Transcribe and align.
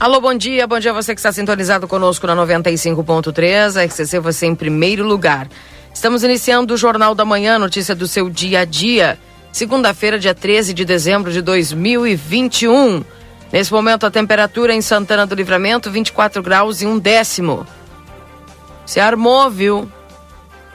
Alô, 0.00 0.18
bom 0.18 0.32
dia. 0.32 0.66
Bom 0.66 0.78
dia 0.78 0.92
a 0.92 0.94
você 0.94 1.14
que 1.14 1.20
está 1.20 1.30
sintonizado 1.30 1.86
conosco 1.86 2.26
na 2.26 2.34
95.3. 2.34 3.76
A 3.76 3.84
RCC 3.84 4.18
você 4.18 4.46
em 4.46 4.54
primeiro 4.54 5.06
lugar. 5.06 5.46
Estamos 5.92 6.24
iniciando 6.24 6.72
o 6.72 6.76
Jornal 6.78 7.14
da 7.14 7.22
Manhã, 7.22 7.58
notícia 7.58 7.94
do 7.94 8.08
seu 8.08 8.30
dia 8.30 8.60
a 8.60 8.64
dia. 8.64 9.18
Segunda-feira, 9.52 10.18
dia 10.18 10.34
13 10.34 10.72
de 10.72 10.86
dezembro 10.86 11.30
de 11.30 11.42
2021. 11.42 13.04
Nesse 13.52 13.70
momento, 13.70 14.06
a 14.06 14.10
temperatura 14.10 14.72
em 14.72 14.80
Santana 14.80 15.26
do 15.26 15.34
Livramento, 15.34 15.90
24 15.90 16.42
graus 16.42 16.80
e 16.80 16.86
um 16.86 16.98
décimo. 16.98 17.66
Se 18.86 19.00
armou, 19.00 19.50
viu? 19.50 19.86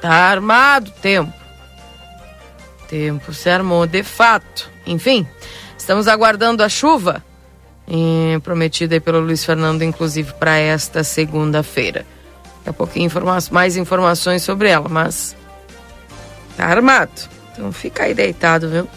Tá 0.01 0.11
armado 0.11 0.91
tempo. 1.01 1.33
Tempo 2.87 3.33
se 3.33 3.49
armou, 3.49 3.87
de 3.87 4.03
fato. 4.03 4.69
Enfim, 4.85 5.25
estamos 5.75 6.07
aguardando 6.07 6.61
a 6.61 6.69
chuva 6.69 7.23
prometida 8.43 8.99
pelo 8.99 9.19
Luiz 9.19 9.45
Fernando, 9.45 9.83
inclusive, 9.83 10.33
para 10.33 10.57
esta 10.57 11.03
segunda-feira. 11.03 12.05
Daqui 12.57 12.69
a 12.69 12.73
pouquinho 12.73 13.05
informa 13.05 13.37
mais 13.51 13.77
informações 13.77 14.43
sobre 14.43 14.69
ela, 14.69 14.89
mas 14.89 15.35
tá 16.57 16.65
armado. 16.65 17.11
Então 17.53 17.71
fica 17.71 18.03
aí 18.03 18.13
deitado, 18.13 18.69
viu? 18.69 18.87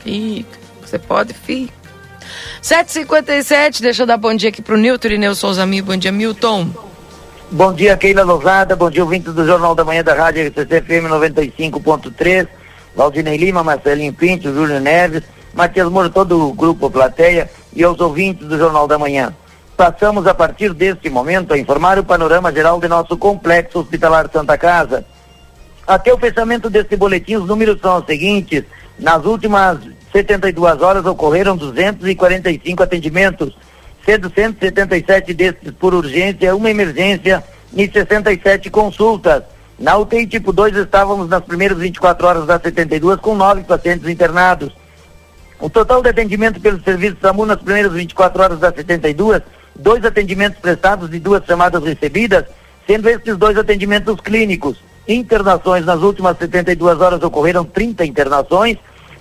Fica. 0.00 0.58
Você 0.80 0.98
pode, 0.98 1.34
fica. 1.34 1.72
7h57, 2.62 3.80
deixa 3.80 4.02
eu 4.02 4.06
dar 4.06 4.16
bom 4.16 4.34
dia 4.34 4.48
aqui 4.48 4.62
pro 4.62 4.76
Nilton 4.76 5.08
Irineu 5.08 5.34
Souza 5.34 5.66
Mi. 5.66 5.82
Bom 5.82 5.96
dia, 5.96 6.12
Milton. 6.12 6.70
Bom 7.50 7.74
dia, 7.74 7.96
Keila 7.96 8.22
Lousada. 8.22 8.74
Bom 8.74 8.88
dia, 8.88 9.02
ouvinte 9.02 9.30
do 9.30 9.46
Jornal 9.46 9.74
da 9.74 9.84
Manhã 9.84 10.02
da 10.02 10.14
Rádio 10.14 10.46
RCC 10.46 10.80
FM 10.80 11.10
95.3. 11.10 12.48
Valdinei 12.96 13.36
Lima, 13.36 13.62
Marcelinho 13.62 14.12
Pinto, 14.12 14.52
Júlio 14.52 14.80
Neves, 14.80 15.22
Matias 15.52 15.88
Moro, 15.88 16.08
todo 16.10 16.48
o 16.48 16.52
grupo 16.52 16.90
Plateia 16.90 17.50
e 17.74 17.82
aos 17.82 18.00
ouvintes 18.00 18.46
do 18.46 18.58
Jornal 18.58 18.86
da 18.86 18.98
Manhã. 18.98 19.34
Passamos 19.76 20.26
a 20.26 20.34
partir 20.34 20.72
deste 20.72 21.08
momento 21.08 21.54
a 21.54 21.58
informar 21.58 21.98
o 21.98 22.04
panorama 22.04 22.52
geral 22.52 22.78
de 22.78 22.88
nosso 22.88 23.16
complexo 23.16 23.80
hospitalar 23.80 24.28
Santa 24.32 24.56
Casa. 24.58 25.04
Até 25.86 26.12
o 26.12 26.18
fechamento 26.18 26.70
deste 26.70 26.96
boletim, 26.96 27.36
os 27.36 27.46
números 27.46 27.80
são 27.80 27.98
os 27.98 28.06
seguintes. 28.06 28.64
Nas 28.98 29.24
últimas 29.24 29.78
72 30.12 30.82
horas 30.82 31.04
ocorreram 31.06 31.56
245 31.56 32.82
atendimentos, 32.82 33.56
sendo 34.04 34.30
177 34.32 35.34
destes 35.34 35.72
por 35.72 35.94
urgência, 35.94 36.54
uma 36.54 36.70
emergência 36.70 37.42
e 37.74 37.90
67 37.90 38.70
consultas. 38.70 39.42
Na 39.78 39.96
UTI 39.96 40.26
tipo 40.26 40.52
2 40.52 40.76
estávamos 40.76 41.28
nas 41.28 41.42
primeiras 41.42 41.78
24 41.78 42.26
horas 42.26 42.46
das 42.46 42.62
72 42.62 43.18
com 43.18 43.34
nove 43.34 43.62
pacientes 43.64 44.08
internados. 44.08 44.72
O 45.62 45.70
total 45.70 46.02
de 46.02 46.08
atendimento 46.08 46.60
pelo 46.60 46.82
serviço 46.82 47.18
SAMU 47.22 47.46
nas 47.46 47.62
primeiras 47.62 47.92
24 47.92 48.42
horas 48.42 48.58
das 48.58 48.74
72, 48.74 49.42
dois 49.76 50.04
atendimentos 50.04 50.58
prestados 50.58 51.14
e 51.14 51.20
duas 51.20 51.44
chamadas 51.44 51.84
recebidas, 51.84 52.46
sendo 52.84 53.08
estes 53.08 53.36
dois 53.36 53.56
atendimentos 53.56 54.20
clínicos. 54.20 54.76
Internações 55.06 55.86
nas 55.86 56.00
últimas 56.00 56.36
72 56.36 57.00
horas 57.00 57.22
ocorreram 57.22 57.64
30 57.64 58.04
internações, 58.04 58.76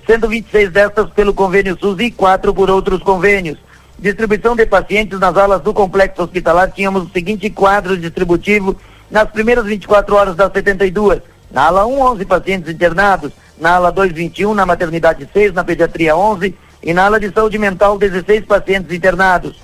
sendo 0.08 0.28
26 0.28 0.72
destas 0.72 1.12
pelo 1.12 1.32
convênio 1.32 1.78
SUS 1.80 2.00
e 2.00 2.10
quatro 2.10 2.52
por 2.56 2.72
outros 2.72 3.04
convênios. 3.04 3.60
Distribuição 4.00 4.56
de 4.56 4.66
pacientes 4.66 5.20
nas 5.20 5.38
alas 5.38 5.62
do 5.62 5.76
complexo 5.76 6.24
hospitalar, 6.24 6.72
tínhamos 6.72 7.04
o 7.04 7.12
seguinte 7.12 7.52
quadro 7.52 7.96
distributivo 7.96 8.76
nas 9.12 9.30
primeiras 9.30 9.66
24 9.66 10.16
horas 10.16 10.36
das 10.36 10.52
72. 10.52 11.22
Na 11.52 11.68
ala 11.68 11.86
1, 11.86 12.02
11 12.02 12.26
pacientes 12.26 12.74
internados 12.74 13.32
na 13.62 13.76
ala 13.76 13.92
221, 13.92 14.56
na 14.56 14.66
maternidade 14.66 15.30
6, 15.32 15.54
na 15.54 15.64
pediatria 15.64 16.16
11 16.18 16.56
e 16.82 16.94
na 16.96 17.06
ala 17.06 17.20
de 17.20 17.32
saúde 17.32 17.60
mental 17.60 17.96
16 17.96 18.46
pacientes 18.46 18.92
internados. 18.92 19.56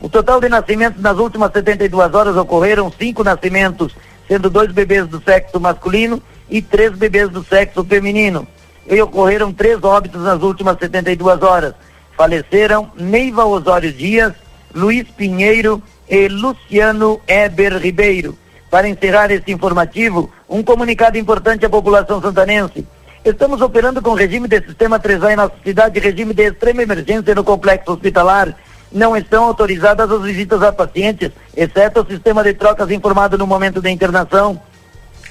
O 0.00 0.08
total 0.08 0.40
de 0.40 0.48
nascimentos 0.48 1.00
nas 1.02 1.18
últimas 1.18 1.52
72 1.52 2.14
horas 2.14 2.34
ocorreram 2.36 2.90
cinco 2.90 3.22
nascimentos, 3.22 3.94
sendo 4.26 4.48
dois 4.48 4.72
bebês 4.72 5.06
do 5.06 5.22
sexo 5.22 5.60
masculino 5.60 6.22
e 6.48 6.62
três 6.62 6.92
bebês 6.92 7.28
do 7.28 7.44
sexo 7.44 7.84
feminino. 7.84 8.48
E 8.86 9.00
ocorreram 9.02 9.52
três 9.52 9.84
óbitos 9.84 10.22
nas 10.22 10.42
últimas 10.42 10.78
72 10.78 11.42
horas. 11.42 11.74
Faleceram 12.16 12.90
Neiva 12.96 13.44
Osório 13.44 13.92
Dias, 13.92 14.32
Luiz 14.74 15.06
Pinheiro 15.10 15.82
e 16.08 16.28
Luciano 16.28 17.20
Eber 17.28 17.76
Ribeiro. 17.76 18.36
Para 18.70 18.88
encerrar 18.88 19.30
este 19.30 19.52
informativo, 19.52 20.30
um 20.48 20.62
comunicado 20.62 21.18
importante 21.18 21.66
à 21.66 21.68
população 21.68 22.22
santanense. 22.22 22.86
Estamos 23.24 23.60
operando 23.60 24.02
com 24.02 24.14
regime 24.14 24.48
de 24.48 24.60
sistema 24.60 24.98
3A 24.98 25.32
em 25.32 25.36
nossa 25.36 25.54
cidade, 25.62 26.00
regime 26.00 26.34
de 26.34 26.42
extrema 26.42 26.82
emergência 26.82 27.32
no 27.36 27.44
complexo 27.44 27.92
hospitalar. 27.92 28.52
Não 28.90 29.16
estão 29.16 29.44
autorizadas 29.44 30.10
as 30.10 30.22
visitas 30.22 30.60
a 30.60 30.72
pacientes, 30.72 31.30
exceto 31.56 32.00
o 32.00 32.06
sistema 32.06 32.42
de 32.42 32.52
trocas 32.52 32.90
informado 32.90 33.38
no 33.38 33.46
momento 33.46 33.80
da 33.80 33.88
internação. 33.88 34.60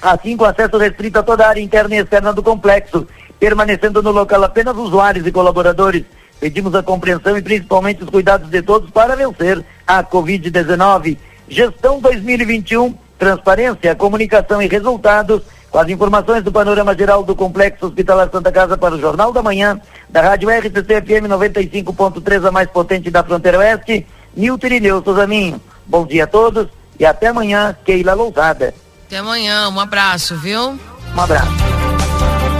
Assim, 0.00 0.38
com 0.38 0.46
acesso 0.46 0.78
restrito 0.78 1.18
a 1.18 1.22
toda 1.22 1.44
a 1.44 1.50
área 1.50 1.60
interna 1.60 1.94
e 1.94 1.98
externa 1.98 2.32
do 2.32 2.42
complexo, 2.42 3.06
permanecendo 3.38 4.02
no 4.02 4.10
local 4.10 4.42
apenas 4.42 4.74
usuários 4.74 5.26
e 5.26 5.30
colaboradores. 5.30 6.04
Pedimos 6.40 6.74
a 6.74 6.82
compreensão 6.82 7.36
e 7.36 7.42
principalmente 7.42 8.02
os 8.02 8.08
cuidados 8.08 8.48
de 8.48 8.62
todos 8.62 8.90
para 8.90 9.14
vencer 9.14 9.62
a 9.86 10.02
Covid-19. 10.02 11.18
Gestão 11.46 12.00
2021, 12.00 12.94
transparência, 13.18 13.94
comunicação 13.94 14.62
e 14.62 14.66
resultados 14.66 15.42
com 15.72 15.78
as 15.78 15.88
informações 15.88 16.44
do 16.44 16.52
panorama 16.52 16.94
geral 16.94 17.24
do 17.24 17.34
Complexo 17.34 17.86
Hospitalar 17.86 18.28
Santa 18.30 18.52
Casa 18.52 18.76
para 18.76 18.94
o 18.94 19.00
Jornal 19.00 19.32
da 19.32 19.42
Manhã, 19.42 19.80
da 20.06 20.20
Rádio 20.20 20.50
RCC 20.50 21.00
FM 21.00 21.26
95.3, 21.30 22.46
a 22.46 22.52
mais 22.52 22.68
potente 22.68 23.10
da 23.10 23.24
fronteira 23.24 23.58
oeste, 23.58 24.06
Nilton 24.36 24.66
Irineu 24.66 25.02
Souzaminho. 25.02 25.58
Bom 25.86 26.06
dia 26.06 26.24
a 26.24 26.26
todos 26.26 26.68
e 27.00 27.06
até 27.06 27.28
amanhã, 27.28 27.74
Keila 27.86 28.12
Lousada. 28.12 28.74
Até 29.06 29.16
amanhã, 29.16 29.70
um 29.70 29.80
abraço, 29.80 30.36
viu? 30.36 30.78
Um 31.16 31.20
abraço. 31.20 31.50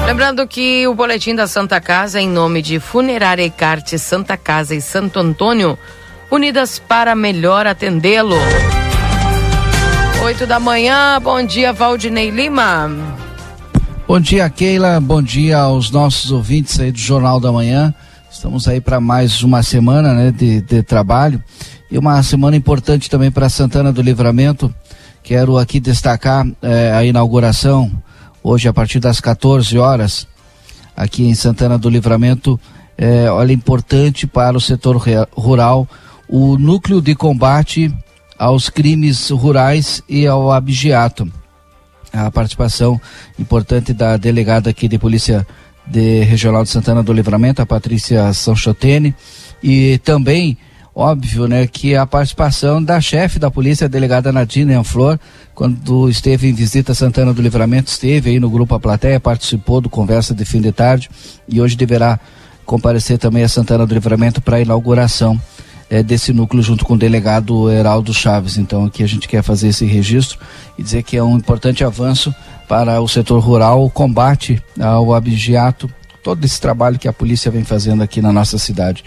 Lembrando 0.06 0.48
que 0.48 0.86
o 0.88 0.94
boletim 0.94 1.34
da 1.34 1.46
Santa 1.46 1.80
Casa, 1.82 2.18
em 2.18 2.28
nome 2.28 2.62
de 2.62 2.80
Funerária 2.80 3.44
Ecarte 3.44 3.98
Santa 3.98 4.38
Casa 4.38 4.74
e 4.74 4.80
Santo 4.80 5.20
Antônio, 5.20 5.78
unidas 6.30 6.78
para 6.78 7.14
melhor 7.14 7.66
atendê-lo. 7.66 8.36
8 10.22 10.46
da 10.46 10.60
manhã, 10.60 11.20
bom 11.20 11.44
dia 11.44 11.72
Valdinei 11.72 12.30
Lima. 12.30 12.88
Bom 14.06 14.20
dia 14.20 14.48
Keila, 14.48 15.00
bom 15.00 15.20
dia 15.20 15.58
aos 15.58 15.90
nossos 15.90 16.30
ouvintes 16.30 16.78
aí 16.78 16.92
do 16.92 16.98
Jornal 16.98 17.40
da 17.40 17.50
Manhã. 17.50 17.92
Estamos 18.30 18.68
aí 18.68 18.80
para 18.80 19.00
mais 19.00 19.42
uma 19.42 19.64
semana 19.64 20.14
né, 20.14 20.30
de, 20.30 20.60
de 20.60 20.80
trabalho 20.80 21.42
e 21.90 21.98
uma 21.98 22.22
semana 22.22 22.56
importante 22.56 23.10
também 23.10 23.32
para 23.32 23.48
Santana 23.48 23.92
do 23.92 24.00
Livramento. 24.00 24.72
Quero 25.24 25.58
aqui 25.58 25.80
destacar 25.80 26.46
eh, 26.62 26.92
a 26.94 27.04
inauguração 27.04 27.90
hoje 28.44 28.68
a 28.68 28.72
partir 28.72 29.00
das 29.00 29.18
14 29.18 29.76
horas 29.76 30.28
aqui 30.96 31.24
em 31.24 31.34
Santana 31.34 31.76
do 31.76 31.90
Livramento. 31.90 32.60
Eh, 32.96 33.28
olha, 33.28 33.52
importante 33.52 34.28
para 34.28 34.56
o 34.56 34.60
setor 34.60 35.02
rural 35.32 35.88
o 36.28 36.56
núcleo 36.56 37.02
de 37.02 37.16
combate 37.16 37.92
aos 38.42 38.69
crimes 38.69 39.30
rurais 39.30 40.03
e 40.08 40.26
ao 40.26 40.50
abigeato. 40.50 41.30
A 42.12 42.28
participação 42.28 43.00
importante 43.38 43.92
da 43.92 44.16
delegada 44.16 44.69
aqui 44.69 44.88
de 44.88 44.98
Polícia 44.98 45.47
de 45.86 46.25
Regional 46.25 46.64
de 46.64 46.70
Santana 46.70 47.04
do 47.04 47.12
Livramento, 47.12 47.62
a 47.62 47.66
Patrícia 47.66 48.32
Sanchotene, 48.32 49.14
e 49.62 49.97
também, 49.98 50.58
óbvio, 50.92 51.47
né, 51.47 51.69
que 51.69 51.94
a 51.94 52.04
participação 52.04 52.82
da 52.82 53.00
chefe 53.00 53.38
da 53.38 53.48
polícia, 53.48 53.84
a 53.84 53.88
delegada 53.88 54.32
Nadine 54.32 54.75
Anflor, 54.75 55.20
quando 55.54 56.08
esteve 56.08 56.48
em 56.48 56.52
visita 56.52 56.91
a 56.91 56.97
Santana 56.97 57.32
do 57.32 57.41
Livramento, 57.41 57.92
esteve 57.92 58.31
aí 58.31 58.41
no 58.41 58.50
grupo 58.50 58.75
A 58.75 58.81
Plateia, 58.81 59.20
participou 59.20 59.81
do 59.81 59.88
Conversa 59.88 60.34
de 60.34 60.44
Fim 60.44 60.61
de 60.61 60.72
Tarde 60.72 61.08
e 61.49 61.61
hoje 61.61 61.76
deverá 61.76 62.19
comparecer 62.66 63.19
também 63.19 63.44
a 63.44 63.49
Santana 63.49 63.87
do 63.87 63.94
Livramento 63.94 64.43
para 64.43 64.56
a 64.56 64.61
inauguração 64.61 65.40
é, 65.92 66.02
desse 66.02 66.32
núcleo 66.32 66.62
junto 66.62 66.86
com 66.86 66.94
o 66.94 66.98
delegado 66.98 67.70
Heraldo 67.70 68.14
Chaves. 68.14 68.56
Então 68.56 68.86
aqui 68.86 69.02
a 69.02 69.06
gente 69.06 69.28
quer 69.28 69.42
fazer 69.42 69.68
esse 69.68 69.84
registro 69.84 70.38
e 70.78 70.82
dizer 70.82 71.02
que 71.02 71.18
é 71.18 71.22
um 71.22 71.36
importante 71.36 71.84
avanço 71.84 72.34
para 72.66 72.98
o 73.02 73.06
setor 73.06 73.40
rural, 73.40 73.84
o 73.84 73.90
combate 73.90 74.62
ao 74.80 75.12
abigeato, 75.12 75.90
todo 76.24 76.42
esse 76.46 76.58
trabalho 76.58 76.98
que 76.98 77.06
a 77.06 77.12
polícia 77.12 77.50
vem 77.50 77.62
fazendo 77.62 78.02
aqui 78.02 78.22
na 78.22 78.32
nossa 78.32 78.56
cidade. 78.56 79.04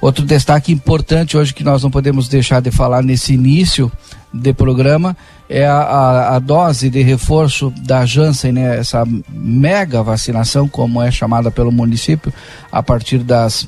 Outro 0.00 0.24
destaque 0.24 0.70
importante 0.70 1.36
hoje 1.36 1.52
que 1.52 1.64
nós 1.64 1.82
não 1.82 1.90
podemos 1.90 2.28
deixar 2.28 2.62
de 2.62 2.70
falar 2.70 3.02
nesse 3.02 3.34
início 3.34 3.90
de 4.32 4.52
programa 4.52 5.16
é 5.48 5.66
a, 5.66 5.78
a, 5.78 6.36
a, 6.36 6.38
dose 6.38 6.88
de 6.88 7.02
reforço 7.02 7.74
da 7.80 8.06
Janssen, 8.06 8.52
né, 8.52 8.78
essa 8.78 9.04
mega 9.28 10.00
vacinação, 10.00 10.68
como 10.68 11.02
é 11.02 11.10
chamada 11.10 11.50
pelo 11.50 11.72
município, 11.72 12.32
a 12.70 12.80
partir 12.84 13.18
das 13.18 13.66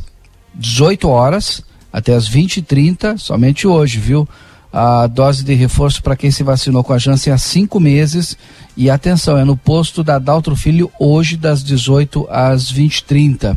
18 0.55 1.09
horas 1.09 1.65
até 1.93 2.15
as 2.15 2.29
20h30, 2.29 3.19
somente 3.19 3.67
hoje, 3.67 3.99
viu? 3.99 4.29
A 4.73 5.07
dose 5.07 5.45
de 5.45 5.53
reforço 5.53 6.03
para 6.03 6.17
quem 6.17 6.31
se 6.31 6.43
vacinou 6.43 6.83
com 6.83 6.95
a 6.95 6.99
Janssen 6.99 7.33
há 7.33 7.37
cinco 7.37 7.79
meses. 7.79 8.37
E 8.75 8.89
atenção, 8.89 9.37
é 9.37 9.45
no 9.45 9.57
posto 9.57 10.03
da 10.03 10.19
Daltro 10.19 10.57
Filho 10.57 10.91
hoje, 10.99 11.37
das 11.37 11.63
18 11.63 12.27
às 12.31 12.73
20h30. 12.73 13.57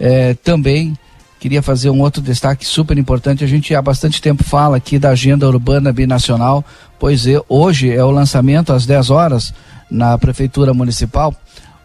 É, 0.00 0.34
também 0.34 0.98
queria 1.38 1.62
fazer 1.62 1.90
um 1.90 2.00
outro 2.00 2.20
destaque 2.20 2.66
super 2.66 2.98
importante. 2.98 3.44
A 3.44 3.46
gente 3.46 3.74
há 3.74 3.82
bastante 3.82 4.20
tempo 4.20 4.42
fala 4.42 4.78
aqui 4.78 4.98
da 4.98 5.10
agenda 5.10 5.46
urbana 5.46 5.92
binacional, 5.92 6.64
pois 6.98 7.26
é, 7.26 7.40
hoje 7.48 7.92
é 7.92 8.02
o 8.02 8.10
lançamento 8.10 8.72
às 8.72 8.86
10 8.86 9.10
horas 9.10 9.54
na 9.90 10.18
Prefeitura 10.18 10.74
Municipal. 10.74 11.32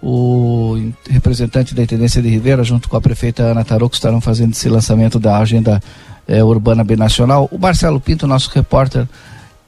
O 0.02 0.92
representante 1.10 1.76
da 1.76 1.84
Intendência 1.84 2.22
de 2.22 2.30
Ribeira, 2.30 2.64
junto 2.64 2.88
com 2.88 2.96
a 2.96 3.02
prefeita 3.02 3.44
Ana 3.44 3.66
Tarouco, 3.66 3.96
estarão 3.96 4.22
fazendo 4.22 4.54
esse 4.54 4.70
lançamento 4.70 5.20
da 5.20 5.38
agenda 5.38 5.82
é, 6.28 6.44
urbana 6.44 6.84
binacional. 6.84 7.50
O 7.52 7.58
Marcelo 7.58 8.00
Pinto, 8.00 8.26
nosso 8.28 8.50
repórter 8.54 9.08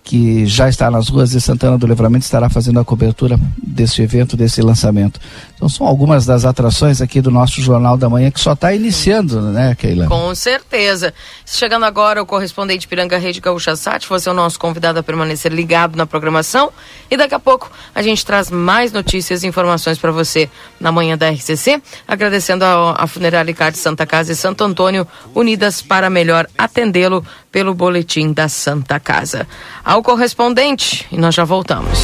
que 0.04 0.45
já 0.45 0.68
está 0.68 0.89
nas 0.89 1.10
ruas 1.10 1.31
de 1.31 1.39
Santana 1.39 1.78
do 1.78 1.86
Livramento, 1.86 2.25
estará 2.25 2.50
fazendo 2.50 2.80
a 2.80 2.86
cobertura 2.86 3.39
desse 3.62 4.01
evento, 4.01 4.36
desse 4.36 4.62
lançamento. 4.62 5.19
Então 5.62 5.69
são 5.69 5.86
algumas 5.86 6.25
das 6.25 6.44
atrações 6.44 7.04
aqui 7.04 7.22
do 7.22 7.30
nosso 7.30 7.62
Jornal 7.62 7.96
da 7.96 8.10
Manhã 8.10 8.31
que 8.31 8.40
só 8.40 8.54
está 8.54 8.74
iniciando, 8.74 9.40
né, 9.44 9.75
Keila? 9.75 10.08
Com 10.08 10.34
certeza. 10.34 11.13
Chegando 11.46 11.86
agora 11.86 12.19
o 12.19 12.25
correspondente 12.25 12.88
Piranga 12.88 13.19
Rede 13.19 13.40
Gaúcha 13.40 13.75
Sat, 13.75 14.10
você 14.10 14.28
é 14.28 14.31
o 14.31 14.34
nosso 14.36 14.58
convidado 14.58 14.98
a 14.98 15.04
permanecer 15.04 15.54
ligado 15.54 15.96
na 15.96 16.08
programação 16.08 16.72
e 17.12 17.16
daqui 17.16 17.36
a 17.36 17.40
pouco 17.40 17.69
a 17.94 18.02
gente 18.02 18.25
traz 18.25 18.50
mais 18.50 18.92
notícias 18.92 19.44
e 19.44 19.48
informações 19.48 20.00
para 20.00 20.12
você 20.12 20.50
na 20.80 20.92
manhã 20.92 21.16
da 21.16 21.30
RCC, 21.30 21.80
agradecendo 22.07 22.66
a, 22.66 22.96
a 22.98 23.06
Funerária 23.06 23.54
de 23.54 23.78
Santa 23.78 24.07
Casa 24.07 24.31
e 24.31 24.36
Santo 24.36 24.64
Antônio, 24.64 25.06
unidas 25.36 25.80
para 25.80 26.10
melhor 26.10 26.48
atendê-lo 26.57 27.24
pelo 27.52 27.75
boletim 27.75 28.34
da 28.34 28.50
Santa 28.50 29.00
Casa. 29.00 29.48
Ao 29.86 30.02
correspondente 30.02 31.06
e 31.12 31.18
nós 31.18 31.36
já 31.36 31.46
voltamos. 31.46 32.00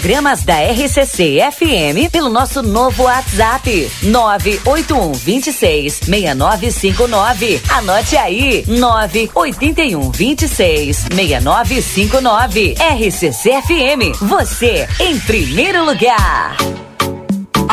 Programas 0.00 0.42
da 0.42 0.54
RCC 0.58 1.38
FM 1.52 2.10
pelo 2.10 2.28
nosso 2.28 2.60
novo 2.64 3.04
WhatsApp 3.04 3.88
981 4.02 5.12
26 5.12 6.00
6959. 6.02 7.62
Anote 7.68 8.16
aí 8.16 8.64
981 8.66 10.10
26 10.10 10.96
6959. 11.14 12.74
RCC 12.76 13.62
FM, 13.62 14.18
você 14.20 14.88
em 14.98 15.16
primeiro 15.20 15.84
lugar. 15.84 16.56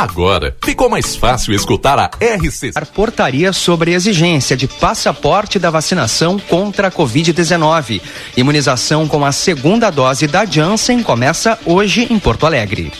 Agora 0.01 0.55
ficou 0.63 0.89
mais 0.89 1.15
fácil 1.15 1.53
escutar 1.53 1.99
a 1.99 2.09
RC. 2.19 2.71
A 2.73 2.83
portaria 2.83 3.53
sobre 3.53 3.93
exigência 3.93 4.57
de 4.57 4.67
passaporte 4.67 5.59
da 5.59 5.69
vacinação 5.69 6.39
contra 6.39 6.87
a 6.87 6.91
Covid-19. 6.91 8.01
Imunização 8.35 9.07
com 9.07 9.23
a 9.23 9.31
segunda 9.31 9.91
dose 9.91 10.25
da 10.25 10.43
Janssen 10.43 11.03
começa 11.03 11.59
hoje 11.67 12.07
em 12.09 12.17
Porto 12.17 12.47
Alegre. 12.47 12.91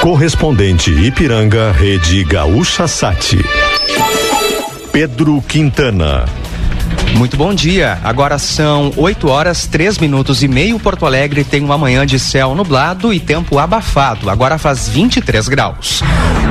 Correspondente 0.00 0.92
Ipiranga, 0.92 1.72
Rede 1.72 2.22
Gaúcha 2.22 2.86
Sati. 2.86 3.40
Pedro 4.92 5.42
Quintana. 5.42 6.24
Muito 7.14 7.36
bom 7.36 7.54
dia. 7.54 7.98
Agora 8.04 8.38
são 8.38 8.92
8 8.96 9.28
horas, 9.28 9.66
3 9.66 9.98
minutos 9.98 10.42
e 10.42 10.48
meio. 10.48 10.78
Porto 10.78 11.06
Alegre 11.06 11.44
tem 11.44 11.62
uma 11.62 11.78
manhã 11.78 12.04
de 12.06 12.18
céu 12.18 12.54
nublado 12.54 13.12
e 13.12 13.20
tempo 13.20 13.58
abafado. 13.58 14.28
Agora 14.28 14.58
faz 14.58 14.88
23 14.88 15.48
graus. 15.48 16.02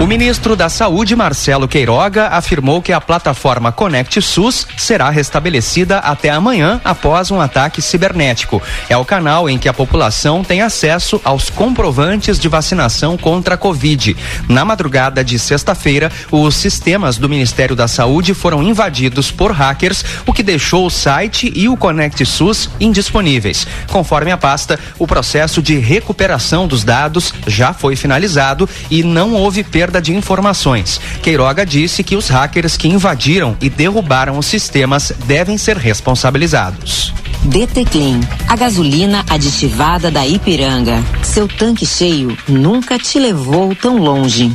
O 0.01 0.05
ministro 0.05 0.55
da 0.57 0.67
Saúde, 0.67 1.15
Marcelo 1.15 1.67
Queiroga, 1.67 2.27
afirmou 2.27 2.81
que 2.81 2.91
a 2.91 2.99
plataforma 2.99 3.71
Conect 3.71 4.21
SUS 4.21 4.67
será 4.75 5.09
restabelecida 5.09 5.99
até 5.99 6.29
amanhã 6.29 6.81
após 6.83 7.31
um 7.31 7.39
ataque 7.39 7.81
cibernético. 7.81 8.61
É 8.89 8.97
o 8.97 9.05
canal 9.05 9.49
em 9.49 9.57
que 9.57 9.69
a 9.69 9.73
população 9.73 10.43
tem 10.43 10.61
acesso 10.61 11.21
aos 11.23 11.49
comprovantes 11.49 12.37
de 12.37 12.49
vacinação 12.49 13.17
contra 13.17 13.55
a 13.55 13.57
Covid. 13.57 14.17
Na 14.49 14.65
madrugada 14.65 15.23
de 15.23 15.39
sexta-feira, 15.39 16.11
os 16.29 16.55
sistemas 16.55 17.17
do 17.17 17.29
Ministério 17.29 17.75
da 17.75 17.87
Saúde 17.87 18.33
foram 18.33 18.61
invadidos 18.61 19.31
por 19.31 19.51
hackers, 19.51 20.03
o 20.25 20.33
que 20.33 20.43
deixou 20.45 20.85
o 20.85 20.89
site 20.89 21.51
e 21.53 21.67
o 21.67 21.75
Conect 21.75 22.25
SUS 22.25 22.69
indisponíveis. 22.79 23.67
Conforme 23.91 24.31
a 24.31 24.37
pasta, 24.37 24.79
o 24.97 25.05
processo 25.05 25.61
de 25.61 25.77
recuperação 25.77 26.67
dos 26.67 26.85
dados 26.85 27.33
já 27.47 27.73
foi 27.73 27.97
finalizado 27.97 28.69
e 28.89 29.03
não 29.03 29.33
houve 29.33 29.63
perda 29.63 30.01
de 30.01 30.15
informações. 30.15 31.01
Queiroga 31.21 31.65
disse 31.65 32.03
que 32.03 32.15
os 32.15 32.29
hackers 32.29 32.77
que 32.77 32.87
invadiram 32.87 33.57
e 33.59 33.69
derrubaram 33.69 34.37
os 34.37 34.45
sistemas 34.45 35.11
devem 35.25 35.57
ser 35.57 35.75
responsabilizados. 35.75 37.24
DT 37.45 37.85
Clean, 37.85 38.19
a 38.47 38.55
gasolina 38.55 39.23
aditivada 39.29 40.09
da 40.09 40.25
Ipiranga. 40.25 41.03
Seu 41.21 41.47
tanque 41.47 41.85
cheio 41.85 42.35
nunca 42.47 42.97
te 42.97 43.19
levou 43.19 43.75
tão 43.75 43.97
longe. 43.97 44.51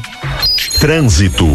Trânsito. 0.81 1.47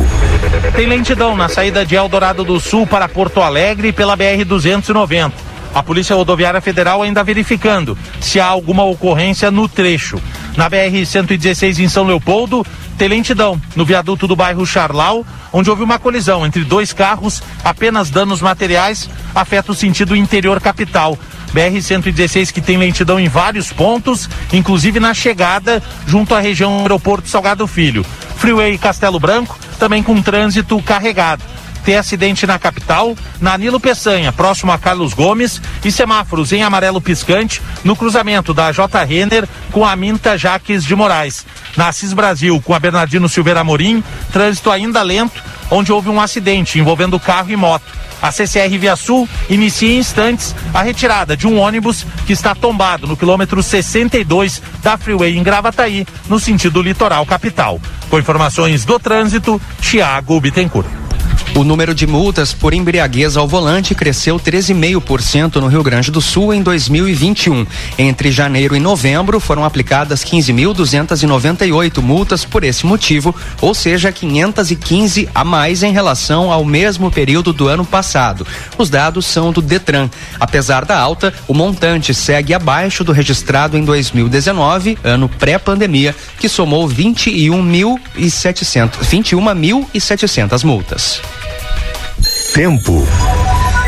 Tem 0.76 0.88
lentidão 0.88 1.36
na 1.36 1.50
saída 1.50 1.86
de 1.86 1.96
Eldorado 1.96 2.44
do 2.44 2.60
Sul 2.60 2.88
para 2.88 3.10
Porto 3.10 3.42
Alegre 3.42 3.92
pela 3.92 4.18
BR-290. 4.18 5.32
A 5.74 5.84
Polícia 5.84 6.16
Rodoviária 6.16 6.62
Federal 6.62 7.04
ainda 7.04 7.22
verificando 7.22 7.98
se 8.22 8.40
há 8.40 8.46
alguma 8.46 8.86
ocorrência 8.86 9.52
no 9.52 9.68
trecho. 9.68 10.22
Na 10.56 10.70
BR-116 10.70 11.80
em 11.80 11.90
São 11.90 12.06
Leopoldo, 12.06 12.66
tem 12.96 13.08
lentidão 13.08 13.62
no 13.76 13.86
viaduto 13.86 14.28
do 14.28 14.36
bairro 14.36 14.66
Charlau, 14.66 15.26
onde 15.52 15.70
houve 15.70 15.84
uma 15.84 16.00
colisão 16.00 16.46
entre 16.46 16.64
dois 16.64 16.94
carros, 16.94 17.42
apenas 17.64 18.10
danos 18.10 18.42
materiais, 18.42 19.10
afeta 19.34 19.72
o 19.72 19.76
sentido 19.76 20.16
interior 20.16 20.60
capital. 20.62 21.18
BR-116 21.54 22.52
que 22.52 22.60
tem 22.60 22.78
lentidão 22.78 23.20
em 23.20 23.30
vários 23.30 23.72
pontos, 23.72 24.30
inclusive 24.52 25.00
na 25.00 25.14
chegada 25.14 25.82
junto 26.06 26.36
à 26.36 26.40
região 26.40 26.80
aeroporto 26.80 27.30
Salgado 27.30 27.66
Filho. 27.66 28.06
Freeway 28.38 28.78
Castelo 28.78 29.20
Branco, 29.20 29.58
também 29.80 30.04
com 30.04 30.22
trânsito 30.22 30.82
carregado. 30.82 31.55
Tem 31.86 31.96
acidente 31.96 32.48
na 32.48 32.58
capital, 32.58 33.16
na 33.40 33.56
Nilo 33.56 33.80
Peçanha, 33.80 34.34
próximo 34.34 34.72
a 34.72 34.78
Carlos 34.78 35.14
Gomes, 35.14 35.62
e 35.84 35.92
semáforos 35.92 36.52
em 36.52 36.64
amarelo 36.64 37.00
piscante 37.00 37.62
no 37.84 37.96
cruzamento 37.96 38.56
da 38.56 38.72
J. 38.72 39.04
Renner 39.04 39.48
com 39.72 39.86
a 39.86 39.96
Minta 39.96 40.36
Jaques 40.36 40.84
de 40.84 40.96
Moraes. 40.96 41.46
Na 41.78 41.90
Assis 41.90 42.12
Brasil, 42.12 42.60
com 42.66 42.74
a 42.74 42.80
Bernardino 42.80 43.30
Silveira 43.30 43.64
Morim, 43.64 44.04
trânsito 44.34 44.72
ainda 44.72 45.04
lento, 45.04 45.44
onde 45.70 45.92
houve 45.92 46.10
um 46.10 46.20
acidente 46.20 46.80
envolvendo 46.80 47.20
carro 47.20 47.52
e 47.52 47.56
moto. 47.56 47.94
A 48.20 48.32
CCR 48.32 48.76
Via 48.80 48.96
Sul 48.96 49.30
inicia 49.48 49.92
em 49.92 50.00
instantes 50.00 50.56
a 50.74 50.82
retirada 50.82 51.38
de 51.38 51.46
um 51.46 51.60
ônibus 51.60 52.04
que 52.26 52.34
está 52.34 52.56
tombado 52.56 53.06
no 53.06 53.16
quilômetro 53.16 53.62
62 53.62 54.60
da 54.82 54.98
Freeway 54.98 55.38
em 55.38 55.44
Gravataí, 55.44 56.08
no 56.28 56.40
sentido 56.40 56.82
litoral 56.82 57.24
capital. 57.28 57.80
Com 58.10 58.18
informações 58.18 58.86
do 58.86 58.98
trânsito, 58.98 59.62
Tiago 59.80 60.40
Bittencourt. 60.40 61.05
O 61.58 61.64
número 61.64 61.96
de 61.96 62.06
multas 62.06 62.52
por 62.52 62.74
embriaguez 62.74 63.38
ao 63.38 63.48
volante 63.48 63.96
cresceu 63.96 64.38
13,5% 64.38 65.56
no 65.56 65.68
Rio 65.68 65.82
Grande 65.82 66.12
do 66.12 66.20
Sul 66.20 66.54
em 66.54 66.62
2021. 66.62 67.66
Entre 67.98 68.30
janeiro 68.30 68.76
e 68.76 68.80
novembro 68.80 69.40
foram 69.40 69.64
aplicadas 69.64 70.22
15.298 70.26 72.02
multas 72.02 72.44
por 72.44 72.66
esse 72.66 72.86
motivo, 72.86 73.34
ou 73.62 73.74
seja, 73.74 74.12
515 74.12 75.30
a 75.34 75.46
mais 75.46 75.82
em 75.82 75.94
relação 75.94 76.52
ao 76.52 76.66
mesmo 76.66 77.10
período 77.10 77.54
do 77.54 77.70
ano 77.70 77.86
passado. 77.86 78.46
Os 78.78 78.90
dados 78.90 79.26
são 79.26 79.54
do 79.54 79.62
Detran. 79.62 80.10
Apesar 80.38 80.84
da 80.84 81.00
alta, 81.00 81.34
o 81.48 81.54
montante 81.54 82.14
segue 82.14 82.54
abaixo 82.54 83.02
do 83.02 83.14
registrado 83.14 83.78
em 83.78 83.86
2019, 83.86 84.98
ano 85.06 85.30
pré-pandemia, 85.30 86.14
que 86.38 86.50
somou 86.50 86.86
21.700 86.90 89.06
21.700 89.06 90.64
multas. 90.66 91.22
Tempo. 92.56 93.04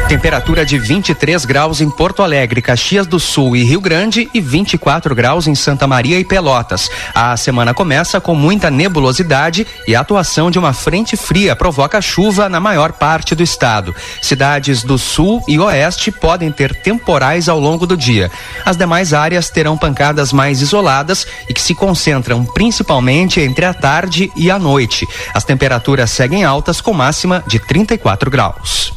Temperatura 0.07 0.65
de 0.65 0.79
23 0.79 1.43
graus 1.43 1.81
em 1.81 1.89
Porto 1.89 2.23
Alegre, 2.23 2.61
Caxias 2.61 3.05
do 3.05 3.19
Sul 3.19 3.57
e 3.57 3.63
Rio 3.65 3.81
Grande 3.81 4.29
e 4.33 4.39
24 4.39 5.13
graus 5.13 5.47
em 5.47 5.53
Santa 5.53 5.85
Maria 5.85 6.17
e 6.17 6.23
Pelotas. 6.23 6.89
A 7.13 7.35
semana 7.35 7.73
começa 7.73 8.21
com 8.21 8.33
muita 8.33 8.71
nebulosidade 8.71 9.67
e 9.85 9.93
a 9.93 9.99
atuação 9.99 10.49
de 10.49 10.57
uma 10.57 10.71
frente 10.71 11.17
fria 11.17 11.57
provoca 11.57 11.99
chuva 11.99 12.47
na 12.47 12.57
maior 12.57 12.93
parte 12.93 13.35
do 13.35 13.43
estado. 13.43 13.93
Cidades 14.21 14.81
do 14.81 14.97
sul 14.97 15.43
e 15.45 15.59
oeste 15.59 16.09
podem 16.09 16.53
ter 16.53 16.73
temporais 16.73 17.49
ao 17.49 17.59
longo 17.59 17.85
do 17.85 17.97
dia. 17.97 18.31
As 18.63 18.77
demais 18.77 19.13
áreas 19.13 19.49
terão 19.49 19.77
pancadas 19.77 20.31
mais 20.31 20.61
isoladas 20.61 21.27
e 21.49 21.53
que 21.53 21.61
se 21.61 21.75
concentram 21.75 22.45
principalmente 22.45 23.41
entre 23.41 23.65
a 23.65 23.73
tarde 23.73 24.31
e 24.37 24.49
a 24.49 24.57
noite. 24.57 25.05
As 25.33 25.43
temperaturas 25.43 26.11
seguem 26.11 26.45
altas 26.45 26.79
com 26.79 26.93
máxima 26.93 27.43
de 27.45 27.59
34 27.59 28.31
graus. 28.31 28.96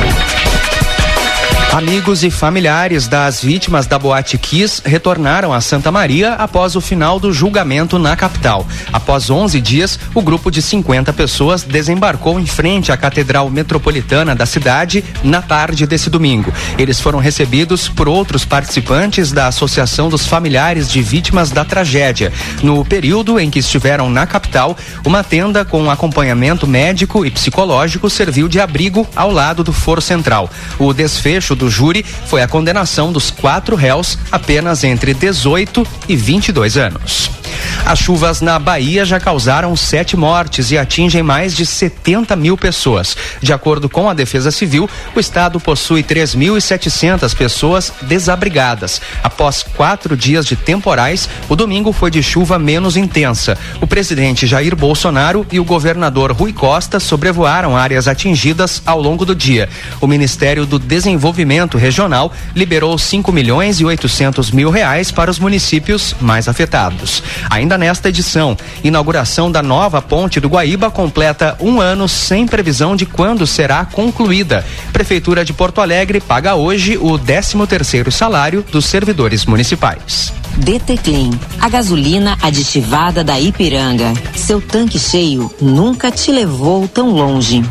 Amigos 1.71 2.21
e 2.21 2.29
familiares 2.29 3.07
das 3.07 3.41
vítimas 3.41 3.87
da 3.87 3.97
Boate 3.97 4.37
Kiss 4.37 4.81
retornaram 4.83 5.53
a 5.53 5.61
Santa 5.61 5.89
Maria 5.89 6.33
após 6.33 6.75
o 6.75 6.81
final 6.81 7.17
do 7.17 7.31
julgamento 7.31 7.97
na 7.97 8.13
capital. 8.13 8.67
Após 8.91 9.29
11 9.29 9.61
dias, 9.61 9.97
o 10.13 10.21
grupo 10.21 10.51
de 10.51 10.61
50 10.61 11.13
pessoas 11.13 11.63
desembarcou 11.63 12.37
em 12.37 12.45
frente 12.45 12.91
à 12.91 12.97
Catedral 12.97 13.49
Metropolitana 13.49 14.35
da 14.35 14.45
cidade 14.45 15.01
na 15.23 15.41
tarde 15.41 15.87
desse 15.87 16.09
domingo. 16.09 16.51
Eles 16.77 16.99
foram 16.99 17.19
recebidos 17.19 17.87
por 17.87 18.09
outros 18.09 18.43
participantes 18.43 19.31
da 19.31 19.47
Associação 19.47 20.09
dos 20.09 20.27
Familiares 20.27 20.91
de 20.91 21.01
Vítimas 21.01 21.51
da 21.51 21.63
Tragédia. 21.63 22.33
No 22.61 22.83
período 22.83 23.39
em 23.39 23.49
que 23.49 23.59
estiveram 23.59 24.09
na 24.09 24.27
capital, 24.27 24.75
uma 25.05 25.23
tenda 25.23 25.63
com 25.63 25.89
acompanhamento 25.89 26.67
médico 26.67 27.25
e 27.25 27.31
psicológico 27.31 28.09
serviu 28.09 28.49
de 28.49 28.59
abrigo 28.59 29.07
ao 29.15 29.31
lado 29.31 29.63
do 29.63 29.71
Foro 29.71 30.01
Central. 30.01 30.49
O 30.77 30.93
desfecho 30.93 31.60
do 31.61 31.69
júri 31.69 32.03
foi 32.03 32.41
a 32.41 32.47
condenação 32.47 33.11
dos 33.13 33.29
quatro 33.29 33.75
réus 33.75 34.17
apenas 34.31 34.83
entre 34.83 35.13
18 35.13 35.87
e 36.09 36.15
22 36.15 36.75
anos. 36.75 37.40
As 37.85 37.99
chuvas 37.99 38.41
na 38.41 38.57
Bahia 38.59 39.03
já 39.05 39.19
causaram 39.19 39.75
sete 39.75 40.15
mortes 40.15 40.71
e 40.71 40.77
atingem 40.77 41.23
mais 41.23 41.55
de 41.55 41.65
70 41.65 42.35
mil 42.35 42.57
pessoas. 42.57 43.15
De 43.41 43.53
acordo 43.53 43.89
com 43.89 44.09
a 44.09 44.13
Defesa 44.13 44.51
Civil, 44.51 44.89
o 45.15 45.19
estado 45.19 45.59
possui 45.59 46.03
3.700 46.03 47.35
pessoas 47.35 47.91
desabrigadas. 48.01 49.01
Após 49.23 49.63
quatro 49.63 50.15
dias 50.15 50.45
de 50.45 50.55
temporais, 50.55 51.29
o 51.49 51.55
domingo 51.55 51.91
foi 51.91 52.11
de 52.11 52.21
chuva 52.21 52.57
menos 52.57 52.95
intensa. 52.97 53.57
O 53.79 53.87
presidente 53.87 54.47
Jair 54.47 54.75
Bolsonaro 54.75 55.45
e 55.51 55.59
o 55.59 55.65
governador 55.65 56.31
Rui 56.31 56.53
Costa 56.53 56.99
sobrevoaram 56.99 57.75
áreas 57.75 58.07
atingidas 58.07 58.81
ao 58.85 59.01
longo 59.01 59.25
do 59.25 59.35
dia. 59.35 59.69
O 59.99 60.07
Ministério 60.07 60.65
do 60.65 60.79
Desenvolvimento 60.79 61.77
Regional 61.77 62.31
liberou 62.55 62.97
5 62.97 63.31
milhões 63.31 63.79
e 63.79 63.85
800 63.85 64.51
mil 64.51 64.69
reais 64.69 65.11
para 65.11 65.31
os 65.31 65.39
municípios 65.39 66.15
mais 66.19 66.47
afetados. 66.47 67.23
Ainda 67.49 67.77
nesta 67.77 68.09
edição, 68.09 68.57
inauguração 68.83 69.51
da 69.51 69.61
nova 69.61 70.01
ponte 70.01 70.39
do 70.39 70.49
Guaíba 70.49 70.89
completa 70.91 71.57
um 71.59 71.79
ano 71.79 72.07
sem 72.07 72.45
previsão 72.45 72.95
de 72.95 73.05
quando 73.05 73.47
será 73.47 73.85
concluída. 73.85 74.65
Prefeitura 74.93 75.43
de 75.43 75.53
Porto 75.53 75.81
Alegre 75.81 76.19
paga 76.19 76.55
hoje 76.55 76.97
o 76.97 77.17
13 77.17 77.65
terceiro 77.67 78.11
salário 78.11 78.65
dos 78.71 78.85
servidores 78.85 79.45
municipais. 79.45 80.33
DT 80.57 80.97
Clean, 80.97 81.31
a 81.59 81.69
gasolina 81.69 82.37
aditivada 82.41 83.23
da 83.23 83.39
Ipiranga. 83.39 84.13
Seu 84.35 84.61
tanque 84.61 84.99
cheio 84.99 85.51
nunca 85.61 86.11
te 86.11 86.31
levou 86.31 86.87
tão 86.87 87.09
longe. 87.09 87.63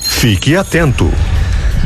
Fique 0.00 0.56
atento. 0.56 1.10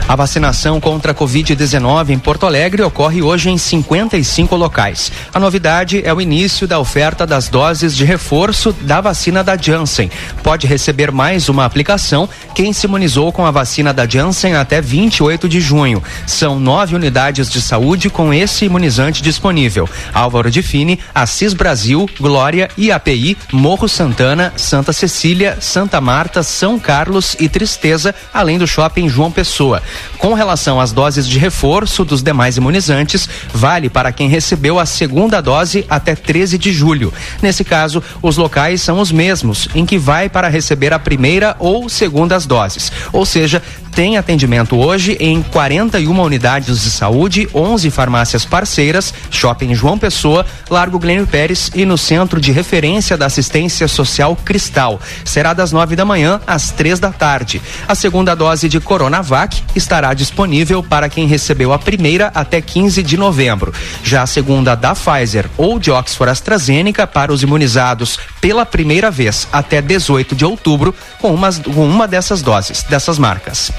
A 0.09 0.15
vacinação 0.15 0.81
contra 0.81 1.11
a 1.11 1.15
Covid-19 1.15 2.11
em 2.11 2.19
Porto 2.19 2.47
Alegre 2.47 2.81
ocorre 2.81 3.23
hoje 3.23 3.51
em 3.51 3.59
55 3.59 4.55
locais. 4.55 5.11
A 5.35 5.41
novidade 5.41 6.01
é 6.05 6.15
o 6.15 6.21
início 6.21 6.65
da 6.69 6.79
oferta 6.79 7.27
das 7.27 7.49
doses 7.49 7.97
de 7.97 8.05
reforço 8.05 8.73
da 8.83 9.01
vacina 9.01 9.43
da 9.43 9.57
Janssen. 9.57 10.09
Pode 10.45 10.65
receber 10.65 11.11
mais 11.11 11.49
uma 11.49 11.65
aplicação 11.65 12.29
quem 12.55 12.73
se 12.73 12.87
imunizou 12.87 13.33
com 13.33 13.45
a 13.45 13.51
vacina 13.51 13.93
da 13.93 14.07
Janssen 14.07 14.55
até 14.55 14.81
28 14.81 15.49
de 15.49 15.61
junho. 15.61 16.01
São 16.25 16.61
nove 16.61 16.95
unidades 16.95 17.51
de 17.51 17.61
saúde 17.61 18.09
com 18.09 18.33
esse 18.33 18.65
imunizante 18.65 19.21
disponível: 19.21 19.89
Álvaro 20.15 20.53
de 20.53 20.63
Fini, 20.63 21.01
Assis 21.13 21.53
Brasil, 21.53 22.09
Glória, 22.21 22.71
IAPI, 22.79 23.37
Morro 23.53 23.89
Santana, 23.89 24.53
Santa 24.57 24.93
Cecília, 24.93 25.59
Santa 25.61 26.01
Marta, 26.01 26.45
São 26.45 26.79
Carlos 26.79 27.37
e 27.41 27.49
Tristeza, 27.49 28.15
além 28.33 28.57
do 28.57 28.69
shopping 28.69 29.09
João 29.09 29.33
Pessoa. 29.33 29.83
Com 30.19 30.35
relação 30.35 30.81
às 30.81 30.93
doses 30.93 31.29
de 31.29 31.39
reforço 31.39 32.05
dos 32.05 32.23
demais 32.23 32.57
imunizantes, 32.57 33.29
vale 33.53 33.89
para 33.89 34.13
quem 34.13 34.29
recebeu 34.29 34.79
a 34.79 34.87
segunda 34.87 35.41
dose 35.41 35.85
até 35.89 36.15
13 36.15 36.59
de 36.59 36.73
julho. 36.73 37.13
Nesse 37.43 37.65
caso, 37.65 38.03
os 38.23 38.37
locais 38.37 38.83
são 38.83 38.99
os 39.01 39.13
mesmos, 39.13 39.69
em 39.75 39.85
que 39.85 39.99
vai 39.99 40.29
para 40.29 40.49
receber 40.49 40.93
a 40.93 40.99
primeira 40.99 41.57
ou 41.59 41.89
segundas 41.89 42.47
doses. 42.47 42.91
Ou 43.13 43.27
seja, 43.27 43.63
tem 43.97 44.19
atendimento 44.19 44.77
hoje 44.77 45.17
em 45.19 45.43
41 45.43 46.21
unidades 46.21 46.83
de 46.83 46.91
saúde, 46.91 47.49
11 47.55 47.91
farmácias 47.91 48.45
parceiras, 48.45 49.15
Shopping 49.31 49.75
João 49.75 49.99
Pessoa, 49.99 50.45
Largo 50.69 50.99
Glênio 50.99 51.27
Pérez 51.27 51.71
e 51.75 51.87
no 51.87 51.97
Centro 51.97 52.39
de 52.39 52.53
Referência 52.53 53.17
da 53.17 53.25
Assistência 53.25 53.89
Social 53.89 54.37
Cristal. 54.45 55.01
Será 55.25 55.55
das 55.55 55.73
9 55.73 55.97
da 55.97 56.05
manhã 56.05 56.43
às 56.47 56.71
três 56.71 57.01
da 57.01 57.11
tarde. 57.11 57.63
A 57.89 57.95
segunda 57.95 58.35
dose 58.35 58.69
de 58.69 58.79
Coronavac 58.81 59.63
estará 59.75 60.13
disponível 60.13 60.83
para 60.83 61.09
quem 61.09 61.27
recebeu 61.27 61.73
a 61.73 61.79
primeira 61.79 62.31
até 62.35 62.61
15 62.61 63.03
de 63.03 63.17
novembro. 63.17 63.73
Já 64.05 64.25
a 64.25 64.27
segunda 64.27 64.75
da 64.75 64.95
Pfizer 64.95 65.47
ou 65.57 65.79
de 65.79 65.91
Oxford 65.91 66.31
AstraZeneca 66.31 67.07
para 67.07 67.33
os 67.33 67.43
imunizados 67.43 68.19
pela 68.47 68.65
primeira 68.65 69.11
vez 69.11 69.49
até 69.53 69.83
18 69.83 70.37
de 70.37 70.45
outubro 70.45 70.95
com, 71.21 71.35
umas, 71.35 71.59
com 71.59 71.85
uma 71.85 72.07
dessas 72.07 72.43
doses, 72.43 72.85
dessas 72.85 73.19
marcas. 73.19 73.73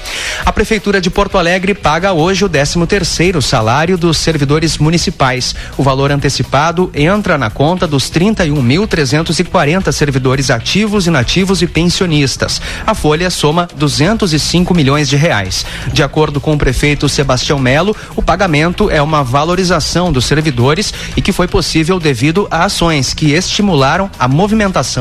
A 0.44 0.52
Prefeitura 0.52 1.00
de 1.00 1.08
Porto 1.08 1.38
Alegre 1.38 1.72
paga 1.72 2.12
hoje 2.12 2.44
o 2.44 2.50
13 2.50 2.86
terceiro 2.86 3.40
salário 3.40 3.96
dos 3.96 4.18
servidores 4.18 4.76
municipais. 4.76 5.54
O 5.78 5.82
valor 5.82 6.12
antecipado 6.12 6.90
entra 6.92 7.38
na 7.38 7.48
conta 7.48 7.86
dos 7.86 8.10
31.340 8.10 9.90
servidores 9.90 10.50
ativos, 10.50 11.06
inativos 11.06 11.62
e 11.62 11.66
pensionistas. 11.66 12.60
A 12.86 12.94
folha 12.94 13.30
soma 13.30 13.66
205 13.74 14.74
milhões 14.74 15.08
de 15.08 15.16
reais. 15.16 15.64
De 15.94 16.02
acordo 16.02 16.42
com 16.42 16.52
o 16.52 16.58
prefeito 16.58 17.08
Sebastião 17.08 17.58
Melo, 17.58 17.96
o 18.14 18.20
pagamento 18.20 18.90
é 18.90 19.00
uma 19.00 19.24
valorização 19.24 20.12
dos 20.12 20.26
servidores 20.26 20.92
e 21.16 21.22
que 21.22 21.32
foi 21.32 21.48
possível 21.48 21.98
devido 21.98 22.46
a 22.50 22.64
ações 22.64 23.14
que 23.14 23.32
estimularam 23.32 24.10
a 24.18 24.28
movimentação 24.28 24.57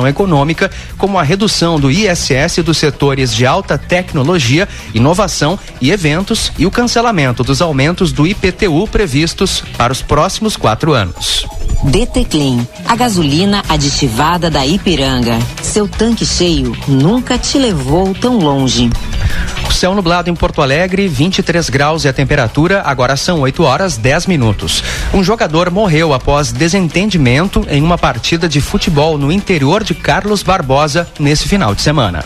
econômica, 0.07 0.69
como 0.97 1.17
a 1.17 1.23
redução 1.23 1.79
do 1.79 1.89
ISS 1.89 2.57
dos 2.63 2.77
setores 2.77 3.33
de 3.33 3.45
alta 3.45 3.77
tecnologia, 3.77 4.67
inovação 4.93 5.57
e 5.79 5.91
eventos 5.91 6.51
e 6.57 6.65
o 6.65 6.71
cancelamento 6.71 7.43
dos 7.43 7.61
aumentos 7.61 8.11
do 8.11 8.27
IPTU 8.27 8.87
previstos 8.87 9.63
para 9.77 9.93
os 9.93 10.01
próximos 10.01 10.55
quatro 10.55 10.93
anos. 10.93 11.45
DT 11.83 12.25
Clean, 12.25 12.67
a 12.87 12.95
gasolina 12.95 13.63
aditivada 13.69 14.49
da 14.49 14.65
Ipiranga. 14.65 15.39
Seu 15.61 15.87
tanque 15.87 16.25
cheio 16.25 16.75
nunca 16.87 17.37
te 17.37 17.57
levou 17.57 18.13
tão 18.13 18.37
longe. 18.37 18.89
Céu 19.77 19.93
nublado 19.93 20.27
em 20.27 20.33
Porto 20.33 20.63
Alegre, 20.63 21.07
23 21.07 21.69
graus 21.69 22.03
e 22.03 22.07
a 22.07 22.13
temperatura 22.13 22.81
agora 22.83 23.15
são 23.15 23.41
8 23.41 23.61
horas 23.61 23.95
10 23.95 24.25
minutos. 24.25 24.83
Um 25.13 25.23
jogador 25.23 25.69
morreu 25.69 26.15
após 26.15 26.51
desentendimento 26.51 27.63
em 27.69 27.83
uma 27.83 27.95
partida 27.95 28.49
de 28.49 28.59
futebol 28.59 29.19
no 29.19 29.31
interior 29.31 29.83
de 29.83 29.93
Carlos 29.93 30.41
Barbosa 30.41 31.07
nesse 31.19 31.47
final 31.47 31.75
de 31.75 31.83
semana. 31.83 32.25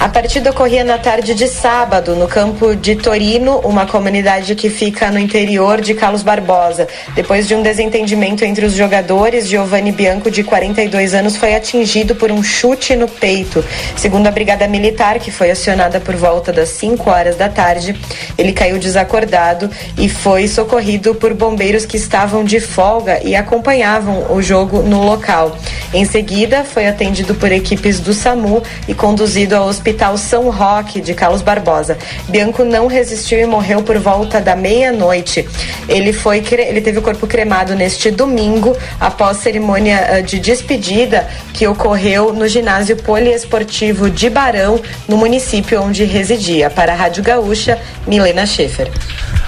A 0.00 0.08
partida 0.08 0.48
ocorria 0.48 0.82
na 0.82 0.96
tarde 0.96 1.34
de 1.34 1.46
sábado, 1.46 2.16
no 2.16 2.26
campo 2.26 2.74
de 2.74 2.96
Torino, 2.96 3.58
uma 3.58 3.84
comunidade 3.84 4.54
que 4.54 4.70
fica 4.70 5.10
no 5.10 5.18
interior 5.18 5.78
de 5.82 5.92
Carlos 5.92 6.22
Barbosa. 6.22 6.88
Depois 7.14 7.46
de 7.46 7.54
um 7.54 7.62
desentendimento 7.62 8.42
entre 8.42 8.64
os 8.64 8.72
jogadores, 8.72 9.46
Giovanni 9.46 9.92
Bianco, 9.92 10.30
de 10.30 10.42
42 10.42 11.12
anos, 11.12 11.36
foi 11.36 11.54
atingido 11.54 12.14
por 12.14 12.32
um 12.32 12.42
chute 12.42 12.96
no 12.96 13.06
peito. 13.06 13.62
Segundo 13.94 14.26
a 14.26 14.30
Brigada 14.30 14.66
Militar, 14.66 15.18
que 15.18 15.30
foi 15.30 15.50
acionada 15.50 16.00
por 16.00 16.16
volta 16.16 16.50
das 16.50 16.70
5 16.70 17.10
horas 17.10 17.36
da 17.36 17.50
tarde, 17.50 17.94
ele 18.38 18.54
caiu 18.54 18.78
desacordado 18.78 19.70
e 19.98 20.08
foi 20.08 20.48
socorrido 20.48 21.14
por 21.14 21.34
bombeiros 21.34 21.84
que 21.84 21.98
estavam 21.98 22.42
de 22.42 22.58
folga 22.58 23.20
e 23.22 23.36
acompanhavam 23.36 24.32
o 24.32 24.40
jogo 24.40 24.80
no 24.80 25.04
local. 25.04 25.58
Em 25.92 26.06
seguida, 26.06 26.64
foi 26.64 26.86
atendido 26.86 27.34
por 27.34 27.52
equipes 27.52 28.00
do 28.00 28.14
SAMU 28.14 28.62
e 28.88 28.94
conduzido 28.94 29.54
ao 29.56 29.66
Hospital 29.68 29.89
São 30.16 30.50
Roque 30.50 31.00
de 31.00 31.14
Carlos 31.14 31.42
Barbosa. 31.42 31.96
Bianco 32.28 32.64
não 32.64 32.86
resistiu 32.86 33.38
e 33.38 33.46
morreu 33.46 33.82
por 33.82 33.98
volta 33.98 34.40
da 34.40 34.56
meia-noite. 34.56 35.48
Ele 35.88 36.12
foi 36.12 36.42
ele 36.50 36.80
teve 36.80 36.98
o 36.98 37.02
corpo 37.02 37.26
cremado 37.26 37.74
neste 37.74 38.10
domingo 38.10 38.76
após 38.98 39.38
cerimônia 39.38 39.96
eh, 39.96 40.22
de 40.22 40.38
despedida 40.38 41.28
que 41.52 41.66
ocorreu 41.66 42.32
no 42.32 42.48
ginásio 42.48 42.96
poliesportivo 42.96 44.10
de 44.10 44.28
Barão, 44.28 44.80
no 45.06 45.16
município 45.16 45.80
onde 45.82 46.04
residia. 46.04 46.70
Para 46.70 46.92
a 46.92 46.96
Rádio 46.96 47.22
Gaúcha, 47.22 47.78
Milena 48.06 48.46
Schaefer. 48.46 48.90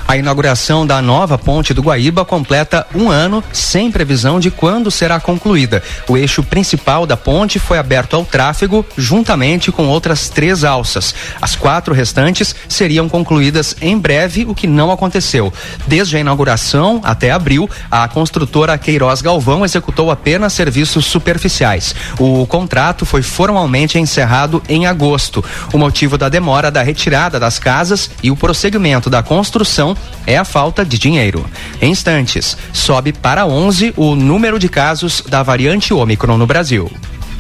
A 0.07 0.17
inauguração 0.17 0.87
da 0.87 1.01
nova 1.01 1.39
ponte 1.39 1.73
do 1.73 1.81
Guaíba 1.81 2.23
completa 2.23 2.87
um 2.95 3.09
ano 3.09 3.43
sem 3.51 3.91
previsão 3.91 4.39
de 4.39 4.51
quando 4.51 4.91
será 4.91 5.19
concluída. 5.19 5.83
O 6.07 6.19
eixo 6.19 6.43
principal 6.43 7.07
da 7.07 7.17
ponte 7.17 7.59
foi 7.59 7.79
aberto 7.79 8.15
ao 8.15 8.25
tráfego 8.25 8.85
juntamente 8.95 9.73
com 9.73 9.87
outras 9.89 10.29
três 10.33 10.65
alças. 10.65 11.15
As 11.41 11.55
quatro 11.55 11.95
restantes 11.95 12.55
seriam 12.69 13.09
concluídas 13.09 13.77
em 13.81 13.97
breve, 13.97 14.45
o 14.45 14.55
que 14.55 14.67
não 14.67 14.91
aconteceu. 14.91 15.53
Desde 15.87 16.17
a 16.17 16.21
inauguração 16.21 17.01
até 17.05 17.31
abril, 17.31 17.69
a 17.91 18.09
construtora 18.09 18.77
Queiroz 18.77 19.23
Galvão 19.23 19.65
executou 19.65 20.11
apenas 20.11 20.53
serviços 20.53 21.07
superficiais. 21.07 21.95
O 22.19 22.47
contrato 22.47 23.07
foi 23.07 23.23
formalmente 23.23 23.99
encerrado 23.99 24.63
em 24.69 24.87
agosto. 24.87 25.45
O 25.73 25.79
motivo 25.79 26.19
da 26.19 26.29
demora 26.29 26.71
da 26.71 26.83
retirada 26.83 27.39
das 27.39 27.59
casas 27.59 28.11
e 28.23 28.31
o 28.31 28.37
prosseguimento 28.37 29.09
da 29.09 29.23
construção 29.23 29.97
é 30.27 30.37
a 30.37 30.45
falta 30.45 30.85
de 30.85 30.99
dinheiro. 30.99 31.45
Em 31.81 31.91
instantes, 31.91 32.57
sobe 32.73 33.13
para 33.13 33.47
11 33.47 33.95
o 33.97 34.15
número 34.15 34.59
de 34.59 34.69
casos 34.69 35.23
da 35.29 35.43
variante 35.43 35.93
Ômicron 35.93 36.37
no 36.37 36.47
Brasil. 36.47 36.91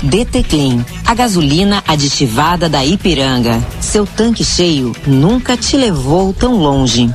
DT 0.02 0.42
Clean, 0.42 0.84
a 1.06 1.14
gasolina 1.14 1.82
aditivada 1.86 2.68
da 2.68 2.84
Ipiranga. 2.84 3.62
Seu 3.80 4.04
tanque 4.04 4.44
cheio 4.44 4.92
nunca 5.06 5.56
te 5.56 5.76
levou 5.76 6.32
tão 6.32 6.56
longe. 6.56 7.08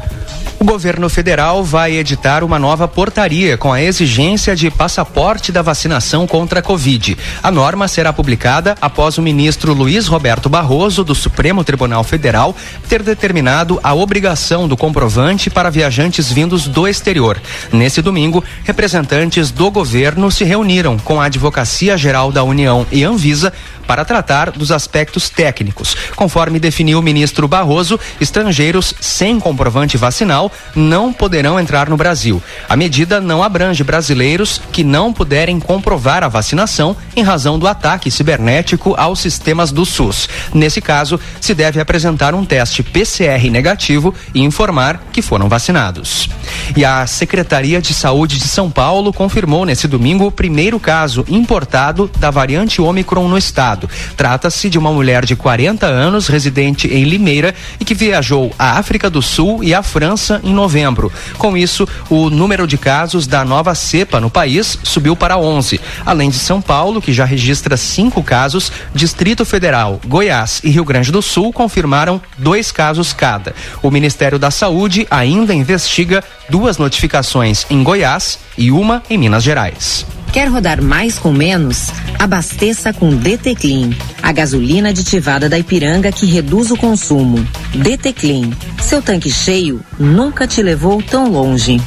O 0.60 0.66
governo 0.66 1.08
federal 1.08 1.64
vai 1.64 1.94
editar 1.98 2.44
uma 2.44 2.58
nova 2.58 2.88
portaria 2.88 3.56
com 3.56 3.72
a 3.72 3.80
exigência 3.80 4.56
de 4.56 4.72
passaporte 4.72 5.52
da 5.52 5.62
vacinação 5.62 6.26
contra 6.26 6.62
a 6.62 6.64
Covid. 6.64 7.16
A 7.44 7.52
norma 7.52 7.88
será 7.88 8.12
publicada 8.12 8.76
após 8.82 9.20
o 9.20 9.22
ministro 9.22 9.72
Luiz 9.72 10.08
Roberto 10.08 10.50
Barroso, 10.50 11.04
do 11.04 11.14
Supremo 11.14 11.64
Tribunal 11.64 12.04
Federal, 12.04 12.56
ter 12.90 13.04
determinado 13.04 13.80
a 13.84 13.94
obrigação 13.94 14.68
do 14.68 14.76
comprovante 14.76 15.48
para 15.48 15.70
viajantes 15.70 16.32
vindos 16.32 16.68
do 16.68 16.88
exterior. 16.88 17.40
Nesse 17.72 18.02
domingo, 18.02 18.44
representantes 18.64 19.52
do 19.52 19.70
governo 19.70 20.32
se 20.32 20.44
reuniram 20.44 20.98
com 20.98 21.22
a 21.22 21.26
Advocacia 21.26 21.96
Geral 21.96 22.32
da 22.32 22.44
União 22.44 22.84
e 22.92 23.04
Anvisa 23.04 23.54
para 23.88 24.03
tratar 24.03 24.51
dos 24.51 24.72
aspectos 24.72 25.29
técnicos. 25.29 25.96
Conforme 26.15 26.60
definiu 26.60 27.00
o 27.00 27.01
ministro 27.01 27.48
Barroso, 27.48 27.98
estrangeiros 28.20 28.94
sem 29.00 29.39
comprovante 29.39 29.96
vacinal 29.98 30.51
não 30.75 31.13
poderão 31.13 31.60
entrar 31.60 31.89
no 31.89 31.96
Brasil. 31.96 32.44
A 32.67 32.75
medida 32.75 33.22
não 33.22 33.41
abrange 33.41 33.84
brasileiros 33.84 34.62
que 34.72 34.84
não 34.84 35.13
puderem 35.13 35.60
comprovar 35.60 36.24
a 36.24 36.27
vacinação 36.27 36.96
em 37.15 37.24
razão 37.24 37.58
do 37.58 37.67
ataque 37.67 38.12
cibernético 38.12 38.94
aos 38.98 39.20
sistemas 39.20 39.72
do 39.72 39.86
SUS. 39.86 40.27
Nesse 40.53 40.82
caso, 40.82 41.20
se 41.39 41.56
deve 41.56 41.79
apresentar 41.79 42.36
um 42.36 42.44
teste 42.44 42.84
PCR 42.84 43.50
negativo 43.50 44.13
e 44.34 44.41
informar 44.41 45.01
que 45.13 45.22
foram 45.22 45.48
vacinados. 45.48 46.29
E 46.75 46.84
a 46.84 47.08
Secretaria 47.08 47.82
de 47.82 47.94
Saúde 47.94 48.38
de 48.38 48.48
São 48.48 48.70
Paulo 48.70 49.13
confirmou 49.13 49.65
nesse 49.65 49.88
domingo 49.88 50.25
o 50.25 50.32
primeiro 50.32 50.79
caso 50.79 51.24
importado 51.29 52.10
da 52.20 52.29
variante 52.29 52.82
Ômicron 52.82 53.27
no 53.27 53.38
estado 53.38 53.77
estado. 53.78 53.90
Trata-se 54.16 54.70
de 54.70 54.78
uma 54.78 54.92
mulher 54.92 55.24
de 55.26 55.36
40 55.36 55.86
anos, 55.86 56.28
residente 56.28 56.88
em 56.88 57.04
Limeira 57.04 57.54
e 57.80 57.86
que 57.86 57.94
viajou 57.94 58.52
à 58.58 58.78
África 58.78 59.10
do 59.10 59.22
Sul 59.22 59.64
e 59.64 59.74
à 59.74 59.84
França 59.84 60.42
em 60.44 60.54
novembro. 60.54 61.12
Com 61.38 61.56
isso, 61.56 61.88
o 62.10 62.30
número 62.30 62.68
de 62.68 62.78
casos 62.78 63.28
da 63.28 63.46
nova 63.46 63.76
cepa 63.76 64.20
no 64.20 64.30
país 64.30 64.78
subiu 64.84 65.16
para 65.16 65.38
11. 65.38 65.80
Além 66.06 66.30
de 66.30 66.40
São 66.40 66.62
Paulo, 66.62 67.02
que 67.02 67.14
já 67.14 67.26
registra 67.26 67.78
cinco 67.78 68.24
casos, 68.24 68.72
Distrito 68.94 69.46
Federal, 69.46 70.02
Goiás 70.06 70.62
e 70.64 70.70
Rio 70.70 70.84
Grande 70.84 71.12
do 71.12 71.22
Sul 71.22 71.54
confirmaram 71.54 72.20
dois 72.38 72.72
casos 72.72 73.14
cada. 73.14 73.54
O 73.84 73.92
Ministério 73.92 74.40
da 74.40 74.50
Saúde 74.50 75.08
ainda 75.10 75.54
investiga 75.54 76.24
duas 76.50 76.78
notificações 76.78 77.66
em 77.70 77.84
Goiás 77.84 78.40
e 78.58 78.72
uma 78.72 79.04
em 79.10 79.18
Minas 79.18 79.44
Gerais. 79.44 80.16
Quer 80.32 80.48
rodar 80.50 80.82
mais 80.82 81.18
com 81.18 81.32
menos? 81.32 81.88
Abasteça 82.20 82.94
com 82.94 83.16
DT 83.16 83.56
Clean, 83.56 83.90
a 84.22 84.32
gasolina 84.32 84.90
aditivada 84.90 85.48
da 85.50 85.58
Ipiranga 85.58 86.12
que 86.12 86.26
reduz 86.26 86.72
o 86.72 86.78
consumo. 86.78 87.46
DT 87.74 88.13
Clean, 88.13 88.50
seu 88.82 89.02
tanque 89.02 89.32
cheio 89.32 89.82
nunca 90.00 90.48
te 90.48 90.62
levou 90.62 91.02
tão 91.02 91.30
longe. 91.30 91.80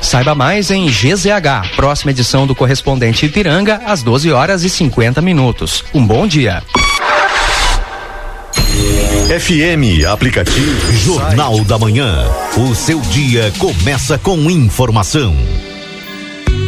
Saiba 0.00 0.34
mais 0.34 0.70
em 0.70 0.86
GZH, 0.86 1.76
próxima 1.76 2.10
edição 2.12 2.46
do 2.46 2.54
correspondente 2.54 3.26
Ipiranga, 3.26 3.82
às 3.84 4.02
12 4.02 4.32
horas 4.32 4.64
e 4.64 4.70
50 4.70 5.20
minutos. 5.20 5.84
Um 5.92 6.06
bom 6.06 6.26
dia. 6.26 6.62
FM 9.28 10.06
Aplicativo 10.10 10.92
Jornal 10.92 11.62
da 11.64 11.78
Manhã. 11.78 12.24
O 12.56 12.74
seu 12.74 12.98
dia 13.02 13.52
começa 13.58 14.16
com 14.16 14.50
informação. 14.50 15.36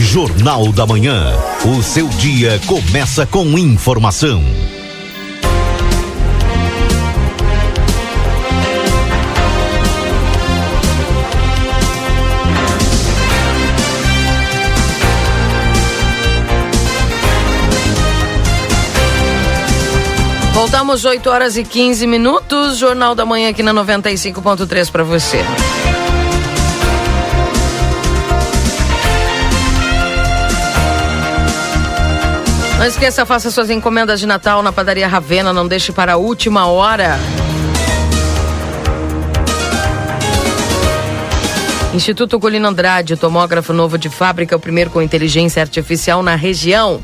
Jornal 0.00 0.72
da 0.72 0.86
Manhã. 0.86 1.34
O 1.64 1.82
seu 1.82 2.08
dia 2.08 2.60
começa 2.66 3.26
com 3.26 3.58
informação. 3.58 4.42
Voltamos 20.52 21.04
8 21.04 21.28
horas 21.28 21.56
e 21.56 21.64
15 21.64 22.06
minutos. 22.06 22.78
Jornal 22.78 23.14
da 23.14 23.26
Manhã 23.26 23.50
aqui 23.50 23.62
na 23.62 23.74
95.3 23.74 24.90
para 24.90 25.02
você. 25.02 25.44
Não 32.78 32.86
esqueça, 32.86 33.26
faça 33.26 33.50
suas 33.50 33.70
encomendas 33.70 34.20
de 34.20 34.26
Natal 34.26 34.62
na 34.62 34.72
padaria 34.72 35.08
Ravena, 35.08 35.52
não 35.52 35.66
deixe 35.66 35.90
para 35.90 36.12
a 36.12 36.16
última 36.16 36.68
hora. 36.68 37.18
Instituto 41.92 42.38
Colino 42.38 42.68
Andrade, 42.68 43.16
tomógrafo 43.16 43.72
novo 43.72 43.98
de 43.98 44.08
fábrica, 44.08 44.54
o 44.54 44.60
primeiro 44.60 44.90
com 44.90 45.02
inteligência 45.02 45.60
artificial 45.60 46.22
na 46.22 46.36
região. 46.36 47.02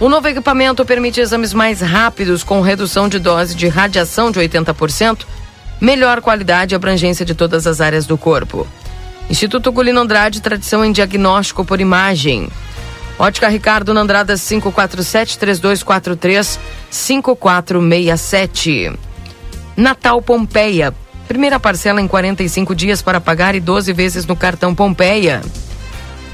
O 0.00 0.08
novo 0.08 0.26
equipamento 0.26 0.82
permite 0.86 1.20
exames 1.20 1.52
mais 1.52 1.82
rápidos, 1.82 2.42
com 2.42 2.62
redução 2.62 3.06
de 3.06 3.18
dose 3.18 3.54
de 3.54 3.68
radiação 3.68 4.30
de 4.30 4.40
80%, 4.40 5.26
melhor 5.82 6.22
qualidade 6.22 6.74
e 6.74 6.76
abrangência 6.76 7.26
de 7.26 7.34
todas 7.34 7.66
as 7.66 7.82
áreas 7.82 8.06
do 8.06 8.16
corpo. 8.16 8.66
Instituto 9.28 9.70
Colino 9.70 10.00
Andrade, 10.00 10.40
tradição 10.40 10.82
em 10.82 10.92
diagnóstico 10.92 11.62
por 11.62 11.78
imagem. 11.78 12.48
Ótica 13.18 13.48
Ricardo 13.48 13.92
Nandrada 13.94 14.36
547 14.36 15.38
3243 15.38 16.60
5467. 16.90 18.92
Natal 19.76 20.20
Pompeia. 20.20 20.92
Primeira 21.28 21.60
parcela 21.60 22.00
em 22.00 22.08
45 22.08 22.74
dias 22.74 23.00
para 23.00 23.20
pagar 23.20 23.54
e 23.54 23.60
12 23.60 23.92
vezes 23.92 24.26
no 24.26 24.34
cartão 24.36 24.74
Pompeia. 24.74 25.40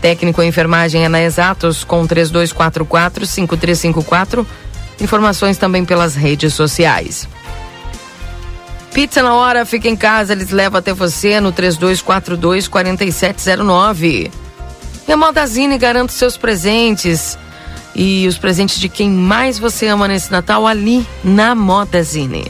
Técnico 0.01 0.43
em 0.43 0.49
enfermagem 0.49 1.05
é 1.05 1.09
na 1.09 1.23
Exatos 1.23 1.85
com 1.85 2.07
3244 2.07 3.27
5354. 3.27 4.47
Informações 5.01 5.59
também 5.59 5.85
pelas 5.85 6.15
redes 6.15 6.55
sociais. 6.55 7.29
Pizza 8.93 9.23
na 9.23 9.35
hora, 9.35 9.65
fica 9.65 9.89
em 9.89 9.95
casa, 9.95 10.33
eles 10.33 10.51
levam 10.51 10.79
até 10.79 10.93
você 10.93 11.41
no 11.41 11.53
3242 11.53 12.67
4709. 12.67 14.31
E 15.11 15.13
a 15.13 15.17
Modazine 15.17 15.77
garante 15.77 16.13
seus 16.13 16.37
presentes. 16.37 17.37
e 17.97 18.29
os 18.29 18.39
presentes 18.39 18.79
de 18.79 18.89
quem 18.89 19.11
mais 19.11 19.59
você 19.59 19.89
ama 19.89 20.07
nesse 20.07 20.31
Natal 20.31 20.65
ali 20.69 21.05
na 21.25 21.53
Modazine. 21.53 22.47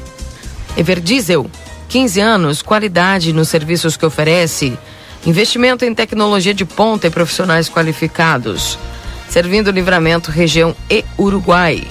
Everdiesel, 0.77 1.51
15 1.89 2.21
anos, 2.21 2.61
qualidade 2.61 3.33
nos 3.33 3.49
serviços 3.49 3.97
que 3.97 4.05
oferece, 4.05 4.79
investimento 5.25 5.87
em 5.87 5.95
tecnologia 5.95 6.53
de 6.53 6.67
ponta 6.67 7.07
e 7.07 7.11
profissionais 7.11 7.67
qualificados. 7.67 8.79
Servindo 9.27 9.71
Livramento, 9.71 10.31
região 10.31 10.77
e 10.91 11.03
Uruguai. 11.19 11.83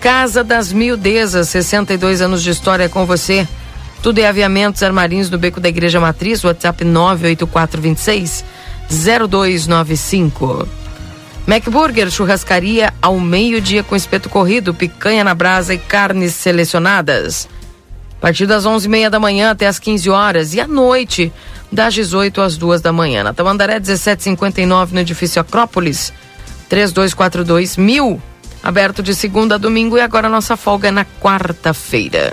Casa 0.00 0.42
das 0.42 0.72
Mildezas, 0.72 1.50
62 1.50 2.22
anos 2.22 2.42
de 2.42 2.48
história 2.48 2.88
com 2.88 3.04
você. 3.04 3.46
Tudo 4.02 4.18
é 4.20 4.26
aviamentos 4.26 4.82
armarinhos 4.82 5.28
no 5.28 5.36
Beco 5.36 5.60
da 5.60 5.68
Igreja 5.68 6.00
Matriz, 6.00 6.42
WhatsApp 6.42 6.86
98426 6.86 8.55
0295. 8.90 10.68
McBurger, 11.46 12.10
churrascaria 12.10 12.92
ao 13.00 13.20
meio-dia 13.20 13.84
com 13.84 13.94
espeto 13.94 14.28
corrido, 14.28 14.74
picanha 14.74 15.22
na 15.22 15.34
brasa 15.34 15.74
e 15.74 15.78
carnes 15.78 16.34
selecionadas. 16.34 17.48
A 18.18 18.20
partir 18.20 18.46
das 18.46 18.64
11h30 18.64 19.10
da 19.10 19.20
manhã 19.20 19.50
até 19.50 19.66
as 19.66 19.78
15 19.78 20.10
horas 20.10 20.54
e 20.54 20.60
à 20.60 20.66
noite, 20.66 21.32
das 21.70 21.94
18 21.94 22.40
às 22.40 22.56
2 22.56 22.80
da 22.80 22.92
manhã. 22.92 23.22
Na 23.22 23.32
Tamandaré 23.32 23.74
1759 23.74 24.94
no 24.94 25.00
edifício 25.00 25.40
Acrópolis, 25.40 26.12
3242 26.68 27.76
mil. 27.76 28.20
Aberto 28.62 29.02
de 29.02 29.14
segunda 29.14 29.54
a 29.54 29.58
domingo 29.58 29.96
e 29.96 30.00
agora 30.00 30.28
nossa 30.28 30.56
folga 30.56 30.88
é 30.88 30.90
na 30.90 31.04
quarta-feira. 31.04 32.32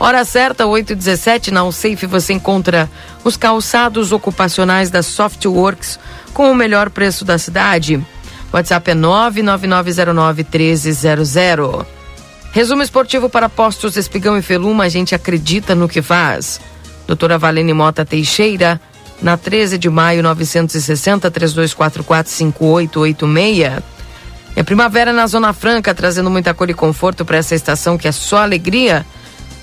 Hora 0.00 0.24
certa, 0.24 0.64
8 0.64 0.92
e 0.92 0.96
17 0.96 1.50
na 1.50 1.58
Alsafe 1.60 2.06
você 2.06 2.32
encontra 2.32 2.88
os 3.24 3.36
calçados 3.36 4.12
ocupacionais 4.12 4.90
da 4.90 5.02
Softworks 5.02 5.98
com 6.32 6.52
o 6.52 6.54
melhor 6.54 6.88
preço 6.88 7.24
da 7.24 7.36
cidade. 7.36 8.00
WhatsApp 8.52 8.92
é 8.92 8.94
999091300. 8.94 11.84
Resumo 12.52 12.82
esportivo 12.82 13.28
para 13.28 13.48
postos 13.48 13.96
Espigão 13.96 14.38
e 14.38 14.42
Feluma, 14.42 14.84
a 14.84 14.88
gente 14.88 15.16
acredita 15.16 15.74
no 15.74 15.88
que 15.88 16.00
faz. 16.00 16.60
Doutora 17.06 17.36
Valene 17.36 17.74
Mota 17.74 18.04
Teixeira, 18.04 18.80
na 19.20 19.36
13 19.36 19.78
de 19.78 19.90
maio 19.90 20.22
960 20.22 21.28
3244 21.28 22.32
5886. 22.32 23.82
É 24.54 24.62
primavera 24.62 25.12
na 25.12 25.26
Zona 25.26 25.52
Franca, 25.52 25.92
trazendo 25.94 26.30
muita 26.30 26.54
cor 26.54 26.70
e 26.70 26.74
conforto 26.74 27.24
para 27.24 27.36
essa 27.36 27.54
estação 27.54 27.98
que 27.98 28.08
é 28.08 28.12
só 28.12 28.38
alegria. 28.38 29.04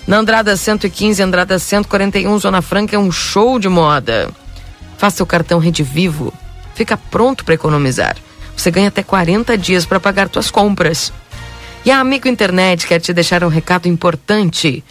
Na 0.07 0.17
Andrada 0.17 0.55
115, 0.55 1.23
Andrada 1.23 1.57
141, 1.57 2.37
Zona 2.37 2.61
Franca 2.61 2.95
é 2.95 2.99
um 2.99 3.11
show 3.11 3.57
de 3.57 3.67
moda. 3.67 4.29
Faça 4.97 5.23
o 5.23 5.25
cartão 5.25 5.57
Rede 5.57 5.81
Vivo. 5.81 6.31
Fica 6.75 6.95
pronto 6.95 7.43
para 7.43 7.55
economizar. 7.55 8.15
Você 8.55 8.69
ganha 8.69 8.89
até 8.89 9.01
40 9.01 9.57
dias 9.57 9.83
para 9.83 9.99
pagar 9.99 10.29
suas 10.31 10.51
compras. 10.51 11.11
E 11.83 11.89
a 11.89 11.99
Amigo 11.99 12.27
Internet 12.27 12.85
quer 12.85 12.99
te 12.99 13.13
deixar 13.13 13.43
um 13.43 13.47
recado 13.47 13.87
importante. 13.87 14.83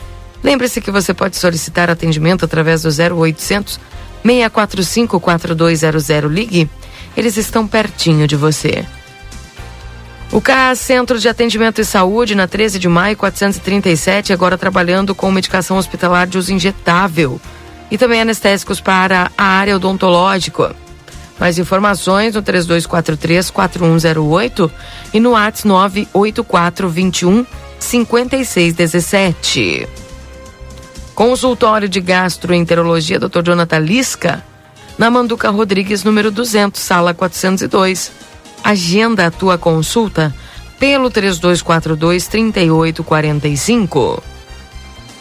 Lembre-se 0.43 0.81
que 0.81 0.91
você 0.91 1.15
pode 1.15 1.37
solicitar 1.37 1.89
atendimento 1.89 2.45
através 2.45 2.83
do 2.83 2.89
0800 2.89 3.79
645 4.25 5.21
4200. 5.21 6.33
Ligue, 6.33 6.69
eles 7.17 7.37
estão 7.37 7.69
pertinho 7.69 8.27
de 8.27 8.35
você. 8.35 8.85
O 10.33 10.41
CAS 10.41 10.81
Centro 10.81 11.19
de 11.19 11.29
Atendimento 11.29 11.81
e 11.81 11.85
Saúde, 11.85 12.35
na 12.35 12.49
13 12.49 12.79
de 12.79 12.89
maio, 12.89 13.15
437, 13.17 14.33
agora 14.33 14.57
trabalhando 14.59 15.15
com 15.15 15.31
medicação 15.31 15.77
hospitalar 15.77 16.27
de 16.27 16.39
uso 16.39 16.53
injetável 16.53 17.41
e 17.91 17.99
também 17.99 18.21
anestésicos 18.21 18.81
para 18.81 19.31
a 19.39 19.45
área 19.45 19.77
odontológica. 19.77 20.75
Mais 21.39 21.57
informações 21.59 22.35
no 22.35 22.43
3243-4108 22.43 24.71
e 25.13 25.21
no 25.21 25.37
ATS 25.37 25.65
98421 25.65 27.47
5617. 27.79 29.87
Consultório 31.15 31.89
de 31.89 32.01
Gastroenterologia 32.01 33.21
Dr. 33.21 33.43
Jonathan 33.45 33.79
Lisca, 33.79 34.43
na 34.99 35.09
Manduca 35.11 35.51
Rodrigues, 35.51 36.03
número 36.03 36.31
200, 36.31 36.81
sala 36.81 37.13
402. 37.15 38.11
Agenda 38.65 39.27
a 39.27 39.31
tua 39.31 39.59
consulta 39.59 40.35
pelo 40.81 41.11
3242 41.11 42.27
3845. 42.27 44.23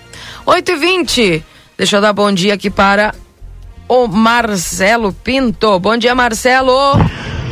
8 0.48 0.72
e 0.72 0.76
20 0.76 1.46
Deixa 1.80 1.96
eu 1.96 2.02
dar 2.02 2.12
bom 2.12 2.30
dia 2.30 2.56
aqui 2.56 2.70
para 2.70 3.16
o 3.90 4.08
Marcelo 4.08 5.12
Pinto. 5.12 5.80
Bom 5.80 5.98
dia, 5.98 6.14
Marcelo. 6.16 6.72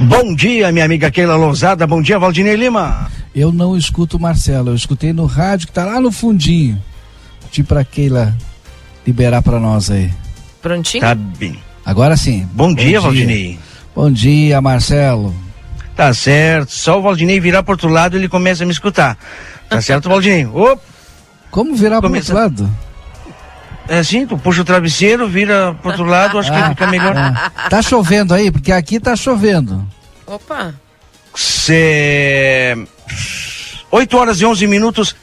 Bom 0.01 0.35
dia, 0.35 0.71
minha 0.71 0.85
amiga 0.85 1.09
Keila 1.11 1.35
Lousada. 1.35 1.85
Bom 1.87 2.01
dia, 2.01 2.19
Valdinei 2.19 2.55
Lima. 2.55 3.09
Eu 3.35 3.51
não 3.51 3.75
escuto 3.75 4.17
o 4.17 4.19
Marcelo, 4.19 4.69
eu 4.69 4.75
escutei 4.75 5.11
no 5.11 5.25
rádio 5.25 5.67
que 5.67 5.73
tá 5.73 5.83
lá 5.83 5.99
no 5.99 6.11
fundinho. 6.11 6.81
Pedir 7.45 7.63
pra 7.63 7.83
Keila 7.83 8.35
liberar 9.05 9.41
pra 9.41 9.59
nós 9.59 9.89
aí. 9.91 10.11
Prontinho? 10.61 11.01
Tá 11.01 11.15
bem. 11.15 11.59
Agora 11.85 12.15
sim. 12.15 12.47
Bom, 12.53 12.73
dia, 12.73 13.01
Valdinei. 13.01 13.57
Bom 13.95 14.11
dia, 14.11 14.61
Marcelo. 14.61 15.33
Tá 15.95 16.13
certo. 16.13 16.71
Só 16.71 16.99
o 16.99 17.01
Valdinei 17.01 17.39
virar 17.39 17.63
pro 17.63 17.73
outro 17.73 17.89
lado 17.89 18.15
ele 18.15 18.29
começa 18.29 18.63
a 18.63 18.65
me 18.67 18.71
escutar. 18.71 19.17
Tá 19.69 19.81
certo, 19.81 20.07
Valdinei? 20.09 20.45
Opa! 20.45 20.79
Como 21.49 21.75
virar 21.75 22.01
Começa- 22.01 22.33
pro 22.33 22.43
outro 22.43 22.63
lado? 22.65 22.73
É 23.89 23.99
assim, 23.99 24.25
tu 24.25 24.37
puxa 24.37 24.61
o 24.61 24.65
travesseiro, 24.65 25.27
vira 25.27 25.73
pro 25.81 25.91
outro 25.91 26.05
lado, 26.05 26.37
acho 26.37 26.51
que 26.51 26.57
Ah, 26.57 26.69
fica 26.69 26.87
melhor. 26.87 27.15
é. 27.65 27.69
Tá 27.69 27.81
chovendo 27.81 28.33
aí? 28.33 28.51
Porque 28.51 28.71
aqui 28.71 28.99
tá 28.99 29.15
chovendo. 29.15 29.87
Opa. 30.25 30.73
Cê... 31.33 32.75
8 33.89 34.17
horas 34.17 34.41
e 34.41 34.45
11 34.45 34.67
minutos. 34.67 35.15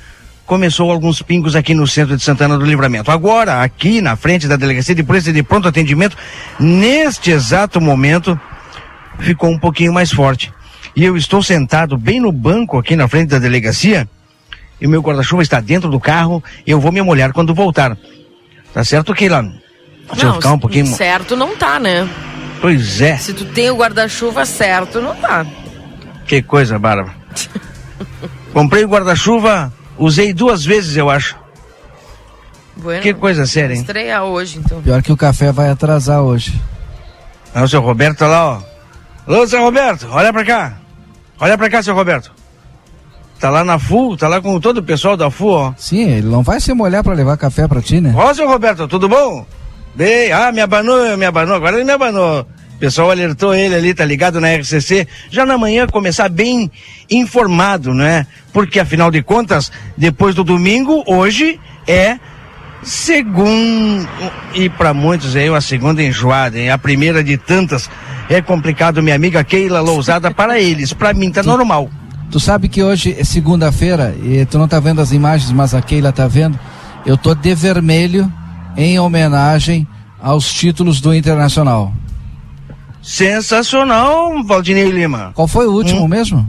Começou 0.46 0.90
alguns 0.90 1.22
pingos 1.22 1.56
aqui 1.56 1.72
no 1.72 1.86
centro 1.86 2.16
de 2.16 2.22
Santana 2.22 2.58
do 2.58 2.64
Livramento. 2.66 3.10
Agora, 3.10 3.62
aqui 3.62 4.02
na 4.02 4.14
frente 4.14 4.46
da 4.46 4.56
delegacia 4.56 4.94
de 4.94 5.02
polícia 5.02 5.32
de 5.32 5.42
pronto 5.42 5.68
atendimento, 5.68 6.16
neste 6.60 7.30
exato 7.30 7.80
momento, 7.80 8.38
ficou 9.18 9.50
um 9.50 9.58
pouquinho 9.58 9.92
mais 9.92 10.12
forte. 10.12 10.52
E 10.94 11.02
eu 11.02 11.16
estou 11.16 11.42
sentado 11.42 11.96
bem 11.96 12.20
no 12.20 12.30
banco 12.30 12.78
aqui 12.78 12.94
na 12.94 13.08
frente 13.08 13.30
da 13.30 13.38
delegacia, 13.38 14.06
e 14.78 14.86
o 14.86 14.90
meu 14.90 15.00
guarda-chuva 15.00 15.42
está 15.42 15.60
dentro 15.60 15.90
do 15.90 15.98
carro, 15.98 16.44
e 16.66 16.70
eu 16.70 16.78
vou 16.78 16.92
me 16.92 17.00
molhar 17.00 17.32
quando 17.32 17.54
voltar. 17.54 17.96
Tá 18.74 18.84
certo, 18.84 19.14
Keila? 19.14 19.38
Eu 20.18 20.24
Não, 20.26 20.34
ficar 20.34 20.52
um 20.52 20.58
pouquinho. 20.58 20.86
certo 20.86 21.34
não 21.36 21.56
tá, 21.56 21.80
né? 21.80 22.06
Pois 22.60 23.00
é. 23.00 23.16
Se 23.16 23.32
tu 23.32 23.44
tem 23.46 23.70
o 23.70 23.76
guarda-chuva 23.76 24.44
certo, 24.44 25.00
não 25.00 25.14
tá. 25.14 25.46
Que 26.26 26.42
coisa, 26.42 26.78
Bárbara. 26.78 27.14
Comprei 28.52 28.84
o 28.84 28.88
guarda-chuva, 28.88 29.72
usei 29.96 30.32
duas 30.34 30.64
vezes, 30.64 30.96
eu 30.96 31.08
acho. 31.08 31.36
Bueno, 32.76 33.02
Que 33.02 33.14
coisa 33.14 33.46
séria, 33.46 33.72
hein? 33.74 33.80
Estrear 33.80 34.24
hoje, 34.24 34.58
então. 34.58 34.82
Pior 34.82 35.00
que 35.02 35.12
o 35.12 35.16
café 35.16 35.52
vai 35.52 35.70
atrasar 35.70 36.20
hoje. 36.22 36.60
Ah, 37.54 37.62
o 37.62 37.68
seu 37.68 37.80
Roberto 37.80 38.18
tá 38.18 38.26
lá, 38.26 38.44
ó. 38.58 38.62
Alô, 39.26 39.46
seu 39.46 39.62
Roberto, 39.62 40.08
olha 40.10 40.32
pra 40.32 40.44
cá. 40.44 40.72
Olha 41.38 41.56
pra 41.56 41.70
cá, 41.70 41.82
seu 41.82 41.94
Roberto. 41.94 42.32
Tá 43.44 43.50
lá 43.50 43.62
na 43.62 43.78
FU, 43.78 44.16
tá 44.16 44.26
lá 44.26 44.40
com 44.40 44.58
todo 44.58 44.78
o 44.78 44.82
pessoal 44.82 45.18
da 45.18 45.30
FU, 45.30 45.48
ó. 45.48 45.74
Sim, 45.76 46.08
ele 46.08 46.28
não 46.28 46.42
vai 46.42 46.58
se 46.58 46.72
molhar 46.72 47.04
pra 47.04 47.12
levar 47.12 47.36
café 47.36 47.68
pra 47.68 47.82
ti, 47.82 48.00
né? 48.00 48.14
Ó, 48.16 48.32
seu 48.32 48.48
Roberto, 48.48 48.88
tudo 48.88 49.06
bom? 49.06 49.44
Bem, 49.94 50.32
ah, 50.32 50.50
me 50.50 50.62
abanou, 50.62 51.14
me 51.18 51.26
abanou, 51.26 51.54
agora 51.54 51.76
ele 51.76 51.84
me 51.84 51.92
abanou. 51.92 52.40
O 52.40 52.78
pessoal 52.78 53.10
alertou 53.10 53.54
ele 53.54 53.74
ali, 53.74 53.92
tá 53.92 54.02
ligado 54.02 54.40
na 54.40 54.48
RCC, 54.48 55.06
já 55.30 55.44
na 55.44 55.58
manhã 55.58 55.86
começar 55.86 56.30
bem 56.30 56.70
informado, 57.10 57.92
né? 57.92 58.26
Porque 58.50 58.80
afinal 58.80 59.10
de 59.10 59.22
contas, 59.22 59.70
depois 59.94 60.34
do 60.34 60.42
domingo, 60.42 61.04
hoje 61.06 61.60
é 61.86 62.18
segundo 62.82 64.08
e 64.54 64.70
para 64.70 64.94
muitos 64.94 65.36
é 65.36 65.48
a 65.48 65.60
segunda 65.60 66.02
enjoada, 66.02 66.58
hein? 66.58 66.70
A 66.70 66.78
primeira 66.78 67.22
de 67.22 67.36
tantas 67.36 67.90
é 68.30 68.40
complicado, 68.40 69.02
minha 69.02 69.14
amiga 69.14 69.44
Keila 69.44 69.82
Lousada 69.82 70.30
para 70.30 70.58
eles, 70.58 70.94
para 70.94 71.12
mim 71.12 71.30
tá 71.30 71.42
normal. 71.42 71.90
Tu 72.34 72.40
sabe 72.40 72.68
que 72.68 72.82
hoje 72.82 73.14
é 73.16 73.22
segunda-feira 73.22 74.12
e 74.20 74.44
tu 74.44 74.58
não 74.58 74.66
tá 74.66 74.80
vendo 74.80 75.00
as 75.00 75.12
imagens, 75.12 75.52
mas 75.52 75.72
a 75.72 75.80
Keila 75.80 76.10
tá 76.10 76.26
vendo. 76.26 76.58
Eu 77.06 77.16
tô 77.16 77.32
de 77.32 77.54
vermelho 77.54 78.28
em 78.76 78.98
homenagem 78.98 79.86
aos 80.20 80.52
títulos 80.52 81.00
do 81.00 81.14
Internacional. 81.14 81.94
Sensacional, 83.00 84.42
Valdinei 84.42 84.90
Lima. 84.90 85.30
Qual 85.32 85.46
foi 85.46 85.68
o 85.68 85.70
último 85.70 86.06
hum? 86.06 86.08
mesmo? 86.08 86.48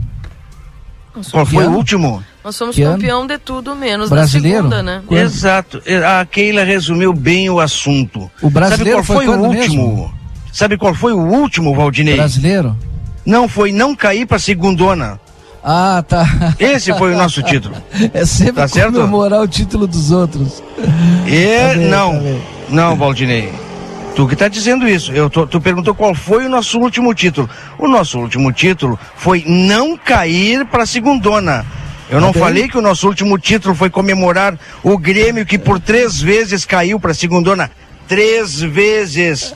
Qual 1.30 1.46
foi 1.46 1.68
o 1.68 1.70
último? 1.70 2.20
Nós 2.42 2.56
somos 2.56 2.74
que 2.74 2.82
campeão 2.82 3.24
de 3.24 3.38
tudo 3.38 3.76
menos 3.76 4.10
brasileiro? 4.10 4.68
da 4.68 4.76
segunda, 4.76 4.82
né? 4.82 5.02
Quando? 5.06 5.20
Exato. 5.20 5.80
A 6.04 6.26
Keila 6.26 6.64
resumiu 6.64 7.12
bem 7.12 7.48
o 7.48 7.60
assunto. 7.60 8.28
O 8.42 8.50
brasileiro 8.50 9.04
Sabe 9.04 9.06
qual 9.06 9.18
foi, 9.18 9.26
foi 9.26 9.36
o 9.36 9.40
último? 9.40 9.88
Mesmo? 9.88 10.14
Sabe 10.52 10.76
qual 10.76 10.94
foi 10.94 11.12
o 11.12 11.20
último, 11.20 11.72
Valdinei? 11.76 12.16
Brasileiro? 12.16 12.76
Não 13.24 13.48
foi 13.48 13.70
não 13.70 13.94
cair 13.94 14.26
para 14.26 14.40
segundona. 14.40 15.20
Ah, 15.68 16.04
tá. 16.06 16.24
Esse 16.60 16.96
foi 16.96 17.12
o 17.12 17.16
nosso 17.16 17.42
título. 17.42 17.74
É 18.14 18.24
sempre 18.24 18.68
tá 18.68 18.68
comemorar 18.68 19.40
certo? 19.40 19.42
o 19.42 19.48
título 19.48 19.86
dos 19.88 20.12
outros. 20.12 20.62
E 21.26 21.74
tá 21.74 21.74
não, 21.74 22.12
tá 22.12 22.40
não, 22.68 22.94
Valdinei. 22.96 23.52
Tu 24.14 24.28
que 24.28 24.34
está 24.34 24.46
dizendo 24.46 24.88
isso. 24.88 25.10
Eu 25.10 25.28
tô, 25.28 25.44
tu 25.44 25.60
perguntou 25.60 25.92
qual 25.92 26.14
foi 26.14 26.46
o 26.46 26.48
nosso 26.48 26.78
último 26.78 27.12
título. 27.12 27.50
O 27.80 27.88
nosso 27.88 28.16
último 28.20 28.52
título 28.52 28.96
foi 29.16 29.42
não 29.44 29.96
cair 29.96 30.64
para 30.66 30.84
a 30.84 30.86
segundona. 30.86 31.66
Eu 32.08 32.20
não 32.20 32.32
falei 32.32 32.68
que 32.68 32.78
o 32.78 32.82
nosso 32.82 33.08
último 33.08 33.36
título 33.36 33.74
foi 33.74 33.90
comemorar 33.90 34.56
o 34.84 34.96
Grêmio 34.96 35.44
que 35.44 35.58
por 35.58 35.80
três 35.80 36.20
vezes 36.20 36.64
caiu 36.64 37.00
para 37.00 37.10
a 37.10 37.14
segundona. 37.14 37.72
Três 38.06 38.60
vezes. 38.60 39.52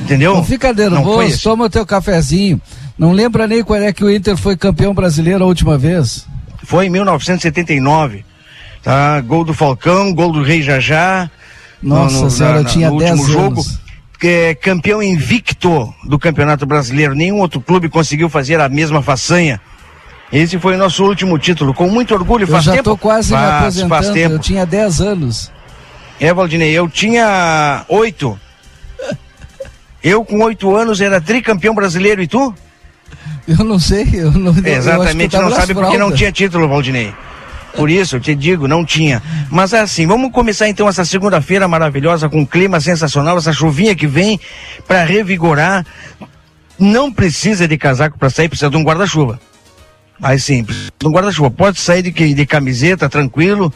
Entendeu? 0.00 0.34
Não 0.34 0.44
fica 0.44 0.72
nervoso, 0.72 1.40
toma 1.40 1.66
o 1.66 1.70
teu 1.70 1.86
cafezinho. 1.86 2.60
Não 2.98 3.12
lembra 3.12 3.46
nem 3.46 3.62
quando 3.62 3.82
é 3.82 3.92
que 3.92 4.04
o 4.04 4.10
Inter 4.10 4.36
foi 4.36 4.56
campeão 4.56 4.94
brasileiro 4.94 5.42
a 5.42 5.46
última 5.46 5.76
vez? 5.76 6.26
Foi 6.62 6.86
em 6.86 6.90
1979. 6.90 8.24
Tá? 8.82 9.20
Gol 9.20 9.44
do 9.44 9.54
Falcão, 9.54 10.14
gol 10.14 10.32
do 10.32 10.42
Rei 10.42 10.62
Jajá. 10.62 11.30
Nossa 11.82 12.16
no, 12.16 12.22
no, 12.24 12.30
senhora, 12.30 12.54
na, 12.54 12.60
eu 12.60 12.64
tinha 12.64 12.90
10 12.90 13.10
anos. 13.10 13.26
Jogo 13.26 13.64
é, 14.22 14.54
campeão 14.54 15.02
invicto 15.02 15.92
do 16.04 16.18
Campeonato 16.18 16.64
Brasileiro. 16.64 17.14
Nenhum 17.14 17.40
outro 17.40 17.60
clube 17.60 17.88
conseguiu 17.88 18.28
fazer 18.28 18.60
a 18.60 18.68
mesma 18.68 19.02
façanha. 19.02 19.60
Esse 20.32 20.58
foi 20.58 20.74
o 20.74 20.78
nosso 20.78 21.04
último 21.04 21.38
título, 21.38 21.74
com 21.74 21.88
muito 21.88 22.14
orgulho. 22.14 22.46
Faz 22.46 22.66
eu 22.66 22.72
já 22.72 22.78
estou 22.78 22.96
quase 22.96 23.30
faz, 23.30 23.44
me 23.44 23.58
aposentando, 23.58 23.94
faz 23.94 24.08
tempo. 24.10 24.34
eu 24.34 24.38
tinha 24.38 24.66
10 24.66 25.00
anos. 25.00 25.52
É, 26.18 26.32
Valdinei, 26.32 26.72
eu 26.72 26.88
tinha 26.88 27.84
8. 27.88 28.40
Eu 30.02 30.24
com 30.24 30.42
8 30.42 30.74
anos 30.76 31.00
era 31.00 31.20
tricampeão 31.20 31.74
brasileiro 31.74 32.22
e 32.22 32.26
tu? 32.26 32.54
Eu 33.46 33.64
não 33.64 33.78
sei, 33.78 34.08
eu 34.14 34.32
não 34.32 34.54
Exatamente, 34.64 35.36
eu 35.36 35.42
não 35.42 35.50
sabe 35.50 35.74
porque 35.74 35.98
não 35.98 36.12
tinha 36.12 36.32
título, 36.32 36.68
Valdinei. 36.68 37.12
Por 37.76 37.90
isso, 37.90 38.16
eu 38.16 38.20
te 38.20 38.34
digo, 38.34 38.68
não 38.68 38.84
tinha. 38.84 39.22
Mas 39.50 39.72
é 39.72 39.80
assim, 39.80 40.06
vamos 40.06 40.30
começar 40.30 40.68
então 40.68 40.88
essa 40.88 41.04
segunda-feira 41.04 41.66
maravilhosa 41.66 42.28
com 42.28 42.40
um 42.40 42.46
clima 42.46 42.80
sensacional, 42.80 43.36
essa 43.36 43.52
chuvinha 43.52 43.94
que 43.94 44.06
vem 44.06 44.38
para 44.86 45.04
revigorar. 45.04 45.84
Não 46.78 47.12
precisa 47.12 47.66
de 47.68 47.76
casaco 47.76 48.18
para 48.18 48.30
sair, 48.30 48.48
precisa 48.48 48.70
de 48.70 48.76
um 48.76 48.82
guarda-chuva. 48.82 49.40
Mais 50.18 50.44
simples. 50.44 50.92
Um 51.04 51.10
guarda-chuva. 51.10 51.50
Pode 51.50 51.80
sair 51.80 52.02
de, 52.02 52.34
de 52.34 52.46
camiseta, 52.46 53.08
tranquilo. 53.08 53.72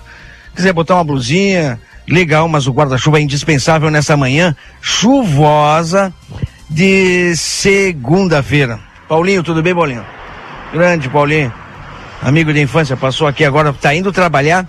Quiser 0.54 0.72
botar 0.72 0.94
uma 0.94 1.04
blusinha, 1.04 1.78
legal, 2.08 2.48
mas 2.48 2.66
o 2.66 2.72
guarda-chuva 2.72 3.18
é 3.18 3.22
indispensável 3.22 3.90
nessa 3.90 4.16
manhã 4.16 4.56
chuvosa 4.80 6.12
de 6.70 7.34
segunda-feira. 7.36 8.87
Paulinho, 9.08 9.42
tudo 9.42 9.62
bem, 9.62 9.74
Paulinho? 9.74 10.04
Grande, 10.72 11.08
Paulinho 11.08 11.52
amigo 12.22 12.52
de 12.52 12.60
infância, 12.60 12.96
passou 12.96 13.26
aqui 13.26 13.44
agora, 13.44 13.70
está 13.70 13.94
indo 13.94 14.12
trabalhar, 14.12 14.68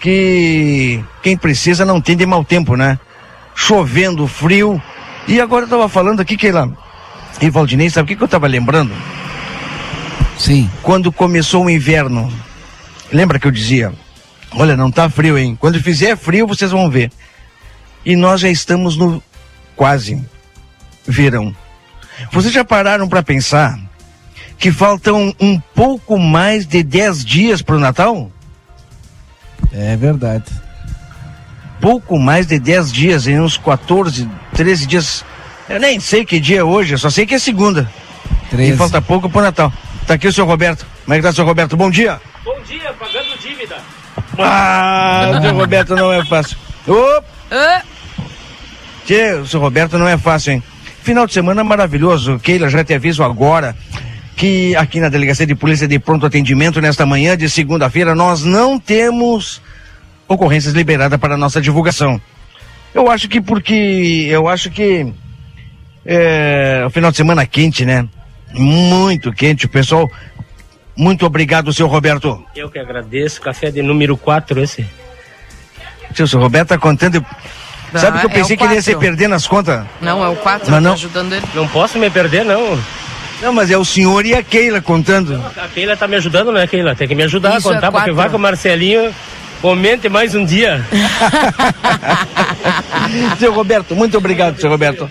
que 0.00 1.02
quem 1.22 1.36
precisa 1.36 1.84
não 1.84 2.00
tem 2.00 2.16
de 2.16 2.26
mau 2.26 2.44
tempo, 2.44 2.76
né? 2.76 2.98
Chovendo, 3.54 4.26
frio. 4.26 4.80
E 5.28 5.40
agora 5.40 5.64
eu 5.64 5.68
tava 5.68 5.88
falando 5.88 6.20
aqui 6.20 6.36
que 6.36 6.48
ela. 6.48 6.70
E 7.40 7.50
Valdinei, 7.50 7.90
sabe 7.90 8.04
o 8.04 8.08
que, 8.08 8.16
que 8.16 8.22
eu 8.22 8.28
tava 8.28 8.46
lembrando? 8.46 8.94
Sim. 10.38 10.70
Quando 10.82 11.12
começou 11.12 11.64
o 11.64 11.70
inverno. 11.70 12.32
Lembra 13.12 13.38
que 13.38 13.46
eu 13.46 13.50
dizia? 13.50 13.92
Olha, 14.52 14.76
não 14.76 14.90
tá 14.90 15.08
frio, 15.10 15.36
hein? 15.36 15.56
Quando 15.60 15.80
fizer 15.82 16.16
frio, 16.16 16.46
vocês 16.46 16.70
vão 16.70 16.88
ver. 16.90 17.10
E 18.04 18.16
nós 18.16 18.40
já 18.40 18.48
estamos 18.48 18.96
no 18.96 19.22
quase 19.76 20.22
verão. 21.06 21.54
Vocês 22.32 22.52
já 22.52 22.64
pararam 22.64 23.08
para 23.08 23.22
pensar 23.22 23.78
que 24.58 24.70
faltam 24.70 25.34
um 25.40 25.58
pouco 25.58 26.18
mais 26.18 26.66
de 26.66 26.82
10 26.82 27.24
dias 27.24 27.62
para 27.62 27.76
o 27.76 27.80
Natal? 27.80 28.30
É 29.72 29.96
verdade. 29.96 30.44
Pouco 31.80 32.18
mais 32.18 32.46
de 32.46 32.58
10 32.58 32.92
dias, 32.92 33.26
em 33.26 33.40
uns 33.40 33.56
14, 33.56 34.28
13 34.52 34.86
dias. 34.86 35.24
Eu 35.68 35.80
nem 35.80 35.98
sei 35.98 36.24
que 36.24 36.38
dia 36.38 36.60
é 36.60 36.64
hoje, 36.64 36.94
eu 36.94 36.98
só 36.98 37.08
sei 37.08 37.24
que 37.24 37.34
é 37.34 37.38
segunda. 37.38 37.90
13. 38.50 38.72
E 38.72 38.76
falta 38.76 39.00
pouco 39.00 39.30
para 39.30 39.38
o 39.40 39.44
Natal. 39.44 39.72
Tá 40.06 40.14
aqui 40.14 40.28
o 40.28 40.32
seu 40.32 40.44
Roberto. 40.44 40.84
Como 41.04 41.14
é 41.14 41.16
que 41.16 41.22
tá, 41.22 41.32
seu 41.32 41.44
Roberto? 41.44 41.76
Bom 41.76 41.90
dia. 41.90 42.20
Bom 42.44 42.60
dia, 42.66 42.92
pagando 42.98 43.38
dívida. 43.38 43.76
Ah, 44.38 45.32
o 45.38 45.42
seu 45.42 45.54
Roberto 45.54 45.96
não 45.96 46.12
é 46.12 46.24
fácil. 46.24 46.56
Opa! 46.86 47.82
Tchê, 49.06 49.34
o 49.34 49.46
seu 49.46 49.60
Roberto 49.60 49.98
não 49.98 50.06
é 50.06 50.18
fácil, 50.18 50.52
hein? 50.54 50.62
Final 51.02 51.26
de 51.26 51.32
semana 51.32 51.64
maravilhoso. 51.64 52.38
Keila, 52.38 52.68
já 52.68 52.84
te 52.84 52.94
aviso 52.94 53.22
agora 53.22 53.74
que 54.36 54.74
aqui 54.76 55.00
na 55.00 55.08
Delegacia 55.08 55.46
de 55.46 55.54
Polícia 55.54 55.86
de 55.86 55.98
Pronto 55.98 56.24
Atendimento, 56.24 56.80
nesta 56.80 57.04
manhã 57.04 57.36
de 57.36 57.48
segunda-feira, 57.48 58.14
nós 58.14 58.42
não 58.44 58.78
temos 58.78 59.60
ocorrências 60.26 60.74
liberadas 60.74 61.18
para 61.18 61.36
nossa 61.36 61.60
divulgação. 61.60 62.20
Eu 62.94 63.10
acho 63.10 63.28
que 63.28 63.40
porque. 63.40 64.26
Eu 64.30 64.48
acho 64.48 64.70
que. 64.70 65.12
É, 66.04 66.82
o 66.86 66.90
final 66.90 67.10
de 67.10 67.16
semana 67.16 67.46
quente, 67.46 67.84
né? 67.84 68.08
Muito 68.52 69.32
quente, 69.32 69.66
o 69.66 69.68
pessoal. 69.68 70.10
Muito 70.96 71.24
obrigado, 71.24 71.72
seu 71.72 71.86
Roberto. 71.86 72.44
Eu 72.54 72.70
que 72.70 72.78
agradeço. 72.78 73.40
Café 73.40 73.70
de 73.70 73.82
número 73.82 74.16
4 74.16 74.60
esse. 74.62 74.86
Seu, 76.14 76.26
seu 76.26 76.40
Roberto 76.40 76.68
tá 76.68 76.78
contando. 76.78 77.24
Sabe 77.94 78.20
que 78.20 78.26
eu 78.26 78.30
é 78.30 78.32
pensei 78.32 78.54
é 78.54 78.56
que 78.56 78.64
ele 78.64 78.74
ia 78.74 78.82
se 78.82 78.96
perder 78.96 79.28
nas 79.28 79.46
contas? 79.46 79.84
Não, 80.00 80.24
é 80.24 80.28
o 80.28 80.36
4, 80.36 80.70
não, 80.70 80.80
não. 80.80 80.90
Tá 80.90 80.94
ajudando 80.94 81.32
ele. 81.32 81.44
Não 81.54 81.68
posso 81.68 81.98
me 81.98 82.10
perder, 82.10 82.44
não. 82.44 82.78
Não, 83.42 83.52
mas 83.52 83.70
é 83.70 83.78
o 83.78 83.84
senhor 83.84 84.26
e 84.26 84.34
a 84.34 84.42
Keila 84.42 84.82
contando. 84.82 85.42
A 85.56 85.68
Keila 85.68 85.96
tá 85.96 86.06
me 86.06 86.16
ajudando, 86.16 86.52
né, 86.52 86.66
Keila? 86.66 86.94
Tem 86.94 87.08
que 87.08 87.14
me 87.14 87.22
ajudar 87.22 87.56
Isso 87.56 87.68
a 87.68 87.74
contar, 87.74 87.86
é 87.86 87.90
porque 87.90 88.12
vai 88.12 88.28
com 88.28 88.36
o 88.36 88.40
Marcelinho. 88.40 89.12
Comente 89.62 90.08
mais 90.08 90.34
um 90.34 90.44
dia. 90.44 90.84
seu 93.38 93.52
Roberto, 93.52 93.94
muito 93.94 94.16
obrigado, 94.16 94.58
seu 94.58 94.70
Roberto. 94.70 95.08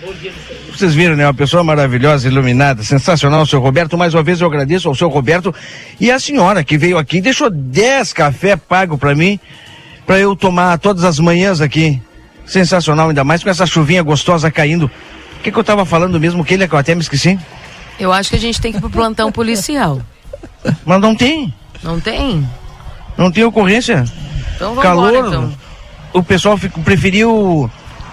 Vocês 0.72 0.92
viram, 0.92 1.14
né? 1.14 1.24
Uma 1.26 1.34
pessoa 1.34 1.62
maravilhosa, 1.62 2.26
iluminada, 2.26 2.82
sensacional, 2.82 3.46
seu 3.46 3.60
Roberto. 3.60 3.96
Mais 3.96 4.12
uma 4.12 4.24
vez 4.24 4.40
eu 4.40 4.48
agradeço 4.48 4.88
ao 4.88 4.94
seu 4.94 5.08
Roberto 5.08 5.54
e 6.00 6.10
a 6.10 6.18
senhora 6.18 6.64
que 6.64 6.76
veio 6.76 6.98
aqui, 6.98 7.20
deixou 7.20 7.48
10 7.48 8.12
café 8.12 8.56
pago 8.56 8.98
para 8.98 9.14
mim, 9.14 9.38
para 10.04 10.18
eu 10.18 10.34
tomar 10.34 10.78
todas 10.78 11.04
as 11.04 11.20
manhãs 11.20 11.60
aqui. 11.60 12.00
Sensacional, 12.46 13.08
ainda 13.08 13.24
mais 13.24 13.42
com 13.42 13.50
essa 13.50 13.66
chuvinha 13.66 14.02
gostosa 14.02 14.50
caindo. 14.50 14.90
O 15.38 15.42
que, 15.42 15.50
que 15.50 15.58
eu 15.58 15.64
tava 15.64 15.84
falando 15.84 16.18
mesmo, 16.18 16.44
que 16.44 16.54
ele 16.54 16.64
é 16.64 16.68
que 16.68 16.74
eu 16.74 16.78
até 16.78 16.94
me 16.94 17.00
esqueci? 17.00 17.38
Eu 17.98 18.12
acho 18.12 18.30
que 18.30 18.36
a 18.36 18.40
gente 18.40 18.60
tem 18.60 18.72
que 18.72 18.78
ir 18.78 18.80
pro 18.80 18.90
plantão 18.90 19.30
policial. 19.30 20.00
Mas 20.84 21.00
não 21.00 21.14
tem. 21.14 21.52
Não 21.82 22.00
tem? 22.00 22.48
Não 23.16 23.30
tem 23.30 23.44
ocorrência. 23.44 24.04
Então 24.56 24.70
vamos 24.70 24.82
Calor. 24.82 25.10
Embora, 25.10 25.28
então. 25.28 25.52
O 26.12 26.22
pessoal 26.22 26.56
fico, 26.56 26.80
preferiu 26.80 27.70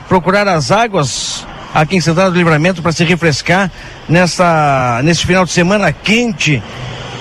procurar 0.07 0.47
as 0.47 0.71
águas 0.71 1.45
aqui 1.73 1.95
em 1.95 2.01
Santana 2.01 2.31
do 2.31 2.37
Livramento 2.37 2.81
para 2.81 2.91
se 2.91 3.03
refrescar 3.03 3.71
nessa, 4.07 5.01
nesse 5.03 5.25
final 5.25 5.45
de 5.45 5.51
semana 5.51 5.91
quente. 5.91 6.61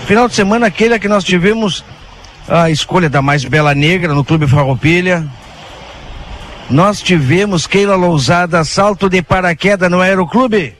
Final 0.06 0.28
de 0.28 0.34
semana 0.34 0.66
aquele 0.66 0.98
que 0.98 1.08
nós 1.08 1.24
tivemos 1.24 1.84
a 2.48 2.70
escolha 2.70 3.10
da 3.10 3.20
mais 3.20 3.44
bela 3.44 3.74
negra 3.74 4.14
no 4.14 4.24
Clube 4.24 4.46
Farroupilha. 4.46 5.26
Nós 6.68 7.00
tivemos 7.00 7.66
Keila 7.66 7.94
Lousada, 7.94 8.64
salto 8.64 9.08
de 9.08 9.22
paraquedas 9.22 9.90
no 9.90 10.00
Aeroclube. 10.00 10.74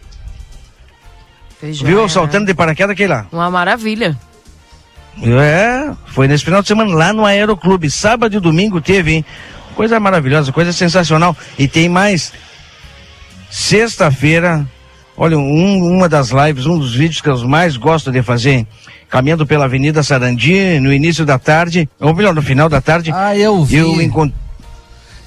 Viu? 1.63 2.05
É. 2.05 2.09
Saltando 2.09 2.47
de 2.47 2.55
paraquedas 2.55 2.99
lá. 3.09 3.27
Uma 3.33 3.51
maravilha. 3.51 4.17
É, 5.23 5.93
Foi 6.07 6.29
nesse 6.29 6.45
final 6.45 6.61
de 6.61 6.69
semana 6.69 6.95
lá 6.95 7.13
no 7.13 7.25
Aeroclube. 7.25 7.91
Sábado 7.91 8.37
e 8.37 8.41
domingo 8.41 8.81
teve, 8.81 9.15
hein? 9.15 9.25
Coisa 9.75 10.01
maravilhosa, 10.01 10.53
coisa 10.53 10.73
sensacional. 10.73 11.37
E 11.59 11.69
tem 11.69 11.89
mais. 11.89 12.33
Sexta-feira, 13.49 14.67
olha, 15.17 15.39
um, 15.39 15.97
uma 15.97 16.09
das 16.09 16.31
lives, 16.31 16.67
um 16.67 16.79
dos 16.79 16.95
vídeos 16.95 17.21
que 17.21 17.29
eu 17.29 17.49
mais 17.49 17.77
gosto 17.77 18.11
de 18.11 18.23
fazer, 18.23 18.51
hein? 18.51 18.67
caminhando 19.09 19.47
pela 19.47 19.65
Avenida 19.67 20.03
Sarandi, 20.03 20.81
no 20.81 20.93
início 20.93 21.25
da 21.25 21.39
tarde, 21.39 21.89
ou 22.01 22.13
melhor, 22.13 22.35
no 22.35 22.43
final 22.43 22.69
da 22.69 22.81
tarde. 22.81 23.13
Ah, 23.15 23.37
eu 23.37 23.65
vi. 23.65 23.77
Eu, 23.77 24.03
encont 24.03 24.33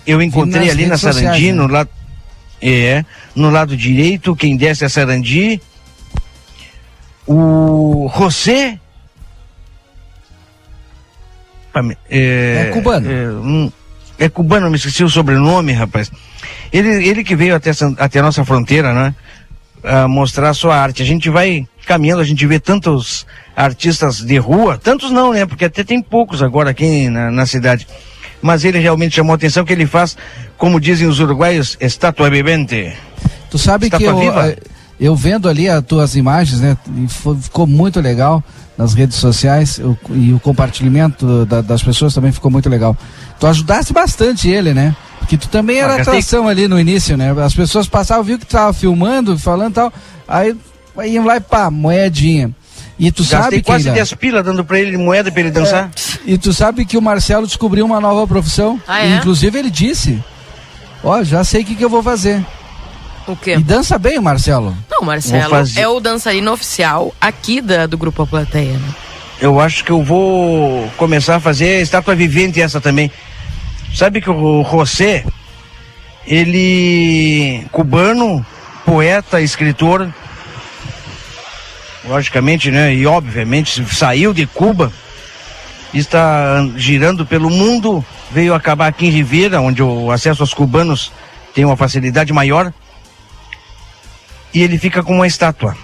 eu 0.09 0.21
encontrei 0.21 0.69
ali 0.69 0.85
na 0.87 0.97
Sarandi, 0.97 1.19
sociais, 1.19 1.43
né? 1.43 1.53
no 1.53 1.67
lado. 1.67 1.89
É, 2.61 3.05
no 3.35 3.49
lado 3.49 3.77
direito, 3.77 4.35
quem 4.35 4.57
desce 4.57 4.83
a 4.83 4.89
Sarandi. 4.89 5.61
O 7.27 8.11
José. 8.17 8.79
É, 12.09 12.67
é 12.67 12.71
cubano. 12.73 13.09
É, 13.09 13.27
um, 13.29 13.71
é, 14.17 14.27
cubano, 14.27 14.69
me 14.69 14.75
esqueci 14.75 15.03
o 15.03 15.09
sobrenome, 15.09 15.71
rapaz. 15.71 16.11
Ele, 16.73 17.07
ele 17.07 17.23
que 17.23 17.35
veio 17.35 17.55
até, 17.55 17.71
até 17.97 18.19
a 18.19 18.23
nossa 18.23 18.43
fronteira, 18.43 18.93
né? 18.93 19.15
A 19.83 20.07
mostrar 20.07 20.49
a 20.49 20.53
sua 20.53 20.75
arte. 20.75 21.01
A 21.01 21.05
gente 21.05 21.29
vai 21.29 21.65
caminhando, 21.85 22.21
a 22.21 22.25
gente 22.25 22.45
vê 22.45 22.59
tantos 22.59 23.25
artistas 23.55 24.17
de 24.17 24.37
rua, 24.37 24.77
tantos 24.77 25.11
não, 25.11 25.31
né? 25.31 25.45
Porque 25.45 25.65
até 25.65 25.83
tem 25.83 26.01
poucos 26.01 26.43
agora 26.43 26.71
aqui 26.71 27.07
na, 27.09 27.31
na 27.31 27.45
cidade. 27.45 27.87
Mas 28.41 28.63
ele 28.63 28.79
realmente 28.79 29.15
chamou 29.15 29.33
a 29.33 29.35
atenção 29.35 29.65
que 29.65 29.73
ele 29.73 29.85
faz, 29.85 30.15
como 30.57 30.79
dizem 30.79 31.07
os 31.07 31.19
uruguaios, 31.19 31.77
estátua 31.79 32.29
vivente. 32.29 32.93
Tu 33.49 33.57
sabe 33.57 33.85
estátua 33.85 34.07
que 34.07 34.11
eu, 34.11 34.19
viva. 34.19 34.49
Eh, 34.49 34.57
eu 34.99 35.15
vendo 35.15 35.47
ali 35.47 35.69
as 35.69 35.83
tuas 35.83 36.15
imagens, 36.15 36.59
né? 36.59 36.77
Ficou 37.41 37.65
muito 37.65 37.99
legal 37.99 38.43
nas 38.77 38.93
redes 38.93 39.17
sociais 39.17 39.77
eu, 39.77 39.97
e 40.11 40.33
o 40.33 40.39
compartilhamento 40.39 41.45
da, 41.45 41.61
das 41.61 41.83
pessoas 41.83 42.13
também 42.13 42.31
ficou 42.31 42.49
muito 42.49 42.69
legal. 42.69 42.95
Tu 43.39 43.47
ajudaste 43.47 43.91
bastante 43.91 44.49
ele, 44.49 44.73
né? 44.73 44.95
Porque 45.19 45.37
tu 45.37 45.49
também 45.49 45.77
era 45.77 45.95
ah, 45.95 46.01
atração 46.01 46.47
ali 46.47 46.67
no 46.67 46.79
início, 46.79 47.15
né? 47.15 47.31
As 47.43 47.53
pessoas 47.53 47.87
passavam, 47.87 48.23
viu 48.23 48.39
que 48.39 48.45
tu 48.45 48.51
tava 48.51 48.73
filmando, 48.73 49.37
falando 49.37 49.73
tal, 49.73 49.93
aí 50.27 50.55
iam 51.05 51.25
lá 51.25 51.37
e 51.37 51.41
pá, 51.41 51.69
moedinha. 51.69 52.51
E 52.99 53.11
tu 53.11 53.23
Gastei 53.23 53.39
sabe 53.39 53.63
quase 53.63 53.89
10 53.89 54.13
pila 54.15 54.43
dando 54.43 54.65
pra 54.65 54.77
ele 54.77 54.97
moeda 54.97 55.31
pra 55.31 55.39
ele 55.39 55.51
dançar. 55.51 55.85
É. 55.85 56.31
E 56.33 56.37
tu 56.37 56.51
sabe 56.51 56.83
que 56.83 56.97
o 56.97 57.01
Marcelo 57.01 57.47
descobriu 57.47 57.85
uma 57.85 58.01
nova 58.01 58.27
profissão. 58.27 58.79
Ah, 58.85 59.05
é? 59.05 59.15
Inclusive 59.15 59.57
ele 59.57 59.69
disse: 59.69 60.21
Ó, 61.01 61.17
oh, 61.17 61.23
já 61.23 61.43
sei 61.45 61.61
o 61.61 61.65
que, 61.65 61.75
que 61.75 61.85
eu 61.85 61.89
vou 61.89 62.03
fazer. 62.03 62.45
O 63.25 63.35
quê? 63.37 63.55
E 63.55 63.63
dança 63.63 63.97
bem 63.97 64.17
o 64.17 64.21
Marcelo. 64.21 64.75
Não, 64.91 64.99
o 65.01 65.05
Marcelo 65.05 65.55
é 65.77 65.87
o 65.87 65.99
dançarino 66.01 66.51
oficial 66.51 67.13
aqui 67.21 67.61
da, 67.61 67.85
do 67.85 67.97
Grupo 67.97 68.23
A 68.23 68.27
Plateia. 68.27 68.73
Né? 68.73 68.89
Eu 69.39 69.59
acho 69.61 69.85
que 69.85 69.91
eu 69.91 70.03
vou 70.03 70.89
começar 70.97 71.37
a 71.37 71.39
fazer 71.39 71.81
estátua 71.81 72.15
vivente 72.15 72.61
essa 72.61 72.81
também. 72.81 73.09
Sabe 73.95 74.19
que 74.19 74.29
o 74.29 74.63
José, 74.63 75.23
ele 76.27 77.65
cubano, 77.71 78.45
poeta, 78.85 79.39
escritor, 79.41 80.11
logicamente, 82.03 82.71
né? 82.71 82.93
E 82.93 83.05
obviamente 83.05 83.83
saiu 83.93 84.33
de 84.33 84.45
Cuba, 84.45 84.91
está 85.93 86.65
girando 86.75 87.25
pelo 87.25 87.49
mundo, 87.49 88.03
veio 88.31 88.53
acabar 88.53 88.87
aqui 88.87 89.07
em 89.07 89.11
Ribeira, 89.11 89.61
onde 89.61 89.81
o 89.81 90.11
acesso 90.11 90.43
aos 90.43 90.53
cubanos 90.53 91.11
tem 91.53 91.65
uma 91.65 91.77
facilidade 91.77 92.31
maior. 92.31 92.73
E 94.53 94.61
ele 94.61 94.77
fica 94.77 95.03
com 95.03 95.15
uma 95.15 95.27
estátua. 95.27 95.77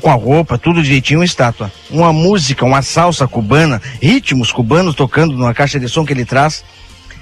Com 0.00 0.10
a 0.10 0.14
roupa, 0.14 0.58
tudo 0.58 0.82
direitinho, 0.82 1.20
uma 1.20 1.24
estátua. 1.24 1.70
Uma 1.90 2.12
música, 2.12 2.64
uma 2.64 2.82
salsa 2.82 3.26
cubana, 3.28 3.80
ritmos 4.00 4.52
cubanos 4.52 4.94
tocando 4.94 5.36
numa 5.36 5.54
caixa 5.54 5.78
de 5.78 5.88
som 5.88 6.04
que 6.04 6.12
ele 6.12 6.24
traz. 6.24 6.64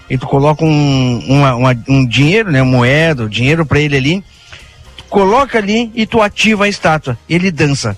E 0.08 0.18
tu 0.18 0.26
coloca 0.26 0.64
um, 0.64 1.24
uma, 1.26 1.54
uma, 1.54 1.84
um 1.88 2.06
dinheiro, 2.06 2.50
né? 2.50 2.62
Moeda, 2.62 3.28
dinheiro 3.28 3.64
para 3.64 3.80
ele 3.80 3.96
ali 3.96 4.24
coloca 5.12 5.58
ali 5.58 5.92
e 5.94 6.06
tu 6.06 6.22
ativa 6.22 6.64
a 6.64 6.68
estátua. 6.68 7.18
Ele 7.28 7.50
dança 7.50 7.96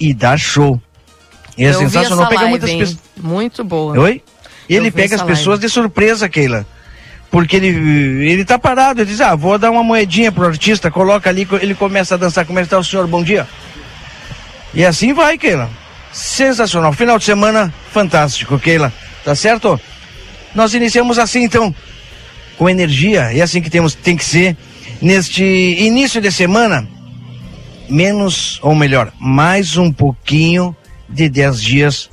e 0.00 0.14
dá 0.14 0.36
show. 0.38 0.80
E 1.56 1.64
é 1.64 1.72
sensacional. 1.72 2.26
Pega 2.28 2.40
live, 2.40 2.50
muitas 2.50 2.70
pessoas. 2.70 2.98
Muito 3.20 3.62
boa. 3.62 3.98
Oi? 4.00 4.22
Ele 4.68 4.90
pega 4.90 5.14
as 5.14 5.22
pessoas 5.22 5.58
live. 5.58 5.66
de 5.66 5.72
surpresa, 5.72 6.28
Keila. 6.28 6.66
Porque 7.30 7.56
ele, 7.56 7.68
ele 8.26 8.44
tá 8.44 8.58
parado, 8.58 9.00
ele 9.00 9.10
diz, 9.10 9.20
ah, 9.20 9.34
vou 9.34 9.58
dar 9.58 9.70
uma 9.70 9.82
moedinha 9.82 10.32
pro 10.32 10.46
artista, 10.46 10.90
coloca 10.90 11.28
ali, 11.28 11.46
ele 11.60 11.74
começa 11.74 12.14
a 12.14 12.18
dançar. 12.18 12.46
Como 12.46 12.58
é 12.58 12.62
que 12.62 12.68
tá 12.68 12.78
o 12.78 12.84
senhor? 12.84 13.06
Bom 13.06 13.22
dia. 13.22 13.46
E 14.72 14.84
assim 14.84 15.12
vai, 15.12 15.36
Keila. 15.36 15.68
Sensacional. 16.10 16.92
Final 16.94 17.18
de 17.18 17.24
semana, 17.24 17.72
fantástico, 17.92 18.58
Keila. 18.58 18.92
Tá 19.24 19.34
certo? 19.34 19.78
Nós 20.54 20.72
iniciamos 20.72 21.18
assim, 21.18 21.42
então, 21.42 21.74
com 22.56 22.68
energia, 22.68 23.32
e 23.32 23.40
é 23.40 23.42
assim 23.42 23.60
que 23.60 23.68
temos, 23.68 23.94
tem 23.94 24.16
que 24.16 24.24
ser 24.24 24.56
neste 25.00 25.42
início 25.44 26.20
de 26.20 26.30
semana, 26.30 26.88
menos, 27.88 28.58
ou 28.62 28.74
melhor, 28.74 29.12
mais 29.18 29.76
um 29.76 29.92
pouquinho 29.92 30.74
de 31.08 31.28
10 31.28 31.62
dias 31.62 32.10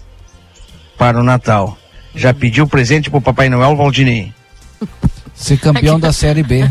para 0.97 1.19
o 1.19 1.23
Natal. 1.23 1.77
Já 2.15 2.33
pediu 2.33 2.67
presente 2.67 3.09
pro 3.09 3.21
Papai 3.21 3.49
Noel, 3.49 3.75
Valdinei? 3.75 4.31
Ser 5.33 5.57
campeão 5.57 5.99
da 5.99 6.13
Série 6.13 6.43
B. 6.43 6.69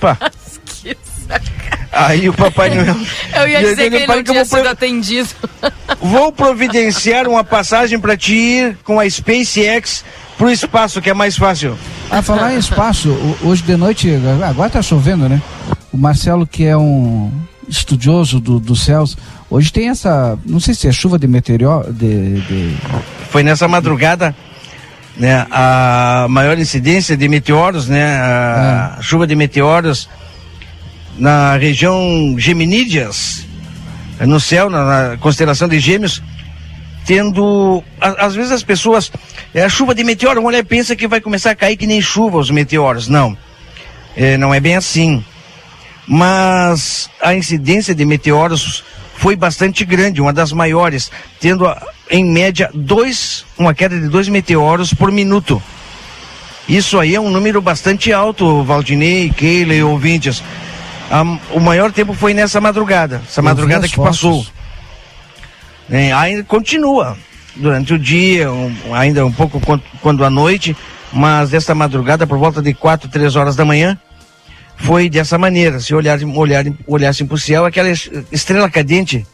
Pá. 0.00 0.18
Aí 1.94 2.28
o 2.28 2.32
Papai 2.32 2.70
Noel. 2.70 2.96
Eu 3.34 3.48
ia 3.48 3.60
dizer 3.60 3.90
que 3.90 3.96
ele 3.96 4.06
não 4.06 4.22
tinha 4.22 4.44
sido 4.44 4.68
atendido. 4.68 5.28
Vou 6.02 6.32
providenciar 6.32 7.28
uma 7.28 7.44
passagem 7.44 7.98
para 7.98 8.16
ti 8.16 8.34
ir 8.34 8.78
com 8.84 8.98
a 8.98 9.08
SpaceX 9.08 10.04
pro 10.36 10.50
espaço, 10.50 11.00
que 11.00 11.08
é 11.08 11.14
mais 11.14 11.36
fácil. 11.36 11.78
Ah, 12.10 12.20
falar 12.20 12.54
em 12.54 12.58
espaço, 12.58 13.16
hoje 13.42 13.62
de 13.62 13.76
noite, 13.76 14.10
agora 14.46 14.68
tá 14.68 14.82
chovendo, 14.82 15.28
né? 15.28 15.40
O 15.92 15.96
Marcelo, 15.96 16.46
que 16.46 16.64
é 16.64 16.76
um 16.76 17.32
estudioso 17.68 18.40
do, 18.40 18.58
dos 18.58 18.84
céus, 18.84 19.16
hoje 19.48 19.72
tem 19.72 19.88
essa, 19.88 20.38
não 20.44 20.60
sei 20.60 20.74
se 20.74 20.88
é 20.88 20.92
chuva 20.92 21.18
de 21.18 21.26
meteoro, 21.26 21.92
de, 21.92 22.40
de... 22.42 22.76
Foi 23.30 23.42
nessa 23.42 23.66
madrugada, 23.66 24.34
né, 25.16 25.46
a 25.50 26.26
maior 26.28 26.58
incidência 26.58 27.16
de 27.16 27.26
meteoros, 27.28 27.88
né, 27.88 28.04
a 28.16 28.96
é. 28.98 29.02
chuva 29.02 29.26
de 29.26 29.34
meteoros 29.34 30.08
na 31.18 31.56
região 31.56 32.34
Geminídeas, 32.38 33.46
no 34.20 34.40
céu, 34.40 34.70
na, 34.70 34.84
na 35.10 35.16
constelação 35.16 35.68
de 35.68 35.78
Gêmeos, 35.78 36.22
tendo. 37.06 37.82
A, 38.00 38.26
às 38.26 38.34
vezes 38.34 38.52
as 38.52 38.62
pessoas. 38.62 39.10
É 39.52 39.62
a 39.62 39.68
chuva 39.68 39.94
de 39.94 40.02
meteoro, 40.02 40.40
a 40.40 40.42
mulher 40.42 40.64
pensa 40.64 40.96
que 40.96 41.06
vai 41.06 41.20
começar 41.20 41.52
a 41.52 41.54
cair 41.54 41.76
que 41.76 41.86
nem 41.86 42.00
chuva 42.00 42.38
os 42.38 42.50
meteoros. 42.50 43.06
Não. 43.08 43.36
É, 44.16 44.36
não 44.36 44.52
é 44.52 44.60
bem 44.60 44.76
assim. 44.76 45.24
Mas 46.06 47.08
a 47.22 47.34
incidência 47.34 47.94
de 47.94 48.04
meteoros 48.04 48.84
foi 49.16 49.36
bastante 49.36 49.84
grande, 49.84 50.20
uma 50.20 50.32
das 50.32 50.52
maiores, 50.52 51.10
tendo 51.40 51.64
em 52.10 52.24
média 52.24 52.68
dois, 52.74 53.44
uma 53.56 53.72
queda 53.72 53.98
de 53.98 54.08
dois 54.08 54.28
meteoros 54.28 54.92
por 54.92 55.10
minuto. 55.10 55.62
Isso 56.68 56.98
aí 56.98 57.14
é 57.14 57.20
um 57.20 57.30
número 57.30 57.60
bastante 57.60 58.12
alto, 58.12 58.62
Valdinei, 58.62 59.30
Keila 59.30 59.74
e 59.74 59.82
ouvintes. 59.82 60.42
O 61.50 61.60
maior 61.60 61.92
tempo 61.92 62.14
foi 62.14 62.34
nessa 62.34 62.60
madrugada, 62.60 63.22
essa 63.26 63.40
Eu 63.40 63.44
madrugada 63.44 63.88
que 63.88 63.94
fotos. 63.94 64.20
passou. 64.20 64.46
É, 65.90 66.12
ainda 66.12 66.42
continua 66.44 67.16
durante 67.56 67.94
o 67.94 67.98
dia, 67.98 68.50
um, 68.50 68.74
ainda 68.92 69.24
um 69.24 69.32
pouco 69.32 69.60
quando, 69.60 69.82
quando 70.00 70.24
à 70.24 70.30
noite, 70.30 70.76
mas 71.12 71.52
esta 71.52 71.74
madrugada, 71.74 72.26
por 72.26 72.38
volta 72.38 72.60
de 72.60 72.74
4, 72.74 73.08
3 73.08 73.36
horas 73.36 73.54
da 73.54 73.64
manhã, 73.64 73.98
foi 74.76 75.08
dessa 75.08 75.38
maneira. 75.38 75.78
Se 75.80 75.94
olhar, 75.94 76.18
olhar, 76.34 76.64
olhassem 76.86 77.26
para 77.26 77.34
o 77.34 77.38
céu, 77.38 77.64
aquela 77.64 77.88
estrela 78.32 78.68
cadente 78.68 79.26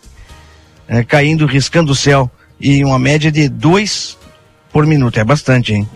é, 0.88 1.02
caindo, 1.04 1.46
riscando 1.46 1.92
o 1.92 1.94
céu, 1.94 2.30
e 2.61 2.85
uma 2.85 2.98
média 2.98 3.33
de 3.33 3.48
2 3.48 4.18
por 4.72 4.87
minuto. 4.87 5.18
É 5.18 5.24
bastante, 5.24 5.72
hein? 5.72 5.88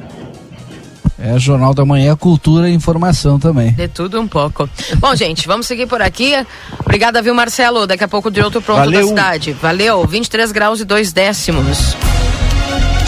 É 1.26 1.38
Jornal 1.38 1.72
da 1.72 1.86
Manhã, 1.86 2.14
cultura 2.14 2.68
e 2.68 2.74
informação 2.74 3.38
também. 3.38 3.72
De 3.72 3.88
tudo 3.88 4.20
um 4.20 4.28
pouco. 4.28 4.68
Bom, 4.98 5.16
gente, 5.16 5.46
vamos 5.46 5.66
seguir 5.66 5.86
por 5.86 6.02
aqui. 6.02 6.34
Obrigada, 6.80 7.22
viu, 7.22 7.34
Marcelo? 7.34 7.86
Daqui 7.86 8.04
a 8.04 8.08
pouco 8.08 8.30
de 8.30 8.42
outro 8.42 8.60
pronto 8.60 8.80
Valeu. 8.80 9.00
da 9.00 9.08
cidade. 9.08 9.52
Valeu, 9.54 10.06
23 10.06 10.52
graus 10.52 10.80
e 10.80 10.84
2 10.84 11.14
décimos. 11.14 11.96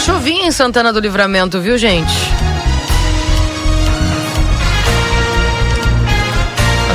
Chuvinha 0.03 0.47
em 0.47 0.51
Santana 0.51 0.91
do 0.91 0.99
Livramento, 0.99 1.61
viu, 1.61 1.77
gente? 1.77 2.11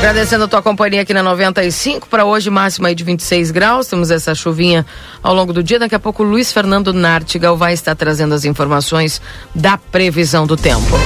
Agradecendo 0.02 0.46
a 0.46 0.48
tua 0.48 0.60
companhia 0.60 1.02
aqui 1.02 1.14
na 1.14 1.22
95 1.22 2.08
para 2.08 2.24
hoje, 2.24 2.50
máxima 2.50 2.88
aí 2.88 2.94
de 2.94 3.04
26 3.04 3.52
graus. 3.52 3.86
Temos 3.86 4.10
essa 4.10 4.34
chuvinha 4.34 4.84
ao 5.22 5.32
longo 5.32 5.52
do 5.52 5.62
dia. 5.62 5.78
Daqui 5.78 5.94
a 5.94 6.00
pouco, 6.00 6.24
Luiz 6.24 6.50
Fernando 6.52 6.92
Nartigal 6.92 7.56
vai 7.56 7.72
estar 7.72 7.94
trazendo 7.94 8.34
as 8.34 8.44
informações 8.44 9.22
da 9.54 9.78
previsão 9.78 10.44
do 10.44 10.56
tempo. 10.56 10.98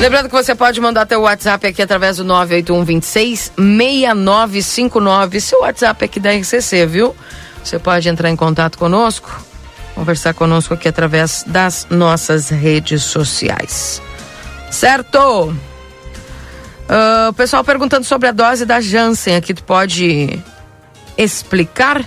Lembrando 0.00 0.26
que 0.26 0.34
você 0.34 0.56
pode 0.56 0.80
mandar 0.80 1.06
teu 1.06 1.20
WhatsApp 1.20 1.68
aqui 1.68 1.80
através 1.80 2.16
do 2.16 2.24
98126 2.24 3.52
6959. 3.56 5.40
Seu 5.40 5.60
WhatsApp 5.60 6.04
aqui 6.04 6.18
da 6.18 6.32
RCC, 6.32 6.84
viu? 6.84 7.14
Você 7.62 7.78
pode 7.78 8.08
entrar 8.08 8.28
em 8.28 8.34
contato 8.34 8.76
conosco, 8.76 9.40
conversar 9.98 10.32
conosco 10.32 10.74
aqui 10.74 10.86
através 10.86 11.44
das 11.44 11.88
nossas 11.90 12.50
redes 12.50 13.02
sociais. 13.02 14.00
Certo? 14.70 15.18
Uh, 15.18 17.30
o 17.30 17.32
pessoal 17.32 17.64
perguntando 17.64 18.04
sobre 18.04 18.28
a 18.28 18.32
dose 18.32 18.64
da 18.64 18.80
Janssen 18.80 19.34
aqui, 19.34 19.52
tu 19.52 19.64
pode 19.64 20.38
explicar? 21.16 22.04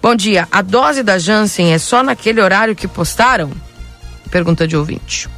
Bom 0.00 0.14
dia, 0.14 0.46
a 0.52 0.62
dose 0.62 1.02
da 1.02 1.18
Janssen 1.18 1.72
é 1.72 1.78
só 1.78 2.00
naquele 2.00 2.40
horário 2.40 2.76
que 2.76 2.86
postaram? 2.86 3.50
Pergunta 4.30 4.68
de 4.68 4.76
ouvinte. 4.76 5.28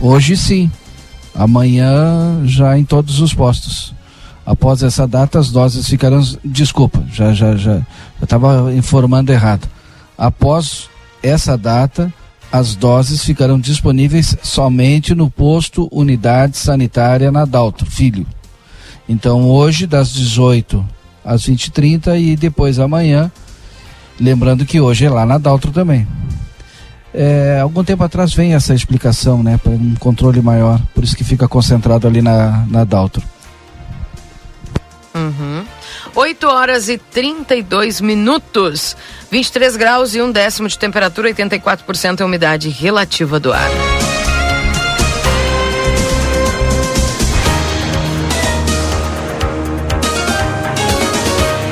Hoje 0.00 0.38
sim. 0.38 0.72
Amanhã 1.34 2.40
já 2.46 2.78
em 2.78 2.84
todos 2.84 3.20
os 3.20 3.34
postos. 3.34 3.92
Após 4.46 4.82
essa 4.82 5.06
data, 5.06 5.38
as 5.38 5.50
doses 5.50 5.86
ficarão. 5.86 6.22
Desculpa, 6.42 7.04
já 7.12 7.34
já 7.34 7.54
já 7.56 7.82
estava 8.24 8.72
informando 8.74 9.32
errado. 9.32 9.68
Após 10.16 10.88
essa 11.22 11.56
data, 11.56 12.12
as 12.52 12.74
doses 12.74 13.24
ficarão 13.24 13.58
disponíveis 13.58 14.36
somente 14.42 15.14
no 15.14 15.30
posto 15.30 15.88
Unidade 15.90 16.56
Sanitária 16.56 17.32
Nadalto, 17.32 17.86
Filho. 17.86 18.26
Então 19.08 19.48
hoje, 19.48 19.86
das 19.86 20.12
18 20.12 20.84
às 21.24 21.42
20h30 21.42 22.20
e 22.20 22.36
depois 22.36 22.78
amanhã, 22.78 23.30
lembrando 24.20 24.64
que 24.64 24.80
hoje 24.80 25.06
é 25.06 25.10
lá 25.10 25.24
na 25.24 25.38
Daltro 25.38 25.72
também. 25.72 26.06
É, 27.12 27.60
algum 27.62 27.84
tempo 27.84 28.02
atrás 28.02 28.34
vem 28.34 28.54
essa 28.54 28.74
explicação, 28.74 29.42
né, 29.42 29.56
para 29.56 29.70
um 29.70 29.94
controle 29.94 30.42
maior, 30.42 30.80
por 30.92 31.04
isso 31.04 31.16
que 31.16 31.22
fica 31.22 31.46
concentrado 31.46 32.08
ali 32.08 32.20
na, 32.20 32.66
na 32.68 32.84
Daltro. 32.84 33.22
Uhum. 35.14 35.53
8 36.14 36.46
horas 36.46 36.88
e 36.88 36.96
32 36.96 38.00
minutos, 38.00 38.96
23 39.32 39.76
graus 39.76 40.14
e 40.14 40.22
um 40.22 40.30
décimo 40.30 40.68
de 40.68 40.78
temperatura, 40.78 41.28
84% 41.34 42.20
é 42.20 42.24
umidade 42.24 42.68
relativa 42.68 43.40
do 43.40 43.52
ar. 43.52 43.68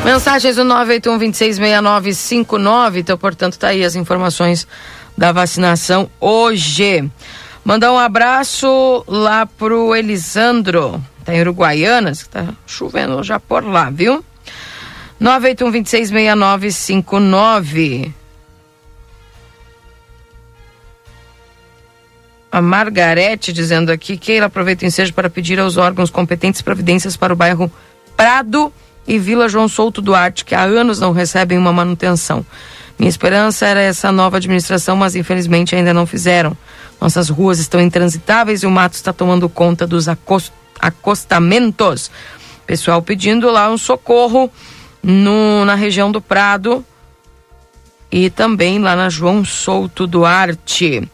Mensagens 0.05 0.57
do 0.57 0.65
981 0.65 1.19
266959, 1.19 3.01
então, 3.01 3.17
portanto, 3.17 3.57
tá 3.57 3.69
aí 3.69 3.85
as 3.85 3.95
informações 3.95 4.67
da 5.17 5.31
vacinação 5.31 6.11
hoje. 6.21 7.09
Mandar 7.65 7.93
um 7.93 7.99
abraço 7.99 9.05
lá 9.07 9.47
pro 9.47 9.95
Elisandro, 9.95 11.01
tá 11.25 11.33
em 11.33 11.41
Uruguaianas, 11.43 12.27
tá 12.27 12.49
chovendo 12.67 13.23
já 13.23 13.39
por 13.39 13.65
lá, 13.65 13.89
viu? 13.89 14.25
981-266959. 15.23 18.13
A 22.51 22.61
Margarete 22.61 23.53
dizendo 23.53 23.93
aqui 23.93 24.17
que 24.19 24.33
ela 24.33 24.47
aproveita 24.47 24.85
o 24.85 24.89
ensejo 24.89 25.15
para 25.15 25.31
pedir 25.31 25.61
aos 25.61 25.77
órgãos 25.77 26.11
competentes 26.11 26.61
providências 26.61 27.17
para 27.17 27.33
o 27.33 27.37
bairro 27.37 27.71
Prado 28.17 28.73
e 29.07 29.17
Vila 29.19 29.49
João 29.49 29.69
Souto 29.69 30.03
Duarte, 30.03 30.45
que 30.45 30.55
há 30.55 30.65
anos 30.65 31.01
não 31.01 31.13
recebem 31.13 31.57
uma 31.57 31.73
manutenção. 31.73 32.45
Minha 32.99 33.09
esperança 33.09 33.67
era 33.67 33.81
essa 33.81 34.13
nova 34.13 34.37
administração, 34.37 34.95
mas 34.97 35.17
infelizmente 35.17 35.75
ainda 35.75 35.95
não 35.95 36.05
fizeram. 36.05 36.55
Nossas 37.01 37.31
ruas 37.31 37.59
estão 37.59 37.81
intransitáveis 37.81 38.63
e 38.63 38.67
o 38.67 38.71
mato 38.71 38.93
está 38.95 39.13
tomando 39.13 39.49
conta 39.49 39.87
dos 39.87 40.09
acost 40.09 40.53
acostamentos. 40.79 42.11
Pessoal 42.67 43.03
pedindo 43.03 43.51
lá 43.51 43.71
um 43.71 43.79
socorro 43.79 44.51
no, 45.03 45.65
na 45.65 45.75
região 45.75 46.13
do 46.13 46.21
Prado 46.21 46.85
e 48.11 48.29
também 48.29 48.79
lá 48.79 48.95
na 48.95 49.09
João 49.09 49.45
Souto 49.45 50.07
Duarte. 50.07 51.09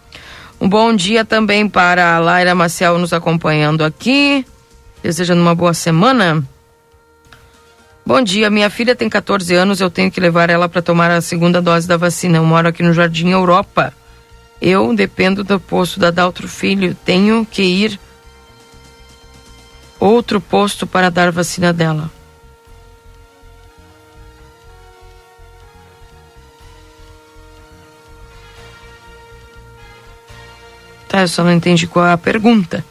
Um 0.61 0.69
bom 0.69 0.95
dia 0.95 1.25
também 1.25 1.69
para 1.69 2.17
a 2.17 2.19
Laira 2.19 2.55
Maciel 2.55 2.99
nos 2.99 3.13
acompanhando 3.13 3.85
aqui. 3.85 4.45
Desejando 5.01 5.41
uma 5.41 5.55
boa 5.55 5.73
semana. 5.73 6.45
Bom 8.05 8.21
dia, 8.21 8.51
minha 8.51 8.69
filha 8.69 8.97
tem 8.97 9.09
14 9.09 9.55
anos, 9.55 9.81
eu 9.81 9.91
tenho 9.91 10.11
que 10.11 10.19
levar 10.19 10.51
ela 10.51 10.69
para 10.69 10.83
tomar 10.83 11.11
a 11.11 11.21
segunda 11.21 11.63
dose 11.63 11.87
da 11.87 11.97
vacina. 11.97 12.39
Eu 12.39 12.45
moro 12.45 12.67
aqui 12.67 12.83
no 12.83 12.93
Jardim 12.93 13.31
Europa. 13.31 13.93
Eu 14.61 14.93
dependo 14.95 15.45
do 15.45 15.61
posto 15.61 16.01
da 16.01 16.11
Daltro 16.11 16.49
Filho, 16.49 16.97
tenho 17.05 17.47
que 17.47 17.63
ir 17.63 18.01
outro 20.01 20.41
posto 20.41 20.87
para 20.87 21.11
dar 21.11 21.31
vacina 21.31 21.73
dela. 21.73 22.11
Tá, 31.19 31.23
eu 31.23 31.29
só 31.29 31.43
não 31.43 31.53
entendi 31.53 31.89
qual 31.89 32.07
é 32.07 32.13
a 32.13 32.19
pergunta. 32.19 32.85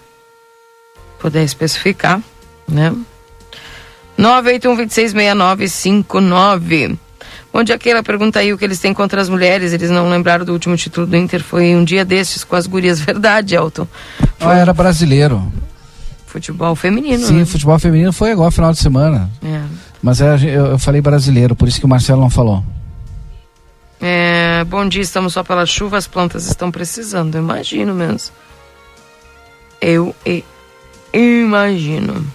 Puder 1.19 1.43
especificar, 1.43 2.21
né? 2.67 2.93
981-266959. 4.19 6.97
Onde 7.53 7.71
aquela 7.71 8.03
pergunta 8.03 8.39
aí 8.39 8.51
o 8.51 8.57
que 8.57 8.65
eles 8.65 8.79
têm 8.79 8.93
contra 8.93 9.21
as 9.21 9.29
mulheres. 9.29 9.71
Eles 9.71 9.89
não 9.89 10.09
lembraram 10.09 10.43
do 10.43 10.51
último 10.51 10.75
título 10.75 11.07
do 11.07 11.15
Inter. 11.15 11.41
Foi 11.41 11.73
um 11.73 11.85
dia 11.85 12.03
destes 12.03 12.43
com 12.43 12.57
as 12.57 12.67
gurias. 12.67 12.99
Verdade, 13.07 13.55
Elton. 13.55 13.87
Foi... 14.37 14.51
Ah, 14.51 14.57
era 14.57 14.73
brasileiro. 14.73 15.49
Futebol 16.25 16.75
feminino. 16.75 17.25
Sim, 17.25 17.39
né? 17.39 17.45
futebol 17.45 17.79
feminino 17.79 18.11
foi 18.11 18.31
igual 18.31 18.51
final 18.51 18.73
de 18.73 18.79
semana. 18.79 19.31
É. 19.41 19.61
Mas 20.03 20.19
era, 20.19 20.37
eu, 20.43 20.65
eu 20.65 20.77
falei 20.77 20.99
brasileiro, 20.99 21.55
por 21.55 21.69
isso 21.69 21.79
que 21.79 21.85
o 21.85 21.89
Marcelo 21.89 22.19
não 22.19 22.29
falou. 22.29 22.61
É, 23.99 24.63
bom 24.65 24.87
dia, 24.87 25.01
estamos 25.01 25.33
só 25.33 25.43
pela 25.43 25.65
chuva, 25.65 25.97
as 25.97 26.07
plantas 26.07 26.47
estão 26.47 26.71
precisando, 26.71 27.37
imagino 27.37 27.93
mesmo. 27.93 28.35
Eu, 29.81 30.15
eu 30.25 30.43
imagino. 31.13 32.25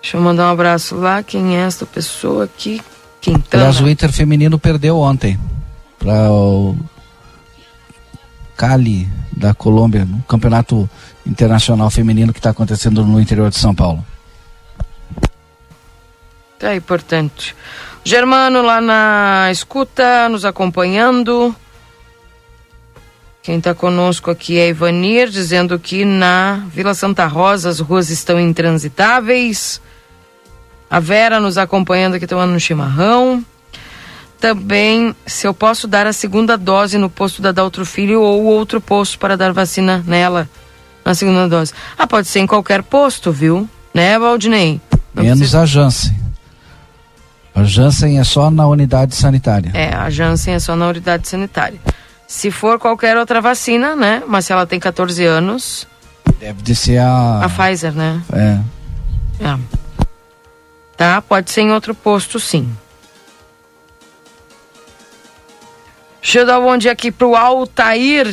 Deixa 0.00 0.16
eu 0.16 0.20
mandar 0.20 0.48
um 0.48 0.52
abraço 0.52 0.94
lá. 0.96 1.22
Quem 1.22 1.56
é 1.56 1.60
essa 1.60 1.84
pessoa 1.84 2.44
aqui? 2.44 2.80
Quintana. 3.20 3.64
Aliás, 3.64 3.80
o 3.80 3.88
Inter 3.88 4.12
feminino 4.12 4.58
perdeu 4.58 4.98
ontem 4.98 5.38
para 5.98 6.30
o 6.30 6.76
Cali 8.56 9.08
da 9.36 9.52
Colômbia, 9.52 10.04
no 10.04 10.22
campeonato 10.22 10.88
internacional 11.26 11.90
feminino 11.90 12.32
que 12.32 12.38
está 12.38 12.50
acontecendo 12.50 13.04
no 13.04 13.20
interior 13.20 13.50
de 13.50 13.58
São 13.58 13.74
Paulo. 13.74 14.04
É 16.60 16.74
importante. 16.74 17.54
Germano 18.08 18.62
lá 18.62 18.80
na 18.80 19.48
escuta, 19.52 20.30
nos 20.30 20.46
acompanhando. 20.46 21.54
Quem 23.42 23.58
está 23.58 23.74
conosco 23.74 24.30
aqui 24.30 24.58
é 24.58 24.70
Ivanir, 24.70 25.28
dizendo 25.28 25.78
que 25.78 26.06
na 26.06 26.64
Vila 26.72 26.94
Santa 26.94 27.26
Rosa 27.26 27.68
as 27.68 27.80
ruas 27.80 28.08
estão 28.08 28.40
intransitáveis. 28.40 29.78
A 30.88 30.98
Vera 30.98 31.38
nos 31.38 31.58
acompanhando 31.58 32.14
aqui 32.14 32.26
tomando 32.26 32.54
um 32.54 32.58
chimarrão. 32.58 33.44
Também, 34.40 35.14
se 35.26 35.46
eu 35.46 35.52
posso 35.52 35.86
dar 35.86 36.06
a 36.06 36.12
segunda 36.14 36.56
dose 36.56 36.96
no 36.96 37.10
posto 37.10 37.42
da 37.42 37.52
Daltro 37.52 37.84
Filho 37.84 38.22
ou 38.22 38.42
outro 38.44 38.80
posto 38.80 39.18
para 39.18 39.36
dar 39.36 39.52
vacina 39.52 40.02
nela, 40.06 40.48
na 41.04 41.14
segunda 41.14 41.46
dose. 41.46 41.74
Ah, 41.98 42.06
pode 42.06 42.26
ser 42.26 42.38
em 42.38 42.46
qualquer 42.46 42.82
posto, 42.82 43.30
viu? 43.30 43.68
Né, 43.92 44.18
Valdinei? 44.18 44.80
Não 45.12 45.24
Menos 45.24 45.40
precisa... 45.40 45.60
a 45.60 45.66
Janssen. 45.66 46.27
A 47.58 47.64
Janssen 47.64 48.20
é 48.20 48.24
só 48.24 48.52
na 48.52 48.68
unidade 48.68 49.16
sanitária. 49.16 49.72
É, 49.74 49.92
a 49.92 50.08
Janssen 50.08 50.54
é 50.54 50.60
só 50.60 50.76
na 50.76 50.86
unidade 50.86 51.26
sanitária. 51.26 51.80
Se 52.24 52.52
for 52.52 52.78
qualquer 52.78 53.16
outra 53.16 53.40
vacina, 53.40 53.96
né? 53.96 54.22
Mas 54.28 54.44
se 54.44 54.52
ela 54.52 54.64
tem 54.64 54.78
14 54.78 55.24
anos. 55.24 55.84
Deve 56.38 56.62
de 56.62 56.76
ser 56.76 56.98
a. 56.98 57.40
A 57.44 57.48
Pfizer, 57.48 57.92
né? 57.92 58.22
É. 58.32 58.60
É. 59.44 59.58
Tá? 60.96 61.20
Pode 61.20 61.50
ser 61.50 61.62
em 61.62 61.72
outro 61.72 61.96
posto, 61.96 62.38
sim. 62.38 62.70
Deixa 66.22 66.38
eu 66.38 66.46
dar 66.46 66.60
um 66.60 66.62
bom 66.62 66.76
dia 66.76 66.92
aqui 66.92 67.10
pro 67.10 67.34
Altair, 67.34 68.32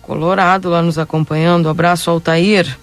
Colorado, 0.00 0.70
lá 0.70 0.80
nos 0.80 0.96
acompanhando. 0.96 1.66
Um 1.66 1.70
abraço, 1.70 2.08
Altair. 2.08 2.78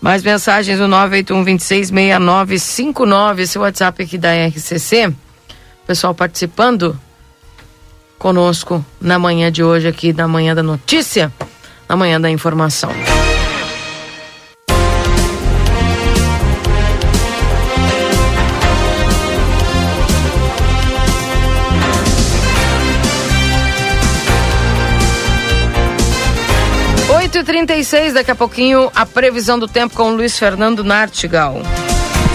Mais 0.00 0.22
mensagens 0.22 0.78
no 0.78 0.86
981 0.86 1.44
266959, 1.44 3.42
esse 3.42 3.58
WhatsApp 3.58 4.02
aqui 4.02 4.16
da 4.16 4.30
RCC. 4.32 5.12
Pessoal 5.86 6.14
participando 6.14 6.98
conosco 8.18 8.84
na 9.00 9.18
manhã 9.18 9.50
de 9.50 9.62
hoje, 9.62 9.88
aqui 9.88 10.12
na 10.12 10.28
manhã 10.28 10.54
da 10.54 10.62
notícia, 10.62 11.32
na 11.88 11.96
manhã 11.96 12.20
da 12.20 12.30
informação. 12.30 12.90
8h36, 27.48 28.12
daqui 28.12 28.30
a 28.30 28.34
pouquinho 28.34 28.90
a 28.94 29.06
previsão 29.06 29.58
do 29.58 29.66
tempo 29.66 29.94
com 29.94 30.10
o 30.10 30.14
Luiz 30.14 30.38
Fernando 30.38 30.84
Nartigal. 30.84 31.62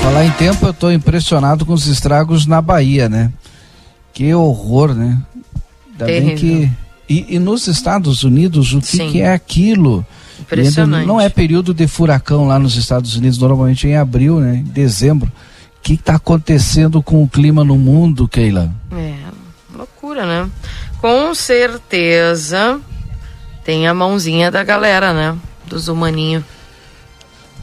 Falar 0.01 0.25
em 0.25 0.31
tempo, 0.31 0.65
eu 0.65 0.71
estou 0.71 0.91
impressionado 0.91 1.65
com 1.65 1.73
os 1.73 1.85
estragos 1.85 2.47
na 2.47 2.59
Bahia, 2.61 3.07
né? 3.07 3.31
Que 4.11 4.33
horror, 4.33 4.93
né? 4.95 5.19
Ainda 5.91 6.05
bem 6.05 6.35
que. 6.35 6.69
E, 7.07 7.35
e, 7.35 7.39
nos 7.39 7.67
Estados 7.67 8.23
Unidos, 8.23 8.73
o 8.73 8.81
que, 8.81 9.11
que 9.11 9.21
é 9.21 9.33
aquilo? 9.33 10.05
Impressionante. 10.39 11.05
Não 11.05 11.21
é 11.21 11.29
período 11.29 11.73
de 11.73 11.85
furacão 11.85 12.47
lá 12.47 12.57
nos 12.57 12.75
Estados 12.75 13.15
Unidos, 13.15 13.37
normalmente 13.37 13.87
é 13.87 13.91
em 13.91 13.97
abril, 13.97 14.39
né? 14.39 14.57
Em 14.57 14.63
dezembro. 14.63 15.31
O 15.77 15.81
que 15.83 15.93
está 15.93 16.15
acontecendo 16.15 17.03
com 17.03 17.21
o 17.21 17.27
clima 17.27 17.63
no 17.63 17.77
mundo, 17.77 18.27
Keila? 18.27 18.73
É, 18.91 19.15
loucura, 19.75 20.25
né? 20.25 20.49
Com 20.99 21.35
certeza 21.35 22.79
tem 23.63 23.87
a 23.87 23.93
mãozinha 23.93 24.51
da 24.51 24.63
galera, 24.63 25.13
né? 25.13 25.37
Dos 25.65 25.87
humaninhos. 25.87 26.43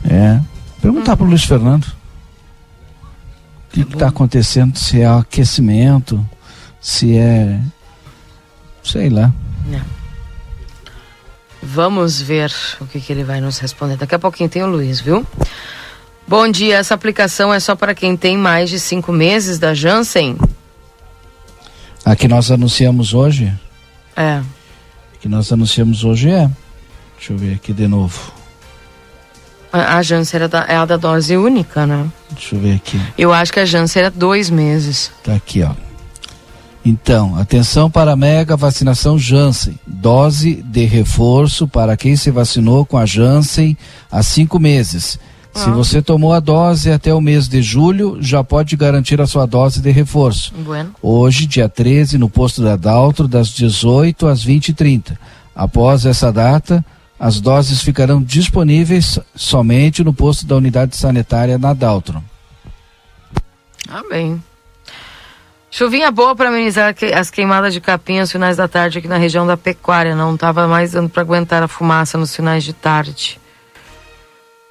É. 0.09 0.41
Perguntar 0.81 1.15
hum. 1.15 1.17
pro 1.17 1.27
Luiz 1.27 1.45
Fernando. 1.45 1.85
O 1.85 3.73
que 3.73 3.81
está 3.83 4.09
acontecendo? 4.09 4.77
Se 4.77 5.01
é 5.01 5.07
aquecimento, 5.07 6.27
se 6.81 7.17
é. 7.17 7.61
sei 8.83 9.09
lá. 9.09 9.33
É. 9.73 9.81
Vamos 11.63 12.21
ver 12.21 12.51
o 12.81 12.87
que, 12.87 13.01
que 13.01 13.13
ele 13.13 13.23
vai 13.23 13.41
nos 13.41 13.59
responder. 13.59 13.97
Daqui 13.97 14.15
a 14.15 14.19
pouquinho 14.19 14.49
tem 14.49 14.63
o 14.63 14.67
Luiz, 14.67 15.01
viu? 15.01 15.25
Bom 16.27 16.49
dia, 16.49 16.79
essa 16.79 16.95
aplicação 16.95 17.53
é 17.53 17.61
só 17.61 17.77
para 17.77 17.95
quem 17.95 18.17
tem 18.17 18.37
mais 18.37 18.71
de 18.71 18.81
cinco 18.81 19.13
meses 19.13 19.59
da 19.59 19.75
Janssen? 19.75 20.39
A 22.05 22.17
que 22.17 22.27
nós 22.27 22.51
anunciamos 22.51 23.13
hoje? 23.13 23.53
É. 24.17 24.41
Que 25.21 25.29
nós 25.29 25.53
anunciamos 25.53 26.05
hoje 26.05 26.31
é. 26.31 26.51
Deixa 27.17 27.33
eu 27.33 27.39
ver 27.39 27.55
aqui 27.55 27.73
de 27.73 27.87
novo. 27.87 28.33
A, 29.73 29.99
a 29.99 30.03
Janssen 30.03 30.49
da, 30.49 30.65
é 30.67 30.77
a 30.77 30.85
da 30.85 30.97
dose 30.97 31.37
única, 31.37 31.87
né? 31.87 32.11
Deixa 32.31 32.57
eu 32.57 32.61
ver 32.61 32.77
aqui. 32.77 33.01
Eu 33.17 33.33
acho 33.33 33.53
que 33.53 33.61
a 33.61 33.65
Janssen 33.65 34.01
era 34.03 34.11
dois 34.11 34.51
meses. 34.51 35.13
Tá 35.23 35.35
aqui, 35.35 35.63
ó. 35.63 35.73
Então, 36.85 37.37
atenção 37.37 37.91
para 37.91 38.13
a 38.13 38.17
mega 38.17 38.57
vacinação 38.57 39.19
Janssen. 39.19 39.79
Dose 39.87 40.63
de 40.63 40.87
reforço 40.87 41.69
para 41.69 41.97
quem 41.97 42.17
se 42.17 42.31
vacinou 42.31 42.87
com 42.87 42.97
a 42.97 43.05
Janssen 43.05 43.77
há 44.11 44.23
cinco 44.23 44.59
meses. 44.59 45.19
Se 45.55 45.69
ah. 45.69 45.73
você 45.73 46.01
tomou 46.01 46.33
a 46.33 46.41
dose 46.41 46.91
até 46.91 47.13
o 47.13 47.21
mês 47.21 47.49
de 47.49 47.61
julho, 47.61 48.19
já 48.21 48.43
pode 48.45 48.77
garantir 48.77 49.21
a 49.21 49.27
sua 49.27 49.47
dose 49.47 49.81
de 49.81 49.91
reforço. 49.91 50.55
Bueno. 50.55 50.95
Hoje, 51.03 51.47
dia 51.47 51.69
13, 51.69 52.19
no 52.19 52.31
posto 52.31 52.63
da 52.63 52.77
Daltro, 52.77 53.27
das 53.27 53.49
18 53.49 54.27
às 54.27 54.45
20h30. 54.45 55.17
Após 55.55 56.07
essa 56.07 56.33
data, 56.33 56.85
as 57.19 57.41
doses 57.41 57.83
ficarão 57.83 58.23
disponíveis 58.23 59.19
somente 59.35 60.05
no 60.05 60.15
posto 60.15 60.47
da 60.47 60.57
unidade 60.57 60.97
sanitária 60.97 61.59
na 61.59 61.75
Daltro. 61.75 62.23
Bem. 64.11 64.43
Chuvinha 65.71 66.11
boa 66.11 66.35
para 66.35 66.49
amenizar 66.49 66.95
as 67.15 67.31
queimadas 67.31 67.73
de 67.73 67.81
capim 67.81 68.19
aos 68.19 68.33
finais 68.33 68.57
da 68.57 68.67
tarde 68.67 68.99
aqui 68.99 69.07
na 69.07 69.17
região 69.17 69.47
da 69.47 69.57
Pecuária. 69.57 70.17
Não 70.17 70.35
estava 70.35 70.67
mais 70.67 70.93
dando 70.93 71.09
para 71.09 71.23
aguentar 71.23 71.63
a 71.63 71.69
fumaça 71.69 72.19
nos 72.19 72.35
finais 72.35 72.65
de 72.65 72.73
tarde. 72.73 73.41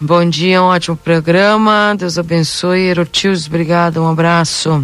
Bom 0.02 0.24
dia, 0.30 0.62
um 0.62 0.68
ótimo 0.68 0.96
programa. 0.96 1.94
Deus 1.98 2.18
abençoe. 2.18 2.88
Erotius, 2.88 3.48
obrigado, 3.48 4.02
um 4.02 4.08
abraço. 4.08 4.82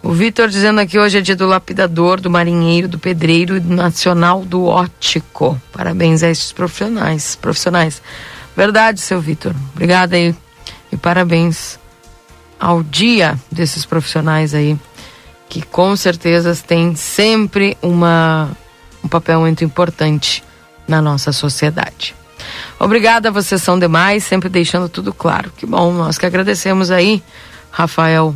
O 0.00 0.12
Vitor 0.12 0.48
dizendo 0.48 0.80
aqui 0.80 0.96
hoje 0.96 1.18
é 1.18 1.20
dia 1.20 1.34
do 1.34 1.44
lapidador, 1.44 2.20
do 2.20 2.30
marinheiro, 2.30 2.86
do 2.86 3.00
pedreiro 3.00 3.56
e 3.56 3.60
do 3.60 3.74
nacional 3.74 4.44
do 4.44 4.64
ótico. 4.66 5.60
Parabéns 5.72 6.22
a 6.22 6.30
esses 6.30 6.52
profissionais. 6.52 7.34
Profissionais. 7.34 8.00
Verdade, 8.56 9.00
seu 9.00 9.20
Vitor. 9.20 9.52
Obrigada 9.74 10.14
aí. 10.14 10.32
E 10.92 10.96
parabéns 10.96 11.76
ao 12.60 12.84
dia 12.84 13.36
desses 13.50 13.84
profissionais 13.84 14.54
aí 14.54 14.78
que 15.48 15.62
com 15.62 15.96
certeza 15.96 16.56
tem 16.64 16.94
sempre 16.94 17.76
uma, 17.82 18.56
um 19.02 19.08
papel 19.08 19.40
muito 19.40 19.64
importante 19.64 20.44
na 20.86 21.02
nossa 21.02 21.32
sociedade. 21.32 22.14
Obrigada, 22.78 23.30
vocês 23.30 23.62
são 23.62 23.78
demais, 23.78 24.24
sempre 24.24 24.48
deixando 24.48 24.88
tudo 24.88 25.12
claro. 25.12 25.52
Que 25.56 25.66
bom, 25.66 25.92
nós 25.92 26.18
que 26.18 26.26
agradecemos 26.26 26.90
aí, 26.90 27.22
Rafael, 27.70 28.34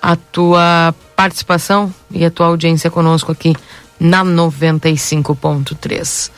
a 0.00 0.16
tua 0.16 0.94
participação 1.16 1.92
e 2.10 2.24
a 2.24 2.30
tua 2.30 2.46
audiência 2.46 2.90
conosco 2.90 3.32
aqui 3.32 3.54
na 3.98 4.24
95.3. 4.24 6.30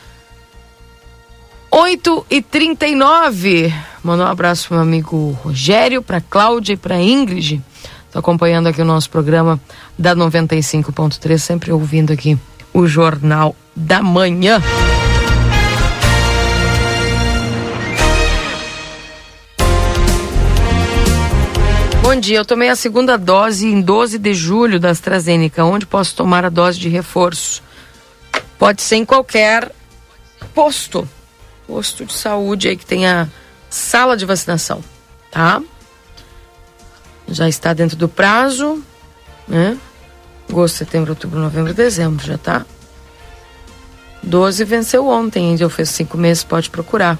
8 1.69 2.27
e 2.31 2.41
39 2.41 3.75
Manda 4.03 4.25
um 4.25 4.29
abraço 4.29 4.69
pro 4.69 4.77
meu 4.77 4.85
amigo 4.85 5.39
Rogério, 5.43 6.01
pra 6.01 6.21
Cláudia 6.21 6.75
e 6.75 6.77
pra 6.77 7.01
Ingrid 7.01 7.61
acompanhando 8.15 8.69
aqui 8.69 8.81
o 8.81 8.85
nosso 8.85 9.11
programa 9.11 9.61
da 9.99 10.15
95.3, 10.15 11.39
sempre 11.39 11.73
ouvindo 11.73 12.13
aqui 12.13 12.39
o 12.73 12.87
Jornal 12.87 13.55
da 13.75 14.03
Manhã. 14.03 14.63
Bom 22.17 22.21
dia, 22.21 22.39
eu 22.39 22.47
tomei 22.47 22.71
a 22.71 22.75
segunda 22.75 23.19
dose 23.19 23.67
em 23.67 23.79
12 23.79 24.19
de 24.19 24.33
julho 24.33 24.81
da 24.81 24.89
AstraZeneca. 24.89 25.63
Onde 25.67 25.85
posso 25.85 26.17
tomar 26.17 26.47
a 26.47 26.49
dose 26.49 26.79
de 26.79 26.89
reforço? 26.89 27.63
Pode 28.59 28.81
ser 28.81 28.97
em 28.97 29.05
qualquer 29.05 29.71
posto, 30.55 31.07
posto 31.67 32.07
de 32.07 32.15
saúde 32.15 32.69
aí 32.69 32.77
que 32.79 32.87
tenha 32.87 33.31
sala 33.69 34.17
de 34.17 34.25
vacinação, 34.25 34.83
tá? 35.31 35.61
já 37.29 37.51
está 37.51 37.75
dentro 37.75 37.99
do 37.99 38.09
prazo, 38.09 38.83
né? 39.47 39.77
Agosto, 40.49 40.77
setembro, 40.77 41.11
outubro, 41.11 41.39
novembro, 41.39 41.75
dezembro, 41.75 42.25
já 42.25 42.39
tá. 42.39 42.65
12 44.23 44.65
venceu 44.65 45.07
ontem, 45.07 45.51
ainda 45.51 45.69
fiz 45.69 45.91
cinco 45.91 46.17
meses, 46.17 46.43
pode 46.43 46.71
procurar. 46.71 47.19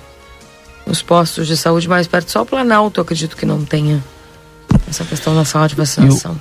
Os 0.87 1.03
postos 1.03 1.47
de 1.47 1.55
saúde 1.55 1.87
mais 1.87 2.07
perto, 2.07 2.31
só 2.31 2.41
o 2.41 2.47
Planalto, 2.47 2.99
acredito 2.99 3.37
que 3.37 3.45
não 3.45 3.63
tenha 3.63 4.03
essa 4.89 5.05
questão 5.05 5.35
da 5.35 5.45
sala 5.45 5.69
de 5.69 5.75
vacinação. 5.75 6.39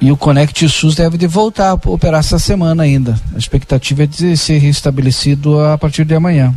E 0.00 0.06
o, 0.06 0.08
e 0.08 0.12
o 0.12 0.16
Conect 0.16 0.68
SUS 0.68 0.94
deve 0.94 1.16
de 1.16 1.26
voltar 1.26 1.70
a 1.70 1.74
operar 1.74 2.20
essa 2.20 2.38
semana 2.38 2.82
ainda. 2.82 3.18
A 3.34 3.38
expectativa 3.38 4.04
é 4.04 4.06
de 4.06 4.36
ser 4.36 4.58
restabelecido 4.58 5.60
a 5.60 5.76
partir 5.78 6.04
de 6.04 6.14
amanhã. 6.14 6.54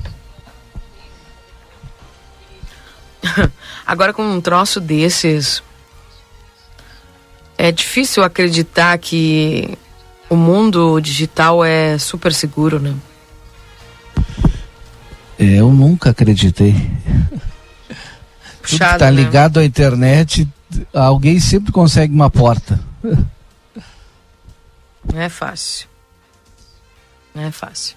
Agora 3.86 4.14
com 4.14 4.24
um 4.24 4.39
troço 4.39 4.80
desses, 4.80 5.62
é 7.58 7.72
difícil 7.72 8.24
acreditar 8.24 8.97
que 8.97 9.78
o 10.30 10.36
mundo 10.36 11.00
digital 11.00 11.66
é 11.66 11.97
super 11.97 12.34
seguro, 12.34 12.80
né? 12.80 12.93
Eu 15.38 15.72
nunca 15.72 16.12
acreditei. 16.12 16.74
Puxado, 18.62 18.91
Tudo 18.91 18.93
que 18.93 19.00
tá 19.00 19.12
né? 19.12 19.12
ligado 19.12 19.60
à 19.60 19.66
internet, 19.66 20.47
alguém 20.93 21.39
sempre 21.39 21.72
consegue 21.72 22.13
uma 22.13 22.30
porta. 22.30 22.80
Não 23.03 25.20
é 25.20 25.30
fácil. 25.30 25.88
Não 27.34 27.43
é 27.43 27.51
fácil. 27.51 27.95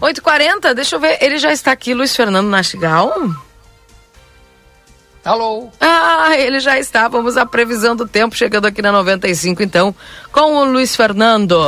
8h40, 0.00 0.74
deixa 0.74 0.96
eu 0.96 1.00
ver. 1.00 1.18
Ele 1.20 1.38
já 1.38 1.52
está 1.52 1.72
aqui, 1.72 1.94
Luiz 1.94 2.14
Fernando 2.14 2.48
Nastigal. 2.48 3.12
Alô? 5.24 5.70
Ah, 5.80 6.36
ele 6.36 6.58
já 6.58 6.78
está. 6.78 7.06
Vamos 7.08 7.36
à 7.36 7.46
previsão 7.46 7.94
do 7.94 8.06
tempo, 8.06 8.36
chegando 8.36 8.66
aqui 8.66 8.82
na 8.82 8.90
95, 8.90 9.62
então, 9.62 9.94
com 10.32 10.56
o 10.56 10.64
Luiz 10.64 10.96
Fernando. 10.96 11.58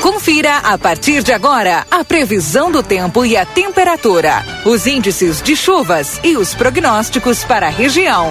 Confira 0.00 0.58
a 0.58 0.78
partir 0.78 1.22
de 1.22 1.32
agora 1.32 1.84
a 1.90 2.04
previsão 2.04 2.70
do 2.70 2.82
tempo 2.82 3.24
e 3.24 3.36
a 3.36 3.44
temperatura, 3.44 4.44
os 4.64 4.86
índices 4.86 5.42
de 5.42 5.56
chuvas 5.56 6.20
e 6.24 6.36
os 6.36 6.54
prognósticos 6.54 7.44
para 7.44 7.66
a 7.66 7.70
região. 7.70 8.30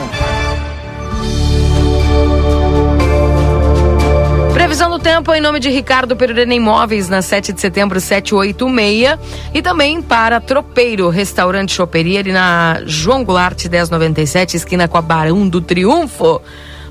Previsão 4.71 4.89
do 4.89 4.99
tempo 4.99 5.33
em 5.33 5.41
nome 5.41 5.59
de 5.59 5.69
Ricardo 5.69 6.15
Perurena 6.15 6.53
Imóveis, 6.53 7.09
na 7.09 7.21
7 7.21 7.51
de 7.51 7.59
setembro, 7.59 7.99
786. 7.99 9.19
E 9.53 9.61
também 9.61 10.01
para 10.01 10.39
Tropeiro, 10.39 11.09
restaurante 11.09 11.73
choperia, 11.73 12.21
ali 12.21 12.31
na 12.31 12.79
João 12.85 13.21
Goulart, 13.21 13.65
1097, 13.65 14.55
esquina 14.55 14.87
com 14.87 14.97
a 14.97 15.01
Barão 15.01 15.45
do 15.45 15.59
Triunfo. 15.59 16.41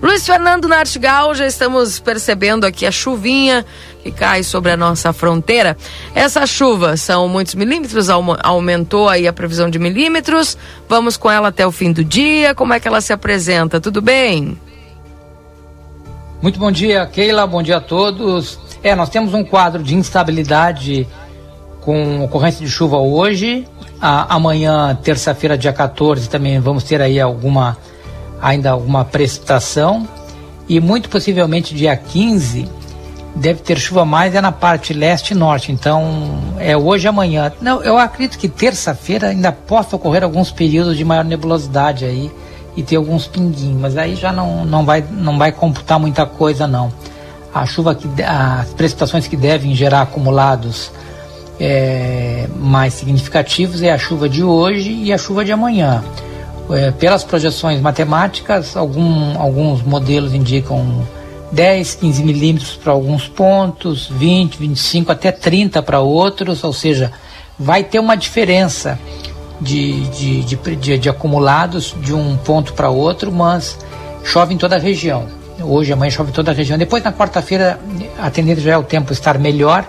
Luiz 0.03 0.27
Fernando 0.27 0.69
Nartigal, 0.69 1.35
já 1.35 1.47
estamos 1.47 1.99
percebendo 1.99 2.67
aqui 2.67 2.85
a 2.85 2.93
chuvinha 2.93 3.65
que 4.03 4.11
cai 4.11 4.43
sobre 4.43 4.73
a 4.73 4.77
nossa 4.77 5.11
fronteira. 5.15 5.75
Essa 6.15 6.47
chuva 6.47 6.99
são 6.99 7.27
muitos 7.29 7.55
milímetros, 7.55 8.11
aumentou 8.11 9.09
aí 9.09 9.27
a 9.27 9.33
previsão 9.33 9.71
de 9.71 9.79
milímetros. 9.79 10.55
Vamos 10.87 11.17
com 11.17 11.31
ela 11.31 11.49
até 11.49 11.67
o 11.67 11.73
fim 11.73 11.93
do 11.93 12.05
dia. 12.05 12.55
Como 12.55 12.75
é 12.75 12.79
que 12.79 12.87
ela 12.87 13.01
se 13.01 13.15
apresenta? 13.15 13.81
Tudo 13.81 14.03
bem? 14.03 14.59
Muito 16.43 16.59
bom 16.59 16.73
dia, 16.73 17.05
Keila. 17.05 17.47
Bom 17.47 17.63
dia 17.63 17.77
a 17.77 17.81
todos. 17.83 18.59
É, 18.83 18.95
nós 18.95 19.11
temos 19.11 19.35
um 19.35 19.45
quadro 19.45 19.83
de 19.83 19.95
instabilidade 19.95 21.07
com 21.83 22.25
ocorrência 22.25 22.65
de 22.65 22.73
chuva 22.73 22.97
hoje. 22.97 23.67
A, 24.01 24.37
amanhã, 24.37 24.99
terça-feira, 25.03 25.59
dia 25.59 25.73
14, 25.73 26.31
também 26.31 26.59
vamos 26.59 26.83
ter 26.83 27.03
aí 27.03 27.21
alguma 27.21 27.77
ainda 28.41 28.71
alguma 28.71 29.05
precipitação. 29.05 30.09
E 30.67 30.81
muito 30.81 31.11
possivelmente 31.11 31.75
dia 31.75 31.95
15 31.95 32.67
deve 33.37 33.61
ter 33.61 33.79
chuva 33.79 34.07
mais 34.07 34.35
é 34.35 34.41
na 34.41 34.51
parte 34.51 34.95
leste 34.95 35.33
e 35.33 35.35
norte. 35.35 35.71
Então 35.71 36.41
é 36.59 36.75
hoje 36.75 37.07
amanhã. 37.07 37.53
Não, 37.61 37.83
eu 37.83 37.99
acredito 37.99 38.39
que 38.39 38.49
terça-feira 38.49 39.29
ainda 39.29 39.53
possa 39.53 39.95
ocorrer 39.95 40.25
alguns 40.25 40.51
períodos 40.51 40.97
de 40.97 41.05
maior 41.05 41.25
nebulosidade 41.25 42.07
aí 42.07 42.31
e 42.77 42.83
ter 42.83 42.97
alguns 42.97 43.27
pinguinhos, 43.27 43.81
mas 43.81 43.97
aí 43.97 44.15
já 44.15 44.33
não, 44.33 44.65
não, 44.65 44.85
vai, 44.85 45.05
não 45.11 45.39
vai 45.39 45.53
computar 45.53 45.99
muita 45.99 46.25
coisa 46.25 46.67
não. 46.67 46.93
A 47.53 47.67
chuva 47.67 47.95
que 47.95 48.09
as 48.23 48.69
precipitações 48.75 49.27
que 49.27 49.37
devem 49.37 49.75
gerar 49.75 50.03
acumulados 50.03 50.93
é, 51.59 52.47
mais 52.57 52.95
significativos 52.95 53.83
é 53.83 53.93
a 53.93 53.99
chuva 53.99 54.29
de 54.29 54.43
hoje 54.43 54.91
e 54.91 55.13
a 55.13 55.19
chuva 55.19 55.45
de 55.45 55.53
amanhã. 55.53 56.03
É, 56.71 56.93
pelas 56.93 57.25
projeções 57.25 57.81
matemáticas, 57.81 58.77
algum, 58.77 59.39
alguns 59.41 59.83
modelos 59.83 60.33
indicam 60.33 61.05
10, 61.51 61.97
15 61.97 62.23
milímetros 62.23 62.77
para 62.77 62.93
alguns 62.93 63.27
pontos, 63.27 64.07
20, 64.09 64.57
25 64.57 65.11
até 65.11 65.33
30 65.33 65.83
para 65.83 65.99
outros, 65.99 66.63
ou 66.63 66.73
seja, 66.73 67.13
vai 67.59 67.83
ter 67.83 67.99
uma 67.99 68.17
diferença 68.17 68.99
de, 69.61 70.01
de, 70.09 70.43
de, 70.43 70.77
de, 70.77 70.99
de 70.99 71.09
acumulados 71.09 71.95
de 72.01 72.15
um 72.15 72.37
ponto 72.37 72.73
para 72.73 72.89
outro, 72.89 73.31
mas 73.31 73.79
chove 74.25 74.55
em 74.55 74.59
toda 74.59 74.77
a 74.77 74.79
região. 74.79 75.27
Hoje, 75.63 75.93
amanhã 75.93 76.11
chove 76.11 76.31
em 76.31 76.33
toda 76.33 76.51
a 76.51 76.55
região. 76.55 76.79
Depois, 76.79 77.03
na 77.03 77.13
quarta-feira, 77.13 77.79
a 78.19 78.31
tendência 78.31 78.63
já 78.63 78.73
é 78.73 78.79
o 78.79 78.83
tempo 78.83 79.13
estar 79.13 79.39
melhor, 79.39 79.85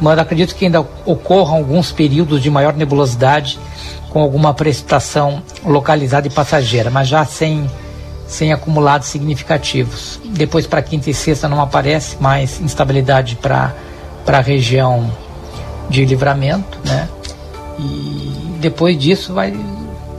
mas 0.00 0.18
acredito 0.18 0.54
que 0.54 0.66
ainda 0.66 0.86
ocorram 1.04 1.56
alguns 1.56 1.90
períodos 1.90 2.42
de 2.42 2.50
maior 2.50 2.74
nebulosidade 2.74 3.58
com 4.10 4.20
alguma 4.22 4.54
precipitação 4.54 5.42
localizada 5.64 6.26
e 6.26 6.30
passageira, 6.30 6.90
mas 6.90 7.08
já 7.08 7.24
sem, 7.24 7.68
sem 8.26 8.52
acumulados 8.52 9.08
significativos. 9.08 10.20
Depois, 10.26 10.66
para 10.66 10.80
quinta 10.80 11.10
e 11.10 11.14
sexta, 11.14 11.48
não 11.48 11.60
aparece 11.60 12.16
mais 12.20 12.60
instabilidade 12.60 13.36
para 13.36 13.74
a 14.26 14.40
região 14.40 15.10
de 15.90 16.04
livramento, 16.04 16.78
né? 16.84 17.08
E 17.78 18.05
depois 18.66 18.98
disso 18.98 19.32
vai 19.32 19.54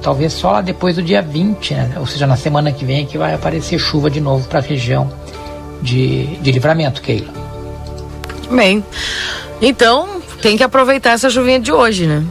talvez 0.01 0.31
só 0.31 0.51
lá 0.51 0.61
depois 0.61 0.95
do 0.95 1.03
dia 1.03 1.21
20, 1.21 1.73
né? 1.73 1.93
ou 1.97 2.05
seja, 2.05 2.25
na 2.25 2.37
semana 2.37 2.71
que 2.71 2.85
vem 2.85 3.05
que 3.05 3.17
vai 3.17 3.33
aparecer 3.33 3.77
chuva 3.77 4.09
de 4.09 4.21
novo 4.21 4.47
para 4.47 4.59
a 4.59 4.61
região 4.61 5.11
de, 5.81 6.27
de 6.37 6.49
livramento, 6.49 7.01
Keila. 7.01 7.27
Bem, 8.49 8.85
então 9.61 10.21
tem 10.41 10.55
que 10.55 10.63
aproveitar 10.63 11.11
essa 11.11 11.29
chuvinha 11.29 11.59
de 11.59 11.73
hoje, 11.73 12.07
né? 12.07 12.25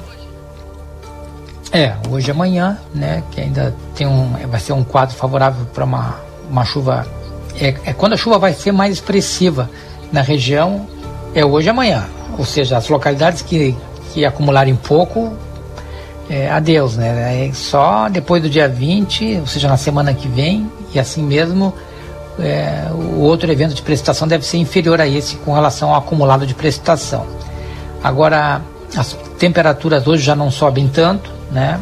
É, 1.70 1.94
hoje 2.10 2.28
e 2.28 2.30
amanhã, 2.30 2.78
né? 2.94 3.22
Que 3.30 3.42
ainda 3.42 3.74
tem 3.94 4.06
um, 4.06 4.32
vai 4.48 4.58
ser 4.58 4.72
um 4.72 4.82
quadro 4.82 5.14
favorável 5.14 5.66
para 5.66 5.84
uma, 5.84 6.16
uma 6.50 6.64
chuva. 6.64 7.06
É, 7.60 7.74
é 7.84 7.92
quando 7.92 8.14
a 8.14 8.16
chuva 8.16 8.38
vai 8.38 8.54
ser 8.54 8.72
mais 8.72 8.94
expressiva 8.94 9.68
na 10.10 10.22
região, 10.22 10.86
é 11.34 11.44
hoje 11.44 11.66
e 11.66 11.70
amanhã. 11.70 12.06
Ou 12.38 12.44
seja, 12.46 12.78
as 12.78 12.88
localidades 12.88 13.42
que, 13.42 13.76
que 14.14 14.24
acumularem 14.24 14.74
pouco, 14.74 15.36
é, 16.28 16.50
adeus, 16.50 16.96
né? 16.96 17.46
É 17.46 17.52
só 17.52 18.08
depois 18.08 18.42
do 18.42 18.50
dia 18.50 18.68
20, 18.68 19.38
ou 19.40 19.46
seja, 19.46 19.68
na 19.68 19.76
semana 19.76 20.12
que 20.12 20.28
vem, 20.28 20.70
e 20.94 20.98
assim 20.98 21.22
mesmo 21.22 21.72
é, 22.38 22.88
o 22.92 23.20
outro 23.20 23.50
evento 23.50 23.74
de 23.74 23.82
precipitação 23.82 24.28
deve 24.28 24.44
ser 24.44 24.58
inferior 24.58 25.00
a 25.00 25.06
esse 25.06 25.36
com 25.36 25.54
relação 25.54 25.90
ao 25.90 25.96
acumulado 25.96 26.46
de 26.46 26.54
precipitação. 26.54 27.26
Agora, 28.02 28.60
as 28.96 29.16
temperaturas 29.38 30.06
hoje 30.06 30.22
já 30.22 30.36
não 30.36 30.50
sobem 30.50 30.88
tanto, 30.88 31.30
né? 31.50 31.80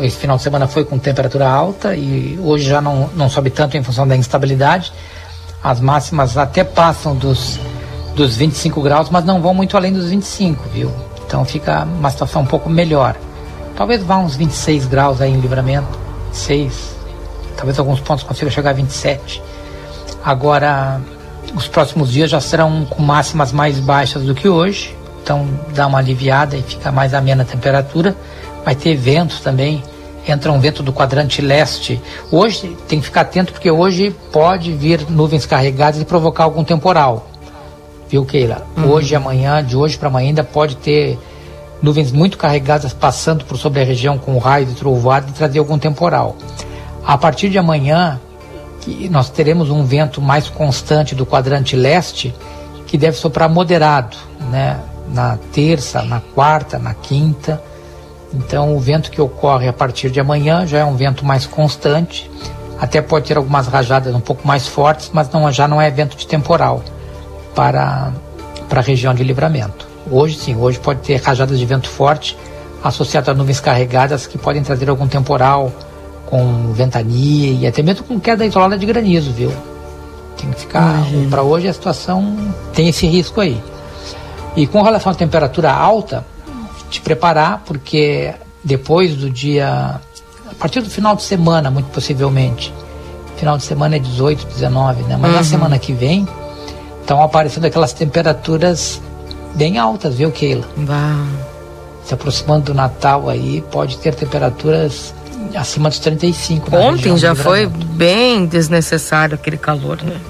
Esse 0.00 0.16
final 0.16 0.36
de 0.36 0.42
semana 0.42 0.66
foi 0.66 0.84
com 0.84 0.98
temperatura 0.98 1.48
alta 1.48 1.94
e 1.94 2.38
hoje 2.42 2.64
já 2.64 2.80
não, 2.80 3.08
não 3.14 3.28
sobe 3.28 3.50
tanto 3.50 3.76
em 3.76 3.82
função 3.82 4.06
da 4.06 4.16
instabilidade. 4.16 4.92
As 5.62 5.80
máximas 5.80 6.36
até 6.36 6.64
passam 6.64 7.14
dos, 7.14 7.58
dos 8.14 8.36
25 8.36 8.82
graus, 8.82 9.08
mas 9.10 9.24
não 9.24 9.40
vão 9.40 9.54
muito 9.54 9.76
além 9.76 9.92
dos 9.92 10.10
25, 10.10 10.68
viu? 10.68 10.90
Então 11.26 11.44
fica 11.44 11.84
uma 11.84 12.10
situação 12.10 12.42
um 12.42 12.46
pouco 12.46 12.68
melhor. 12.68 13.16
Talvez 13.76 14.02
vá 14.02 14.18
uns 14.18 14.36
26 14.36 14.86
graus 14.86 15.20
aí 15.20 15.32
em 15.32 15.40
livramento, 15.40 15.98
6. 16.32 16.96
Talvez 17.56 17.78
alguns 17.78 18.00
pontos 18.00 18.24
consigam 18.24 18.50
chegar 18.50 18.70
a 18.70 18.74
27. 18.74 19.42
Agora, 20.24 21.00
os 21.54 21.66
próximos 21.66 22.10
dias 22.10 22.30
já 22.30 22.40
serão 22.40 22.84
com 22.84 23.02
máximas 23.02 23.52
mais 23.52 23.78
baixas 23.78 24.24
do 24.24 24.34
que 24.34 24.48
hoje, 24.48 24.96
então 25.22 25.48
dá 25.74 25.86
uma 25.86 25.98
aliviada 25.98 26.56
e 26.56 26.62
fica 26.62 26.92
mais 26.92 27.14
amena 27.14 27.42
a 27.42 27.46
temperatura. 27.46 28.16
Vai 28.64 28.74
ter 28.74 28.94
ventos 28.94 29.40
também, 29.40 29.82
entra 30.26 30.52
um 30.52 30.60
vento 30.60 30.82
do 30.82 30.92
quadrante 30.92 31.42
leste. 31.42 32.00
Hoje 32.30 32.76
tem 32.88 33.00
que 33.00 33.06
ficar 33.06 33.22
atento 33.22 33.52
porque 33.52 33.70
hoje 33.70 34.14
pode 34.30 34.72
vir 34.72 35.06
nuvens 35.10 35.46
carregadas 35.46 36.00
e 36.00 36.04
provocar 36.04 36.44
algum 36.44 36.62
temporal. 36.62 37.28
Viu, 38.08 38.24
Keila? 38.24 38.66
Uhum. 38.76 38.90
Hoje 38.90 39.14
amanhã, 39.16 39.64
de 39.64 39.76
hoje 39.76 39.96
para 39.96 40.08
amanhã, 40.08 40.28
ainda 40.28 40.44
pode 40.44 40.76
ter 40.76 41.18
nuvens 41.82 42.12
muito 42.12 42.38
carregadas 42.38 42.92
passando 42.92 43.44
por 43.44 43.58
sobre 43.58 43.80
a 43.80 43.84
região 43.84 44.16
com 44.16 44.38
raio 44.38 44.66
de 44.66 44.74
trovoada 44.74 45.28
e 45.28 45.32
trazer 45.32 45.58
algum 45.58 45.78
temporal. 45.78 46.36
A 47.04 47.18
partir 47.18 47.50
de 47.50 47.58
amanhã, 47.58 48.20
nós 49.10 49.28
teremos 49.28 49.70
um 49.70 49.84
vento 49.84 50.20
mais 50.20 50.48
constante 50.48 51.14
do 51.14 51.26
quadrante 51.26 51.74
leste, 51.74 52.34
que 52.86 52.96
deve 52.96 53.16
soprar 53.16 53.48
moderado, 53.48 54.16
né? 54.50 54.78
Na 55.08 55.36
terça, 55.52 56.02
na 56.02 56.20
quarta, 56.20 56.78
na 56.78 56.94
quinta. 56.94 57.62
Então, 58.32 58.74
o 58.74 58.80
vento 58.80 59.10
que 59.10 59.20
ocorre 59.20 59.68
a 59.68 59.72
partir 59.72 60.10
de 60.10 60.20
amanhã 60.20 60.66
já 60.66 60.78
é 60.78 60.84
um 60.84 60.96
vento 60.96 61.24
mais 61.24 61.44
constante. 61.44 62.30
Até 62.80 63.02
pode 63.02 63.26
ter 63.26 63.36
algumas 63.36 63.66
rajadas 63.66 64.14
um 64.14 64.20
pouco 64.20 64.46
mais 64.46 64.66
fortes, 64.66 65.10
mas 65.12 65.30
não, 65.30 65.50
já 65.52 65.68
não 65.68 65.80
é 65.80 65.90
vento 65.90 66.16
de 66.16 66.26
temporal 66.26 66.82
para, 67.54 68.12
para 68.68 68.80
a 68.80 68.82
região 68.82 69.12
de 69.12 69.22
livramento. 69.22 69.91
Hoje 70.12 70.36
sim, 70.36 70.54
hoje 70.54 70.78
pode 70.78 71.00
ter 71.00 71.16
rajadas 71.22 71.58
de 71.58 71.64
vento 71.64 71.88
forte 71.88 72.36
associadas 72.84 73.30
a 73.30 73.34
nuvens 73.34 73.60
carregadas 73.60 74.26
que 74.26 74.36
podem 74.36 74.62
trazer 74.62 74.90
algum 74.90 75.08
temporal 75.08 75.72
com 76.26 76.70
ventania 76.74 77.52
e 77.52 77.66
até 77.66 77.82
mesmo 77.82 78.04
com 78.04 78.20
queda 78.20 78.44
isolada 78.44 78.76
de 78.76 78.84
granizo, 78.84 79.32
viu? 79.32 79.50
Tem 80.36 80.50
que 80.50 80.60
ficar. 80.60 81.02
Para 81.30 81.42
hoje 81.42 81.66
a 81.66 81.72
situação 81.72 82.36
tem 82.74 82.88
esse 82.88 83.06
risco 83.06 83.40
aí. 83.40 83.58
E 84.54 84.66
com 84.66 84.82
relação 84.82 85.12
à 85.12 85.14
temperatura 85.14 85.72
alta, 85.72 86.26
te 86.90 87.00
preparar, 87.00 87.62
porque 87.64 88.34
depois 88.62 89.16
do 89.16 89.30
dia. 89.30 89.98
A 90.50 90.54
partir 90.58 90.82
do 90.82 90.90
final 90.90 91.16
de 91.16 91.22
semana, 91.22 91.70
muito 91.70 91.86
possivelmente. 91.86 92.72
Final 93.36 93.56
de 93.56 93.64
semana 93.64 93.96
é 93.96 93.98
18, 93.98 94.44
19, 94.44 95.04
né? 95.04 95.16
Mas 95.18 95.30
uhum. 95.30 95.36
na 95.38 95.44
semana 95.44 95.78
que 95.78 95.94
vem 95.94 96.28
estão 97.00 97.22
aparecendo 97.22 97.64
aquelas 97.64 97.94
temperaturas 97.94 99.00
bem 99.54 99.78
altas, 99.78 100.14
viu, 100.14 100.30
Keila? 100.30 100.66
Uau. 100.76 101.26
Se 102.04 102.14
aproximando 102.14 102.66
do 102.66 102.74
Natal 102.74 103.28
aí, 103.28 103.62
pode 103.70 103.98
ter 103.98 104.14
temperaturas 104.14 105.14
acima 105.54 105.88
dos 105.88 105.98
35. 105.98 106.74
Ontem 106.76 107.16
já 107.16 107.34
foi 107.34 107.66
bem 107.66 108.46
desnecessário 108.46 109.34
aquele 109.34 109.56
calor, 109.56 110.02
né? 110.02 110.20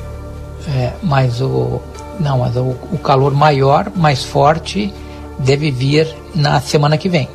É, 0.68 0.93
mas 1.03 1.41
o 1.41 1.81
não, 2.20 2.39
mas 2.39 2.57
o, 2.57 2.77
o 2.93 2.99
calor 2.99 3.33
maior, 3.35 3.91
mais 3.97 4.23
forte, 4.23 4.93
deve 5.39 5.70
vir 5.70 6.14
na 6.35 6.61
semana 6.61 6.97
que 6.97 7.09
vem. 7.09 7.29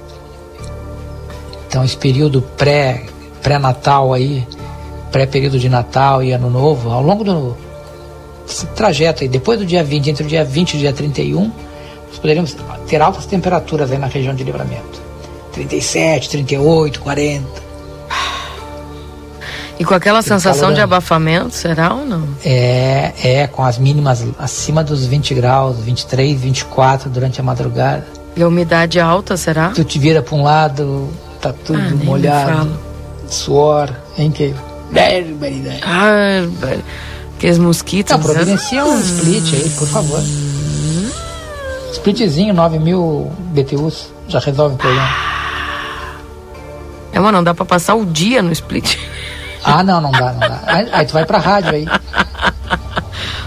Então 1.67 1.83
esse 1.83 1.97
período 1.97 2.41
pré 2.41 3.05
pré-natal 3.41 4.13
aí, 4.13 4.45
pré-período 5.11 5.59
de 5.59 5.69
Natal 5.69 6.21
e 6.23 6.31
Ano 6.31 6.49
Novo, 6.49 6.89
ao 6.89 7.01
longo 7.01 7.23
do 7.23 7.57
trajeto 8.75 9.23
aí, 9.23 9.29
depois 9.29 9.59
do 9.59 9.65
dia 9.65 9.83
20, 9.83 10.09
entre 10.09 10.23
o 10.23 10.27
dia 10.27 10.43
20 10.43 10.73
e 10.73 10.77
o 10.77 10.79
dia 10.79 10.93
31, 10.93 11.51
nós 12.07 12.17
poderíamos 12.17 12.55
ter 12.87 13.01
altas 13.01 13.25
temperaturas 13.25 13.91
aí 13.91 13.97
na 13.97 14.07
região 14.07 14.33
de 14.33 14.43
livramento. 14.43 15.01
37, 15.53 16.29
38, 16.29 16.99
40. 16.99 17.67
E 19.79 19.85
com 19.85 19.93
aquela 19.93 20.21
sensação 20.21 20.73
de 20.73 20.81
abafamento, 20.81 21.53
será 21.53 21.93
ou 21.93 22.05
não? 22.05 22.27
É, 22.43 23.13
é, 23.23 23.47
com 23.47 23.63
as 23.63 23.77
mínimas 23.77 24.25
acima 24.39 24.83
dos 24.83 25.05
20 25.05 25.35
graus, 25.35 25.77
23, 25.79 26.39
24 26.39 27.09
durante 27.09 27.39
a 27.39 27.43
madrugada. 27.43 28.07
E 28.35 28.41
a 28.41 28.47
umidade 28.47 28.99
alta, 28.99 29.37
será? 29.37 29.69
Tu 29.69 29.83
te 29.83 29.99
vira 29.99 30.21
para 30.21 30.35
um 30.35 30.43
lado, 30.43 31.09
tá 31.39 31.53
tudo 31.53 31.79
ah, 31.79 32.03
molhado, 32.03 32.79
suor, 33.29 33.91
hein, 34.17 34.31
que 34.31 34.53
barbaridade. 34.91 35.81
Aqueles 37.35 37.59
mosquitos. 37.59 38.11
Não, 38.15 38.19
providencia 38.19 38.83
um 38.83 38.99
split 38.99 39.53
aí, 39.53 39.69
por 39.77 39.87
favor. 39.87 40.21
Splitzinho, 41.91 42.53
9 42.53 42.79
mil 42.79 43.31
BTUs, 43.53 44.11
já 44.27 44.39
resolve 44.39 44.75
o 44.75 44.77
problema. 44.77 45.09
É, 47.11 47.19
mas 47.19 47.33
não 47.33 47.43
dá 47.43 47.53
pra 47.53 47.65
passar 47.65 47.95
o 47.95 48.05
dia 48.05 48.41
no 48.41 48.51
split. 48.51 48.97
Ah, 49.63 49.83
não, 49.83 49.99
não 49.99 50.11
dá, 50.11 50.33
não 50.33 50.39
dá. 50.39 50.61
Aí, 50.65 50.89
aí 50.91 51.05
tu 51.05 51.13
vai 51.13 51.25
pra 51.25 51.39
rádio 51.39 51.71
aí. 51.71 51.85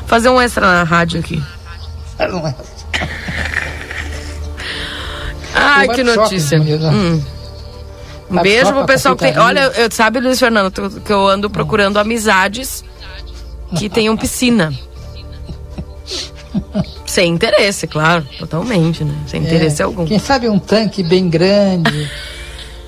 Fazer 0.07 0.29
um 0.29 0.41
extra 0.41 0.67
na 0.67 0.83
rádio 0.83 1.21
aqui. 1.21 1.43
Ai, 5.55 5.89
que 5.89 6.03
notícia. 6.03 6.61
Hum. 6.61 7.23
Um 8.31 8.43
beijo 8.43 8.73
pro 8.73 8.85
pessoal 8.85 9.17
que 9.17 9.25
tem. 9.25 9.39
Olha, 9.39 9.73
eu, 9.77 9.91
sabe, 9.91 10.21
Luiz 10.21 10.39
Fernando, 10.39 10.71
que 11.01 11.13
eu 11.13 11.27
ando 11.27 11.49
procurando 11.49 11.99
amizades 11.99 12.85
que 13.77 13.89
tenham 13.89 14.17
piscina. 14.17 14.73
Sem 17.07 17.33
interesse, 17.33 17.87
claro, 17.87 18.25
totalmente, 18.39 19.05
né? 19.05 19.15
Sem 19.27 19.43
interesse 19.43 19.83
é, 19.83 19.85
algum. 19.85 20.05
Quem 20.05 20.19
sabe 20.19 20.49
um 20.49 20.59
tanque 20.59 21.03
bem 21.03 21.29
grande. 21.29 22.11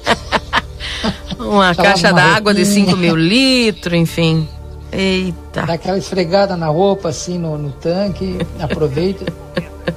Uma 1.39 1.75
caixa 1.75 2.13
d'água 2.13 2.55
de 2.55 2.65
5 2.65 2.97
mil 2.97 3.17
litros, 3.17 3.99
enfim. 3.99 4.49
Eita. 4.93 5.63
Dá 5.63 5.73
aquela 5.75 5.99
esfregada 5.99 6.57
na 6.57 6.69
roupa, 6.69 7.09
assim, 7.09 7.39
no, 7.39 7.57
no 7.59 7.71
tanque, 7.73 8.39
aproveita. 8.61 9.25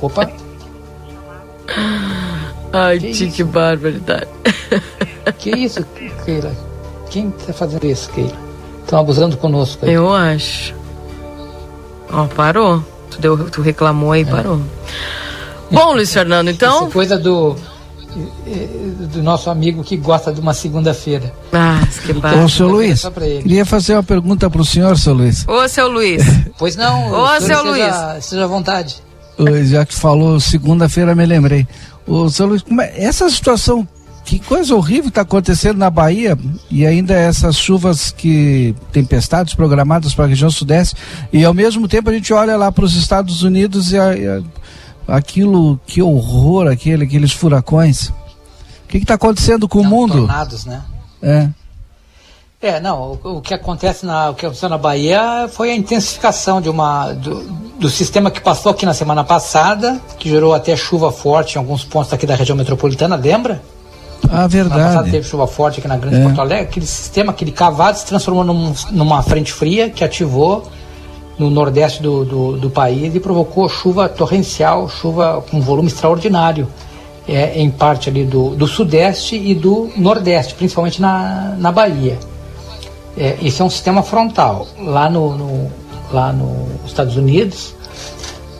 Opa. 0.01 0.31
Ai, 2.73 2.99
que, 2.99 3.31
que 3.31 3.43
barbaridade. 3.43 4.27
Que 5.37 5.51
isso, 5.51 5.85
Keila? 6.25 6.51
Quem 7.09 7.29
está 7.29 7.53
fazendo 7.53 7.85
isso, 7.85 8.09
Keila? 8.11 8.33
Estão 8.81 8.99
abusando 8.99 9.37
conosco. 9.37 9.85
Aí. 9.85 9.93
Eu 9.93 10.13
acho. 10.13 10.73
Ó, 12.11 12.25
parou. 12.27 12.83
Tu, 13.09 13.19
deu, 13.19 13.49
tu 13.49 13.61
reclamou 13.61 14.11
aí, 14.11 14.21
é. 14.21 14.25
parou. 14.25 14.61
Bom, 15.71 15.93
Luiz 15.93 16.13
Fernando, 16.13 16.49
então. 16.49 16.83
Essa 16.83 16.91
coisa 16.91 17.17
do 17.17 17.55
do 19.11 19.21
nosso 19.21 19.49
amigo 19.49 19.83
que 19.83 19.97
gosta 19.97 20.31
de 20.31 20.39
uma 20.39 20.53
segunda-feira. 20.53 21.33
Ah, 21.51 21.81
que 22.05 22.13
barato. 22.13 22.43
Ô, 22.43 22.49
seu 22.49 22.67
Luiz, 22.67 23.03
queria 23.41 23.65
fazer 23.65 23.93
uma 23.93 24.03
pergunta 24.03 24.49
para 24.49 24.61
o 24.61 24.65
senhor, 24.65 24.97
seu 24.97 25.13
Luiz. 25.13 25.45
Ô, 25.47 25.67
seu 25.67 25.89
Luiz. 25.89 26.23
Pois 26.57 26.77
não, 26.77 27.11
Ô, 27.11 27.27
seu 27.31 27.41
seja, 27.41 27.61
Luiz. 27.61 28.23
Seja 28.23 28.45
à 28.45 28.47
vontade. 28.47 29.03
Já 29.65 29.85
que 29.85 29.93
falou 29.93 30.39
segunda-feira, 30.39 31.13
me 31.13 31.25
lembrei. 31.25 31.67
Ô, 32.07 32.29
seu 32.29 32.45
Luiz, 32.45 32.63
é, 32.79 33.03
essa 33.03 33.29
situação 33.29 33.85
que 34.25 34.39
coisa 34.39 34.75
horrível 34.75 35.09
está 35.09 35.21
acontecendo 35.21 35.77
na 35.77 35.89
Bahia 35.89 36.37
e 36.69 36.85
ainda 36.85 37.13
essas 37.13 37.55
chuvas 37.55 38.09
que 38.11 38.75
tempestades 38.91 39.53
programadas 39.53 40.15
para 40.15 40.25
a 40.25 40.27
região 40.27 40.49
sudeste 40.49 40.95
e 41.31 41.45
ao 41.45 41.53
mesmo 41.53 41.87
tempo 41.87 42.09
a 42.09 42.13
gente 42.13 42.33
olha 42.33 42.57
lá 42.57 42.71
para 42.71 42.83
os 42.83 42.95
Estados 42.95 43.43
Unidos 43.43 43.91
e, 43.91 43.99
a, 43.99 44.17
e 44.17 44.27
a, 44.27 44.41
aquilo 45.07 45.79
que 45.85 46.01
horror 46.01 46.67
aquele 46.67 47.03
aqueles 47.03 47.31
furacões. 47.31 48.07
O 48.09 48.87
que 48.87 48.97
está 48.97 49.13
acontecendo 49.13 49.67
com 49.67 49.81
Não, 49.81 49.85
o 49.85 49.89
mundo? 49.89 50.13
Tornados, 50.13 50.65
né? 50.65 50.81
É. 51.21 51.49
É, 52.61 52.79
não, 52.79 53.19
o, 53.23 53.37
o, 53.37 53.41
que 53.41 53.53
acontece 53.53 54.07
na, 54.07 54.31
o 54.31 54.33
que 54.33 54.43
aconteceu 54.43 54.69
na 54.69 54.77
Bahia 54.77 55.47
foi 55.51 55.69
a 55.69 55.75
intensificação 55.75 56.59
de 56.59 56.67
uma, 56.67 57.11
do, 57.13 57.43
do, 57.79 57.89
sistema 57.89 58.31
que 58.31 58.41
passou 58.41 58.71
aqui 58.71 58.87
na 58.87 58.93
semana 58.93 59.23
passada, 59.23 60.01
que 60.17 60.29
gerou 60.29 60.55
até 60.55 60.75
chuva 60.75 61.11
forte 61.11 61.55
em 61.55 61.57
alguns 61.59 61.83
pontos 61.83 62.11
aqui 62.11 62.25
da 62.25 62.33
região 62.33 62.57
metropolitana, 62.57 63.15
lembra? 63.15 63.61
Ah, 64.31 64.47
verdade. 64.47 64.75
Semana 64.75 64.85
passada 64.85 65.11
teve 65.11 65.23
chuva 65.27 65.47
forte 65.47 65.79
aqui 65.79 65.87
na 65.87 65.97
Grande 65.97 66.17
é. 66.17 66.23
Porto 66.23 66.41
Alegre. 66.41 66.63
Aquele 66.65 66.85
sistema, 66.85 67.31
aquele 67.31 67.51
cavado 67.51 67.97
se 67.97 68.05
transformou 68.05 68.43
num, 68.43 68.73
numa 68.91 69.21
frente 69.23 69.51
fria 69.51 69.89
que 69.89 70.03
ativou 70.03 70.63
no 71.37 71.49
nordeste 71.49 72.01
do, 72.01 72.23
do, 72.23 72.57
do, 72.57 72.69
país 72.69 73.13
e 73.13 73.19
provocou 73.19 73.67
chuva 73.67 74.07
torrencial, 74.07 74.87
chuva 74.87 75.43
com 75.49 75.59
volume 75.59 75.89
extraordinário 75.89 76.67
é, 77.27 77.59
em 77.59 77.69
parte 77.69 78.09
ali 78.09 78.23
do, 78.23 78.51
do 78.51 78.67
sudeste 78.67 79.35
e 79.35 79.53
do 79.53 79.89
nordeste, 79.97 80.53
principalmente 80.55 81.01
na, 81.01 81.55
na 81.57 81.71
Bahia. 81.71 82.17
É, 83.17 83.37
esse 83.41 83.61
é 83.61 83.65
um 83.65 83.69
sistema 83.69 84.03
frontal. 84.03 84.67
Lá 84.79 85.09
no, 85.09 85.35
no, 85.37 85.71
lá 86.11 86.31
nos 86.31 86.85
Estados 86.85 87.17
Unidos, 87.17 87.73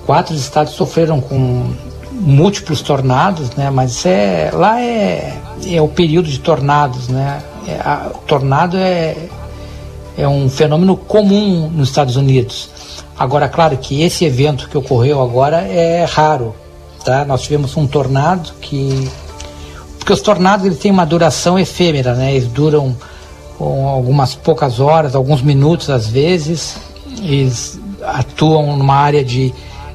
quatro 0.05 0.35
estados 0.35 0.73
sofreram 0.73 1.21
com 1.21 1.73
múltiplos 2.11 2.81
tornados, 2.81 3.51
né? 3.51 3.69
Mas 3.69 4.05
é, 4.05 4.49
lá 4.53 4.81
é, 4.81 5.33
é 5.65 5.81
o 5.81 5.87
período 5.87 6.29
de 6.29 6.39
tornados, 6.39 7.07
né? 7.07 7.41
É, 7.67 7.79
a, 7.83 8.11
o 8.13 8.19
tornado 8.19 8.77
é, 8.77 9.15
é 10.17 10.27
um 10.27 10.49
fenômeno 10.49 10.95
comum 10.95 11.69
nos 11.69 11.89
Estados 11.89 12.15
Unidos. 12.15 12.69
Agora, 13.17 13.47
claro 13.47 13.77
que 13.77 14.01
esse 14.01 14.25
evento 14.25 14.69
que 14.69 14.77
ocorreu 14.77 15.21
agora 15.21 15.61
é 15.61 16.05
raro, 16.05 16.55
tá? 17.03 17.23
Nós 17.25 17.41
tivemos 17.41 17.75
um 17.77 17.87
tornado 17.87 18.53
que 18.59 19.09
porque 20.05 20.13
os 20.13 20.21
tornados 20.21 20.67
eles 20.67 20.77
têm 20.77 20.91
uma 20.91 21.05
duração 21.05 21.57
efêmera, 21.57 22.13
né? 22.13 22.35
Eles 22.35 22.47
duram 22.47 22.95
algumas 23.59 24.35
poucas 24.35 24.79
horas, 24.79 25.15
alguns 25.15 25.41
minutos 25.41 25.89
às 25.89 26.07
vezes. 26.07 26.77
Eles 27.23 27.79
atuam 28.03 28.77
numa 28.77 28.93
área 28.93 29.23
de 29.23 29.51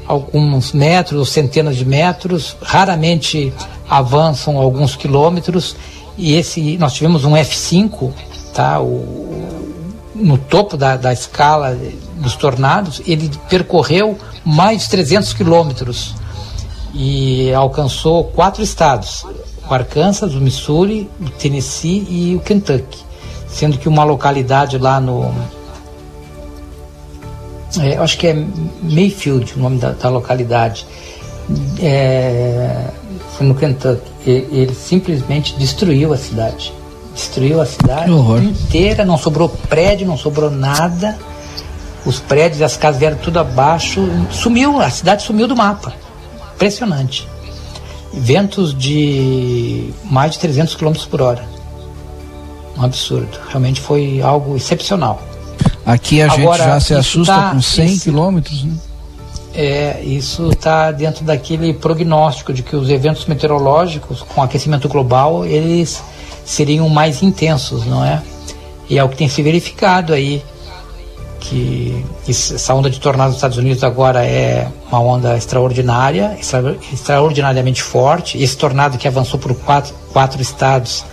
alguns 0.09 0.73
metros 0.73 1.21
ou 1.21 1.25
centenas 1.25 1.77
de 1.77 1.85
metros, 1.85 2.57
raramente 2.61 3.53
avançam 3.91 4.57
alguns 4.57 4.95
quilômetros. 4.95 5.77
E 6.17 6.35
esse 6.35 6.79
nós 6.79 6.95
tivemos 6.95 7.25
um 7.25 7.33
F5, 7.33 8.13
tá? 8.55 8.81
O, 8.81 9.75
no 10.15 10.39
topo 10.39 10.77
da, 10.77 10.97
da 10.97 11.13
escala 11.13 11.77
dos 12.17 12.37
tornados, 12.37 13.03
ele 13.07 13.31
percorreu 13.49 14.17
mais 14.45 14.83
de 14.83 14.91
300 14.91 15.33
quilômetros 15.33 16.15
e 16.95 17.53
alcançou 17.53 18.25
quatro 18.25 18.63
estados: 18.63 19.27
o 19.69 19.75
Arkansas, 19.75 20.35
o 20.35 20.41
Missouri, 20.41 21.11
o 21.21 21.29
Tennessee 21.31 22.07
e 22.09 22.37
o 22.37 22.41
Kentucky 22.41 23.11
sendo 23.53 23.79
que 23.79 23.89
uma 23.89 24.05
localidade 24.05 24.79
lá 24.79 25.01
no. 25.01 25.33
É, 27.79 27.97
acho 27.99 28.19
que 28.19 28.27
é 28.27 28.35
Mayfield, 28.83 29.55
o 29.57 29.59
nome 29.59 29.79
da, 29.79 29.91
da 29.91 30.09
localidade. 30.09 30.87
É, 31.81 32.89
no 33.45 33.55
Kentucky. 33.55 34.11
Ele, 34.27 34.75
simplesmente 34.75 35.57
destruiu 35.59 36.13
a 36.13 36.17
cidade. 36.17 36.73
Destruiu 37.15 37.61
a 37.61 37.67
cidade 37.67 38.11
inteira, 38.13 39.05
não 39.05 39.19
sobrou 39.19 39.49
prédio, 39.49 40.07
não 40.07 40.17
sobrou 40.17 40.51
nada. 40.51 41.19
Os 42.05 42.19
prédios 42.19 42.61
e 42.61 42.65
as 42.65 42.77
casas 42.77 42.99
vieram 42.99 43.19
tudo 43.19 43.39
abaixo. 43.39 44.09
Sumiu, 44.31 44.81
a 44.81 44.89
cidade 44.91 45.23
sumiu 45.23 45.47
do 45.47 45.57
mapa. 45.57 45.93
Impressionante. 46.55 47.29
Ventos 48.13 48.77
de 48.77 49.91
mais 50.05 50.33
de 50.33 50.39
300 50.39 50.75
km 50.75 50.95
por 51.11 51.23
hora 51.23 51.61
um 52.81 52.85
absurdo. 52.85 53.39
Realmente 53.49 53.81
foi 53.81 54.21
algo 54.23 54.57
excepcional. 54.57 55.23
Aqui 55.85 56.23
a 56.23 56.33
Agora, 56.33 56.63
gente 56.63 56.73
já 56.73 56.81
se 56.81 56.95
assusta 56.95 57.35
tá, 57.35 57.51
com 57.51 57.61
100 57.61 57.87
isso, 57.87 58.05
quilômetros, 58.05 58.65
né? 58.65 58.75
É, 59.53 60.01
isso 60.03 60.51
está 60.51 60.93
dentro 60.93 61.25
daquele 61.25 61.75
prognóstico 61.75 62.53
de 62.53 62.63
que 62.63 62.77
os 62.77 62.89
eventos 62.89 63.27
meteorológicos 63.27 64.23
com 64.23 64.41
aquecimento 64.43 64.89
global 64.89 65.45
eles 65.45 66.03
seriam 66.45 66.89
mais 66.89 67.23
intensos, 67.23 67.85
não 67.85 68.05
é? 68.05 68.23
E 68.89 68.99
é 68.99 69.05
o 69.05 69.09
que 69.09 69.17
tem 69.17 69.29
se 69.29 69.43
verificado 69.43 70.13
aí 70.13 70.43
que 71.41 72.05
essa 72.29 72.75
onda 72.75 72.91
de 72.91 73.01
tornado 73.01 73.29
nos 73.29 73.37
Estados 73.37 73.57
Unidos 73.57 73.83
agora 73.83 74.25
é 74.25 74.69
uma 74.89 75.01
onda 75.01 75.37
extraordinária, 75.37 76.37
extra, 76.39 76.77
extraordinariamente 76.93 77.83
forte. 77.83 78.41
Esse 78.41 78.57
tornado 78.57 78.99
que 78.99 79.09
avançou 79.09 79.41
por 79.41 79.55
quatro, 79.55 79.95
quatro 80.13 80.41
estados 80.41 81.05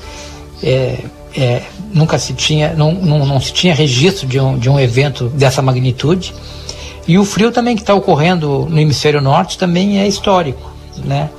é, 0.62 1.00
é, 1.36 1.62
nunca 1.94 2.20
se 2.20 2.34
tinha, 2.34 2.74
não, 2.74 2.92
não, 2.92 3.26
não, 3.26 3.40
se 3.40 3.54
tinha 3.54 3.74
registro 3.74 4.28
de 4.28 4.40
um, 4.40 4.58
de 4.58 4.70
um 4.70 4.80
evento 4.80 5.30
dessa 5.30 5.62
magnitude. 5.62 6.34
E 7.08 7.18
o 7.18 7.24
frio 7.24 7.52
também 7.52 7.76
que 7.76 7.82
está 7.82 7.94
ocorrendo 7.94 8.68
no 8.70 8.80
hemisfério 8.80 9.22
norte 9.22 9.58
também 9.58 10.00
é 10.00 10.08
histórico, 10.08 10.72
né? 11.06 11.30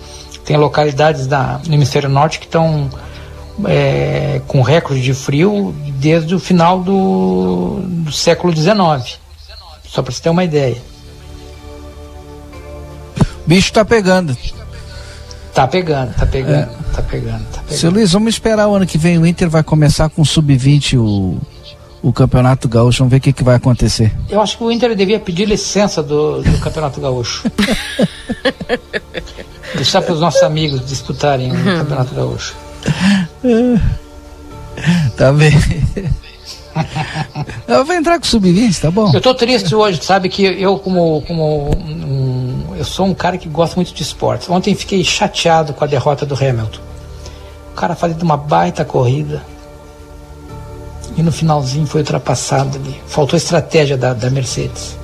Tem 0.44 0.56
localidades 0.56 1.26
da, 1.26 1.60
no 1.66 1.74
hemisfério 1.74 2.08
norte 2.08 2.38
que 2.38 2.46
estão 2.46 2.88
é, 3.66 4.40
com 4.46 4.62
recorde 4.62 5.02
de 5.02 5.12
frio 5.12 5.74
desde 5.94 6.34
o 6.34 6.40
final 6.40 6.80
do, 6.80 7.80
do 7.82 8.12
século 8.12 8.54
XIX. 8.56 9.18
Só 9.86 10.02
para 10.02 10.12
você 10.12 10.22
ter 10.22 10.30
uma 10.30 10.44
ideia. 10.44 10.78
O 13.20 13.48
bicho 13.48 13.68
está 13.68 13.84
pegando. 13.84 14.34
Tá 15.52 15.66
pegando, 15.66 16.14
tá 16.14 16.24
pegando, 16.24 16.70
é. 16.70 16.94
tá 16.94 17.02
pegando, 17.02 17.44
tá 17.50 17.60
pegando. 17.62 17.78
Seu 17.78 17.90
Luiz, 17.90 18.12
vamos 18.12 18.34
esperar 18.34 18.68
o 18.68 18.74
ano 18.74 18.86
que 18.86 18.96
vem. 18.96 19.18
O 19.18 19.26
Inter 19.26 19.50
vai 19.50 19.62
começar 19.62 20.08
com 20.08 20.24
sub-20 20.24 20.98
o, 20.98 21.38
o 22.02 22.12
Campeonato 22.12 22.68
Gaúcho. 22.68 22.98
Vamos 22.98 23.10
ver 23.10 23.18
o 23.18 23.20
que, 23.20 23.32
que 23.32 23.44
vai 23.44 23.56
acontecer. 23.56 24.12
Eu 24.28 24.40
acho 24.40 24.56
que 24.56 24.64
o 24.64 24.70
Inter 24.70 24.94
devia 24.94 25.18
pedir 25.18 25.46
licença 25.46 26.02
do, 26.02 26.42
do 26.42 26.58
Campeonato 26.58 27.00
Gaúcho. 27.00 27.50
Deixar 29.74 30.02
para 30.02 30.14
os 30.14 30.20
nossos 30.20 30.42
amigos 30.42 30.86
disputarem 30.86 31.52
o 31.52 31.54
Campeonato 31.54 32.14
Gaúcho. 32.14 32.54
tá 35.16 35.32
bem. 35.32 35.52
Eu 37.66 37.84
vou 37.84 37.94
entrar 37.94 38.18
com 38.18 38.24
sub-20, 38.24 38.80
tá 38.80 38.90
bom? 38.90 39.10
Eu 39.12 39.20
tô 39.20 39.34
triste 39.34 39.74
hoje, 39.74 40.00
sabe 40.02 40.28
que 40.28 40.44
eu 40.44 40.78
como, 40.78 41.22
como 41.22 41.70
um, 41.74 42.74
eu 42.76 42.84
sou 42.84 43.06
um 43.06 43.14
cara 43.14 43.36
que 43.36 43.48
gosta 43.48 43.76
muito 43.76 43.92
de 43.92 44.02
esportes. 44.02 44.48
Ontem 44.48 44.74
fiquei 44.74 45.02
chateado 45.02 45.72
com 45.72 45.82
a 45.82 45.86
derrota 45.86 46.24
do 46.24 46.34
Hamilton. 46.34 46.80
O 47.72 47.74
cara 47.74 47.96
fazendo 47.96 48.22
uma 48.22 48.36
baita 48.36 48.84
corrida. 48.84 49.42
E 51.18 51.22
no 51.22 51.32
finalzinho 51.32 51.84
foi 51.84 52.02
ultrapassado 52.02 52.78
ali. 52.78 53.02
Faltou 53.08 53.36
estratégia 53.36 53.96
da, 53.96 54.14
da 54.14 54.30
Mercedes. 54.30 54.96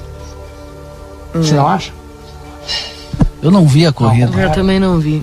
Hum. 1.35 1.43
Você 1.43 1.55
não 1.55 1.67
acha? 1.67 1.93
Eu 3.43 3.51
não 3.51 3.67
vi 3.67 3.85
a 3.85 3.93
corrida. 3.93 4.41
eu 4.41 4.53
também 4.53 4.79
não 4.79 5.01
vi. 5.01 5.21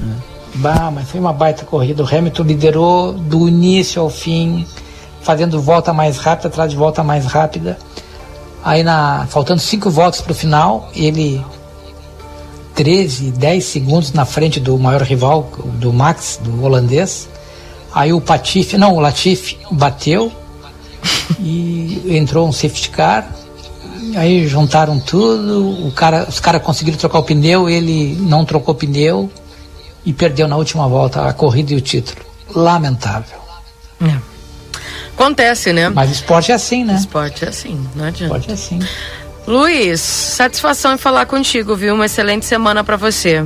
Bah, 0.56 0.92
mas 0.94 1.10
foi 1.10 1.22
uma 1.22 1.32
baita 1.32 1.64
corrida. 1.64 2.04
O 2.04 2.06
Hamilton 2.06 2.44
liderou 2.44 3.14
do 3.14 3.48
início 3.48 4.02
ao 4.02 4.10
fim, 4.10 4.68
fazendo 5.22 5.62
volta 5.62 5.94
mais 5.94 6.18
rápida, 6.18 6.50
atrás 6.50 6.70
de 6.70 6.76
volta 6.76 7.02
mais 7.06 7.26
rápida. 7.26 7.78
Aí, 8.62 8.84
na, 8.84 9.26
faltando 9.30 9.62
cinco 9.62 9.90
voltas 9.90 10.20
para 10.20 10.34
o 10.34 10.36
final, 10.36 10.90
ele 10.94 11.44
13, 12.76 13.32
10 13.32 13.64
segundos 13.64 14.12
na 14.12 14.26
frente 14.26 14.60
do 14.60 14.78
maior 14.78 15.04
rival, 15.04 15.50
do 15.80 15.94
Max, 15.94 16.38
do 16.44 16.66
holandês. 16.66 17.30
Aí 17.94 18.12
o 18.12 18.20
Patife, 18.20 18.78
não, 18.78 18.96
o 18.96 19.00
Latifi 19.00 19.58
bateu 19.72 20.32
e 21.40 22.18
entrou 22.18 22.48
um 22.48 22.52
safety 22.52 22.90
car. 22.90 23.30
Aí 24.16 24.48
juntaram 24.48 25.00
tudo, 25.00 25.88
o 25.88 25.92
cara, 25.92 26.26
os 26.28 26.40
caras 26.40 26.62
conseguiram 26.62 26.98
trocar 26.98 27.20
o 27.20 27.24
pneu, 27.24 27.70
ele 27.70 28.18
não 28.20 28.44
trocou 28.44 28.76
pneu 28.76 29.32
e 30.06 30.12
perdeu 30.12 30.48
na 30.48 30.58
última 30.58 30.88
volta 30.88 31.28
a 31.28 31.34
corrida 31.34 31.74
e 31.74 31.76
o 31.76 31.82
título. 31.82 32.20
Lamentável. 32.54 33.40
É. 34.02 34.18
Acontece, 35.14 35.72
né? 35.72 35.90
Mas 35.90 36.10
esporte 36.10 36.52
é 36.52 36.56
assim, 36.56 36.84
né? 36.84 36.96
Esporte 36.96 37.46
é 37.46 37.50
assim, 37.50 37.88
não 37.96 38.06
adianta. 38.06 38.38
Esporte 38.38 38.50
é 38.50 38.54
assim. 38.54 38.80
Luiz, 39.48 40.02
satisfação 40.02 40.94
em 40.94 40.98
falar 40.98 41.26
contigo, 41.26 41.76
viu? 41.76 41.94
Uma 41.94 42.06
excelente 42.06 42.46
semana 42.46 42.84
para 42.84 42.98
você. 42.98 43.46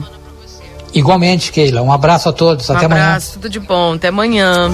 Igualmente, 0.93 1.51
Keila. 1.51 1.81
Um 1.81 1.91
abraço 1.91 2.29
a 2.29 2.33
todos. 2.33 2.69
Um 2.69 2.73
Até 2.73 2.85
abraço, 2.85 3.01
amanhã. 3.03 3.33
tudo 3.33 3.49
de 3.49 3.59
bom. 3.59 3.93
Até 3.93 4.07
amanhã. 4.07 4.69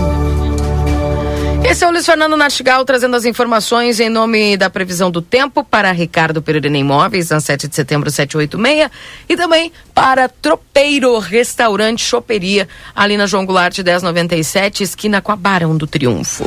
Esse 1.63 1.85
é 1.85 1.87
o 1.87 1.91
Luiz 1.91 2.05
Fernando 2.05 2.35
Nartigal 2.35 2.83
trazendo 2.83 3.15
as 3.15 3.23
informações 3.23 3.99
em 3.99 4.09
nome 4.09 4.57
da 4.57 4.69
previsão 4.69 5.11
do 5.11 5.21
tempo 5.21 5.63
para 5.63 5.91
Ricardo 5.91 6.41
Pereira 6.41 6.67
Imóveis, 6.75 7.29
na 7.29 7.39
7 7.39 7.67
de 7.67 7.75
setembro, 7.75 8.09
786, 8.09 8.89
e 9.29 9.37
também 9.37 9.71
para 9.93 10.27
Tropeiro 10.27 11.17
Restaurante 11.19 12.03
Choperia, 12.03 12.67
ali 12.95 13.15
na 13.15 13.27
João 13.27 13.45
Goulart 13.45 13.77
1097, 13.77 14.83
esquina 14.83 15.21
com 15.21 15.31
a 15.31 15.35
Barão 15.35 15.77
do 15.77 15.85
Triunfo. 15.85 16.45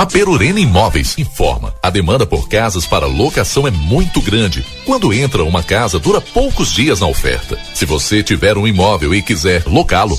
A 0.00 0.06
Perurena 0.06 0.58
Imóveis 0.58 1.18
informa. 1.18 1.74
A 1.82 1.90
demanda 1.90 2.26
por 2.26 2.48
casas 2.48 2.86
para 2.86 3.06
locação 3.06 3.68
é 3.68 3.70
muito 3.70 4.22
grande. 4.22 4.64
Quando 4.86 5.12
entra 5.12 5.44
uma 5.44 5.62
casa, 5.62 5.98
dura 5.98 6.22
poucos 6.22 6.72
dias 6.72 7.00
na 7.00 7.06
oferta. 7.06 7.58
Se 7.74 7.84
você 7.84 8.22
tiver 8.22 8.56
um 8.56 8.66
imóvel 8.66 9.14
e 9.14 9.20
quiser 9.20 9.64
locá-lo, 9.66 10.18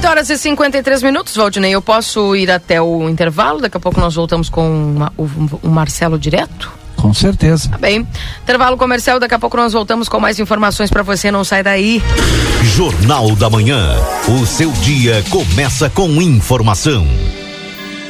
8 0.00 0.08
horas 0.08 0.30
e 0.30 0.38
53 0.38 1.02
minutos, 1.02 1.36
Valdinei. 1.36 1.72
Eu 1.74 1.82
posso 1.82 2.34
ir 2.34 2.50
até 2.50 2.80
o 2.80 3.06
intervalo? 3.06 3.60
Daqui 3.60 3.76
a 3.76 3.80
pouco 3.80 4.00
nós 4.00 4.14
voltamos 4.14 4.48
com 4.48 4.66
uma- 4.96 5.12
o, 5.14 5.28
o 5.62 5.68
Marcelo 5.68 6.18
direto? 6.18 6.72
Com 6.96 7.12
certeza. 7.12 7.68
Tá 7.68 7.76
bem. 7.76 8.06
Intervalo 8.42 8.78
comercial, 8.78 9.20
daqui 9.20 9.34
a 9.34 9.38
pouco 9.38 9.58
nós 9.58 9.74
voltamos 9.74 10.08
com 10.08 10.18
mais 10.18 10.38
informações 10.40 10.88
para 10.88 11.02
você. 11.02 11.30
Não 11.30 11.44
sai 11.44 11.62
daí. 11.62 12.02
Jornal 12.74 13.36
da 13.36 13.50
Manhã. 13.50 13.94
O 14.26 14.46
seu 14.46 14.72
dia 14.72 15.22
começa 15.28 15.90
com 15.90 16.08
informação. 16.22 17.06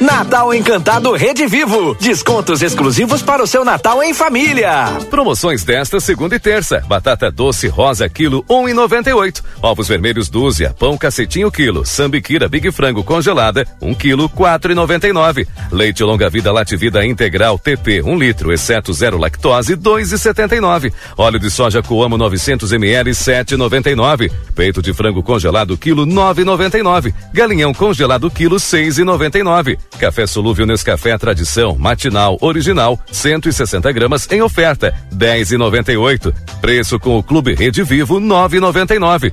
Natal 0.01 0.51
Encantado 0.51 1.13
Rede 1.13 1.45
Vivo. 1.45 1.95
Descontos 2.01 2.63
exclusivos 2.63 3.21
para 3.21 3.43
o 3.43 3.45
seu 3.45 3.63
Natal 3.63 4.01
em 4.01 4.15
família. 4.15 4.97
Promoções 5.11 5.63
desta 5.63 5.99
segunda 5.99 6.35
e 6.35 6.39
terça. 6.39 6.83
Batata 6.87 7.29
doce 7.29 7.67
rosa 7.67 8.09
quilo 8.09 8.43
um 8.49 8.67
e 8.67 8.73
noventa 8.73 9.11
e 9.11 9.13
oito. 9.13 9.43
Ovos 9.61 9.87
vermelhos 9.87 10.27
dúzia, 10.27 10.73
pão 10.73 10.97
cacetinho 10.97 11.51
quilo, 11.51 11.85
sambiquira 11.85 12.49
big 12.49 12.71
frango 12.71 13.03
congelada 13.03 13.63
um 13.79 13.93
quilo 13.93 14.27
quatro 14.27 14.71
e 14.71 14.75
noventa 14.75 15.07
e 15.07 15.13
nove. 15.13 15.47
Leite 15.71 16.03
longa 16.03 16.31
vida 16.31 16.51
lativida 16.51 17.05
integral 17.05 17.59
TP 17.59 18.01
um 18.01 18.17
litro, 18.17 18.51
exceto 18.51 18.91
zero 18.93 19.19
lactose 19.19 19.75
dois 19.75 20.11
e 20.11 20.17
setenta 20.17 20.55
e 20.55 20.59
nove. 20.59 20.91
Óleo 21.15 21.37
de 21.37 21.51
soja 21.51 21.83
Coamo 21.83 22.17
900 22.17 22.71
ml 22.71 23.13
sete 23.13 23.53
e 23.53 23.57
noventa 23.57 23.91
e 23.91 23.95
nove. 23.95 24.31
Peito 24.55 24.81
de 24.81 24.95
frango 24.95 25.21
congelado 25.21 25.77
quilo 25.77 26.07
nove 26.07 26.41
e 26.41 26.45
noventa 26.45 26.79
e 26.79 26.81
nove. 26.81 27.13
Galinhão 27.31 27.71
congelado 27.71 28.31
quilo 28.31 28.59
seis 28.59 28.97
e 28.97 29.03
noventa 29.03 29.37
e 29.37 29.43
nove. 29.43 29.77
Café 29.99 30.25
solúvel 30.25 30.65
Nescafé 30.65 31.17
Tradição 31.17 31.75
Matinal 31.77 32.37
Original 32.41 32.99
160 33.11 33.91
gramas 33.91 34.27
em 34.31 34.41
oferta 34.41 34.93
10,98. 35.15 36.33
Preço 36.59 36.99
com 36.99 37.17
o 37.17 37.23
Clube 37.23 37.53
Rede 37.53 37.83
Vivo 37.83 38.19
9,99. 38.19 39.31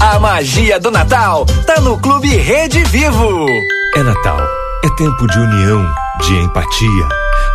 A 0.00 0.18
magia 0.18 0.78
do 0.78 0.90
Natal 0.90 1.46
tá 1.66 1.80
no 1.80 1.98
Clube 1.98 2.28
Rede 2.28 2.82
Vivo. 2.84 3.46
É 3.96 4.02
Natal. 4.02 4.38
É 4.84 4.88
tempo 4.96 5.26
de 5.26 5.38
união, 5.38 5.94
de 6.20 6.34
empatia. 6.40 7.08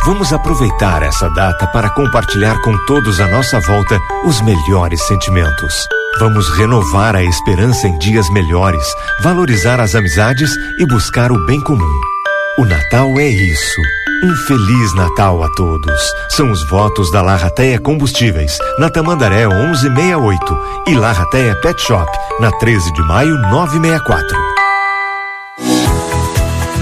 Vamos 0.04 0.32
aproveitar 0.32 1.02
essa 1.02 1.28
data 1.28 1.66
para 1.68 1.90
compartilhar 1.90 2.60
com 2.62 2.76
todos 2.86 3.20
à 3.20 3.28
nossa 3.28 3.60
volta 3.60 3.98
os 4.24 4.40
melhores 4.40 5.00
sentimentos. 5.06 5.86
Vamos 6.18 6.48
renovar 6.50 7.14
a 7.16 7.22
esperança 7.22 7.86
em 7.86 7.96
dias 7.98 8.28
melhores, 8.30 8.84
valorizar 9.22 9.80
as 9.80 9.94
amizades 9.94 10.50
e 10.78 10.86
buscar 10.86 11.30
o 11.32 11.46
bem 11.46 11.60
comum. 11.62 12.00
O 12.58 12.64
Natal 12.64 13.18
é 13.18 13.28
isso. 13.28 13.80
Um 14.22 14.34
feliz 14.46 14.94
Natal 14.94 15.42
a 15.42 15.48
todos. 15.54 16.00
São 16.28 16.50
os 16.50 16.68
votos 16.68 17.10
da 17.10 17.22
Larrateia 17.22 17.78
Combustíveis, 17.78 18.58
na 18.78 18.90
Tamandaré 18.90 19.46
1168 19.46 20.58
e 20.88 20.94
Larrateia 20.94 21.54
Pet 21.62 21.80
Shop, 21.80 22.10
na 22.38 22.50
13 22.58 22.92
de 22.92 23.02
maio 23.02 23.34
964. 23.50 24.59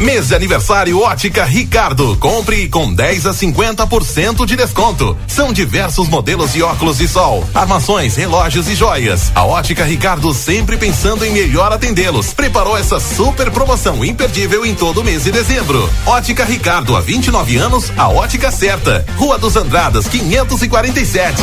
Mês 0.00 0.28
de 0.28 0.34
aniversário 0.34 0.98
Ótica 1.00 1.44
Ricardo. 1.44 2.16
Compre 2.16 2.68
com 2.68 2.92
10 2.92 3.26
a 3.26 3.30
50% 3.32 4.44
de 4.44 4.56
desconto. 4.56 5.16
São 5.28 5.52
diversos 5.52 6.08
modelos 6.08 6.52
de 6.52 6.62
óculos 6.62 6.98
de 6.98 7.06
sol, 7.06 7.48
armações, 7.54 8.16
relógios 8.16 8.68
e 8.68 8.74
joias. 8.74 9.30
A 9.34 9.44
Ótica 9.44 9.84
Ricardo 9.84 10.34
sempre 10.34 10.76
pensando 10.76 11.24
em 11.24 11.32
melhor 11.32 11.72
atendê-los. 11.72 12.34
Preparou 12.34 12.76
essa 12.76 12.98
super 12.98 13.50
promoção 13.52 14.04
imperdível 14.04 14.66
em 14.66 14.74
todo 14.74 15.04
mês 15.04 15.24
de 15.24 15.30
dezembro. 15.30 15.88
Ótica 16.06 16.44
Ricardo, 16.44 16.96
há 16.96 17.00
29 17.00 17.56
anos, 17.56 17.92
a 17.96 18.08
ótica 18.08 18.50
certa. 18.50 19.06
Rua 19.16 19.38
dos 19.38 19.54
Andradas, 19.56 20.08
547. 20.08 21.42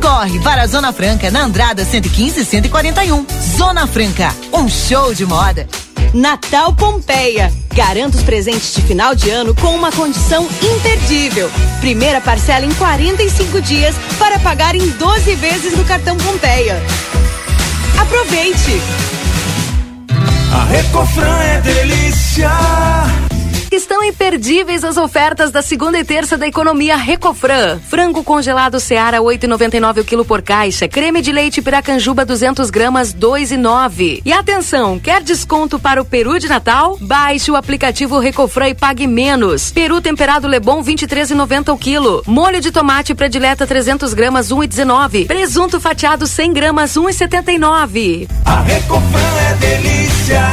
Corre 0.00 0.40
para 0.40 0.62
a 0.62 0.66
Zona 0.66 0.92
Franca 0.92 1.30
na 1.30 1.44
Andrada 1.44 1.84
115 1.84 2.40
e 2.40 2.44
141. 2.44 3.24
Zona 3.56 3.86
Franca, 3.86 4.34
um 4.52 4.68
show 4.68 5.14
de 5.14 5.24
moda. 5.24 5.68
Natal 6.12 6.74
Pompeia. 6.74 7.52
Garanta 7.72 8.16
os 8.16 8.24
presentes 8.24 8.74
de 8.74 8.82
final 8.82 9.14
de 9.14 9.30
ano 9.30 9.54
com 9.54 9.68
uma 9.68 9.92
condição 9.92 10.48
imperdível. 10.60 11.48
Primeira 11.80 12.20
parcela 12.20 12.66
em 12.66 12.74
45 12.74 13.62
dias 13.62 13.94
para 14.18 14.40
pagar 14.40 14.74
em 14.74 14.88
12 14.88 15.34
vezes 15.36 15.76
no 15.76 15.84
cartão 15.84 16.16
Pompeia. 16.16 16.82
Aproveite! 17.96 18.80
A 20.52 20.64
Recofran 20.64 21.38
é 21.38 21.60
delícia. 21.60 22.50
Estão 23.74 24.04
imperdíveis 24.04 24.84
as 24.84 24.96
ofertas 24.96 25.50
da 25.50 25.60
segunda 25.60 25.98
e 25.98 26.04
terça 26.04 26.38
da 26.38 26.46
economia 26.46 26.94
Recofran. 26.94 27.80
Frango 27.80 28.22
congelado 28.22 28.78
Seara 28.78 29.18
8,99 29.18 30.02
o 30.02 30.04
quilo 30.04 30.24
por 30.24 30.42
caixa. 30.42 30.86
Creme 30.86 31.20
de 31.20 31.32
leite 31.32 31.60
Piracanjuba 31.60 32.24
200 32.24 32.70
gramas 32.70 33.12
2,9. 33.12 34.22
E 34.24 34.32
atenção, 34.32 34.96
quer 34.96 35.24
desconto 35.24 35.76
para 35.76 36.00
o 36.00 36.04
peru 36.04 36.38
de 36.38 36.46
Natal? 36.46 36.96
Baixe 37.00 37.50
o 37.50 37.56
aplicativo 37.56 38.20
Recofran 38.20 38.68
e 38.68 38.74
pague 38.74 39.08
menos. 39.08 39.72
Peru 39.72 40.00
temperado 40.00 40.46
Lebon 40.46 40.80
23,90 40.80 41.74
o 41.74 41.76
quilo. 41.76 42.22
Molho 42.28 42.60
de 42.60 42.70
tomate 42.70 43.12
predileta 43.12 43.66
300 43.66 44.14
gramas 44.14 44.50
1,19. 44.50 45.26
Presunto 45.26 45.80
fatiado 45.80 46.28
100 46.28 46.52
gramas 46.52 46.92
1,79. 46.92 48.28
A 48.44 48.60
Recofran 48.60 49.34
é 49.50 49.54
delícia. 49.54 50.52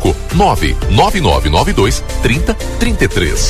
cinco 0.01 0.15
nove 0.33 0.75
nove 0.89 1.21
nove 1.21 1.49
nove 1.49 1.73
dois 1.73 2.03
trinta 2.21 2.55
trinta 2.79 3.05
e 3.05 3.07
três. 3.07 3.49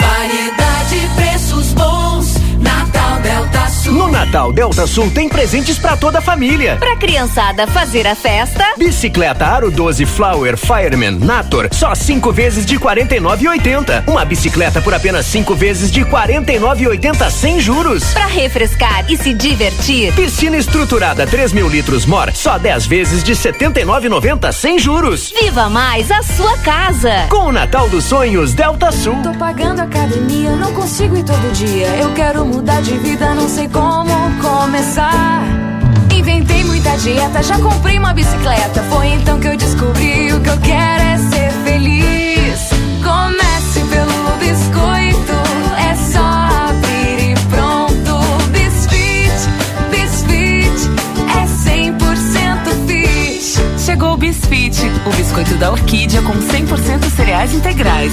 Variedade, 0.00 1.10
preços 1.14 1.72
bons, 1.72 2.34
Natal 2.58 3.20
Delta 3.20 3.68
Sul. 3.68 4.03
No 4.24 4.30
Natal 4.30 4.52
Delta 4.52 4.86
Sul 4.86 5.10
tem 5.10 5.28
presentes 5.28 5.78
para 5.78 5.98
toda 5.98 6.18
a 6.18 6.22
família. 6.22 6.76
Pra 6.80 6.96
criançada 6.96 7.66
fazer 7.66 8.06
a 8.06 8.14
festa. 8.14 8.64
Bicicleta 8.78 9.44
Aro 9.44 9.70
12 9.70 10.06
Flower 10.06 10.56
Fireman 10.56 11.18
Nator, 11.18 11.68
só 11.70 11.94
cinco 11.94 12.32
vezes 12.32 12.64
de 12.64 12.78
49,80. 12.78 14.08
Uma 14.08 14.24
bicicleta 14.24 14.80
por 14.80 14.94
apenas 14.94 15.26
cinco 15.26 15.54
vezes 15.54 15.90
de 15.90 16.06
49,80 16.06 17.30
sem 17.30 17.60
juros. 17.60 18.02
Pra 18.14 18.26
refrescar 18.26 19.04
e 19.10 19.16
se 19.18 19.34
divertir. 19.34 20.14
Piscina 20.14 20.56
estruturada 20.56 21.26
3 21.26 21.52
mil 21.52 21.68
litros 21.68 22.06
Mor, 22.06 22.32
só 22.32 22.56
10 22.56 22.86
vezes 22.86 23.22
de 23.22 23.34
79,90 23.34 24.52
sem 24.52 24.78
juros. 24.78 25.34
Viva 25.38 25.68
mais 25.68 26.10
a 26.10 26.22
sua 26.22 26.56
casa. 26.58 27.26
Com 27.28 27.48
o 27.48 27.52
Natal 27.52 27.90
dos 27.90 28.04
Sonhos 28.04 28.54
Delta 28.54 28.90
Sul. 28.90 29.16
Tô 29.22 29.34
pagando 29.34 29.80
academia, 29.80 30.56
não 30.56 30.72
consigo 30.72 31.14
ir 31.14 31.24
todo 31.24 31.52
dia. 31.52 31.88
Eu 31.96 32.10
quero 32.14 32.46
mudar 32.46 32.80
de 32.80 32.96
vida, 32.96 33.34
não 33.34 33.48
sei 33.48 33.68
como 33.68 34.13
começar. 34.40 35.42
Inventei 36.12 36.64
muita 36.64 36.96
dieta, 36.98 37.42
já 37.42 37.58
comprei 37.58 37.98
uma 37.98 38.12
bicicleta. 38.12 38.82
Foi 38.90 39.08
então 39.08 39.38
que 39.40 39.48
eu 39.48 39.56
descobri 39.56 40.32
o 40.32 40.40
que 40.40 40.50
eu 40.50 40.58
quero 40.58 41.02
é 41.02 41.18
ser 41.18 41.50
feliz. 41.64 42.70
Comece 43.02 43.80
pelo 43.90 44.36
biscoito, 44.38 45.32
é 45.78 45.94
só 45.94 46.24
abrir 46.68 47.30
e 47.30 47.34
pronto. 47.50 48.50
Bisfit, 48.50 49.48
Bisfit, 49.90 50.90
é 51.36 51.44
100% 51.46 52.86
fit. 52.86 53.80
Chegou 53.84 54.14
o 54.14 54.16
Bisfit, 54.16 54.78
o 55.06 55.10
biscoito 55.10 55.54
da 55.56 55.70
Orquídea 55.70 56.22
com 56.22 56.34
100% 56.34 57.10
cereais 57.14 57.52
integrais. 57.54 58.12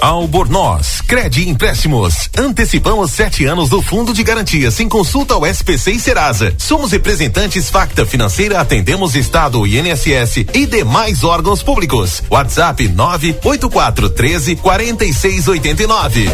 Albornoz, 0.00 1.02
Crede 1.02 1.48
Empréstimos. 1.48 2.30
Antecipamos 2.36 3.10
sete 3.10 3.44
anos 3.44 3.68
do 3.68 3.82
Fundo 3.82 4.14
de 4.14 4.22
Garantia 4.22 4.70
sem 4.70 4.88
consulta 4.88 5.34
ao 5.34 5.46
SPC 5.46 5.92
e 5.92 6.00
Serasa. 6.00 6.54
Somos 6.56 6.92
representantes 6.92 7.68
Facta 7.68 8.06
Financeira, 8.06 8.60
atendemos 8.60 9.14
Estado, 9.14 9.66
INSS 9.66 10.46
e 10.54 10.66
demais 10.66 11.22
órgãos 11.22 11.62
públicos. 11.62 12.22
WhatsApp 12.30 12.88
984 12.88 14.10
13 14.10 14.56
4689. 14.56 16.30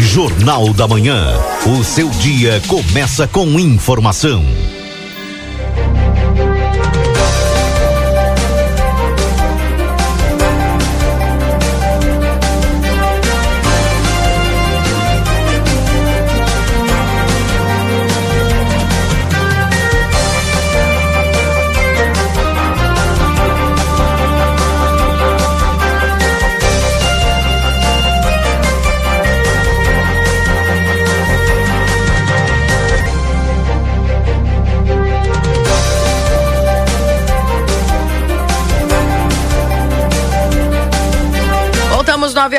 Jornal 0.00 0.72
da 0.74 0.88
Manhã. 0.88 1.24
O 1.66 1.84
seu 1.84 2.08
dia 2.10 2.60
começa 2.66 3.26
com 3.28 3.58
informação. 3.58 4.44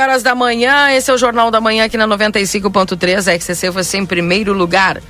Horas 0.06 0.22
da 0.22 0.36
manhã. 0.36 0.92
Esse 0.92 1.10
é 1.10 1.14
o 1.14 1.18
Jornal 1.18 1.50
da 1.50 1.60
Manhã 1.60 1.86
aqui 1.86 1.98
na 1.98 2.08
95.3. 2.08 3.28
A 3.28 3.34
XCC 3.34 3.72
você 3.72 3.98
em 3.98 4.06
primeiro 4.06 4.54
lugar. 4.54 5.02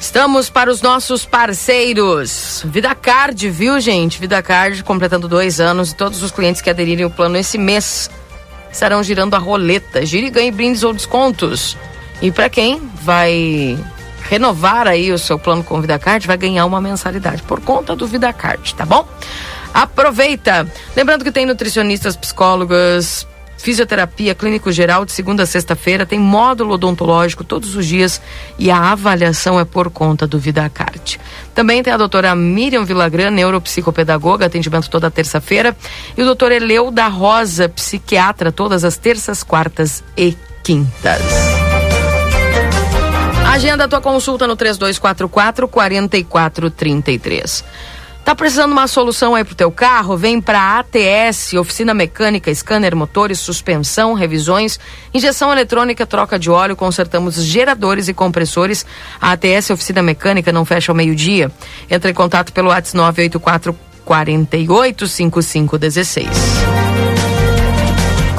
Estamos 0.00 0.48
para 0.48 0.70
os 0.70 0.80
nossos 0.80 1.26
parceiros. 1.26 2.62
Vida 2.64 2.94
Card, 2.94 3.50
viu, 3.50 3.78
gente? 3.78 4.18
Vida 4.18 4.42
Card 4.42 4.82
completando 4.82 5.28
dois 5.28 5.60
anos 5.60 5.92
e 5.92 5.94
todos 5.94 6.22
os 6.22 6.30
clientes 6.30 6.62
que 6.62 6.70
aderirem 6.70 7.04
ao 7.04 7.10
plano 7.10 7.36
esse 7.36 7.58
mês 7.58 8.10
estarão 8.72 9.02
girando 9.02 9.34
a 9.34 9.38
roleta. 9.38 10.06
Gire 10.06 10.30
ganhe 10.30 10.50
brindes 10.50 10.82
ou 10.82 10.94
descontos. 10.94 11.76
E 12.22 12.32
para 12.32 12.48
quem 12.48 12.80
vai 13.02 13.78
renovar 14.22 14.88
aí 14.88 15.12
o 15.12 15.18
seu 15.18 15.38
plano 15.38 15.62
com 15.62 15.82
Vida 15.82 15.98
Card, 15.98 16.26
vai 16.26 16.38
ganhar 16.38 16.64
uma 16.64 16.80
mensalidade 16.80 17.42
por 17.42 17.60
conta 17.60 17.94
do 17.94 18.06
Vida 18.06 18.32
Card, 18.32 18.74
tá 18.74 18.86
bom? 18.86 19.06
Aproveita! 19.74 20.66
Lembrando 20.96 21.24
que 21.24 21.30
tem 21.30 21.44
nutricionistas, 21.44 22.16
psicólogas, 22.16 23.26
fisioterapia, 23.60 24.34
clínico 24.34 24.72
geral 24.72 25.04
de 25.04 25.12
segunda 25.12 25.42
a 25.42 25.46
sexta-feira, 25.46 26.06
tem 26.06 26.18
módulo 26.18 26.74
odontológico 26.74 27.44
todos 27.44 27.76
os 27.76 27.86
dias 27.86 28.20
e 28.58 28.70
a 28.70 28.92
avaliação 28.92 29.60
é 29.60 29.64
por 29.64 29.90
conta 29.90 30.26
do 30.26 30.38
VidaCard. 30.38 31.20
Também 31.54 31.82
tem 31.82 31.92
a 31.92 31.96
doutora 31.96 32.34
Miriam 32.34 32.84
Vilagran, 32.84 33.30
neuropsicopedagoga, 33.30 34.46
atendimento 34.46 34.88
toda 34.88 35.10
terça-feira, 35.10 35.76
e 36.16 36.22
o 36.22 36.24
doutor 36.24 36.52
Eleu 36.52 36.90
da 36.90 37.08
Rosa, 37.08 37.68
psiquiatra, 37.68 38.50
todas 38.50 38.84
as 38.84 38.96
terças, 38.96 39.42
quartas 39.42 40.02
e 40.16 40.36
quintas. 40.62 41.20
Agenda 43.46 43.84
a 43.84 43.88
tua 43.88 44.00
consulta 44.00 44.46
no 44.46 44.56
3244 44.56 45.68
4433. 45.68 47.64
Tá 48.24 48.34
precisando 48.34 48.68
de 48.68 48.72
uma 48.72 48.86
solução 48.86 49.34
aí 49.34 49.42
pro 49.42 49.54
teu 49.54 49.72
carro? 49.72 50.16
Vem 50.16 50.40
pra 50.40 50.78
ATS, 50.78 51.54
oficina 51.54 51.92
mecânica, 51.92 52.54
scanner, 52.54 52.94
motores, 52.94 53.40
suspensão, 53.40 54.14
revisões, 54.14 54.78
injeção 55.12 55.50
eletrônica, 55.50 56.06
troca 56.06 56.38
de 56.38 56.50
óleo, 56.50 56.76
consertamos 56.76 57.42
geradores 57.42 58.08
e 58.08 58.14
compressores. 58.14 58.86
A 59.20 59.32
ATS, 59.32 59.70
oficina 59.70 60.02
mecânica, 60.02 60.52
não 60.52 60.64
fecha 60.64 60.92
ao 60.92 60.96
meio-dia. 60.96 61.50
Entra 61.90 62.10
em 62.10 62.14
contato 62.14 62.52
pelo 62.52 62.68
WhatsApp 62.68 62.96
984 62.96 63.76
48 64.04 65.06
5516. 65.06 66.28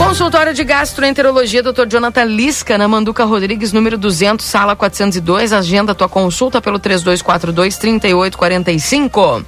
Consultório 0.01 0.51
de 0.51 0.63
Gastroenterologia, 0.63 1.61
Dr. 1.61 1.85
Jonathan 1.87 2.25
Lisca, 2.25 2.75
na 2.75 2.87
Manduca 2.87 3.23
Rodrigues, 3.23 3.71
número 3.71 3.99
200, 3.99 4.43
sala 4.43 4.75
402. 4.75 5.53
Agenda 5.53 5.93
tua 5.93 6.09
consulta 6.09 6.59
pelo 6.59 6.79
3242-3845. 6.79 9.45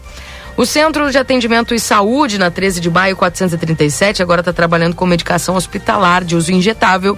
O 0.55 0.63
Centro 0.63 1.09
de 1.09 1.17
Atendimento 1.17 1.73
e 1.73 1.79
Saúde, 1.79 2.37
na 2.37 2.51
13 2.51 2.79
de 2.79 2.91
maio 2.91 3.15
437, 3.15 4.21
agora 4.21 4.41
está 4.41 4.53
trabalhando 4.53 4.95
com 4.95 5.07
medicação 5.07 5.55
hospitalar 5.55 6.23
de 6.23 6.35
uso 6.35 6.51
injetável. 6.51 7.17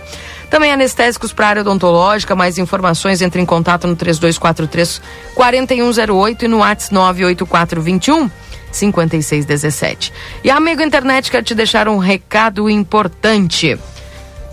Também 0.49 0.71
anestésicos 0.71 1.33
para 1.33 1.49
área 1.49 1.61
odontológica. 1.61 2.37
Mais 2.37 2.57
informações, 2.57 3.21
entre 3.21 3.41
em 3.41 3.45
contato 3.45 3.85
no 3.85 3.97
3243-4108 3.97 6.43
e 6.43 6.47
no 6.47 6.59
WhatsApp 6.59 6.93
98421. 6.93 8.44
5617. 8.75 10.13
E 10.43 10.49
amigo 10.49 10.81
internet, 10.81 11.31
quero 11.31 11.43
te 11.43 11.55
deixar 11.55 11.87
um 11.87 11.97
recado 11.97 12.69
importante. 12.69 13.77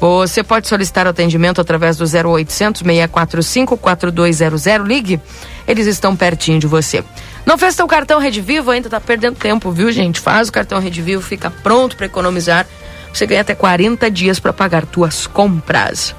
Você 0.01 0.43
pode 0.43 0.67
solicitar 0.67 1.07
atendimento 1.07 1.61
através 1.61 1.97
do 1.97 2.05
0800 2.05 2.83
645 2.83 3.77
4200. 3.77 4.67
Ligue, 4.85 5.21
eles 5.67 5.87
estão 5.87 6.17
pertinho 6.17 6.59
de 6.59 6.67
você. 6.67 7.05
Não 7.47 7.57
fez 7.57 7.75
seu 7.75 7.87
cartão 7.87 8.19
Rede 8.19 8.41
Vivo? 8.41 8.71
Ainda 8.71 8.89
está 8.89 9.01
perdendo 9.01 9.37
tempo, 9.37 9.71
viu, 9.71 9.93
gente? 9.93 10.19
Faz 10.19 10.49
o 10.49 10.53
cartão 10.53 10.81
Rede 10.81 11.01
Vivo, 11.01 11.23
fica 11.23 11.51
pronto 11.51 11.97
para 11.97 12.07
economizar. 12.07 12.67
Você 13.13 13.27
ganha 13.27 13.43
até 13.43 13.55
40 13.55 14.11
dias 14.11 14.41
para 14.41 14.53
pagar 14.53 14.87
tuas 14.87 15.27
compras. 15.27 16.15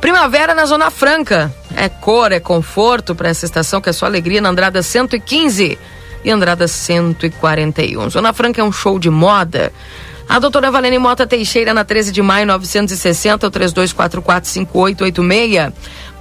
Primavera 0.00 0.54
na 0.54 0.66
Zona 0.66 0.90
Franca. 0.90 1.54
É 1.76 1.88
cor, 1.88 2.32
é 2.32 2.40
conforto 2.40 3.14
para 3.14 3.28
essa 3.28 3.44
estação 3.44 3.80
que 3.80 3.88
é 3.88 3.92
sua 3.92 4.08
alegria 4.08 4.40
na 4.40 4.48
Andrada 4.48 4.82
115 4.82 5.78
e 6.24 6.30
Andrada 6.30 6.68
141. 6.68 8.10
Zona 8.10 8.32
Franca 8.32 8.60
é 8.60 8.64
um 8.64 8.72
show 8.72 8.98
de 8.98 9.10
moda. 9.10 9.72
A 10.28 10.38
doutora 10.38 10.70
Valene 10.70 10.98
Mota 10.98 11.26
Teixeira, 11.26 11.72
na 11.72 11.84
13 11.84 12.12
de 12.12 12.20
maio, 12.20 12.46
960, 12.46 13.46
o 13.46 13.50
32445886. 13.50 15.72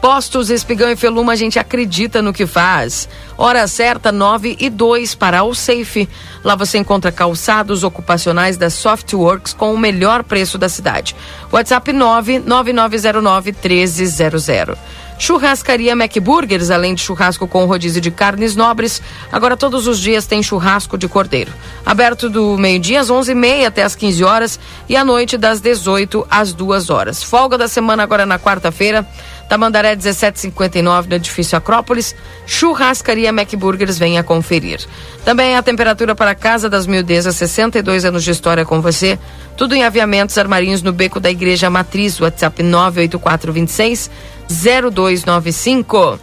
Postos 0.02 0.50
Espigão 0.50 0.90
e 0.90 0.96
Feluma, 0.96 1.34
a 1.34 1.36
gente 1.36 1.60
acredita 1.60 2.22
no 2.22 2.32
que 2.32 2.46
faz. 2.46 3.10
Hora 3.38 3.68
certa, 3.68 4.10
9 4.10 4.56
e 4.62 4.70
2 4.70 5.14
para 5.16 5.44
o 5.44 5.54
Safe. 5.54 6.08
Lá 6.42 6.56
você 6.56 6.78
encontra 6.78 7.12
calçados 7.12 7.84
ocupacionais 7.84 8.56
da 8.56 8.70
Softworks 8.70 9.54
com 9.54 9.74
o 9.74 9.78
melhor 9.78 10.24
preço 10.24 10.58
da 10.58 10.70
cidade. 10.70 11.14
WhatsApp 11.52 11.92
99909 11.92 13.52
1300. 13.52 14.78
Churrascaria 15.20 15.94
McBurgers, 15.94 16.70
além 16.70 16.94
de 16.94 17.02
churrasco 17.02 17.48
com 17.48 17.66
rodízio 17.66 18.00
de 18.00 18.12
carnes 18.12 18.56
nobres, 18.56 19.02
agora 19.32 19.58
todos 19.58 19.88
os 19.88 20.00
dias 20.00 20.28
tem 20.28 20.44
churrasco 20.44 20.98
de 20.98 21.08
cordeiro. 21.08 21.52
Aberto 21.86 22.30
do 22.30 22.58
meio-dia 22.58 23.02
às 23.02 23.10
11h30 23.10 23.66
até 23.66 23.84
às 23.84 23.96
15 23.96 24.24
horas 24.24 24.60
e 24.88 24.96
à 24.96 25.04
noite 25.04 25.38
das 25.38 25.60
18 25.60 26.26
às 26.30 26.54
2 26.54 26.90
horas. 26.90 27.24
Folga 27.24 27.58
da 27.58 27.68
semana 27.68 28.04
agora 28.04 28.26
na 28.26 28.38
quarta-feira. 28.38 29.08
Tamandaré 29.50 29.96
1759 29.96 31.10
no 31.10 31.16
edifício 31.16 31.58
Acrópolis. 31.58 32.14
Churrascaria 32.46 33.30
McBurgers, 33.30 33.98
venha 33.98 34.22
conferir. 34.22 34.86
Também 35.24 35.56
a 35.56 35.64
temperatura 35.64 36.14
para 36.14 36.32
a 36.32 36.36
Casa 36.36 36.70
das 36.70 36.86
Mildezas, 36.86 37.36
62 37.38 38.06
anos 38.06 38.24
de 38.24 38.32
história 38.32 38.66
com 38.66 38.82
você. 38.82 39.18
Tudo 39.56 39.74
em 39.74 39.84
aviamentos 39.84 40.38
armarinhos 40.38 40.84
no 40.84 40.92
beco 40.92 41.20
da 41.20 41.32
Igreja 41.32 41.70
Matriz, 41.70 42.20
WhatsApp 42.20 42.62
98426 42.62 44.12
0295. 44.50 46.20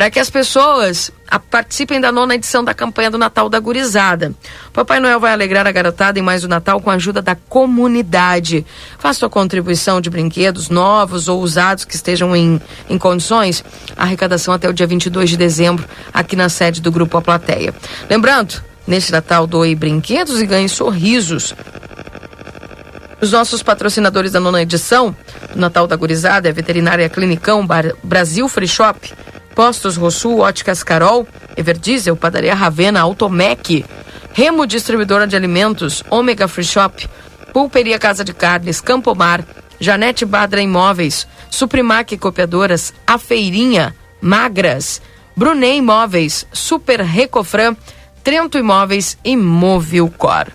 Para 0.00 0.10
que 0.10 0.18
as 0.18 0.30
pessoas 0.30 1.10
participem 1.50 2.00
da 2.00 2.10
nona 2.10 2.34
edição 2.34 2.64
da 2.64 2.72
campanha 2.72 3.10
do 3.10 3.18
Natal 3.18 3.50
da 3.50 3.60
Gurizada. 3.60 4.32
Papai 4.72 4.98
Noel 4.98 5.20
vai 5.20 5.30
alegrar 5.30 5.66
a 5.66 5.70
garotada 5.70 6.18
em 6.18 6.22
mais 6.22 6.42
o 6.42 6.48
Natal 6.48 6.80
com 6.80 6.88
a 6.88 6.94
ajuda 6.94 7.20
da 7.20 7.34
comunidade. 7.34 8.64
Faça 8.98 9.18
sua 9.18 9.28
contribuição 9.28 10.00
de 10.00 10.08
brinquedos 10.08 10.70
novos 10.70 11.28
ou 11.28 11.42
usados 11.42 11.84
que 11.84 11.94
estejam 11.94 12.34
em, 12.34 12.58
em 12.88 12.96
condições. 12.96 13.62
Arrecadação 13.94 14.54
até 14.54 14.70
o 14.70 14.72
dia 14.72 14.86
22 14.86 15.28
de 15.28 15.36
dezembro, 15.36 15.86
aqui 16.14 16.34
na 16.34 16.48
sede 16.48 16.80
do 16.80 16.90
Grupo 16.90 17.18
A 17.18 17.20
Plateia. 17.20 17.74
Lembrando, 18.08 18.54
neste 18.86 19.12
Natal 19.12 19.46
doe 19.46 19.74
brinquedos 19.74 20.40
e 20.40 20.46
ganhe 20.46 20.70
sorrisos. 20.70 21.54
Os 23.20 23.32
nossos 23.32 23.62
patrocinadores 23.62 24.32
da 24.32 24.40
nona 24.40 24.62
edição 24.62 25.14
do 25.52 25.60
Natal 25.60 25.86
da 25.86 25.94
Gurizada 25.94 26.48
é 26.48 26.52
Veterinária 26.52 27.06
Clinicão 27.10 27.66
Bar 27.66 27.92
Brasil 28.02 28.48
Free 28.48 28.66
Shop, 28.66 28.98
Postos 29.60 29.98
Rosul, 29.98 30.40
Óticas 30.40 30.82
Carol, 30.82 31.28
Everdiesel, 31.54 32.16
Padaria 32.16 32.54
Ravena, 32.54 33.02
Automec, 33.02 33.84
Remo 34.32 34.66
Distribuidora 34.66 35.26
de 35.26 35.36
Alimentos, 35.36 36.02
Ômega 36.08 36.48
Free 36.48 36.64
Shop, 36.64 37.06
Pulperia 37.52 37.98
Casa 37.98 38.24
de 38.24 38.32
Carnes, 38.32 38.80
Campomar, 38.80 39.44
Janete 39.78 40.24
Badra 40.24 40.62
Imóveis, 40.62 41.26
Suprimac 41.50 42.16
Copiadoras, 42.16 42.94
A 43.06 43.18
Feirinha, 43.18 43.94
Magras, 44.18 45.02
Brunei 45.36 45.76
Imóveis, 45.76 46.46
Super 46.50 47.02
Recofran, 47.02 47.76
Trento 48.24 48.56
Imóveis 48.56 49.18
e 49.22 49.36
Movilcor. 49.36 50.46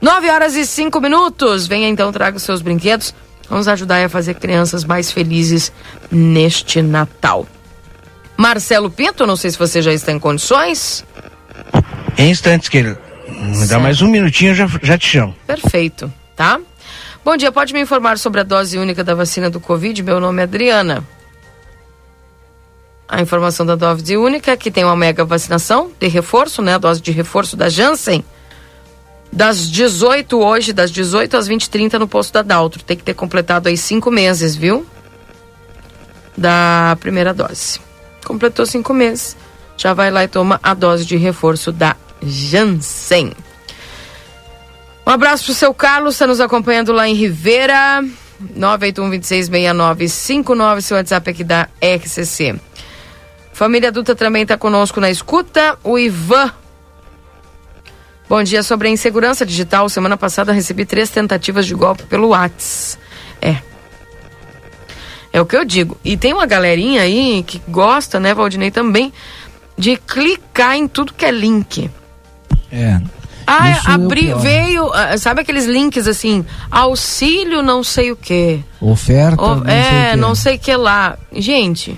9 0.00 0.30
horas 0.30 0.54
e 0.54 0.64
5 0.64 1.00
minutos. 1.00 1.66
Venha 1.66 1.88
então, 1.88 2.12
traga 2.12 2.36
os 2.36 2.44
seus 2.44 2.62
brinquedos. 2.62 3.12
Vamos 3.50 3.66
ajudar 3.66 4.04
a 4.04 4.08
fazer 4.08 4.34
crianças 4.34 4.84
mais 4.84 5.10
felizes 5.10 5.72
neste 6.08 6.80
Natal. 6.80 7.48
Marcelo 8.36 8.90
Pinto, 8.90 9.26
não 9.26 9.36
sei 9.36 9.50
se 9.50 9.58
você 9.58 9.80
já 9.80 9.92
está 9.92 10.12
em 10.12 10.18
condições. 10.18 11.04
Em 12.18 12.30
instantes, 12.30 12.68
que 12.68 12.82
Me 12.82 13.54
certo. 13.54 13.70
dá 13.70 13.78
mais 13.78 14.02
um 14.02 14.08
minutinho, 14.08 14.54
já, 14.54 14.66
já 14.82 14.98
te 14.98 15.06
chamo. 15.06 15.34
Perfeito, 15.46 16.12
tá? 16.34 16.60
Bom 17.24 17.36
dia, 17.36 17.50
pode 17.52 17.72
me 17.72 17.80
informar 17.80 18.18
sobre 18.18 18.40
a 18.40 18.44
dose 18.44 18.76
única 18.76 19.02
da 19.02 19.14
vacina 19.14 19.48
do 19.48 19.60
Covid? 19.60 20.02
Meu 20.02 20.20
nome 20.20 20.40
é 20.42 20.44
Adriana. 20.44 21.04
A 23.08 23.20
informação 23.20 23.64
da 23.64 23.76
dose 23.76 24.16
única 24.16 24.50
é 24.50 24.56
que 24.56 24.70
tem 24.70 24.84
uma 24.84 24.96
mega 24.96 25.24
vacinação 25.24 25.90
de 25.98 26.08
reforço, 26.08 26.60
né? 26.60 26.74
A 26.74 26.78
dose 26.78 27.00
de 27.00 27.12
reforço 27.12 27.56
da 27.56 27.68
Janssen. 27.68 28.24
Das 29.32 29.70
18 29.70 30.38
hoje, 30.38 30.72
das 30.72 30.90
18 30.90 31.36
às 31.36 31.46
20 31.46 31.70
30 31.70 31.98
no 31.98 32.08
posto 32.08 32.32
da 32.32 32.42
Daltro. 32.42 32.82
Tem 32.82 32.96
que 32.96 33.02
ter 33.02 33.14
completado 33.14 33.68
aí 33.68 33.76
cinco 33.76 34.10
meses, 34.10 34.54
viu? 34.56 34.86
Da 36.36 36.96
primeira 37.00 37.32
dose 37.32 37.83
completou 38.24 38.66
cinco 38.66 38.92
meses, 38.92 39.36
já 39.76 39.92
vai 39.92 40.10
lá 40.10 40.24
e 40.24 40.28
toma 40.28 40.58
a 40.62 40.74
dose 40.74 41.04
de 41.04 41.16
reforço 41.16 41.70
da 41.70 41.96
Janssen. 42.22 43.32
Um 45.06 45.10
abraço 45.10 45.44
pro 45.44 45.54
seu 45.54 45.74
Carlos, 45.74 46.14
está 46.14 46.26
nos 46.26 46.40
acompanhando 46.40 46.92
lá 46.92 47.06
em 47.06 47.14
Rivera, 47.14 48.02
981 48.40 49.10
266959, 49.10 50.82
seu 50.82 50.96
WhatsApp 50.96 51.30
aqui 51.30 51.44
da 51.44 51.68
RCC. 51.80 52.58
Família 53.52 53.90
adulta 53.90 54.16
também 54.16 54.42
está 54.42 54.58
conosco 54.58 55.00
na 55.00 55.10
escuta. 55.10 55.78
O 55.84 55.96
Ivan. 55.96 56.50
Bom 58.28 58.42
dia 58.42 58.64
sobre 58.64 58.88
a 58.88 58.90
insegurança 58.90 59.46
digital. 59.46 59.88
Semana 59.88 60.16
passada 60.16 60.52
recebi 60.52 60.84
três 60.84 61.08
tentativas 61.08 61.64
de 61.64 61.74
golpe 61.74 62.02
pelo 62.04 62.30
Whats. 62.30 62.98
É. 63.40 63.73
É 65.34 65.40
o 65.40 65.44
que 65.44 65.56
eu 65.56 65.64
digo. 65.64 65.98
E 66.04 66.16
tem 66.16 66.32
uma 66.32 66.46
galerinha 66.46 67.02
aí 67.02 67.42
que 67.44 67.60
gosta, 67.66 68.20
né, 68.20 68.32
Valdinei, 68.32 68.70
também, 68.70 69.12
de 69.76 69.96
clicar 69.96 70.76
em 70.76 70.86
tudo 70.86 71.12
que 71.12 71.24
é 71.24 71.32
link. 71.32 71.90
É. 72.70 73.00
Ah, 73.44 73.72
Isso 73.72 73.88
é 73.88 73.90
o 73.90 73.94
abri, 73.94 74.26
pior. 74.26 74.38
veio, 74.38 74.92
ah, 74.94 75.18
sabe 75.18 75.40
aqueles 75.40 75.66
links 75.66 76.06
assim, 76.06 76.46
auxílio 76.70 77.62
não 77.62 77.82
sei 77.82 78.12
o 78.12 78.16
quê. 78.16 78.60
Oferta. 78.80 79.42
Ou- 79.42 79.56
não 79.56 79.64
sei 79.64 79.74
é, 79.74 80.08
o 80.08 80.10
quê. 80.12 80.16
não 80.16 80.34
sei 80.36 80.54
o 80.54 80.58
que 80.60 80.76
lá. 80.76 81.18
Gente, 81.32 81.96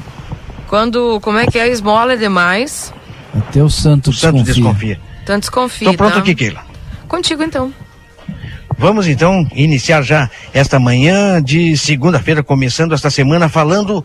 quando, 0.67 1.21
como 1.21 1.37
é 1.37 1.47
que 1.47 1.59
é, 1.59 1.63
a 1.65 1.69
esmola 1.69 2.15
é 2.15 2.17
demais, 2.17 2.91
Até 3.37 3.63
o 3.63 3.69
santo, 3.69 4.15
santo 4.15 4.43
desconfia. 4.45 4.55
desconfia. 4.55 5.01
então 5.23 5.39
desconfia. 5.39 5.91
Tô 5.91 5.95
pronto 5.95 6.15
tá? 6.15 6.21
aqui, 6.21 6.35
Keila. 6.35 6.65
Contigo 7.07 7.43
então. 7.43 7.71
Vamos 8.79 9.09
então 9.09 9.49
iniciar 9.55 10.03
já 10.03 10.31
esta 10.53 10.79
manhã 10.79 11.43
de 11.43 11.77
segunda-feira, 11.77 12.43
começando 12.43 12.95
esta 12.95 13.11
semana 13.11 13.49
falando 13.49 14.05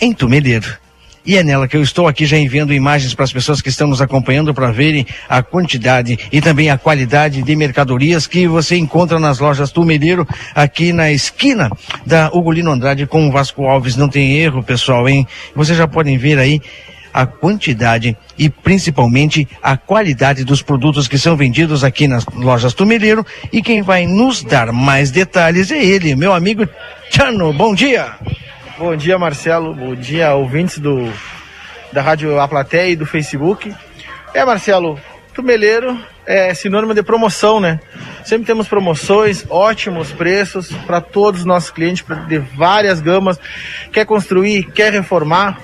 em 0.00 0.12
Tumeleiro. 0.12 0.76
E 1.26 1.36
é 1.36 1.42
nela 1.42 1.66
que 1.66 1.76
eu 1.76 1.82
estou 1.82 2.06
aqui 2.06 2.24
já 2.24 2.38
enviando 2.38 2.72
imagens 2.72 3.12
para 3.12 3.24
as 3.24 3.32
pessoas 3.32 3.60
que 3.60 3.68
estão 3.68 3.88
nos 3.88 4.00
acompanhando 4.00 4.54
para 4.54 4.70
verem 4.70 5.04
a 5.28 5.42
quantidade 5.42 6.16
e 6.30 6.40
também 6.40 6.70
a 6.70 6.78
qualidade 6.78 7.42
de 7.42 7.56
mercadorias 7.56 8.28
que 8.28 8.46
você 8.46 8.76
encontra 8.76 9.18
nas 9.18 9.40
lojas 9.40 9.72
Tumeleiro, 9.72 10.24
aqui 10.54 10.92
na 10.92 11.10
esquina 11.10 11.68
da 12.06 12.30
Ugolino 12.32 12.70
Andrade 12.70 13.08
com 13.08 13.28
o 13.28 13.32
Vasco 13.32 13.64
Alves. 13.64 13.96
Não 13.96 14.08
tem 14.08 14.36
erro, 14.36 14.62
pessoal, 14.62 15.08
hein? 15.08 15.26
Vocês 15.52 15.76
já 15.76 15.88
podem 15.88 16.16
ver 16.16 16.38
aí 16.38 16.62
a 17.16 17.24
quantidade 17.24 18.14
e 18.36 18.50
principalmente 18.50 19.48
a 19.62 19.74
qualidade 19.74 20.44
dos 20.44 20.60
produtos 20.60 21.08
que 21.08 21.16
são 21.16 21.34
vendidos 21.34 21.82
aqui 21.82 22.06
nas 22.06 22.26
lojas 22.26 22.74
Tumeleiro. 22.74 23.24
E 23.50 23.62
quem 23.62 23.80
vai 23.80 24.06
nos 24.06 24.42
dar 24.42 24.70
mais 24.70 25.10
detalhes 25.10 25.70
é 25.70 25.82
ele, 25.82 26.14
meu 26.14 26.34
amigo 26.34 26.68
Tchano. 27.08 27.54
Bom 27.54 27.74
dia! 27.74 28.16
Bom 28.78 28.94
dia, 28.94 29.18
Marcelo. 29.18 29.74
Bom 29.74 29.94
dia, 29.94 30.34
ouvintes 30.34 30.78
do, 30.78 31.10
da 31.90 32.02
Rádio 32.02 32.38
A 32.38 32.46
Plateia 32.46 32.90
e 32.90 32.96
do 32.96 33.06
Facebook. 33.06 33.74
É, 34.34 34.44
Marcelo, 34.44 35.00
Tumeleiro 35.32 35.98
é 36.26 36.52
sinônimo 36.52 36.92
de 36.92 37.02
promoção, 37.02 37.60
né? 37.60 37.80
Sempre 38.26 38.46
temos 38.46 38.68
promoções, 38.68 39.46
ótimos 39.48 40.12
preços 40.12 40.70
para 40.86 41.00
todos 41.00 41.40
os 41.40 41.46
nossos 41.46 41.70
clientes, 41.70 42.04
de 42.28 42.36
várias 42.38 43.00
gamas. 43.00 43.40
Quer 43.90 44.04
construir, 44.04 44.64
quer 44.72 44.92
reformar, 44.92 45.58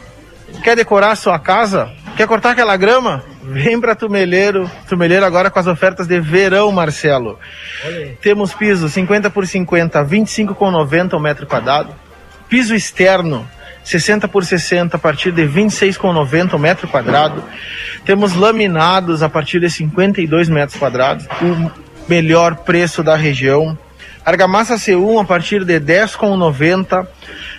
quer 0.62 0.76
decorar 0.76 1.16
sua 1.16 1.38
casa, 1.38 1.90
quer 2.16 2.26
cortar 2.26 2.50
aquela 2.50 2.76
grama? 2.76 3.24
Vem 3.42 3.80
para 3.80 3.94
Tumeleiro. 3.94 4.70
Tumeleiro 4.88 5.24
agora 5.24 5.50
com 5.50 5.58
as 5.58 5.66
ofertas 5.66 6.06
de 6.06 6.20
verão, 6.20 6.70
Marcelo. 6.70 7.38
Temos 8.20 8.54
piso 8.54 8.88
50 8.88 9.30
por 9.30 9.46
50, 9.46 10.02
25 10.04 10.54
com 10.54 10.70
90 10.70 11.16
o 11.16 11.20
metro 11.20 11.46
quadrado. 11.46 11.94
Piso 12.48 12.74
externo 12.74 13.46
60 13.84 14.28
por 14.28 14.44
60 14.44 14.96
a 14.96 15.00
partir 15.00 15.32
de 15.32 15.42
26,90 15.42 16.54
o 16.54 16.58
metro 16.58 16.88
quadrado. 16.88 17.42
Temos 18.04 18.34
laminados 18.34 19.22
a 19.22 19.28
partir 19.28 19.60
de 19.60 19.70
52 19.70 20.48
metros 20.48 20.78
quadrados, 20.78 21.26
o 21.40 21.70
melhor 22.08 22.56
preço 22.56 23.02
da 23.02 23.16
região. 23.16 23.76
Argamassa 24.24 24.76
C1 24.76 25.20
a 25.20 25.24
partir 25.24 25.64
de 25.64 25.80
10,90. 25.80 27.06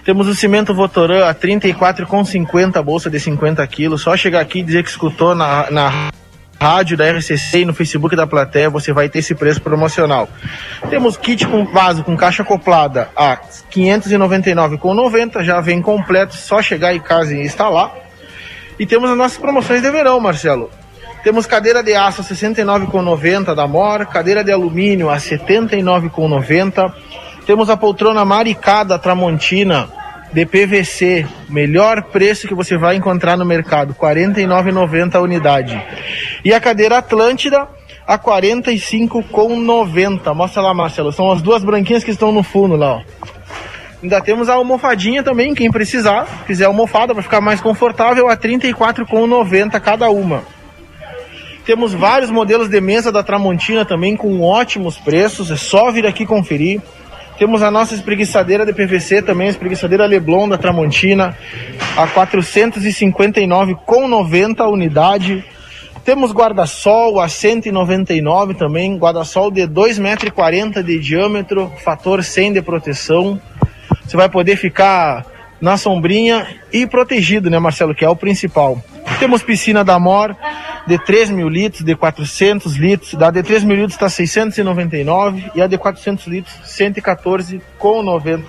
Temos 0.05 0.27
o 0.27 0.35
cimento 0.35 0.73
Votoran 0.73 1.27
a 1.27 1.35
34,50 1.35 2.81
bolsa 2.81 3.09
de 3.09 3.19
50 3.19 3.65
quilos. 3.67 4.01
Só 4.01 4.15
chegar 4.15 4.39
aqui 4.39 4.59
e 4.59 4.63
dizer 4.63 4.83
que 4.83 4.89
escutou 4.89 5.35
na, 5.35 5.69
na 5.69 6.11
rádio 6.63 6.95
da 6.95 7.09
RCC 7.11 7.59
e 7.59 7.65
no 7.65 7.73
Facebook 7.73 8.15
da 8.15 8.25
plateia, 8.25 8.69
você 8.69 8.93
vai 8.93 9.09
ter 9.09 9.19
esse 9.19 9.35
preço 9.35 9.61
promocional. 9.61 10.29
Temos 10.89 11.17
kit 11.17 11.45
com 11.45 11.65
vaso 11.65 12.03
com 12.05 12.15
caixa 12.15 12.43
acoplada 12.43 13.09
a 13.15 13.37
599,90, 13.69 15.43
já 15.43 15.59
vem 15.59 15.81
completo, 15.81 16.35
só 16.35 16.61
chegar 16.61 16.95
em 16.95 17.01
casa 17.01 17.35
e 17.35 17.45
instalar. 17.45 17.93
E 18.79 18.85
temos 18.85 19.09
as 19.09 19.17
nossas 19.17 19.37
promoções 19.37 19.81
de 19.81 19.91
verão, 19.91 20.19
Marcelo. 20.21 20.71
Temos 21.23 21.47
cadeira 21.47 21.81
de 21.81 21.95
aço 21.95 22.19
a 22.19 22.23
69,90 22.25 23.55
da 23.55 23.65
Mor, 23.65 24.05
cadeira 24.07 24.43
de 24.43 24.51
alumínio 24.51 25.09
a 25.09 25.15
79,90. 25.15 26.93
Temos 27.45 27.69
a 27.69 27.77
poltrona 27.77 28.25
maricada 28.25 28.99
Tramontina 28.99 29.87
de 30.33 30.45
PVC, 30.45 31.25
melhor 31.47 32.03
preço 32.03 32.45
que 32.45 32.53
você 32.53 32.77
vai 32.77 32.97
encontrar 32.97 33.37
no 33.37 33.45
mercado, 33.45 33.95
R$ 33.97 34.05
49,90 34.05 35.15
a 35.15 35.21
unidade. 35.21 35.81
E 36.43 36.53
a 36.53 36.59
cadeira 36.59 36.97
Atlântida 36.97 37.69
a 38.05 38.19
45,90. 38.19 40.35
Mostra 40.35 40.61
lá, 40.61 40.73
Marcelo, 40.73 41.13
são 41.13 41.31
as 41.31 41.41
duas 41.41 41.63
branquinhas 41.63 42.03
que 42.03 42.11
estão 42.11 42.33
no 42.33 42.43
fundo 42.43 42.75
lá, 42.75 42.95
ó. 42.95 43.01
Ainda 44.01 44.19
temos 44.19 44.49
a 44.49 44.55
almofadinha 44.55 45.23
também, 45.23 45.55
quem 45.55 45.71
precisar, 45.71 46.43
quiser 46.45 46.65
almofada 46.65 47.13
para 47.13 47.23
ficar 47.23 47.39
mais 47.39 47.61
confortável, 47.61 48.27
a 48.27 48.33
R$ 48.33 48.39
34,90 48.39 49.79
cada 49.79 50.09
uma. 50.09 50.43
Temos 51.65 51.93
vários 51.93 52.29
modelos 52.29 52.67
de 52.67 52.81
mesa 52.81 53.09
da 53.09 53.23
Tramontina 53.23 53.85
também 53.85 54.17
com 54.17 54.41
ótimos 54.41 54.97
preços, 54.97 55.49
é 55.49 55.55
só 55.55 55.89
vir 55.91 56.05
aqui 56.05 56.25
conferir. 56.25 56.81
Temos 57.37 57.63
a 57.63 57.71
nossa 57.71 57.95
espreguiçadeira 57.95 58.65
de 58.65 58.73
PVC 58.73 59.21
também, 59.21 59.47
a 59.47 59.51
espreguiçadeira 59.51 60.05
Leblon 60.05 60.49
da 60.49 60.57
Tramontina, 60.57 61.37
a 61.95 62.05
459,90 62.07 64.59
a 64.59 64.67
unidade. 64.67 65.45
Temos 66.03 66.33
guarda-sol 66.33 67.21
a 67.21 67.29
199 67.29 68.55
também, 68.55 68.97
guarda-sol 68.97 69.49
de 69.49 69.61
2,40 69.61 70.01
metros 70.01 70.33
de 70.85 70.99
diâmetro, 70.99 71.71
fator 71.81 72.21
100 72.21 72.51
de 72.53 72.61
proteção. 72.61 73.39
Você 74.05 74.17
vai 74.17 74.27
poder 74.27 74.57
ficar 74.57 75.25
na 75.63 75.77
sombrinha 75.77 76.45
e 76.73 76.85
protegido, 76.85 77.49
né, 77.49 77.57
Marcelo, 77.57 77.95
que 77.95 78.03
é 78.03 78.09
o 78.09 78.17
principal. 78.17 78.83
Temos 79.17 79.41
piscina 79.41 79.81
da 79.81 79.97
Mor 79.97 80.35
de 80.85 80.97
3 80.97 81.29
mil 81.29 81.47
litros, 81.47 81.85
de 81.85 81.95
400 81.95 82.75
litros. 82.75 83.13
Da 83.13 83.31
de 83.31 83.41
3 83.41 83.63
mil 83.63 83.77
litros 83.77 83.93
está 83.93 84.09
699 84.09 85.51
e 85.55 85.61
a 85.61 85.67
de 85.67 85.77
400 85.77 86.27
litros 86.27 86.53
114,90. 86.65 88.43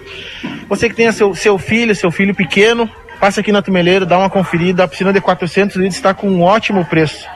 Você 0.69 0.89
que 0.89 0.97
tenha 0.97 1.13
seu, 1.13 1.37
seu 1.37 1.57
filho, 1.57 1.95
seu 1.95 2.11
filho 2.11 2.35
pequeno, 2.35 2.91
passa 3.21 3.43
aqui 3.43 3.53
na 3.53 3.63
Tumeleiro, 3.63 4.05
dá 4.05 4.19
uma 4.19 4.29
conferida. 4.29 4.83
A 4.83 4.89
piscina 4.89 5.13
de 5.13 5.21
400 5.21 5.77
litros 5.77 5.95
está 5.95 6.13
com 6.13 6.29
um 6.29 6.43
ótimo 6.43 6.85
preço. 6.85 7.29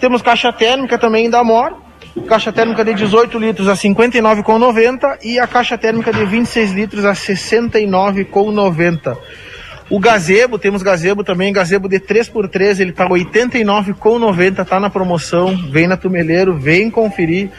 Temos 0.00 0.22
caixa 0.22 0.52
térmica 0.52 0.98
também 0.98 1.30
da 1.30 1.44
Mor. 1.44 1.83
Caixa 2.22 2.52
térmica 2.52 2.84
de 2.84 2.94
18 2.94 3.36
litros 3.38 3.68
a 3.68 3.74
59,90 3.74 5.18
e 5.24 5.38
a 5.38 5.48
caixa 5.48 5.76
térmica 5.76 6.12
de 6.12 6.24
26 6.24 6.72
litros 6.72 7.04
a 7.04 7.12
69,90. 7.12 9.18
O 9.90 9.98
gazebo, 9.98 10.58
temos 10.58 10.82
gazebo 10.82 11.22
também, 11.22 11.52
gazebo 11.52 11.88
de 11.88 12.00
3x3, 12.00 12.80
ele 12.80 12.92
tá 12.92 13.06
89,90, 13.06 14.64
tá 14.64 14.80
na 14.80 14.88
promoção. 14.88 15.54
Vem 15.70 15.88
na 15.88 15.96
Tumeleiro, 15.96 16.56
vem 16.56 16.88
conferir. 16.88 17.50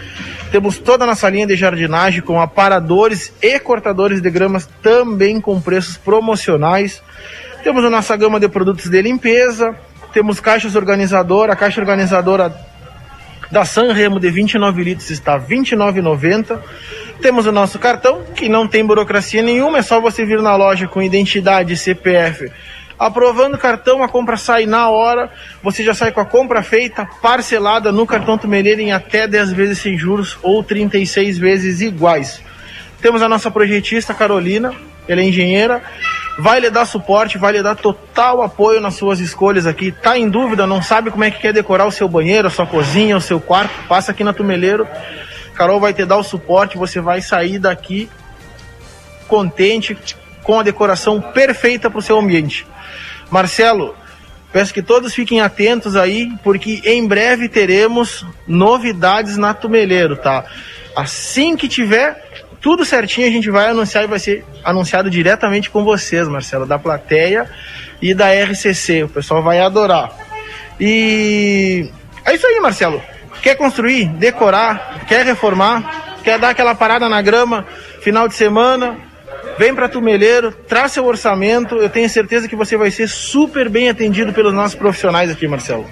Temos 0.52 0.80
toda 0.80 1.04
a 1.04 1.08
nossa 1.08 1.30
linha 1.30 1.46
de 1.46 1.56
jardinagem 1.56 2.22
com 2.22 2.42
aparadores 2.42 3.32
e 3.42 3.60
cortadores 3.60 4.22
de 4.22 4.30
gramas 4.32 4.68
também 4.82 5.40
com 5.40 5.62
preços 5.62 5.98
promocionais. 5.98 7.04
Temos 7.62 7.84
a 7.84 7.90
nossa 7.90 8.16
gama 8.16 8.40
de 8.40 8.48
produtos 8.48 8.90
de 8.90 9.02
limpeza, 9.02 9.76
temos 10.14 10.40
caixas 10.40 10.76
organizadoras, 10.76 11.54
a 11.54 11.58
caixa 11.58 11.82
organizadora 11.82 12.56
da 13.52 13.66
Sanremo 13.66 14.20
de 14.20 14.30
29 14.30 14.84
litros 14.84 15.10
está 15.10 15.38
R$ 15.38 15.46
29,90. 15.56 16.60
Temos 17.22 17.46
o 17.46 17.52
nosso 17.52 17.80
cartão, 17.80 18.24
que 18.36 18.50
não 18.50 18.68
tem 18.68 18.86
burocracia 18.86 19.42
nenhuma, 19.42 19.80
é 19.80 19.82
só 19.82 20.00
você 20.00 20.26
vir 20.26 20.42
na 20.42 20.56
loja 20.56 20.88
com 20.88 21.02
identidade 21.02 21.74
e 21.74 21.78
CPF. 21.78 22.52
Aprovando 22.98 23.56
o 23.56 23.58
cartão, 23.58 24.02
a 24.02 24.08
compra 24.08 24.38
sai 24.38 24.66
na 24.66 24.90
hora, 24.90 25.30
você 25.62 25.84
já 25.84 25.94
sai 25.94 26.12
com 26.12 26.22
a 26.22 26.26
compra 26.26 26.64
feita, 26.64 27.06
parcelada 27.22 27.92
no 27.92 28.06
cartão 28.06 28.38
Tumeleiro 28.38 28.82
em 28.82 28.94
até 28.94 29.28
10 29.28 29.52
vezes 29.52 29.80
sem 29.80 29.98
juros 29.98 30.38
ou 30.42 30.64
36 30.64 31.38
vezes 31.38 31.82
iguais. 31.82 32.42
Temos 33.02 33.22
a 33.22 33.28
nossa 33.28 33.52
projetista 33.52 34.14
Carolina, 34.14 34.74
ela 35.08 35.22
é 35.22 35.26
engenheira, 35.26 35.82
vai 36.38 36.60
lhe 36.60 36.70
dar 36.70 36.86
suporte, 36.86 37.38
vai 37.38 37.54
lhe 37.54 37.64
dar 37.64 37.76
total 37.76 38.42
apoio 38.42 38.82
nas 38.82 38.96
suas 38.96 39.20
escolhas 39.20 39.66
aqui. 39.66 39.92
Tá 39.92 40.18
em 40.18 40.30
dúvida, 40.30 40.68
não 40.68 40.82
sabe 40.82 41.12
como 41.12 41.24
é 41.24 41.32
que 41.32 41.40
quer 41.40 41.54
decorar 41.54 41.86
o 41.86 41.92
seu 41.92 42.08
banheiro, 42.08 42.48
a 42.48 42.52
sua 42.52 42.66
cozinha, 42.66 43.18
o 43.18 43.22
seu 43.22 43.40
quarto? 43.40 43.74
Passa 43.88 44.12
aqui 44.12 44.24
na 44.24 44.34
Tumeleiro. 44.34 44.88
Carol 45.56 45.80
vai 45.80 45.94
te 45.94 46.06
dar 46.06 46.18
o 46.18 46.24
suporte, 46.24 46.78
você 46.78 47.00
vai 47.00 47.22
sair 47.22 47.60
daqui 47.60 48.10
contente 49.28 49.98
com 50.44 50.60
a 50.60 50.64
decoração 50.64 51.20
perfeita 51.20 51.90
para 51.90 52.00
o 52.00 52.02
seu 52.02 52.20
ambiente. 52.20 52.68
Marcelo, 53.32 53.96
peço 54.52 54.74
que 54.74 54.82
todos 54.82 55.14
fiquem 55.14 55.42
atentos 55.42 55.96
aí, 55.96 56.32
porque 56.44 56.82
em 56.84 57.08
breve 57.08 57.50
teremos 57.50 58.26
novidades 58.46 59.38
na 59.38 59.54
Tumeleiro, 59.54 60.18
tá? 60.18 60.46
Assim 60.96 61.58
que 61.58 61.68
tiver 61.68 62.45
tudo 62.62 62.86
certinho, 62.86 63.28
a 63.28 63.32
gente 63.32 63.50
vai 63.50 63.70
anunciar 63.70 64.04
e 64.04 64.08
vai 64.08 64.20
ser 64.20 64.46
anunciado 64.64 65.10
diretamente 65.10 65.70
com 65.70 65.84
vocês, 65.84 66.28
Marcelo, 66.28 66.66
da 66.66 66.80
plateia 66.80 67.50
e 68.02 68.14
da 68.14 68.32
RCC. 68.32 69.04
O 69.04 69.10
pessoal 69.10 69.42
vai 69.42 69.60
adorar. 69.60 70.12
E 70.80 71.90
é 72.26 72.34
isso 72.34 72.46
aí, 72.48 72.60
Marcelo. 72.60 73.02
Quer 73.42 73.56
construir, 73.56 74.08
decorar, 74.08 75.06
quer 75.08 75.26
reformar, 75.26 76.18
quer 76.24 76.40
dar 76.40 76.50
aquela 76.50 76.74
parada 76.74 77.08
na 77.08 77.22
grama, 77.22 77.66
final 78.02 78.28
de 78.28 78.34
semana, 78.34 78.98
vem 79.58 79.74
para 79.74 79.90
Tumeleiro, 79.90 80.52
traz 80.68 80.92
seu 80.92 81.06
orçamento. 81.06 81.76
Eu 81.76 81.90
tenho 81.90 82.10
certeza 82.10 82.48
que 82.48 82.56
você 82.56 82.78
vai 82.78 82.92
ser 82.92 83.08
super 83.08 83.70
bem 83.70 83.90
atendido 83.90 84.34
pelos 84.34 84.54
nossos 84.54 84.76
profissionais 84.76 85.30
aqui, 85.30 85.48
Marcelo. 85.48 85.86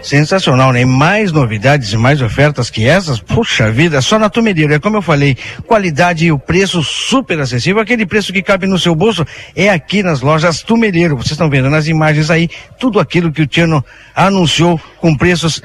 Sensacional, 0.00 0.72
né? 0.72 0.84
Mais 0.84 1.30
novidades 1.30 1.92
e 1.92 1.96
mais 1.96 2.20
ofertas 2.20 2.70
que 2.70 2.84
essas, 2.84 3.20
puxa 3.20 3.70
vida, 3.70 4.00
só 4.00 4.18
na 4.18 4.28
Tumeleiro. 4.28 4.74
É 4.74 4.78
como 4.78 4.96
eu 4.96 5.02
falei, 5.02 5.36
qualidade 5.64 6.26
e 6.26 6.32
o 6.32 6.38
preço 6.38 6.82
super 6.82 7.38
acessível, 7.38 7.80
aquele 7.80 8.04
preço 8.04 8.32
que 8.32 8.42
cabe 8.42 8.66
no 8.66 8.78
seu 8.78 8.94
bolso, 8.94 9.24
é 9.54 9.68
aqui 9.68 10.02
nas 10.02 10.20
lojas 10.20 10.62
Tumeleiro. 10.62 11.16
Vocês 11.16 11.32
estão 11.32 11.48
vendo 11.48 11.70
nas 11.70 11.86
imagens 11.86 12.30
aí, 12.30 12.48
tudo 12.80 12.98
aquilo 12.98 13.30
que 13.30 13.42
o 13.42 13.46
Tiano 13.46 13.84
anunciou 14.14 14.80
com 14.98 15.16
preços 15.16 15.62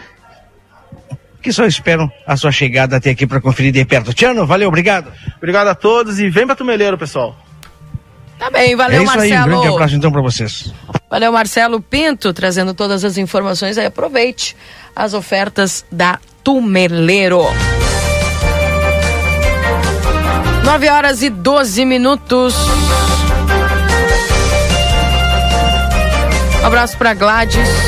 que 1.41 1.51
só 1.51 1.65
esperam 1.65 2.11
a 2.25 2.35
sua 2.35 2.51
chegada 2.51 2.97
até 2.97 3.11
aqui 3.11 3.25
para 3.25 3.39
conferir 3.39 3.71
de 3.71 3.85
perto. 3.85 4.13
Tiano, 4.13 4.45
valeu, 4.45 4.67
obrigado. 4.67 5.11
Obrigado 5.37 5.67
a 5.67 5.75
todos 5.75 6.19
e 6.19 6.29
vem 6.29 6.45
para 6.45 6.55
Tumeleiro, 6.55 6.97
pessoal. 6.97 7.35
Tá 8.37 8.51
bem, 8.51 8.75
valeu, 8.75 8.99
é 8.99 9.03
isso 9.03 9.15
Marcelo. 9.15 9.33
Aí, 9.33 9.41
um 9.41 9.45
grande 9.45 9.67
abraço 9.67 9.95
então 9.95 10.11
para 10.11 10.21
vocês. 10.21 10.73
Valeu, 11.09 11.31
Marcelo 11.31 11.81
Pinto, 11.81 12.33
trazendo 12.33 12.73
todas 12.73 13.03
as 13.03 13.17
informações 13.17 13.77
aí. 13.77 13.85
Aproveite 13.85 14.55
as 14.95 15.13
ofertas 15.13 15.85
da 15.91 16.19
Tumeleiro. 16.43 17.43
9 20.63 20.89
horas 20.89 21.23
e 21.23 21.29
12 21.29 21.85
minutos. 21.85 22.53
Um 26.61 26.65
abraço 26.65 26.97
para 26.97 27.13
Gladys. 27.13 27.86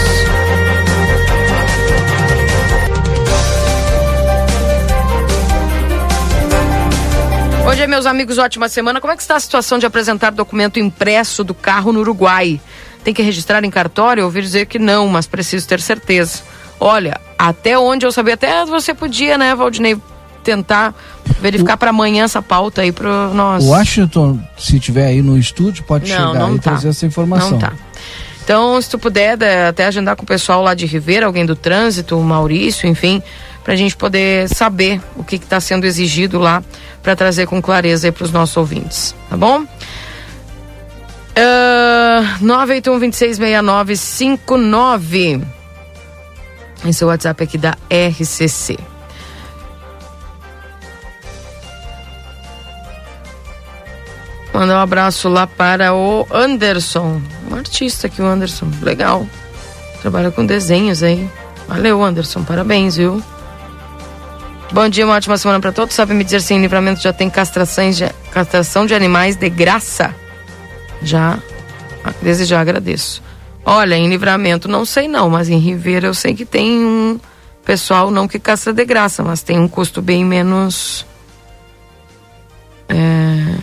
Bom 7.69 7.75
dia, 7.75 7.87
meus 7.87 8.07
amigos, 8.07 8.39
ótima 8.39 8.67
semana. 8.67 8.99
Como 8.99 9.13
é 9.13 9.15
que 9.15 9.21
está 9.21 9.35
a 9.35 9.39
situação 9.39 9.77
de 9.77 9.85
apresentar 9.85 10.31
documento 10.31 10.79
impresso 10.79 11.43
do 11.43 11.53
carro 11.53 11.93
no 11.93 11.99
Uruguai? 11.99 12.59
Tem 13.03 13.13
que 13.13 13.21
registrar 13.21 13.63
em 13.63 13.69
cartório? 13.69 14.21
Eu 14.21 14.25
ouvi 14.25 14.41
dizer 14.41 14.65
que 14.65 14.79
não, 14.79 15.07
mas 15.07 15.27
preciso 15.27 15.67
ter 15.67 15.79
certeza. 15.79 16.41
Olha, 16.79 17.21
até 17.37 17.77
onde 17.77 18.07
eu 18.07 18.11
sabia, 18.11 18.33
até 18.33 18.65
você 18.65 18.91
podia, 18.91 19.37
né, 19.37 19.53
Valdinei, 19.53 19.95
tentar 20.43 20.95
verificar 21.39 21.77
para 21.77 21.91
amanhã 21.91 22.23
essa 22.23 22.41
pauta 22.41 22.81
aí 22.81 22.91
para 22.91 23.27
nós. 23.27 23.63
Washington, 23.63 24.39
se 24.57 24.79
tiver 24.79 25.05
aí 25.05 25.21
no 25.21 25.37
estúdio, 25.37 25.83
pode 25.83 26.11
não, 26.11 26.33
chegar 26.33 26.39
não 26.39 26.55
e 26.55 26.59
tá. 26.59 26.71
trazer 26.71 26.89
essa 26.89 27.05
informação. 27.05 27.51
Não 27.51 27.59
tá. 27.59 27.73
Então, 28.43 28.81
se 28.81 28.89
tu 28.89 28.97
puder 28.97 29.37
até 29.67 29.85
agendar 29.85 30.15
com 30.15 30.23
o 30.23 30.25
pessoal 30.25 30.63
lá 30.63 30.73
de 30.73 30.87
Ribeira, 30.87 31.27
alguém 31.27 31.45
do 31.45 31.55
trânsito, 31.55 32.17
o 32.17 32.23
Maurício, 32.23 32.89
enfim, 32.89 33.21
para 33.63 33.73
a 33.73 33.77
gente 33.77 33.95
poder 33.95 34.49
saber 34.49 34.99
o 35.15 35.23
que 35.23 35.35
está 35.35 35.59
sendo 35.59 35.85
exigido 35.85 36.39
lá 36.39 36.63
para 37.03 37.15
trazer 37.15 37.45
com 37.47 37.61
clareza 37.61 38.11
para 38.11 38.23
os 38.23 38.31
nossos 38.31 38.57
ouvintes, 38.57 39.13
tá 39.29 39.37
bom? 39.37 39.67
Uh, 41.39 42.43
981-266959. 42.43 45.43
Esse 46.85 47.03
é 47.03 47.05
o 47.05 47.09
WhatsApp 47.09 47.43
aqui 47.43 47.57
da 47.57 47.77
RCC. 47.89 48.77
Mandar 54.53 54.79
um 54.79 54.81
abraço 54.81 55.27
lá 55.29 55.47
para 55.47 55.93
o 55.93 56.27
Anderson, 56.31 57.21
um 57.49 57.55
artista 57.55 58.07
aqui, 58.07 58.21
o 58.21 58.25
Anderson. 58.25 58.67
Legal. 58.81 59.25
Trabalha 60.01 60.31
com 60.31 60.45
desenhos 60.45 61.01
aí. 61.03 61.29
Valeu, 61.67 62.03
Anderson. 62.03 62.43
Parabéns, 62.43 62.97
viu? 62.97 63.23
Bom 64.71 64.87
dia, 64.87 65.03
uma 65.03 65.15
ótima 65.15 65.35
semana 65.35 65.59
para 65.59 65.71
todos. 65.71 65.95
Sabe 65.95 66.13
me 66.13 66.23
dizer 66.23 66.41
se 66.41 66.53
em 66.53 66.61
livramento 66.61 67.01
já 67.01 67.11
tem 67.11 67.27
castrações 67.27 67.97
de, 67.97 68.07
castração 68.31 68.85
de 68.85 68.93
animais 68.93 69.35
de 69.35 69.49
graça? 69.49 70.13
Já, 71.01 71.39
desde 72.21 72.45
já 72.45 72.61
agradeço. 72.61 73.23
Olha, 73.65 73.95
em 73.95 74.07
livramento 74.07 74.67
não 74.67 74.85
sei 74.85 75.07
não, 75.07 75.27
mas 75.27 75.49
em 75.49 75.57
Ribeira 75.57 76.05
eu 76.05 76.13
sei 76.13 76.35
que 76.35 76.45
tem 76.45 76.85
um 76.85 77.19
pessoal 77.65 78.11
não 78.11 78.27
que 78.27 78.37
castra 78.37 78.71
de 78.71 78.85
graça, 78.85 79.23
mas 79.23 79.41
tem 79.41 79.57
um 79.59 79.67
custo 79.67 80.03
bem 80.03 80.23
menos 80.23 81.03
é, 82.87 83.55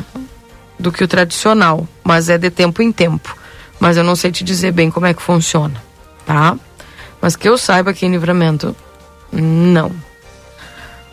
do 0.76 0.90
que 0.90 1.04
o 1.04 1.08
tradicional, 1.08 1.86
mas 2.02 2.28
é 2.28 2.36
de 2.36 2.50
tempo 2.50 2.82
em 2.82 2.90
tempo. 2.90 3.36
Mas 3.78 3.96
eu 3.96 4.02
não 4.02 4.16
sei 4.16 4.32
te 4.32 4.42
dizer 4.42 4.72
bem 4.72 4.90
como 4.90 5.06
é 5.06 5.14
que 5.14 5.22
funciona, 5.22 5.80
tá? 6.26 6.58
Mas 7.20 7.36
que 7.36 7.48
eu 7.48 7.56
saiba 7.56 7.94
que 7.94 8.04
em 8.04 8.10
livramento, 8.10 8.74
não. 9.32 10.05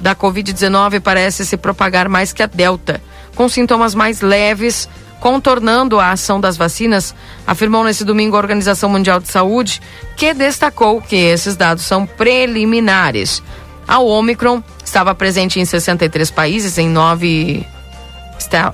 da 0.00 0.14
Covid-19 0.14 1.00
parece 1.00 1.46
se 1.46 1.56
propagar 1.56 2.08
mais 2.08 2.32
que 2.32 2.42
a 2.42 2.46
Delta, 2.46 3.00
com 3.34 3.48
sintomas 3.48 3.94
mais 3.94 4.20
leves, 4.20 4.88
contornando 5.20 5.98
a 5.98 6.10
ação 6.10 6.40
das 6.40 6.56
vacinas, 6.56 7.14
afirmou 7.46 7.84
nesse 7.84 8.04
domingo 8.04 8.36
a 8.36 8.38
Organização 8.38 8.88
Mundial 8.88 9.20
de 9.20 9.28
Saúde, 9.28 9.80
que 10.16 10.34
destacou 10.34 11.00
que 11.00 11.16
esses 11.16 11.56
dados 11.56 11.84
são 11.84 12.06
preliminares. 12.06 13.42
A 13.86 14.00
Omicron 14.00 14.62
estava 14.84 15.14
presente 15.14 15.60
em 15.60 15.64
63 15.64 16.30
países, 16.30 16.78
em 16.78 16.88
nove. 16.88 17.66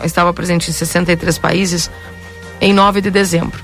Estava 0.05 0.33
presente 0.33 0.71
em 0.71 0.73
63 0.73 1.39
países 1.39 1.91
em 2.61 2.73
9 2.73 3.01
de 3.01 3.11
dezembro. 3.11 3.63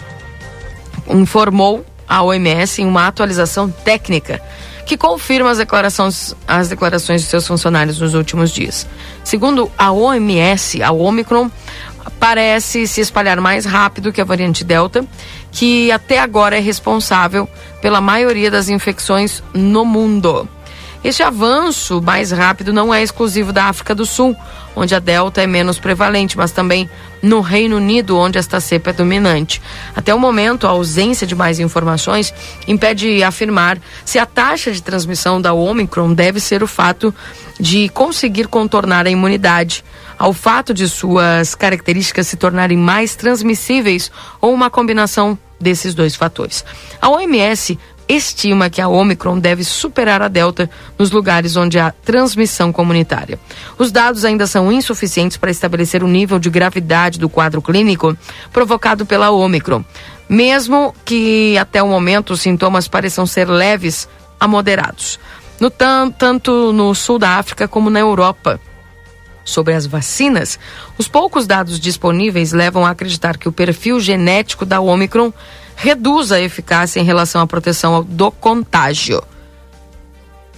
Informou 1.09 1.85
a 2.09 2.23
OMS 2.23 2.83
em 2.83 2.87
uma 2.87 3.07
atualização 3.07 3.69
técnica 3.71 4.41
que 4.87 4.97
confirma 4.97 5.51
as 5.51 5.59
declarações, 5.59 6.35
as 6.47 6.69
declarações 6.69 7.23
de 7.23 7.27
seus 7.27 7.47
funcionários 7.47 8.01
nos 8.01 8.15
últimos 8.15 8.53
dias. 8.53 8.87
Segundo 9.25 9.71
a 9.77 9.91
OMS, 9.93 10.81
a 10.83 10.93
Omicron 10.93 11.51
parece 12.19 12.87
se 12.87 13.01
espalhar 13.01 13.41
mais 13.41 13.65
rápido 13.65 14.13
que 14.13 14.21
a 14.21 14.25
variante 14.25 14.65
Delta, 14.65 15.05
que 15.53 15.91
até 15.93 16.19
agora 16.19 16.57
é 16.57 16.61
responsável 16.61 17.49
pela 17.81 18.01
maioria 18.01 18.51
das 18.51 18.69
infecções 18.69 19.43
no 19.55 19.85
mundo. 19.85 20.49
Este 21.07 21.23
avanço 21.23 22.03
mais 22.03 22.33
rápido 22.33 22.73
não 22.73 22.93
é 22.93 23.01
exclusivo 23.01 23.53
da 23.53 23.67
África 23.67 23.95
do 23.95 24.05
Sul, 24.05 24.37
onde 24.75 24.93
a 24.93 24.99
Delta 24.99 25.41
é 25.41 25.47
menos 25.47 25.79
prevalente, 25.79 26.37
mas 26.37 26.51
também 26.51 26.91
no 27.23 27.41
Reino 27.41 27.77
Unido, 27.77 28.19
onde 28.19 28.39
esta 28.39 28.59
cepa 28.59 28.91
é 28.91 28.93
dominante. 28.93 29.63
Até 29.95 30.13
o 30.13 30.19
momento, 30.19 30.67
a 30.67 30.71
ausência 30.71 31.25
de 31.25 31.33
mais 31.33 31.61
informações 31.61 32.35
impede 32.67 33.23
afirmar 33.23 33.79
se 34.05 34.19
a 34.19 34.27
taxa 34.27 34.73
de 34.73 34.83
transmissão 34.83 35.41
da 35.41 35.55
Omicron 35.55 36.13
deve 36.13 36.41
ser 36.41 36.61
o 36.65 36.67
fato 36.67 37.15
de 37.61 37.89
conseguir 37.91 38.49
contornar 38.49 39.07
a 39.07 39.11
imunidade 39.11 39.85
ao 40.19 40.33
fato 40.33 40.75
de 40.75 40.89
suas 40.89 41.55
características 41.55 42.27
se 42.27 42.37
tornarem 42.37 42.77
mais 42.77 43.15
transmissíveis 43.15 44.11
ou 44.41 44.53
uma 44.53 44.69
combinação 44.69 45.39
desses 45.61 45.95
dois 45.95 46.17
fatores. 46.17 46.65
A 47.01 47.09
OMS 47.09 47.79
estima 48.09 48.71
que 48.71 48.81
a 48.81 48.89
Omicron 48.89 49.39
deve 49.39 49.65
superar 49.65 50.23
a 50.23 50.29
Delta 50.29 50.71
nos 50.99 51.11
lugares 51.11 51.57
onde 51.57 51.79
há 51.79 51.91
transmissão 51.91 52.73
comunitária. 52.73 53.39
Os 53.79 53.91
dados 53.91 54.25
ainda 54.25 54.47
são 54.47 54.71
insuficientes 54.71 55.37
para 55.37 55.51
estabelecer 55.51 56.03
o 56.03 56.09
nível 56.09 56.39
de 56.39 56.51
gravidade 56.51 57.19
do 57.19 57.29
quadro 57.29 57.61
clínico 57.61 58.17
provocado 58.53 59.05
pela 59.05 59.31
Omicron, 59.31 59.85
mesmo 60.29 60.95
que 61.05 61.57
até 61.59 61.83
o 61.83 61.89
momento 61.89 62.33
os 62.33 62.41
sintomas 62.41 62.89
pareçam 62.89 63.27
ser 63.27 63.49
leves 63.49 64.09
a 64.39 64.47
moderados. 64.47 65.19
No 65.59 65.71
tanto 65.71 66.73
no 66.73 66.95
sul 66.95 67.19
da 67.19 67.39
África 67.39 67.67
como 67.67 67.89
na 67.89 68.01
Europa, 68.01 68.61
sobre 69.47 69.75
as 69.75 69.87
vacinas, 69.87 70.59
os 70.99 71.09
poucos 71.09 71.47
dados 71.47 71.79
disponíveis 71.79 72.53
levam 72.53 72.85
a 72.85 72.91
acreditar 72.91 73.39
que 73.39 73.49
o 73.49 73.53
perfil 73.53 74.01
genético 74.01 74.67
da 74.67 74.81
Omicron 74.81 75.33
reduz 75.77 76.33
a 76.33 76.41
eficácia 76.41 76.99
em 76.99 77.05
relação 77.05 77.41
à 77.41 77.47
proteção 77.47 78.03
do 78.03 78.31
contágio. 78.33 79.23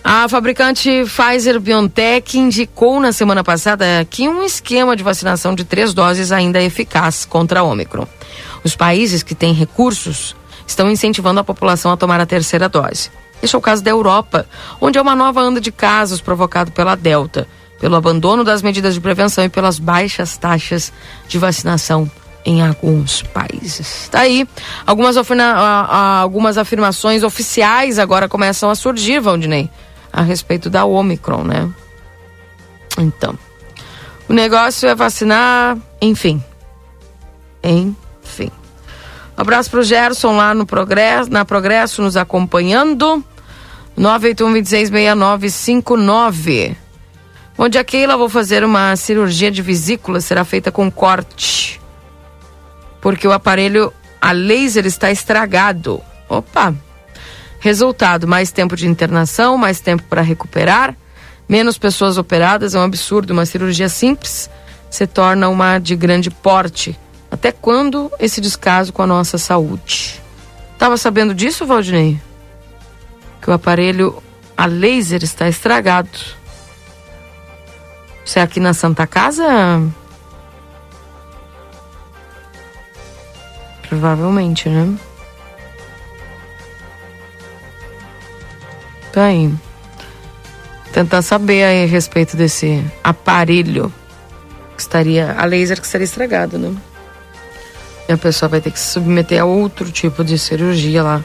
A 0.03 0.29
fabricante 0.29 1.05
Pfizer 1.05 1.61
BioNTech 1.61 2.39
indicou 2.39 3.01
na 3.01 3.13
semana 3.13 3.43
passada 3.43 3.85
que 4.09 4.29
um 4.29 4.43
esquema 4.43 4.97
de 4.97 5.03
vacinação 5.03 5.55
de 5.55 5.65
três 5.65 5.93
doses 5.93 6.33
ainda 6.33 6.61
é 6.61 6.65
eficaz 6.65 7.27
contra 7.27 7.61
a 7.61 7.63
Omicron. 7.65 8.07
Os 8.65 8.77
países 8.77 9.23
que 9.23 9.35
têm 9.35 9.53
recursos 9.53 10.35
estão 10.67 10.91
incentivando 10.91 11.41
a 11.41 11.45
população 11.45 11.91
a 11.91 11.97
tomar 11.97 12.21
a 12.21 12.27
terceira 12.27 12.69
dose. 12.69 13.11
Este 13.43 13.55
é 13.55 13.59
o 13.59 13.63
caso 13.63 13.83
da 13.83 13.91
Europa, 13.91 14.47
onde 14.81 14.99
há 14.99 15.03
uma 15.03 15.17
nova 15.17 15.43
onda 15.43 15.61
de 15.61 15.73
casos 15.73 16.21
provocado 16.21 16.73
pela 16.73 16.95
Delta, 16.95 17.47
pelo 17.81 17.97
abandono 17.97 18.45
das 18.45 18.63
medidas 18.63 18.95
de 18.95 19.01
prevenção 19.01 19.45
e 19.45 19.49
pelas 19.49 19.79
baixas 19.79 20.37
taxas 20.37 20.93
de 21.29 21.39
vacinação 21.39 22.11
em 22.49 22.61
alguns 22.63 23.23
países. 23.23 24.09
Tá 24.11 24.21
aí. 24.21 24.49
Algumas, 24.87 25.17
algumas 25.19 26.57
afirmações 26.57 27.23
oficiais 27.23 27.99
agora 27.99 28.27
começam 28.27 28.71
a 28.71 28.75
surgir, 28.75 29.21
Valdinei, 29.21 29.69
a 30.11 30.23
respeito 30.23 30.71
da 30.71 30.87
Omicron, 30.87 31.45
né? 31.45 31.71
Então. 32.97 33.39
O 34.27 34.33
negócio 34.33 34.89
é 34.89 34.95
vacinar, 34.95 35.77
enfim. 36.01 36.43
Enfim. 37.63 38.51
Um 39.37 39.43
abraço 39.43 39.71
pro 39.71 39.83
Gerson 39.83 40.35
lá 40.35 40.55
no 40.55 40.65
Progresso, 40.65 41.31
na 41.31 41.45
Progresso, 41.45 42.01
nos 42.01 42.17
acompanhando. 42.17 43.23
981-266959. 43.99 46.75
Bom 47.59 47.69
dia, 47.69 47.85
Keila. 47.85 48.17
Vou 48.17 48.31
fazer 48.31 48.65
uma 48.65 48.97
cirurgia 48.97 49.51
de 49.51 49.61
vesícula. 49.61 50.23
Será 50.23 50.47
feita 50.47 50.73
com 50.73 50.91
corte. 50.91 51.78
Porque 53.01 53.27
o 53.27 53.33
aparelho 53.33 53.93
a 54.21 54.33
laser 54.33 54.87
está 54.87 55.11
estragado. 55.11 56.01
Opa! 56.29 56.75
Resultado: 57.61 58.27
mais 58.27 58.51
tempo 58.53 58.77
de 58.77 58.87
internação, 58.87 59.57
mais 59.57 59.81
tempo 59.81 60.03
para 60.05 60.23
recuperar, 60.23 60.97
menos 61.49 61.79
pessoas 61.79 62.19
operadas. 62.19 62.75
É 62.75 62.79
um 62.79 62.83
absurdo. 62.83 63.33
Uma 63.33 63.47
cirurgia 63.47 63.89
simples 63.89 64.51
se 64.91 65.07
torna 65.07 65.49
uma 65.49 65.79
de 65.79 65.95
grande 65.95 66.31
porte 66.31 66.99
até 67.31 67.53
quando 67.53 68.11
esse 68.19 68.41
descaso 68.41 68.93
com 68.93 69.03
a 69.03 69.07
nossa 69.07 69.39
saúde? 69.39 70.21
Tava 70.79 70.97
sabendo 70.97 71.35
disso, 71.35 71.67
Valdinei? 71.67 72.21
Que 73.43 73.51
o 73.51 73.53
aparelho 73.53 74.23
a 74.57 74.67
laser 74.67 75.23
está 75.23 75.49
estragado. 75.49 76.09
Você 78.25 78.41
é 78.41 78.43
aqui 78.43 78.61
na 78.61 78.75
Santa 78.75 79.07
Casa? 79.07 79.45
Provavelmente, 83.89 84.69
né? 84.69 84.97
Tá 89.13 89.25
aí. 89.25 89.53
Tentar 90.93 91.23
saber 91.23 91.65
aí 91.65 91.85
a 91.85 91.87
respeito 91.87 92.37
desse 92.37 92.85
aparelho 93.03 93.93
que 94.77 94.83
estaria. 94.83 95.35
A 95.39 95.45
laser 95.45 95.81
que 95.81 95.87
estaria 95.87 96.05
estragado, 96.05 96.59
né? 96.59 96.75
E 98.09 98.13
a 98.13 98.19
pessoa 98.19 98.49
vai 98.49 98.61
ter 98.61 98.71
que 98.71 98.79
se 98.79 98.93
submeter 98.93 99.41
a 99.41 99.45
outro 99.45 99.91
tipo 99.91 100.25
de 100.25 100.39
cirurgia 100.39 101.03
lá, 101.03 101.25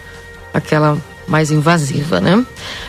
aquela 0.53 0.97
mais 1.27 1.51
invasiva, 1.51 2.19
né? 2.19 2.45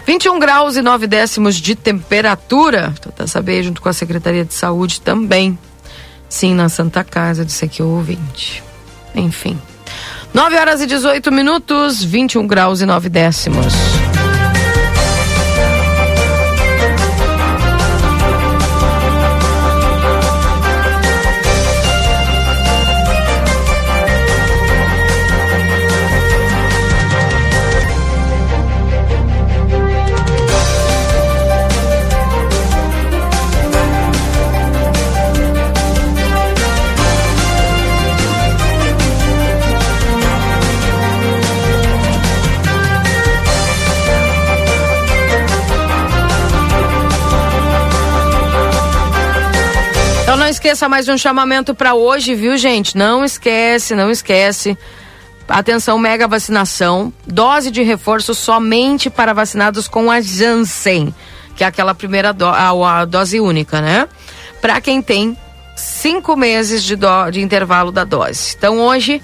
21 0.06 0.38
graus 0.40 0.76
e 0.76 0.82
9 0.82 1.06
décimos 1.06 1.56
de 1.56 1.74
temperatura. 1.74 2.92
Tentar 3.00 3.26
saber 3.26 3.62
junto 3.62 3.80
com 3.80 3.88
a 3.88 3.92
Secretaria 3.92 4.44
de 4.44 4.54
Saúde 4.54 5.00
também. 5.00 5.58
Sim, 6.28 6.54
na 6.54 6.68
Santa 6.68 7.04
Casa, 7.04 7.44
disse 7.44 7.64
aqui 7.64 7.82
o 7.82 7.88
ouvinte. 7.88 8.62
Enfim. 9.14 9.58
9 10.32 10.56
horas 10.58 10.80
e 10.80 10.86
18 10.86 11.30
minutos, 11.30 12.02
21 12.02 12.46
graus 12.46 12.80
e 12.80 12.86
9 12.86 13.08
décimos. 13.08 13.93
Esqueça 50.64 50.88
mais 50.88 51.06
um 51.10 51.18
chamamento 51.18 51.74
para 51.74 51.92
hoje, 51.92 52.34
viu, 52.34 52.56
gente? 52.56 52.96
Não 52.96 53.22
esquece, 53.22 53.94
não 53.94 54.10
esquece. 54.10 54.78
Atenção, 55.46 55.98
mega 55.98 56.26
vacinação. 56.26 57.12
Dose 57.26 57.70
de 57.70 57.82
reforço 57.82 58.34
somente 58.34 59.10
para 59.10 59.34
vacinados 59.34 59.86
com 59.86 60.10
a 60.10 60.22
Janssen, 60.22 61.14
que 61.54 61.62
é 61.62 61.66
aquela 61.66 61.94
primeira 61.94 62.32
do, 62.32 62.46
a, 62.46 63.00
a 63.00 63.04
dose 63.04 63.38
única, 63.40 63.82
né? 63.82 64.08
Para 64.62 64.80
quem 64.80 65.02
tem 65.02 65.36
cinco 65.76 66.34
meses 66.34 66.82
de, 66.82 66.96
do, 66.96 67.30
de 67.30 67.42
intervalo 67.42 67.92
da 67.92 68.04
dose. 68.04 68.54
Então 68.56 68.80
hoje, 68.80 69.22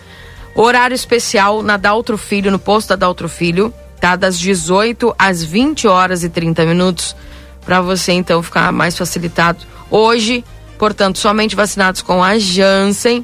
horário 0.55 0.95
especial 0.95 1.63
na 1.63 1.79
Daltro 1.79 2.19
Filho, 2.19 2.51
no 2.51 2.59
posto 2.59 2.91
da 2.91 2.97
Daltro 2.97 3.31
Filho, 3.31 3.73
tá? 3.99 4.15
Das 4.15 4.39
18 4.39 5.15
às 5.19 5.43
20 5.43 5.89
horas 5.89 6.23
e 6.23 6.29
30 6.29 6.67
minutos. 6.67 7.17
Para 7.65 7.81
você 7.81 8.13
então 8.13 8.43
ficar 8.43 8.71
mais 8.73 8.95
facilitado. 8.99 9.65
Hoje, 9.91 10.45
Portanto, 10.81 11.19
somente 11.19 11.55
vacinados 11.55 12.01
com 12.01 12.25
a 12.25 12.39
Janssen 12.39 13.23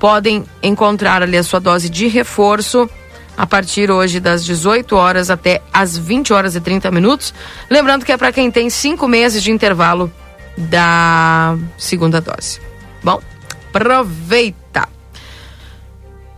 podem 0.00 0.44
encontrar 0.60 1.22
ali 1.22 1.36
a 1.36 1.42
sua 1.44 1.60
dose 1.60 1.88
de 1.88 2.08
reforço 2.08 2.90
a 3.36 3.46
partir 3.46 3.92
hoje 3.92 4.18
das 4.18 4.44
18 4.44 4.96
horas 4.96 5.30
até 5.30 5.62
as 5.72 5.96
20 5.96 6.32
horas 6.32 6.56
e 6.56 6.60
30 6.60 6.90
minutos. 6.90 7.32
Lembrando 7.70 8.04
que 8.04 8.10
é 8.10 8.16
para 8.16 8.32
quem 8.32 8.50
tem 8.50 8.68
cinco 8.70 9.06
meses 9.06 9.40
de 9.40 9.52
intervalo 9.52 10.12
da 10.58 11.56
segunda 11.78 12.20
dose. 12.20 12.60
Bom, 13.04 13.22
aproveita. 13.68 14.88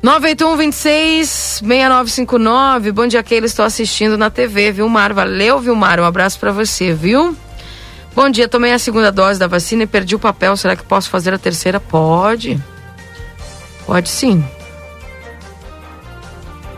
981 0.03 0.57
26 0.59 1.29
6959. 1.65 2.93
Bom 2.93 3.07
dia, 3.07 3.23
Keila. 3.23 3.47
Estou 3.47 3.65
assistindo 3.65 4.19
na 4.19 4.29
TV, 4.29 4.71
Vilmar. 4.71 5.15
Valeu, 5.15 5.59
Vilmar. 5.61 5.99
Um 5.99 6.05
abraço 6.05 6.39
para 6.39 6.53
você, 6.53 6.93
viu? 6.93 7.35
Bom 8.17 8.31
dia, 8.31 8.49
tomei 8.49 8.73
a 8.73 8.79
segunda 8.79 9.13
dose 9.13 9.39
da 9.39 9.47
vacina 9.47 9.83
e 9.83 9.87
perdi 9.87 10.15
o 10.15 10.19
papel. 10.19 10.57
Será 10.57 10.75
que 10.75 10.83
posso 10.83 11.11
fazer 11.11 11.35
a 11.35 11.39
terceira? 11.39 11.79
Pode. 11.79 12.59
Pode 13.85 14.09
sim. 14.09 14.43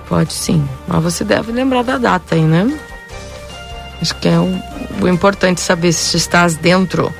Pode 0.09 0.33
sim. 0.33 0.69
Mas 0.89 1.01
você 1.01 1.23
deve 1.23 1.53
lembrar 1.53 1.85
da 1.85 1.97
data 1.97 2.35
aí, 2.35 2.43
né? 2.43 2.77
Acho 4.03 4.17
que 4.17 4.27
é 4.27 4.37
o, 4.37 4.63
o 5.01 5.07
importante 5.07 5.61
saber 5.61 5.93
se 5.93 6.17
estás 6.17 6.57
dentro 6.57 7.15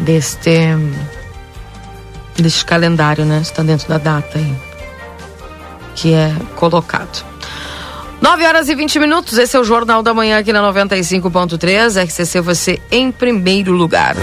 deste 0.00 0.76
deste 2.36 2.64
calendário, 2.64 3.24
né? 3.24 3.38
Está 3.40 3.62
dentro 3.62 3.88
da 3.88 3.98
data 3.98 4.38
aí 4.38 4.56
que 5.94 6.12
é 6.12 6.34
colocado. 6.56 7.24
9 8.24 8.46
horas 8.46 8.70
e 8.70 8.74
20 8.74 8.98
minutos, 9.00 9.36
esse 9.36 9.54
é 9.54 9.60
o 9.60 9.64
Jornal 9.64 10.02
da 10.02 10.14
Manhã 10.14 10.38
aqui 10.38 10.50
na 10.50 10.62
95.3, 10.72 12.02
RCC 12.02 12.40
você 12.40 12.80
em 12.90 13.12
primeiro 13.12 13.70
lugar. 13.72 14.16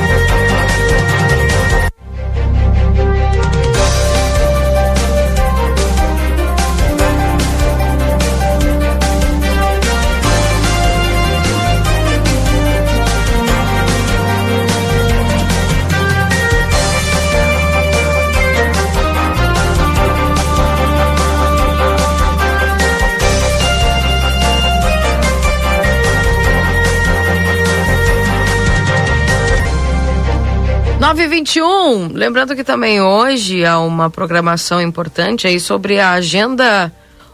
921. 31.13 32.13
Lembrando 32.13 32.55
que 32.55 32.63
também 32.63 33.01
hoje 33.01 33.65
há 33.65 33.79
uma 33.79 34.09
programação 34.09 34.81
importante 34.81 35.45
aí 35.45 35.59
sobre 35.59 35.99
a 35.99 36.11
agenda 36.11 36.91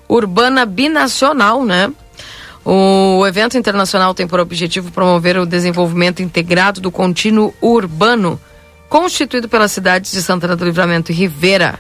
urbana 0.10 0.66
binacional, 0.66 1.64
né? 1.64 1.92
O 2.66 3.24
evento 3.28 3.56
internacional 3.56 4.16
tem 4.16 4.28
por 4.28 4.40
objetivo 4.40 4.92
promover 4.92 5.38
o 5.38 5.46
desenvolvimento 5.46 6.24
integrado 6.24 6.82
do 6.82 6.90
contínuo 6.90 7.54
urbano, 7.62 8.40
constituído 8.90 9.48
pelas 9.48 9.72
cidades 9.72 10.12
de 10.12 10.24
Santana 10.24 10.56
do 10.56 10.66
Livramento 10.66 11.12
e 11.12 11.16
Rivera. 11.16 11.80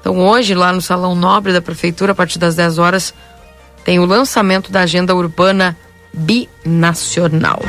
Então, 0.00 0.18
hoje, 0.18 0.54
lá 0.54 0.70
no 0.70 0.82
Salão 0.82 1.14
Nobre 1.14 1.52
da 1.52 1.62
Prefeitura, 1.62 2.12
a 2.12 2.14
partir 2.14 2.38
das 2.38 2.54
10 2.54 2.78
horas, 2.78 3.14
tem 3.84 3.98
o 3.98 4.04
lançamento 4.04 4.70
da 4.70 4.82
Agenda 4.82 5.14
Urbana 5.14 5.76
Binacional. 6.12 7.60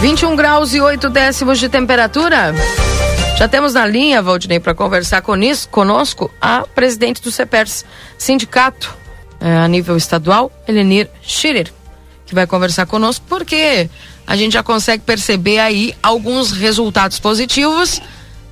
Vinte 0.00 0.22
e 0.22 0.26
um 0.26 0.36
graus 0.36 0.74
e 0.74 0.80
oito 0.80 1.10
décimos 1.10 1.58
de 1.58 1.68
temperatura. 1.68 2.54
Já 3.36 3.48
temos 3.48 3.74
na 3.74 3.84
linha, 3.84 4.22
Valdinei, 4.22 4.60
para 4.60 4.72
conversar 4.72 5.22
conosco, 5.22 6.30
a 6.40 6.60
presidente 6.72 7.20
do 7.20 7.32
CEPERS, 7.32 7.84
sindicato 8.16 8.96
eh, 9.40 9.56
a 9.56 9.66
nível 9.66 9.96
estadual, 9.96 10.52
Elenir 10.68 11.10
Schirer, 11.20 11.72
que 12.24 12.32
vai 12.32 12.46
conversar 12.46 12.86
conosco, 12.86 13.24
porque 13.28 13.90
a 14.24 14.36
gente 14.36 14.52
já 14.52 14.62
consegue 14.62 15.02
perceber 15.02 15.58
aí 15.58 15.92
alguns 16.00 16.52
resultados 16.52 17.18
positivos 17.18 18.00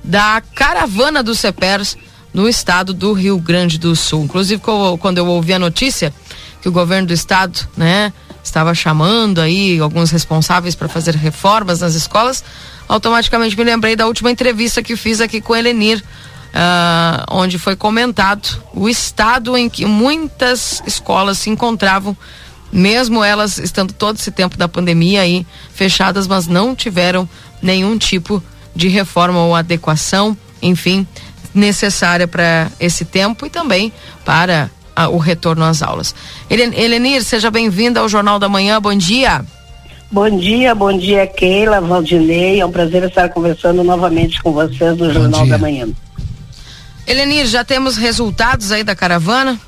da 0.03 0.41
caravana 0.53 1.23
do 1.23 1.33
CEPERS 1.33 1.97
no 2.33 2.47
estado 2.47 2.93
do 2.93 3.13
Rio 3.13 3.39
Grande 3.39 3.77
do 3.77 3.95
Sul. 3.95 4.25
Inclusive, 4.25 4.61
quando 4.99 5.17
eu 5.17 5.25
ouvi 5.25 5.53
a 5.53 5.59
notícia 5.59 6.13
que 6.61 6.67
o 6.67 6.73
governo 6.73 7.07
do 7.07 7.13
estado, 7.13 7.65
né, 7.77 8.11
estava 8.47 8.73
chamando 8.73 9.39
aí 9.39 9.79
alguns 9.79 10.09
responsáveis 10.09 10.75
para 10.75 10.87
fazer 10.87 11.15
reformas 11.15 11.81
nas 11.81 11.93
escolas, 11.93 12.43
automaticamente 12.87 13.57
me 13.57 13.63
lembrei 13.63 13.95
da 13.95 14.07
última 14.07 14.31
entrevista 14.31 14.81
que 14.81 14.95
fiz 14.95 15.21
aqui 15.21 15.41
com 15.41 15.55
Elenir, 15.55 15.99
uh, 15.99 17.23
onde 17.29 17.59
foi 17.59 17.75
comentado 17.75 18.61
o 18.73 18.87
estado 18.89 19.55
em 19.57 19.69
que 19.69 19.85
muitas 19.85 20.81
escolas 20.85 21.37
se 21.37 21.49
encontravam, 21.49 22.17
mesmo 22.71 23.23
elas 23.23 23.57
estando 23.57 23.93
todo 23.93 24.17
esse 24.17 24.31
tempo 24.31 24.57
da 24.57 24.67
pandemia 24.67 25.21
aí 25.21 25.45
fechadas, 25.73 26.27
mas 26.27 26.47
não 26.47 26.75
tiveram 26.75 27.27
nenhum 27.61 27.97
tipo 27.97 28.43
de 28.75 28.87
reforma 28.87 29.39
ou 29.39 29.55
adequação, 29.55 30.37
enfim, 30.61 31.07
necessária 31.53 32.27
para 32.27 32.69
esse 32.79 33.03
tempo 33.03 33.45
e 33.45 33.49
também 33.49 33.91
para 34.23 34.69
a, 34.97 35.07
o 35.07 35.17
retorno 35.17 35.63
às 35.63 35.83
aulas. 35.83 36.15
Helenir, 36.49 37.23
seja 37.23 37.51
bem-vinda 37.51 37.99
ao 37.99 38.09
Jornal 38.09 38.39
da 38.39 38.49
Manhã, 38.49 38.81
bom 38.81 38.95
dia. 38.95 39.45
Bom 40.11 40.29
dia, 40.37 40.73
bom 40.73 40.97
dia 40.97 41.27
Keila, 41.27 41.79
Valdinei, 41.79 42.59
é 42.59 42.65
um 42.65 42.71
prazer 42.71 43.03
estar 43.03 43.29
conversando 43.29 43.83
novamente 43.83 44.41
com 44.41 44.53
vocês 44.53 44.97
no 44.97 45.13
Jornal 45.13 45.45
da 45.45 45.57
Manhã. 45.57 45.87
Helenir, 47.05 47.45
já 47.45 47.63
temos 47.63 47.95
resultados 47.95 48.71
aí 48.71 48.83
da 48.83 48.95
caravana? 48.95 49.59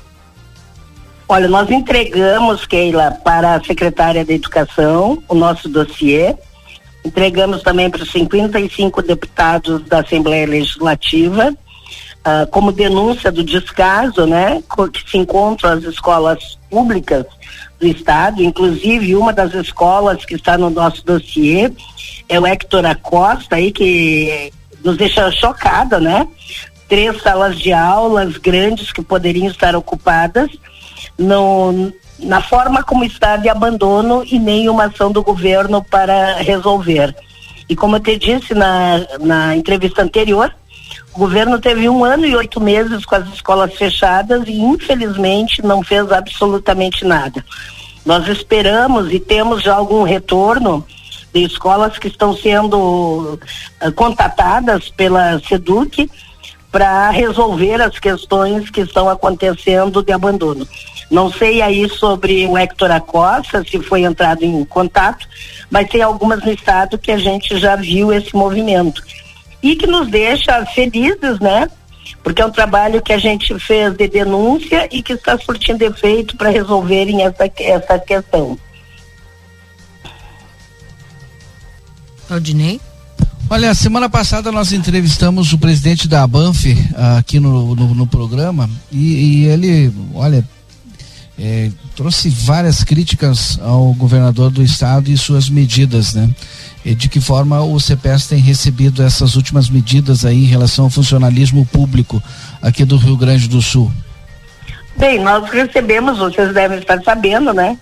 Olha, 1.28 1.46
nós 1.46 1.70
entregamos, 1.70 2.66
Keila, 2.66 3.12
para 3.22 3.54
a 3.54 3.62
secretária 3.62 4.24
da 4.24 4.32
Educação 4.32 5.22
o 5.28 5.34
nosso 5.34 5.68
dossiê. 5.68 6.34
Entregamos 7.04 7.62
também 7.62 7.88
para 7.88 8.02
os 8.02 8.10
55 8.10 9.00
deputados 9.02 9.82
da 9.84 10.00
Assembleia 10.00 10.46
Legislativa 10.46 11.54
uh, 12.26 12.46
como 12.50 12.72
denúncia 12.72 13.30
do 13.30 13.44
descaso, 13.44 14.26
né, 14.26 14.62
que 14.92 15.10
se 15.10 15.18
encontram 15.18 15.72
as 15.72 15.84
escolas 15.84 16.58
públicas 16.68 17.24
do 17.78 17.86
estado, 17.86 18.42
inclusive 18.42 19.16
uma 19.16 19.32
das 19.32 19.54
escolas 19.54 20.24
que 20.24 20.34
está 20.34 20.58
no 20.58 20.70
nosso 20.70 21.04
dossiê 21.04 21.70
é 22.28 22.38
o 22.38 22.46
Hector 22.46 22.84
Acosta 22.86 23.56
aí 23.56 23.72
que 23.72 24.52
nos 24.84 24.96
deixa 24.96 25.30
chocada, 25.32 25.98
né? 25.98 26.26
Três 26.88 27.20
salas 27.22 27.58
de 27.58 27.72
aulas 27.72 28.36
grandes 28.36 28.92
que 28.92 29.02
poderiam 29.02 29.48
estar 29.48 29.74
ocupadas 29.74 30.50
no, 31.18 31.92
na 32.18 32.40
forma 32.40 32.82
como 32.82 33.04
está 33.04 33.36
de 33.36 33.48
abandono 33.48 34.22
e 34.24 34.38
nenhuma 34.38 34.84
ação 34.84 35.10
do 35.10 35.22
governo 35.22 35.82
para 35.82 36.36
resolver. 36.36 37.14
E 37.68 37.76
como 37.76 37.96
eu 37.96 38.00
te 38.00 38.16
disse 38.16 38.54
na, 38.54 39.06
na 39.20 39.56
entrevista 39.56 40.02
anterior, 40.02 40.52
o 41.14 41.18
governo 41.18 41.58
teve 41.58 41.88
um 41.88 42.04
ano 42.04 42.24
e 42.24 42.36
oito 42.36 42.60
meses 42.60 43.04
com 43.04 43.16
as 43.16 43.28
escolas 43.28 43.74
fechadas 43.74 44.46
e 44.46 44.60
infelizmente 44.60 45.62
não 45.62 45.82
fez 45.82 46.10
absolutamente 46.12 47.04
nada. 47.04 47.44
Nós 48.04 48.26
esperamos 48.28 49.12
e 49.12 49.18
temos 49.18 49.62
já 49.62 49.74
algum 49.74 50.02
retorno 50.02 50.86
de 51.32 51.44
escolas 51.44 51.98
que 51.98 52.08
estão 52.08 52.34
sendo 52.34 53.38
uh, 53.84 53.92
contatadas 53.94 54.88
pela 54.88 55.38
SEDUC 55.40 56.10
para 56.70 57.10
resolver 57.10 57.82
as 57.82 57.98
questões 57.98 58.70
que 58.70 58.80
estão 58.80 59.08
acontecendo 59.08 60.02
de 60.02 60.12
abandono. 60.12 60.66
Não 61.10 61.30
sei 61.30 61.60
aí 61.60 61.88
sobre 61.88 62.46
o 62.46 62.56
Hector 62.56 62.92
Acosta, 62.92 63.64
se 63.64 63.80
foi 63.82 64.02
entrado 64.02 64.44
em 64.44 64.64
contato, 64.64 65.26
mas 65.68 65.88
tem 65.88 66.02
algumas 66.02 66.44
no 66.44 66.52
estado 66.52 66.96
que 66.96 67.10
a 67.10 67.18
gente 67.18 67.58
já 67.58 67.74
viu 67.74 68.12
esse 68.12 68.34
movimento 68.34 69.02
e 69.62 69.76
que 69.76 69.86
nos 69.86 70.08
deixa 70.08 70.64
felizes, 70.66 71.38
né? 71.40 71.68
Porque 72.22 72.42
é 72.42 72.46
um 72.46 72.50
trabalho 72.50 73.02
que 73.02 73.12
a 73.12 73.18
gente 73.18 73.58
fez 73.58 73.94
de 73.94 74.08
denúncia 74.08 74.88
e 74.90 75.02
que 75.02 75.12
está 75.12 75.38
surtindo 75.38 75.82
efeito 75.82 76.36
para 76.36 76.50
resolverem 76.50 77.22
essa, 77.22 77.50
essa 77.58 77.98
questão. 77.98 78.58
Aldinei? 82.28 82.80
Olha, 83.48 83.74
semana 83.74 84.08
passada 84.08 84.52
nós 84.52 84.72
entrevistamos 84.72 85.52
o 85.52 85.58
presidente 85.58 86.06
da 86.06 86.24
Banf 86.24 86.66
uh, 86.66 87.18
aqui 87.18 87.40
no, 87.40 87.74
no, 87.74 87.94
no 87.94 88.06
programa 88.06 88.70
e, 88.92 89.42
e, 89.42 89.44
ele, 89.46 89.92
olha, 90.14 90.46
é, 91.36 91.70
trouxe 91.96 92.28
várias 92.28 92.84
críticas 92.84 93.58
ao 93.60 93.92
governador 93.94 94.50
do 94.50 94.62
estado 94.62 95.10
e 95.10 95.18
suas 95.18 95.48
medidas, 95.48 96.14
né? 96.14 96.30
De 96.84 97.08
que 97.08 97.20
forma 97.20 97.60
o 97.60 97.78
CPS 97.78 98.28
tem 98.28 98.38
recebido 98.38 99.02
essas 99.02 99.36
últimas 99.36 99.68
medidas 99.68 100.24
aí 100.24 100.44
em 100.44 100.46
relação 100.46 100.86
ao 100.86 100.90
funcionalismo 100.90 101.66
público 101.66 102.22
aqui 102.62 102.84
do 102.84 102.96
Rio 102.96 103.16
Grande 103.16 103.48
do 103.48 103.60
Sul? 103.60 103.92
Bem, 104.96 105.20
nós 105.20 105.48
recebemos, 105.50 106.18
vocês 106.18 106.52
devem 106.54 106.78
estar 106.78 107.02
sabendo, 107.02 107.52
né? 107.52 107.78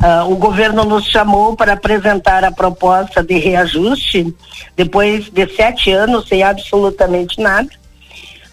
Uh, 0.00 0.32
o 0.32 0.36
governo 0.36 0.84
nos 0.84 1.04
chamou 1.06 1.56
para 1.56 1.74
apresentar 1.74 2.44
a 2.44 2.52
proposta 2.52 3.22
de 3.22 3.36
reajuste 3.36 4.34
depois 4.76 5.28
de 5.28 5.46
sete 5.54 5.90
anos 5.90 6.28
sem 6.28 6.42
absolutamente 6.42 7.40
nada. 7.40 7.68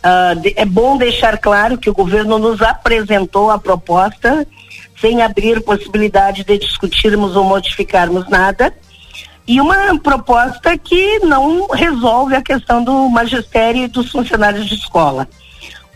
Uh, 0.03 0.39
de, 0.39 0.53
é 0.57 0.65
bom 0.65 0.97
deixar 0.97 1.37
claro 1.37 1.77
que 1.77 1.89
o 1.89 1.93
governo 1.93 2.37
nos 2.37 2.61
apresentou 2.61 3.49
a 3.49 3.57
proposta 3.57 4.45
sem 4.99 5.21
abrir 5.21 5.61
possibilidade 5.61 6.43
de 6.43 6.57
discutirmos 6.57 7.35
ou 7.35 7.43
modificarmos 7.43 8.27
nada 8.27 8.73
e 9.47 9.61
uma 9.61 9.99
proposta 9.99 10.77
que 10.77 11.19
não 11.19 11.67
resolve 11.67 12.35
a 12.35 12.41
questão 12.41 12.83
do 12.83 13.07
magistério 13.09 13.83
e 13.83 13.87
dos 13.87 14.11
funcionários 14.11 14.65
de 14.65 14.75
escola. 14.75 15.27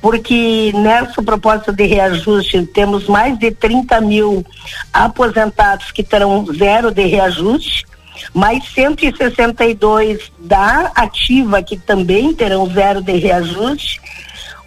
Porque 0.02 0.72
nessa 0.76 1.22
proposta 1.22 1.74
de 1.74 1.86
reajuste 1.86 2.66
temos 2.68 3.08
mais 3.08 3.38
de 3.38 3.52
30 3.52 4.00
mil 4.02 4.46
aposentados 4.94 5.92
que 5.92 6.04
terão 6.04 6.46
zero 6.46 6.92
de 6.92 7.06
reajuste, 7.06 7.86
mais 8.34 8.64
162 8.74 10.32
da 10.40 10.92
ativa 10.96 11.62
que 11.64 11.76
também 11.76 12.34
terão 12.34 12.66
zero 12.68 13.02
de 13.02 13.14
reajuste. 13.14 14.00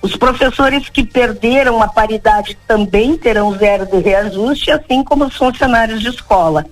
Os 0.02 0.16
professores 0.16 0.88
que 0.88 1.04
perderam 1.04 1.80
a 1.80 1.86
paridade 1.86 2.59
também 2.66 3.16
terão 3.16 3.56
zero 3.56 3.86
de 3.86 4.00
reajuste, 4.00 4.72
assim 4.72 5.04
como 5.04 5.26
os 5.26 5.36
funcionários 5.36 6.00
de 6.00 6.09
escola. 6.09 6.66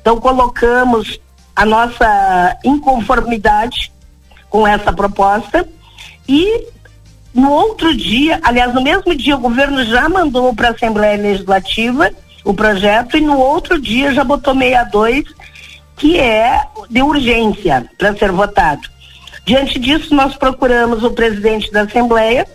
Então 0.00 0.20
colocamos 0.20 1.20
a 1.58 1.66
nossa 1.66 2.56
inconformidade 2.64 3.92
com 4.48 4.64
essa 4.64 4.92
proposta 4.92 5.68
e 6.28 6.68
no 7.34 7.50
outro 7.50 7.96
dia, 7.96 8.38
aliás, 8.44 8.72
no 8.72 8.80
mesmo 8.80 9.12
dia 9.12 9.34
o 9.34 9.40
governo 9.40 9.84
já 9.84 10.08
mandou 10.08 10.54
para 10.54 10.68
a 10.68 10.70
Assembleia 10.70 11.20
Legislativa 11.20 12.12
o 12.44 12.54
projeto 12.54 13.16
e 13.16 13.20
no 13.20 13.36
outro 13.36 13.80
dia 13.80 14.14
já 14.14 14.22
botou 14.22 14.54
62 14.54 15.24
que 15.96 16.16
é 16.16 16.62
de 16.88 17.02
urgência 17.02 17.90
para 17.98 18.16
ser 18.16 18.30
votado. 18.30 18.88
Diante 19.44 19.80
disso, 19.80 20.14
nós 20.14 20.36
procuramos 20.36 21.02
o 21.02 21.10
presidente 21.10 21.72
da 21.72 21.82
Assembleia, 21.82 22.46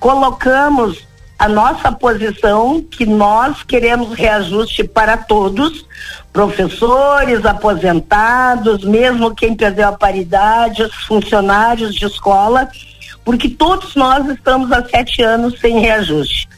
colocamos 0.00 1.06
a 1.38 1.48
nossa 1.48 1.92
posição 1.92 2.82
que 2.82 3.06
nós 3.06 3.62
queremos 3.62 4.12
reajuste 4.12 4.82
para 4.82 5.16
todos, 5.16 5.86
professores, 6.32 7.46
aposentados, 7.46 8.82
mesmo 8.84 9.34
quem 9.34 9.54
perdeu 9.54 9.88
a 9.88 9.92
paridade, 9.92 10.82
os 10.82 10.94
funcionários 11.06 11.94
de 11.94 12.06
escola, 12.06 12.68
porque 13.24 13.48
todos 13.48 13.94
nós 13.94 14.28
estamos 14.28 14.72
há 14.72 14.84
sete 14.84 15.22
anos 15.22 15.60
sem 15.60 15.78
reajuste. 15.78 16.48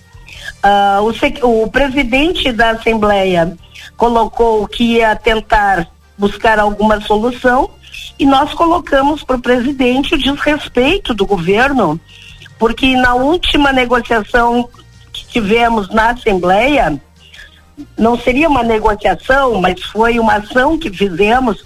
Uh, 0.64 1.46
o, 1.46 1.64
o 1.64 1.70
presidente 1.70 2.50
da 2.50 2.70
Assembleia 2.70 3.54
colocou 3.98 4.66
que 4.66 4.96
ia 4.96 5.14
tentar 5.14 5.86
buscar 6.16 6.58
alguma 6.58 7.00
solução 7.02 7.70
e 8.18 8.24
nós 8.24 8.54
colocamos 8.54 9.22
para 9.22 9.36
o 9.36 9.42
presidente 9.42 10.14
o 10.14 10.18
desrespeito 10.18 11.12
do 11.12 11.26
governo 11.26 12.00
porque 12.60 12.94
na 12.94 13.14
última 13.14 13.72
negociação 13.72 14.68
que 15.10 15.26
tivemos 15.26 15.88
na 15.88 16.10
Assembleia, 16.10 17.00
não 17.98 18.18
seria 18.18 18.50
uma 18.50 18.62
negociação, 18.62 19.58
mas 19.58 19.82
foi 19.82 20.18
uma 20.18 20.34
ação 20.34 20.78
que 20.78 20.90
fizemos 20.90 21.64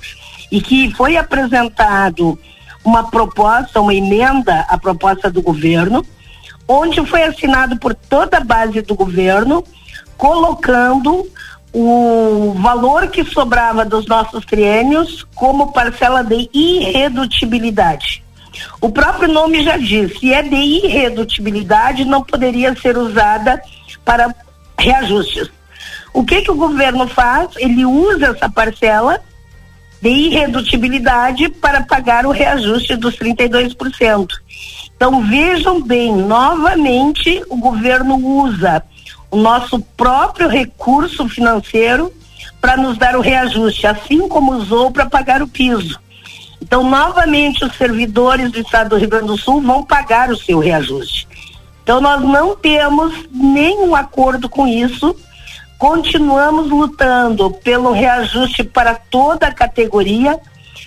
e 0.53 0.61
que 0.61 0.95
foi 0.95 1.17
apresentado 1.17 2.39
uma 2.85 3.11
proposta, 3.11 3.81
uma 3.81 3.93
emenda 3.93 4.61
à 4.69 4.79
proposta 4.79 5.29
do 5.29 5.43
governo, 5.43 6.07
onde 6.69 7.05
foi 7.05 7.25
assinado 7.25 7.77
por 7.77 7.93
toda 7.93 8.37
a 8.37 8.45
base 8.45 8.81
do 8.81 8.95
governo, 8.95 9.65
colocando 10.17 11.29
o 11.73 12.55
valor 12.57 13.09
que 13.09 13.25
sobrava 13.25 13.85
dos 13.85 14.07
nossos 14.07 14.45
triênios 14.45 15.27
como 15.35 15.73
parcela 15.73 16.23
de 16.23 16.49
irredutibilidade. 16.55 18.24
O 18.81 18.91
próprio 18.91 19.33
nome 19.33 19.63
já 19.63 19.77
diz, 19.77 20.19
se 20.19 20.33
é 20.33 20.43
de 20.43 20.57
irredutibilidade, 20.57 22.05
não 22.05 22.23
poderia 22.23 22.75
ser 22.77 22.97
usada 22.97 23.61
para 24.05 24.35
reajustes. 24.79 25.51
O 26.13 26.25
que 26.25 26.43
que 26.43 26.51
o 26.51 26.57
governo 26.57 27.09
faz? 27.09 27.51
Ele 27.57 27.85
usa 27.85 28.27
essa 28.27 28.49
parcela 28.49 29.21
de 30.01 30.11
irredutibilidade 30.11 31.49
para 31.49 31.83
pagar 31.83 32.27
o 32.27 32.31
reajuste 32.31 32.95
dos 32.95 33.17
32%. 33.17 34.29
Então 34.95 35.23
vejam 35.23 35.83
bem, 35.83 36.15
novamente 36.15 37.43
o 37.49 37.57
governo 37.57 38.17
usa 38.17 38.83
o 39.31 39.37
nosso 39.37 39.81
próprio 39.81 40.49
recurso 40.49 41.29
financeiro 41.29 42.13
para 42.61 42.77
nos 42.77 42.97
dar 42.97 43.17
o 43.17 43.21
reajuste, 43.21 43.87
assim 43.87 44.29
como 44.29 44.53
usou 44.53 44.91
para 44.91 45.07
pagar 45.07 45.43
o 45.43 45.49
piso. 45.49 45.99
Então, 46.65 46.83
novamente, 46.83 47.63
os 47.63 47.77
servidores 47.77 48.51
do 48.51 48.59
Estado 48.59 48.89
do 48.89 48.97
Rio 48.97 49.11
Grande 49.11 49.27
do 49.27 49.37
Sul 49.37 49.61
vão 49.61 49.85
pagar 49.85 50.31
o 50.31 50.37
seu 50.37 50.61
reajuste. 50.61 51.29
Então, 51.83 52.01
nós 52.01 52.23
não 52.23 52.57
temos 52.57 53.13
nenhum 53.31 53.95
acordo 53.95 54.49
com 54.49 54.67
isso. 54.67 55.15
Continuamos 55.79 56.71
lutando 56.71 57.51
pelo 57.51 57.93
reajuste 57.93 58.65
para 58.65 58.95
toda 58.95 59.49
a 59.49 59.53
categoria 59.53 60.41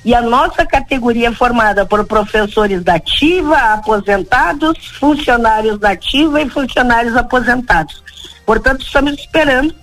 e 0.03 0.15
a 0.15 0.21
nossa 0.21 0.65
categoria 0.65 1.27
é 1.27 1.31
formada 1.31 1.85
por 1.85 2.03
professores 2.05 2.83
da 2.83 2.95
ativa, 2.95 3.55
aposentados, 3.73 4.87
funcionários 4.99 5.77
da 5.77 5.91
ativa 5.91 6.41
e 6.41 6.49
funcionários 6.49 7.15
aposentados. 7.15 8.03
Portanto, 8.47 8.81
estamos 8.81 9.13
esperando 9.13 9.75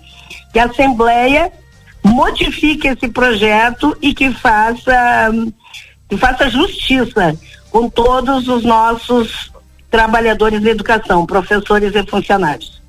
que 0.51 0.59
a 0.59 0.65
Assembleia 0.65 1.53
modifique 2.03 2.85
esse 2.85 3.07
projeto 3.07 3.97
e 4.01 4.13
que 4.13 4.29
faça 4.33 5.31
que 6.09 6.17
faça 6.17 6.49
justiça 6.49 7.35
com 7.69 7.89
todos 7.89 8.47
os 8.47 8.63
nossos 8.63 9.51
trabalhadores 9.89 10.61
da 10.61 10.69
educação, 10.69 11.25
professores 11.25 11.93
e 11.95 12.03
funcionários. 12.09 12.81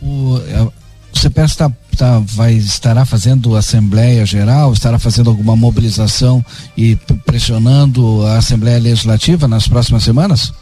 O, 0.00 0.38
é, 0.48 0.62
o 0.62 1.18
CPS 1.18 1.56
tá, 1.56 1.70
tá, 1.96 2.22
vai, 2.24 2.54
estará 2.54 3.04
fazendo 3.04 3.56
Assembleia 3.56 4.24
Geral, 4.24 4.72
estará 4.72 4.98
fazendo 4.98 5.30
alguma 5.30 5.56
mobilização 5.56 6.44
e 6.76 6.96
pressionando 7.26 8.24
a 8.26 8.38
Assembleia 8.38 8.78
Legislativa 8.78 9.46
nas 9.46 9.68
próximas 9.68 10.02
semanas? 10.02 10.52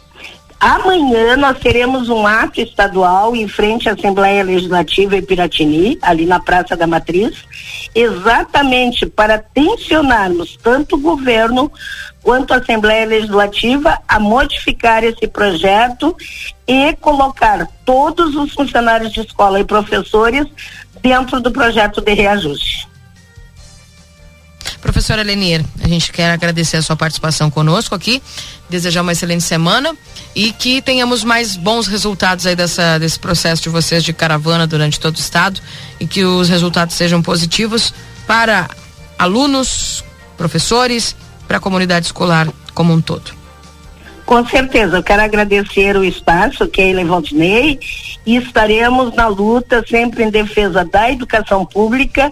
Amanhã 0.59 1.37
nós 1.37 1.57
teremos 1.57 2.09
um 2.09 2.27
ato 2.27 2.59
estadual 2.59 3.33
em 3.33 3.47
frente 3.47 3.87
à 3.87 3.93
Assembleia 3.93 4.43
Legislativa 4.43 5.15
em 5.15 5.21
Piratini, 5.21 5.97
ali 6.01 6.25
na 6.25 6.41
Praça 6.41 6.75
da 6.75 6.85
Matriz, 6.85 7.45
exatamente 7.95 9.05
para 9.05 9.37
tensionarmos 9.37 10.57
tanto 10.61 10.97
o 10.97 10.99
governo 10.99 11.71
quanto 12.21 12.53
a 12.53 12.57
Assembleia 12.57 13.05
Legislativa 13.05 13.99
a 14.05 14.19
modificar 14.19 15.01
esse 15.01 15.27
projeto 15.29 16.13
e 16.67 16.93
colocar 16.97 17.65
todos 17.85 18.35
os 18.35 18.53
funcionários 18.53 19.13
de 19.13 19.21
escola 19.21 19.61
e 19.61 19.63
professores 19.63 20.45
dentro 21.01 21.39
do 21.39 21.51
projeto 21.51 22.01
de 22.01 22.13
reajuste. 22.13 22.89
Professora 24.81 25.23
Lenir, 25.23 25.63
a 25.83 25.87
gente 25.87 26.11
quer 26.11 26.31
agradecer 26.31 26.77
a 26.77 26.81
sua 26.81 26.95
participação 26.95 27.51
conosco 27.51 27.93
aqui, 27.93 28.21
desejar 28.69 29.01
uma 29.01 29.11
excelente 29.11 29.43
semana 29.43 29.93
e 30.33 30.53
que 30.53 30.81
tenhamos 30.81 31.23
mais 31.23 31.57
bons 31.57 31.85
resultados 31.87 32.45
aí 32.45 32.55
dessa, 32.55 32.97
desse 32.97 33.19
processo 33.19 33.61
de 33.63 33.69
vocês 33.69 34.03
de 34.03 34.13
caravana 34.13 34.65
durante 34.65 34.99
todo 34.99 35.17
o 35.17 35.19
estado 35.19 35.59
e 35.99 36.07
que 36.07 36.23
os 36.23 36.47
resultados 36.47 36.95
sejam 36.95 37.21
positivos 37.21 37.93
para 38.25 38.69
alunos, 39.17 40.03
professores, 40.37 41.15
para 41.45 41.57
a 41.57 41.59
comunidade 41.59 42.05
escolar 42.05 42.47
como 42.73 42.93
um 42.93 43.01
todo. 43.01 43.37
Com 44.25 44.45
certeza, 44.47 44.97
eu 44.97 45.03
quero 45.03 45.23
agradecer 45.23 45.97
o 45.97 46.03
espaço, 46.03 46.67
Keila 46.67 47.01
e 47.01 47.05
Valdinei, 47.05 47.79
e 48.25 48.37
estaremos 48.37 49.13
na 49.15 49.27
luta 49.27 49.83
sempre 49.89 50.23
em 50.23 50.29
defesa 50.29 50.85
da 50.85 51.11
educação 51.11 51.65
pública 51.65 52.31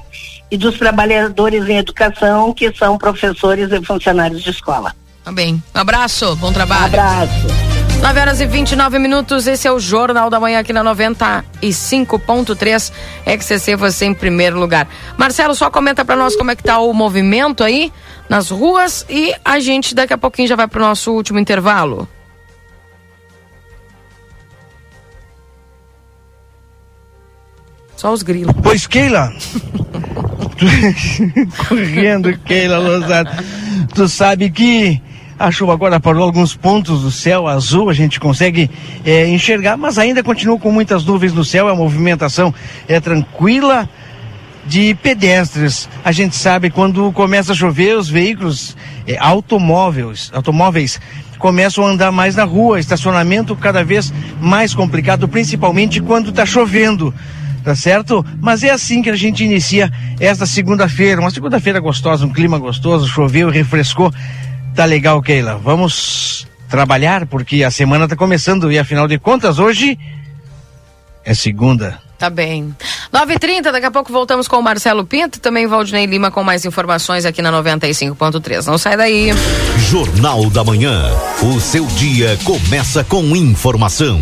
e 0.50 0.58
dos 0.58 0.78
trabalhadores 0.78 1.68
em 1.68 1.78
educação, 1.78 2.54
que 2.54 2.74
são 2.74 2.98
professores 2.98 3.70
e 3.72 3.84
funcionários 3.84 4.44
de 4.44 4.50
escola. 4.50 4.96
Também. 5.24 5.62
Tá 5.74 5.80
um 5.80 5.82
abraço, 5.82 6.36
bom 6.38 6.54
trabalho. 6.54 6.84
Um 6.84 6.86
abraço. 6.86 7.68
9 8.02 8.20
horas 8.20 8.40
e 8.40 8.46
29 8.46 9.00
minutos, 9.00 9.48
esse 9.48 9.68
é 9.68 9.72
o 9.72 9.80
Jornal 9.80 10.30
da 10.30 10.40
Manhã 10.40 10.60
aqui 10.60 10.72
na 10.72 10.84
95.3 10.84 12.92
XCC, 13.26 13.76
você 13.76 14.06
em 14.06 14.14
primeiro 14.14 14.60
lugar. 14.60 14.88
Marcelo, 15.18 15.56
só 15.56 15.70
comenta 15.70 16.06
para 16.06 16.16
nós 16.16 16.36
como 16.36 16.52
é 16.52 16.56
que 16.56 16.64
tá 16.64 16.80
o 16.80 16.94
movimento 16.94 17.64
aí 17.64 17.92
nas 18.30 18.50
ruas 18.50 19.06
e 19.10 19.34
a 19.44 19.60
gente 19.60 19.96
daqui 19.96 20.14
a 20.14 20.18
pouquinho 20.18 20.48
já 20.48 20.56
vai 20.56 20.68
pro 20.68 20.80
nosso 20.80 21.12
último 21.12 21.40
intervalo. 21.40 22.08
Só 27.98 28.14
os 28.14 28.22
grilos. 28.22 28.54
Pois, 28.62 28.86
Keila. 28.86 29.34
Correndo, 31.68 32.38
Keila 32.40 32.78
Lozada. 32.78 33.44
Tu 33.94 34.08
sabe 34.08 34.50
que 34.50 35.02
a 35.40 35.52
chuva 35.52 35.74
agora 35.74 36.00
parou 36.00 36.24
alguns 36.24 36.56
pontos 36.56 37.02
do 37.02 37.12
céu 37.12 37.48
azul, 37.48 37.90
a 37.90 37.94
gente 37.94 38.20
consegue 38.20 38.70
é, 39.06 39.28
enxergar, 39.28 39.78
mas 39.78 40.00
ainda 40.00 40.24
continua 40.24 40.58
com 40.58 40.72
muitas 40.72 41.06
nuvens 41.06 41.34
no 41.34 41.46
céu. 41.46 41.68
A 41.68 41.76
movimentação 41.76 42.54
é 42.88 43.00
tranquila 43.00 43.88
de 44.66 44.96
pedestres. 44.96 45.88
A 46.04 46.12
gente 46.12 46.36
sabe 46.36 46.70
quando 46.70 47.12
começa 47.12 47.54
a 47.54 47.56
chover, 47.56 47.98
os 47.98 48.10
veículos 48.10 48.76
é, 49.08 49.18
automóveis, 49.18 50.32
automóveis 50.34 51.00
começam 51.38 51.86
a 51.86 51.92
andar 51.92 52.12
mais 52.12 52.36
na 52.36 52.44
rua, 52.44 52.80
estacionamento 52.80 53.56
cada 53.56 53.84
vez 53.84 54.12
mais 54.42 54.74
complicado, 54.74 55.28
principalmente 55.28 56.02
quando 56.02 56.32
está 56.32 56.46
chovendo 56.46 57.14
tá 57.68 57.76
certo? 57.76 58.26
Mas 58.40 58.64
é 58.64 58.70
assim 58.70 59.02
que 59.02 59.10
a 59.10 59.16
gente 59.18 59.44
inicia 59.44 59.92
esta 60.22 60.46
segunda-feira, 60.46 61.20
uma 61.20 61.30
segunda-feira 61.30 61.82
gostosa, 61.82 62.26
um 62.26 62.32
clima 62.32 62.58
gostoso, 62.58 63.06
choveu, 63.06 63.50
refrescou. 63.50 64.10
Tá 64.74 64.86
legal, 64.86 65.22
Keila. 65.22 65.58
Vamos 65.58 66.48
trabalhar 66.70 67.26
porque 67.26 67.66
a 67.66 67.72
semana 67.72 68.08
tá 68.08 68.16
começando 68.16 68.72
e 68.72 68.80
afinal 68.80 69.06
de 69.06 69.20
contas 69.20 69.60
hoje 69.60 70.00
é 71.26 71.34
segunda. 71.34 72.00
Tá 72.18 72.30
bem. 72.30 72.74
9h30, 73.14 73.64
daqui 73.64 73.86
a 73.86 73.92
pouco 73.92 74.14
voltamos 74.14 74.48
com 74.48 74.56
o 74.56 74.64
Marcelo 74.64 75.04
Pinto, 75.04 75.42
também 75.42 75.68
Valdinei 75.68 76.06
Lima 76.06 76.32
com 76.32 76.42
mais 76.46 76.64
informações 76.64 77.26
aqui 77.26 77.42
na 77.42 77.52
95.3. 77.52 78.66
Não 78.66 78.78
sai 78.78 78.96
daí. 78.96 79.32
Jornal 79.90 80.50
da 80.50 80.64
Manhã. 80.64 81.04
O 81.44 81.60
seu 81.60 81.86
dia 81.86 82.40
começa 82.46 83.04
com 83.04 83.36
informação. 83.36 84.22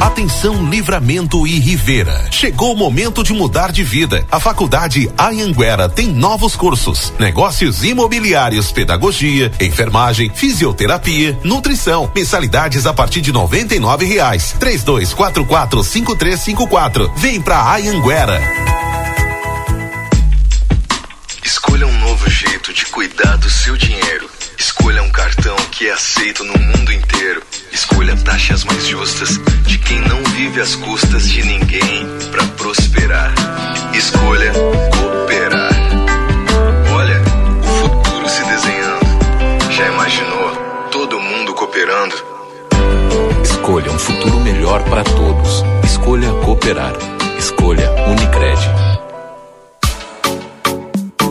Atenção 0.00 0.68
Livramento 0.68 1.46
e 1.46 1.58
Rivera. 1.58 2.28
Chegou 2.30 2.74
o 2.74 2.76
momento 2.76 3.22
de 3.22 3.32
mudar 3.32 3.72
de 3.72 3.82
vida. 3.82 4.26
A 4.30 4.38
Faculdade 4.38 5.10
Anhanguera 5.18 5.88
tem 5.88 6.08
novos 6.08 6.54
cursos: 6.54 7.12
negócios 7.18 7.82
imobiliários, 7.82 8.70
pedagogia, 8.70 9.50
enfermagem, 9.58 10.30
fisioterapia, 10.34 11.38
nutrição. 11.42 12.10
Mensalidades 12.14 12.86
a 12.86 12.92
partir 12.92 13.22
de 13.22 13.32
noventa 13.32 13.74
e 13.74 13.80
nove 13.80 14.04
reais. 14.04 14.54
Três 14.60 14.82
dois 14.82 15.14
quatro 15.14 15.46
quatro 15.46 15.82
cinco 15.82 16.14
três 16.14 16.40
cinco 16.40 16.66
quatro. 16.66 17.10
Vem 17.16 17.40
pra 17.40 17.74
Anhanguera. 17.74 18.40
Escolha 21.42 21.86
um 21.86 21.98
novo 22.00 22.28
jeito 22.28 22.72
de 22.72 22.84
cuidar 22.86 23.36
do 23.36 23.48
seu 23.48 23.76
dinheiro. 23.76 24.28
Escolha 24.58 25.02
um 25.02 25.10
cartão 25.10 25.56
que 25.70 25.76
que 25.76 25.86
é 25.86 25.92
aceito 25.92 26.42
no 26.42 26.58
mundo 26.58 26.90
inteiro. 26.90 27.42
Escolha 27.76 28.16
taxas 28.16 28.64
mais 28.64 28.86
justas 28.86 29.38
de 29.66 29.76
quem 29.76 30.00
não 30.00 30.22
vive 30.32 30.62
às 30.62 30.74
custas 30.76 31.28
de 31.28 31.42
ninguém 31.42 32.06
para 32.30 32.42
prosperar. 32.56 33.34
Escolha 33.92 34.50
cooperar. 34.98 35.74
Olha, 36.94 37.20
o 37.60 37.80
futuro 37.82 38.28
se 38.30 38.42
desenhando. 38.44 39.72
Já 39.72 39.88
imaginou 39.88 40.56
todo 40.90 41.20
mundo 41.20 41.52
cooperando? 41.52 42.14
Escolha 43.42 43.92
um 43.92 43.98
futuro 43.98 44.40
melhor 44.40 44.82
para 44.84 45.04
todos. 45.04 45.62
Escolha 45.84 46.32
cooperar. 46.46 46.94
Escolha 47.38 47.92
Unicred. 48.08 48.85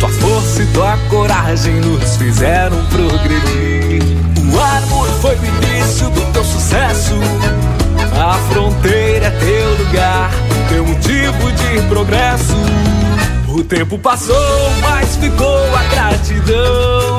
Tua 0.00 0.08
força 0.08 0.62
e 0.62 0.66
tua 0.66 0.96
coragem 1.08 1.74
nos 1.74 2.16
fizeram 2.16 2.76
progredir. 2.86 4.02
O 4.52 4.60
amor 4.60 5.08
foi 5.20 5.34
o 5.36 5.44
início 5.44 6.08
do 6.10 6.32
teu 6.32 6.44
sucesso. 6.44 7.14
A 8.20 8.34
fronteira 8.50 9.26
é 9.26 9.30
teu 9.30 9.84
lugar, 9.84 10.30
teu 10.68 10.84
motivo 10.84 11.52
de 11.52 11.82
progresso. 11.88 12.56
O 13.48 13.64
tempo 13.64 13.98
passou, 13.98 14.70
mas 14.80 15.16
ficou 15.16 15.76
a 15.76 15.82
gratidão. 15.84 17.18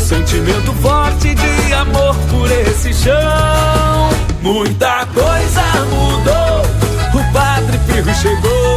Sentimento 0.00 0.72
forte 0.74 1.34
de 1.34 1.72
amor 1.72 2.14
por 2.30 2.50
esse 2.50 2.92
chão. 2.92 4.10
Muita 4.42 5.06
coisa 5.06 5.62
mudou. 5.88 6.70
O 7.14 7.32
Padre 7.32 7.78
Pirro 7.86 8.14
chegou, 8.14 8.69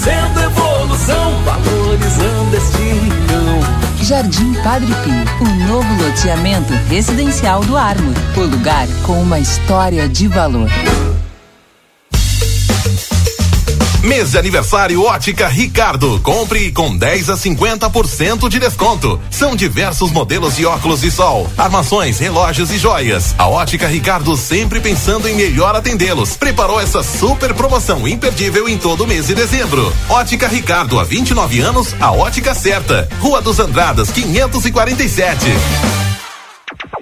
trazendo 0.00 0.40
evolução, 0.40 1.44
valorizando 1.44 2.56
este 2.56 2.82
rincão. 2.82 3.60
Jardim 4.02 4.54
Padre 4.62 4.92
Pio, 5.04 5.46
o 5.46 5.68
novo 5.68 6.02
loteamento 6.02 6.72
residencial 6.88 7.60
do 7.62 7.76
Ármor. 7.76 8.14
O 8.36 8.40
lugar 8.40 8.88
com 9.04 9.20
uma 9.20 9.38
história 9.38 10.08
de 10.08 10.26
valor. 10.26 10.68
Mês 14.02 14.30
de 14.30 14.38
aniversário 14.38 15.02
Ótica 15.02 15.46
Ricardo. 15.46 16.18
Compre 16.20 16.72
com 16.72 16.96
10 16.96 17.28
a 17.28 17.36
50% 17.36 18.48
de 18.48 18.58
desconto. 18.58 19.20
São 19.30 19.54
diversos 19.54 20.10
modelos 20.10 20.56
de 20.56 20.64
óculos 20.64 21.02
de 21.02 21.10
sol, 21.10 21.46
armações, 21.56 22.18
relógios 22.18 22.70
e 22.70 22.78
joias. 22.78 23.34
A 23.36 23.46
Ótica 23.46 23.86
Ricardo 23.86 24.34
sempre 24.38 24.80
pensando 24.80 25.28
em 25.28 25.34
melhor 25.34 25.76
atendê-los. 25.76 26.34
Preparou 26.34 26.80
essa 26.80 27.02
super 27.02 27.52
promoção 27.52 28.08
imperdível 28.08 28.66
em 28.70 28.78
todo 28.78 29.06
mês 29.06 29.26
de 29.26 29.34
dezembro. 29.34 29.94
Ótica 30.08 30.48
Ricardo, 30.48 30.98
há 30.98 31.04
29 31.04 31.60
anos, 31.60 31.94
a 32.00 32.10
ótica 32.10 32.54
certa. 32.54 33.06
Rua 33.20 33.42
dos 33.42 33.60
Andradas, 33.60 34.10
547. 34.10 36.09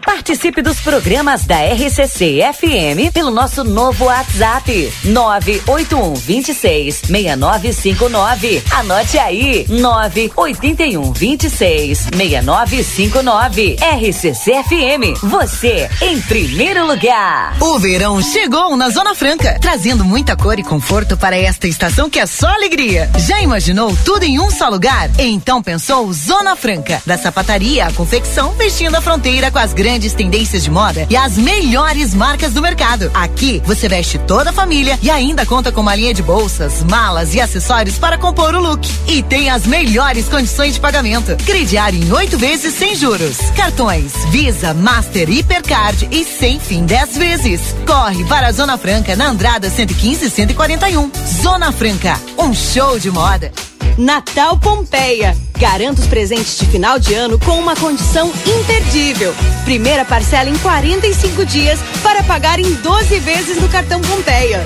Participe 0.04 0.62
dos 0.62 0.80
programas 0.80 1.44
da 1.44 1.56
RCC 1.56 2.40
FM 2.52 3.12
pelo 3.12 3.30
nosso 3.30 3.62
novo 3.62 4.06
WhatsApp 4.06 4.92
981 5.04 6.14
26 6.14 7.02
6959. 7.06 8.62
Anote 8.72 9.18
aí 9.18 9.66
981 9.68 11.12
26 11.12 12.08
6959. 12.14 13.76
RCC 13.80 14.62
FM, 14.64 15.20
você 15.22 15.88
em 16.00 16.20
primeiro 16.22 16.86
lugar. 16.86 17.56
O 17.60 17.78
verão 17.78 18.20
chegou 18.22 18.76
na 18.76 18.88
Zona 18.90 19.14
Franca, 19.14 19.58
trazendo 19.60 20.04
muita 20.04 20.36
cor 20.36 20.58
e 20.58 20.62
conforto 20.62 21.16
para 21.16 21.36
esta 21.36 21.68
estação 21.68 22.08
que 22.08 22.18
é 22.18 22.26
só 22.26 22.48
alegria. 22.48 23.10
Já 23.18 23.40
imaginou 23.40 23.96
tudo 24.04 24.24
em 24.24 24.40
um 24.40 24.50
só 24.50 24.68
lugar? 24.68 25.10
Então 25.18 25.62
pensou 25.62 26.12
Zona 26.12 26.56
Franca, 26.56 27.02
da 27.06 27.18
sapataria 27.18 27.86
à 27.86 27.92
confecção, 27.92 28.52
vestindo 28.52 28.94
a 28.96 29.00
fronteira 29.00 29.50
com 29.50 29.58
as 29.68 29.74
grandes 29.74 30.14
tendências 30.14 30.64
de 30.64 30.70
moda 30.70 31.06
e 31.10 31.16
as 31.16 31.36
melhores 31.36 32.14
marcas 32.14 32.54
do 32.54 32.62
mercado. 32.62 33.10
Aqui 33.12 33.62
você 33.66 33.86
veste 33.88 34.18
toda 34.18 34.50
a 34.50 34.52
família 34.52 34.98
e 35.02 35.10
ainda 35.10 35.44
conta 35.44 35.70
com 35.70 35.82
uma 35.82 35.94
linha 35.94 36.14
de 36.14 36.22
bolsas, 36.22 36.82
malas 36.84 37.34
e 37.34 37.40
acessórios 37.40 37.98
para 37.98 38.16
compor 38.16 38.54
o 38.54 38.60
look. 38.60 38.88
E 39.06 39.22
tem 39.22 39.50
as 39.50 39.66
melhores 39.66 40.26
condições 40.28 40.74
de 40.74 40.80
pagamento. 40.80 41.36
Crediário 41.44 42.02
em 42.02 42.10
oito 42.12 42.38
vezes 42.38 42.74
sem 42.74 42.94
juros. 42.94 43.36
Cartões 43.54 44.12
Visa, 44.30 44.72
Master, 44.72 45.28
Hipercard 45.28 46.08
e 46.10 46.24
sem 46.24 46.58
fim 46.58 46.86
dez 46.86 47.16
vezes. 47.16 47.60
Corre 47.86 48.24
para 48.24 48.46
a 48.46 48.52
Zona 48.52 48.78
Franca 48.78 49.14
na 49.16 49.28
Andrada 49.28 49.68
115 49.68 50.24
e 50.26 50.30
141. 50.30 51.10
Zona 51.42 51.72
Franca, 51.72 52.18
um 52.38 52.54
show 52.54 52.98
de 52.98 53.10
moda. 53.10 53.52
Natal 53.98 54.56
Pompeia. 54.60 55.36
Garanta 55.58 56.00
os 56.00 56.06
presentes 56.06 56.56
de 56.56 56.66
final 56.66 57.00
de 57.00 57.14
ano 57.14 57.36
com 57.36 57.58
uma 57.58 57.74
condição 57.74 58.32
imperdível. 58.46 59.34
Primeira 59.64 60.04
parcela 60.04 60.48
em 60.48 60.56
45 60.58 61.44
dias 61.44 61.80
para 62.00 62.22
pagar 62.22 62.60
em 62.60 62.72
12 62.74 63.18
vezes 63.18 63.60
no 63.60 63.68
cartão 63.68 64.00
Pompeia. 64.00 64.64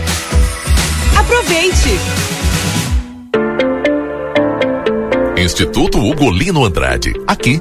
Aproveite! 1.19 1.99
Instituto 5.39 5.99
Ugolino 5.99 6.63
Andrade. 6.65 7.15
Aqui, 7.27 7.61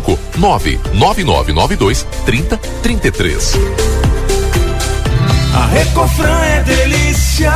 99992 0.37 2.05
3033. 2.25 3.53
A 5.53 5.65
Recofran 5.67 6.39
é 6.43 6.63
delícia. 6.63 7.51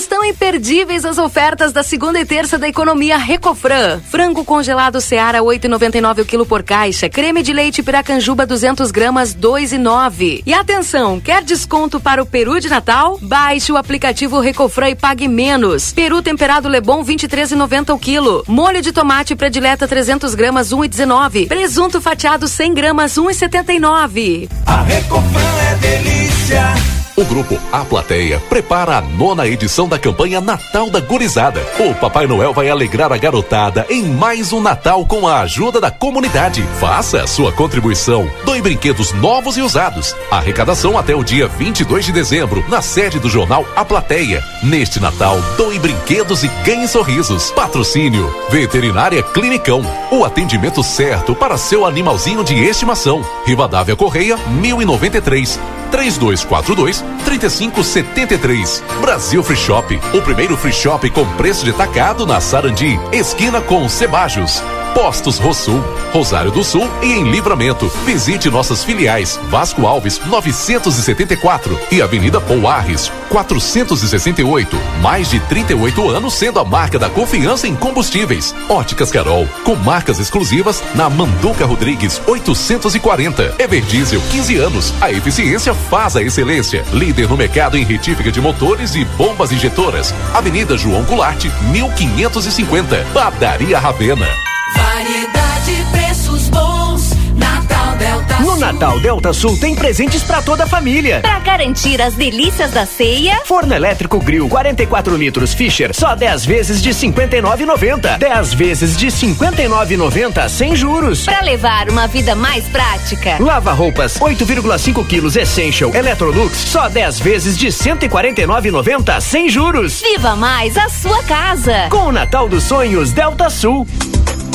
Estão 0.00 0.24
imperdíveis 0.24 1.04
as 1.04 1.18
ofertas 1.18 1.74
da 1.74 1.82
segunda 1.82 2.18
e 2.18 2.24
terça 2.24 2.58
da 2.58 2.66
economia 2.66 3.18
Recofran. 3.18 4.00
Frango 4.00 4.46
congelado 4.46 4.98
Seara 4.98 5.40
8,99 5.40 6.22
o 6.22 6.24
quilo 6.24 6.46
por 6.46 6.62
caixa. 6.62 7.06
Creme 7.06 7.42
de 7.42 7.52
leite 7.52 7.82
Piracanjuba 7.82 8.46
200 8.46 8.90
gramas 8.90 9.34
2,9. 9.34 10.42
E 10.46 10.54
atenção, 10.54 11.20
quer 11.20 11.42
desconto 11.42 12.00
para 12.00 12.22
o 12.22 12.24
peru 12.24 12.58
de 12.58 12.70
Natal? 12.70 13.18
Baixe 13.20 13.72
o 13.72 13.76
aplicativo 13.76 14.40
Recofran 14.40 14.88
e 14.88 14.94
pague 14.94 15.28
menos. 15.28 15.92
Peru 15.92 16.22
temperado 16.22 16.66
Lebon 16.66 17.04
23,90 17.04 17.94
o 17.94 17.98
quilo. 17.98 18.42
Molho 18.48 18.80
de 18.80 18.92
tomate 18.92 19.36
predileta 19.36 19.86
300 19.86 20.34
gramas 20.34 20.70
1,19. 20.70 21.46
Presunto 21.46 22.00
fatiado 22.00 22.48
100 22.48 22.72
gramas 22.72 23.16
1,79. 23.16 24.48
A 24.64 24.80
Recofran 24.80 25.60
é 25.70 25.74
delícia. 25.74 27.00
O 27.20 27.24
grupo 27.26 27.60
A 27.70 27.84
Plateia 27.84 28.40
prepara 28.48 28.96
a 28.96 29.00
nona 29.02 29.46
edição 29.46 29.86
da 29.90 29.98
campanha 29.98 30.40
Natal 30.40 30.88
da 30.88 31.00
Gurizada. 31.00 31.60
O 31.80 31.92
Papai 31.96 32.26
Noel 32.26 32.54
vai 32.54 32.70
alegrar 32.70 33.12
a 33.12 33.18
garotada 33.18 33.84
em 33.90 34.04
mais 34.04 34.52
um 34.52 34.60
Natal 34.62 35.04
com 35.04 35.26
a 35.26 35.40
ajuda 35.40 35.80
da 35.80 35.90
comunidade. 35.90 36.62
Faça 36.78 37.22
a 37.22 37.26
sua 37.26 37.50
contribuição. 37.52 38.30
Doe 38.44 38.62
brinquedos 38.62 39.12
novos 39.12 39.56
e 39.56 39.62
usados. 39.62 40.14
Arrecadação 40.30 40.96
até 40.96 41.14
o 41.14 41.24
dia 41.24 41.48
22 41.48 42.04
de 42.04 42.12
dezembro, 42.12 42.64
na 42.68 42.80
sede 42.80 43.18
do 43.18 43.28
jornal 43.28 43.66
A 43.74 43.84
Plateia. 43.84 44.42
Neste 44.62 45.00
Natal, 45.00 45.38
doe 45.56 45.78
brinquedos 45.80 46.44
e 46.44 46.48
ganhe 46.64 46.86
sorrisos. 46.86 47.50
Patrocínio 47.50 48.32
Veterinária 48.48 49.22
Clinicão. 49.22 49.82
O 50.12 50.24
atendimento 50.24 50.84
certo 50.84 51.34
para 51.34 51.58
seu 51.58 51.84
animalzinho 51.84 52.44
de 52.44 52.54
estimação. 52.54 53.24
Rivadavia 53.44 53.96
Correia, 53.96 54.36
1093. 54.36 55.79
3242 55.90 57.04
3573. 57.24 58.82
Brasil 59.00 59.42
Free 59.42 59.56
Shop, 59.56 60.00
o 60.14 60.22
primeiro 60.22 60.56
free 60.56 60.72
shop 60.72 61.08
com 61.10 61.26
preço 61.36 61.64
de 61.64 61.72
tacado 61.72 62.26
na 62.26 62.40
Sarandi, 62.40 62.98
esquina 63.12 63.60
com 63.60 63.88
Cebajos. 63.88 64.62
Postos 64.94 65.38
Rosul, 65.38 65.82
Rosário 66.12 66.50
do 66.50 66.62
Sul 66.64 66.88
e 67.02 67.12
em 67.12 67.30
Livramento. 67.30 67.90
Visite 68.04 68.50
nossas 68.50 68.84
filiais 68.84 69.38
Vasco 69.48 69.86
Alves 69.86 70.20
974 70.26 71.78
e 71.90 72.02
Avenida 72.02 72.40
Pouarres 72.40 73.10
468. 73.28 74.76
Mais 75.00 75.30
de 75.30 75.40
38 75.40 76.10
anos 76.10 76.34
sendo 76.34 76.58
a 76.58 76.64
marca 76.64 76.98
da 76.98 77.08
confiança 77.08 77.66
em 77.66 77.74
combustíveis. 77.74 78.54
Óticas 78.68 79.10
Carol, 79.10 79.48
com 79.64 79.76
marcas 79.76 80.18
exclusivas 80.18 80.82
na 80.94 81.08
Manduca 81.08 81.64
Rodrigues 81.64 82.20
840. 82.26 83.54
Everdiesel 83.58 84.20
15 84.30 84.56
anos. 84.56 84.94
A 85.00 85.10
eficiência 85.10 85.72
faz 85.72 86.16
a 86.16 86.22
excelência. 86.22 86.84
Líder 86.92 87.28
no 87.28 87.36
mercado 87.36 87.78
em 87.78 87.84
retífica 87.84 88.30
de 88.30 88.40
motores 88.40 88.94
e 88.94 89.04
bombas 89.04 89.52
injetoras. 89.52 90.12
Avenida 90.34 90.76
João 90.76 91.04
Goulart 91.04 91.44
1550. 91.70 93.06
Padaria 93.14 93.78
Ravena. 93.78 94.49
Variedade, 94.76 95.86
preços 95.90 96.48
bons. 96.48 97.10
Natal 97.34 97.96
Delta 97.96 98.38
No 98.40 98.56
Natal 98.56 99.00
Delta 99.00 99.32
Sul 99.32 99.56
tem 99.58 99.74
presentes 99.74 100.22
pra 100.22 100.42
toda 100.42 100.64
a 100.64 100.66
família. 100.66 101.20
Pra 101.20 101.38
garantir 101.38 102.00
as 102.02 102.14
delícias 102.14 102.70
da 102.72 102.84
ceia, 102.84 103.40
Forno 103.44 103.74
elétrico 103.74 104.18
Grill 104.18 104.48
44 104.48 105.16
litros 105.16 105.54
Fischer, 105.54 105.94
só 105.94 106.14
10 106.14 106.44
vezes 106.44 106.82
de 106.82 106.90
59,90. 106.90 108.18
10 108.18 108.52
vezes 108.54 108.96
de 108.96 109.06
59,90 109.08 110.48
sem 110.48 110.76
juros. 110.76 111.24
pra 111.24 111.40
levar 111.40 111.88
uma 111.88 112.06
vida 112.06 112.34
mais 112.34 112.64
prática. 112.68 113.36
Lava 113.40 113.72
roupas 113.72 114.18
8,5 114.18 115.06
quilos 115.06 115.36
Essential 115.36 115.94
Electrolux, 115.94 116.56
só 116.56 116.88
10 116.88 117.18
vezes 117.20 117.56
de 117.58 117.68
149,90 117.68 119.20
sem 119.20 119.48
juros. 119.48 120.00
Viva 120.02 120.36
mais 120.36 120.76
a 120.76 120.88
sua 120.88 121.22
casa. 121.24 121.88
Com 121.90 122.06
o 122.08 122.12
Natal 122.12 122.48
dos 122.48 122.64
Sonhos 122.64 123.12
Delta 123.12 123.48
Sul. 123.48 123.86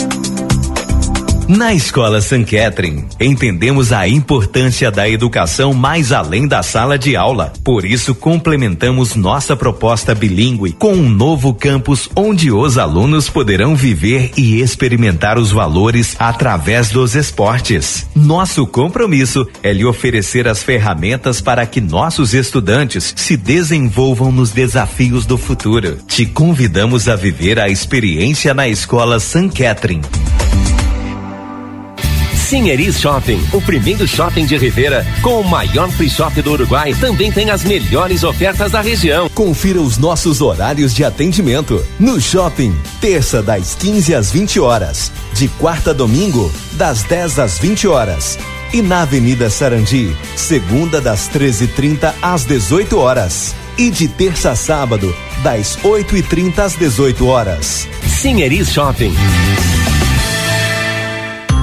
Thank 0.08 0.28
you. 0.28 0.35
Na 1.48 1.76
Escola 1.76 2.22
San 2.22 2.44
Catherine, 2.44 3.06
entendemos 3.20 3.94
a 3.94 4.08
importância 4.08 4.90
da 4.90 5.08
educação 5.08 5.76
mais 5.76 6.12
além 6.12 6.48
da 6.48 6.64
sala 6.64 6.98
de 6.98 7.16
aula. 7.16 7.54
Por 7.64 7.86
isso, 7.86 8.16
complementamos 8.16 9.16
nossa 9.16 9.56
proposta 9.56 10.16
bilíngue 10.16 10.72
com 10.72 10.94
um 10.94 11.08
novo 11.08 11.54
campus 11.54 12.10
onde 12.16 12.52
os 12.52 12.80
alunos 12.80 13.30
poderão 13.30 13.76
viver 13.76 14.32
e 14.36 14.60
experimentar 14.60 15.38
os 15.38 15.52
valores 15.52 16.16
através 16.18 16.90
dos 16.90 17.14
esportes. 17.14 18.08
Nosso 18.16 18.66
compromisso 18.66 19.48
é 19.62 19.72
lhe 19.72 19.86
oferecer 19.86 20.48
as 20.48 20.64
ferramentas 20.64 21.42
para 21.42 21.64
que 21.68 21.80
nossos 21.80 22.34
estudantes 22.34 23.14
se 23.16 23.38
desenvolvam 23.38 24.32
nos 24.32 24.50
desafios 24.50 25.28
do 25.28 25.38
futuro. 25.38 26.00
Te 26.08 26.26
convidamos 26.26 27.08
a 27.08 27.16
viver 27.16 27.60
a 27.60 27.70
experiência 27.70 28.52
na 28.52 28.68
Escola 28.68 29.20
San 29.20 29.48
Catherine. 29.48 30.02
Sinheris 32.46 33.00
Shopping, 33.00 33.44
o 33.54 33.60
primeiro 33.60 34.08
shopping 34.08 34.46
de 34.46 34.56
Rivera, 34.56 35.04
com 35.24 35.42
o 35.42 35.44
maior 35.44 35.90
free 35.90 36.08
shop 36.08 36.44
do 36.44 36.52
Uruguai, 36.52 36.94
também 36.94 37.32
tem 37.32 37.50
as 37.50 37.64
melhores 37.64 38.24
ofertas 38.24 38.72
da 38.72 38.82
região. 38.82 39.28
Confira 39.30 39.82
os 39.82 39.98
nossos 39.98 40.42
horários 40.42 40.94
de 40.94 41.04
atendimento. 41.04 41.84
No 42.00 42.22
shopping, 42.22 42.78
terça 43.02 43.42
das 43.42 43.74
15 43.74 44.14
às 44.14 44.32
20 44.32 44.60
horas. 44.60 45.12
De 45.34 45.48
quarta 45.48 45.90
a 45.90 45.94
domingo, 45.94 46.54
das 46.74 47.02
10 47.02 47.40
às 47.40 47.58
20 47.58 47.88
horas. 47.88 48.38
E 48.72 48.80
na 48.80 49.02
Avenida 49.02 49.50
Sarandi, 49.50 50.16
segunda 50.36 51.02
das 51.02 51.28
13h30 51.28 52.14
às 52.22 52.46
18 52.46 52.96
horas. 52.96 53.56
E 53.76 53.90
de 53.90 54.08
terça 54.08 54.52
a 54.52 54.56
sábado, 54.56 55.16
das 55.42 55.78
8h30 55.78 56.60
às 56.60 56.76
18 56.76 57.26
horas. 57.26 57.88
Sinheris 58.08 58.72
Shopping. 58.72 59.16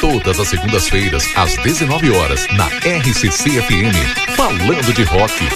Todas 0.00 0.38
as 0.38 0.48
segundas-feiras, 0.48 1.24
às 1.34 1.56
19 1.56 2.10
horas, 2.10 2.46
na 2.52 2.66
RCC 2.66 3.62
FM, 3.62 4.36
falando 4.36 4.92
de 4.92 5.02
rock. 5.02 5.48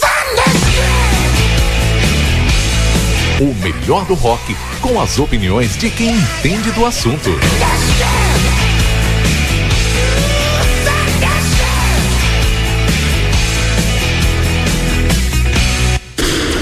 O 3.40 3.54
melhor 3.54 4.04
do 4.06 4.14
rock, 4.14 4.56
com 4.80 5.00
as 5.00 5.18
opiniões 5.18 5.76
de 5.76 5.90
quem 5.90 6.10
entende 6.10 6.70
do 6.72 6.86
assunto. 6.86 7.30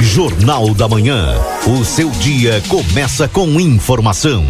Jornal 0.01 0.74
da 0.74 0.89
Manhã. 0.89 1.40
O 1.66 1.85
seu 1.85 2.10
dia 2.10 2.60
começa 2.68 3.28
com 3.28 3.60
informação. 3.60 4.44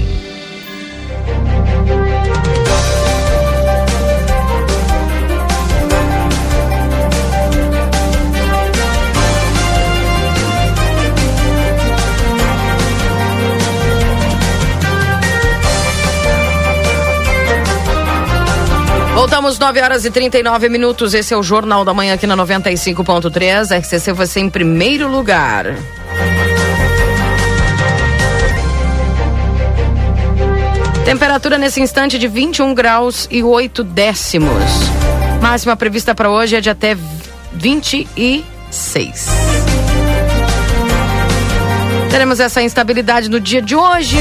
Voltamos 19.40 19.58
9 19.58 19.80
horas 19.80 20.04
e 20.04 20.10
39 20.10 20.68
minutos. 20.68 21.14
Esse 21.14 21.32
é 21.32 21.36
o 21.36 21.42
Jornal 21.42 21.82
da 21.82 21.94
Manhã 21.94 22.12
aqui 22.12 22.26
na 22.26 22.36
95.3. 22.36 23.74
RCC 23.80 24.12
você 24.12 24.38
em 24.38 24.50
primeiro 24.50 25.08
lugar. 25.08 25.64
Temperatura 31.06 31.56
nesse 31.56 31.80
instante 31.80 32.18
de 32.18 32.28
21 32.28 32.74
graus 32.74 33.26
e 33.30 33.42
8 33.42 33.82
décimos. 33.82 34.62
Máxima 35.40 35.74
prevista 35.74 36.14
para 36.14 36.30
hoje 36.30 36.56
é 36.56 36.60
de 36.60 36.68
até 36.68 36.94
26. 37.54 39.26
Teremos 42.10 42.40
essa 42.40 42.60
instabilidade 42.60 43.30
no 43.30 43.40
dia 43.40 43.62
de 43.62 43.74
hoje. 43.74 44.18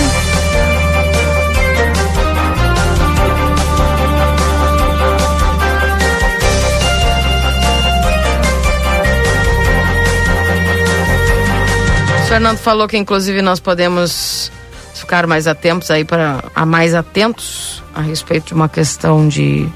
Fernando 12.30 12.60
falou 12.60 12.88
que 12.88 12.95
inclusive 12.95 13.41
nós 13.41 13.60
podemos 13.60 14.51
ficar 14.93 15.26
mais 15.26 15.47
atentos 15.47 15.89
aí 15.89 16.06
para 16.06 16.43
a 16.53 16.64
mais 16.64 16.93
atentos 16.93 17.81
a 17.91 18.01
respeito 18.01 18.49
de 18.49 18.53
uma 18.53 18.69
questão 18.69 19.27
de 19.27 19.68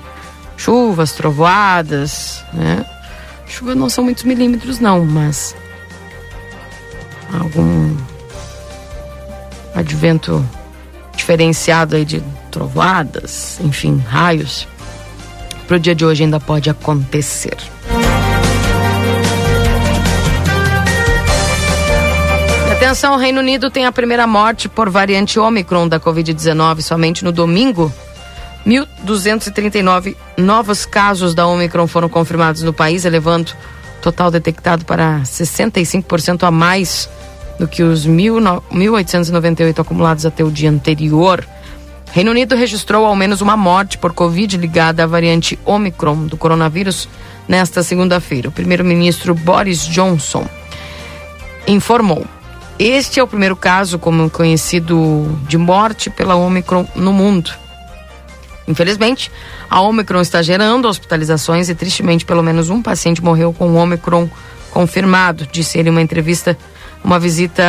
chuvas, 0.56 1.14
trovoadas, 1.14 2.44
né? 2.54 2.86
Chuva 3.48 3.74
não 3.74 3.90
são 3.90 4.04
muitos 4.04 4.24
milímetros 4.24 4.80
não, 4.80 5.04
mas 5.04 5.56
algum 7.34 7.98
advento 9.74 10.48
diferenciado 11.16 11.96
aí 11.96 12.06
de 12.06 12.22
trovoadas, 12.52 13.60
enfim, 13.62 13.98
raios. 13.98 14.68
Pro 15.68 15.80
dia 15.80 15.96
de 15.96 16.06
hoje 16.06 16.24
ainda 16.24 16.40
pode 16.40 16.70
acontecer. 16.70 17.58
Atenção, 22.84 23.16
Reino 23.16 23.40
Unido 23.40 23.72
tem 23.72 23.86
a 23.86 23.94
primeira 23.94 24.28
morte 24.28 24.68
por 24.68 24.90
variante 24.90 25.40
Omicron 25.40 25.88
da 25.88 26.02
Covid-19 26.02 26.82
somente 26.82 27.24
no 27.24 27.32
domingo. 27.32 27.90
1.239 28.68 30.18
novos 30.36 30.86
casos 30.86 31.34
da 31.34 31.48
Omicron 31.48 31.88
foram 31.88 32.10
confirmados 32.10 32.62
no 32.62 32.74
país, 32.74 33.06
elevando 33.06 33.54
o 33.54 34.02
total 34.02 34.30
detectado 34.30 34.84
para 34.84 35.22
65% 35.22 36.44
a 36.44 36.52
mais 36.52 37.10
do 37.58 37.70
que 37.70 37.84
os 37.84 38.06
1.898 38.06 39.80
acumulados 39.80 40.26
até 40.26 40.44
o 40.44 40.52
dia 40.52 40.70
anterior. 40.70 41.48
Reino 42.12 42.32
Unido 42.32 42.54
registrou 42.54 43.06
ao 43.06 43.16
menos 43.16 43.40
uma 43.40 43.56
morte 43.56 43.98
por 43.98 44.12
Covid 44.12 44.58
ligada 44.58 45.06
à 45.06 45.08
variante 45.08 45.58
Omicron 45.64 46.26
do 46.26 46.36
coronavírus 46.36 47.08
nesta 47.48 47.82
segunda-feira. 47.82 48.50
O 48.50 48.52
primeiro-ministro 48.52 49.34
Boris 49.34 49.88
Johnson 49.88 50.46
informou 51.66 52.28
Este 52.80 53.20
é 53.20 53.24
o 53.24 53.28
primeiro 53.28 53.56
caso, 53.56 54.00
como 54.00 54.30
conhecido, 54.30 55.40
de 55.48 55.58
morte 55.58 56.10
pela 56.10 56.36
Omicron 56.36 56.86
no 56.96 57.14
mundo. 57.14 57.52
Infelizmente, 58.68 59.32
a 59.70 59.82
Omicron 59.82 60.22
está 60.22 60.42
gerando 60.42 60.88
hospitalizações 60.88 61.70
e, 61.70 61.76
tristemente, 61.76 62.26
pelo 62.26 62.42
menos 62.42 62.70
um 62.70 62.82
paciente 62.82 63.24
morreu 63.24 63.54
com 63.54 63.76
Omicron 63.76 64.30
confirmado, 64.72 65.48
disse 65.52 65.78
ele 65.78 65.90
em 65.90 65.92
uma 65.92 66.02
entrevista, 66.02 66.58
uma 67.04 67.20
visita 67.20 67.64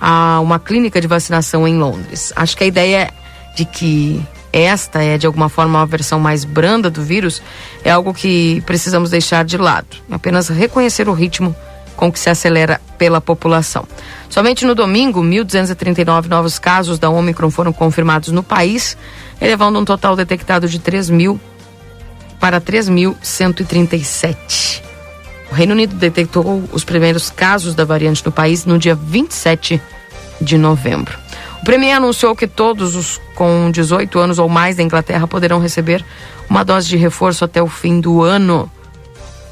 a 0.00 0.40
uma 0.40 0.58
clínica 0.58 1.00
de 1.00 1.06
vacinação 1.06 1.68
em 1.68 1.76
Londres. 1.76 2.32
Acho 2.34 2.56
que 2.56 2.64
a 2.64 2.66
ideia 2.66 3.12
de 3.54 3.66
que 3.66 4.24
esta 4.52 5.02
é 5.02 5.18
de 5.18 5.26
alguma 5.26 5.48
forma 5.48 5.78
uma 5.78 5.86
versão 5.86 6.18
mais 6.18 6.44
branda 6.44 6.88
do 6.88 7.02
vírus 7.02 7.42
é 7.84 7.90
algo 7.90 8.14
que 8.14 8.62
precisamos 8.62 9.10
deixar 9.10 9.44
de 9.44 9.58
lado. 9.58 9.88
Apenas 10.10 10.48
reconhecer 10.48 11.08
o 11.08 11.12
ritmo 11.12 11.54
com 11.96 12.10
que 12.10 12.18
se 12.18 12.30
acelera 12.30 12.80
pela 12.96 13.20
população. 13.20 13.86
Somente 14.28 14.64
no 14.64 14.74
domingo, 14.74 15.22
1.239 15.22 16.26
novos 16.26 16.58
casos 16.58 16.98
da 16.98 17.10
Omicron 17.10 17.50
foram 17.50 17.72
confirmados 17.72 18.30
no 18.30 18.42
país, 18.42 18.96
elevando 19.40 19.78
um 19.78 19.84
total 19.84 20.16
detectado 20.16 20.68
de 20.68 20.78
3 20.78 21.10
mil 21.10 21.40
para 22.38 22.60
3.137. 22.60 24.82
O 25.50 25.54
Reino 25.54 25.72
Unido 25.72 25.96
detectou 25.96 26.62
os 26.72 26.84
primeiros 26.84 27.30
casos 27.30 27.74
da 27.74 27.84
variante 27.84 28.24
no 28.24 28.30
país 28.30 28.64
no 28.64 28.78
dia 28.78 28.94
27 28.94 29.82
de 30.40 30.56
novembro. 30.56 31.18
O 31.60 31.64
Premier 31.64 31.96
anunciou 31.96 32.34
que 32.34 32.46
todos 32.46 32.96
os 32.96 33.20
com 33.34 33.70
18 33.70 34.18
anos 34.18 34.38
ou 34.38 34.48
mais 34.48 34.76
da 34.76 34.82
Inglaterra 34.82 35.26
poderão 35.26 35.60
receber 35.60 36.04
uma 36.48 36.64
dose 36.64 36.88
de 36.88 36.96
reforço 36.96 37.44
até 37.44 37.62
o 37.62 37.68
fim 37.68 38.00
do 38.00 38.22
ano. 38.22 38.70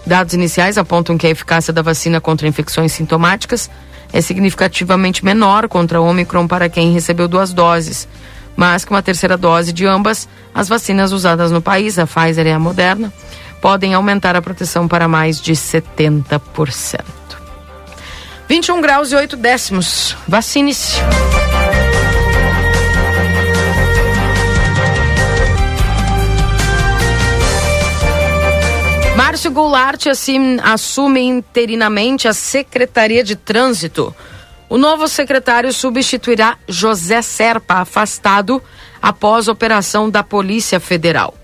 Dados 0.09 0.33
iniciais 0.33 0.79
apontam 0.79 1.19
que 1.19 1.27
a 1.27 1.31
eficácia 1.31 1.71
da 1.71 1.83
vacina 1.83 2.19
contra 2.19 2.49
infecções 2.49 2.93
sintomáticas 2.93 3.71
é 4.11 4.23
significativamente 4.23 5.23
menor 5.23 5.69
contra 5.69 5.99
a 5.99 6.01
Omicron 6.01 6.49
para 6.49 6.67
quem 6.67 6.95
recebeu 6.95 7.29
duas 7.29 7.53
doses, 7.53 8.09
mas 8.57 8.87
que 8.87 8.91
uma 8.91 9.03
terceira 9.03 9.37
dose 9.37 9.71
de 9.71 9.85
ambas 9.85 10.27
as 10.55 10.67
vacinas 10.67 11.13
usadas 11.13 11.53
no 11.53 11.61
país, 11.61 11.99
a 11.99 12.07
Pfizer 12.07 12.47
e 12.47 12.51
a 12.51 12.59
Moderna, 12.59 13.13
podem 13.61 13.93
aumentar 13.93 14.35
a 14.35 14.41
proteção 14.41 14.89
para 14.89 15.07
mais 15.07 15.43
de 15.43 15.53
70%. 15.53 16.41
21 18.49 18.81
graus 18.81 19.13
e 19.13 19.15
8 19.15 19.37
décimos. 19.37 20.17
Vacine-se. 20.27 21.03
Márcio 29.29 29.51
Goulart 29.51 30.07
assim, 30.07 30.57
assume 30.63 31.21
interinamente 31.21 32.27
a 32.27 32.33
Secretaria 32.33 33.23
de 33.23 33.37
Trânsito. 33.37 34.17
O 34.71 34.79
novo 34.79 35.07
secretário 35.07 35.71
substituirá 35.71 36.57
José 36.67 37.21
Serpa, 37.21 37.75
afastado 37.75 38.63
após 39.03 39.47
operação 39.47 40.09
da 40.09 40.23
Polícia 40.23 40.81
Federal. 40.81 41.35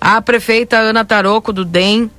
A 0.00 0.22
prefeita 0.22 0.78
Ana 0.78 1.04
Taroco 1.04 1.52
do 1.52 1.66
DEM 1.66 2.10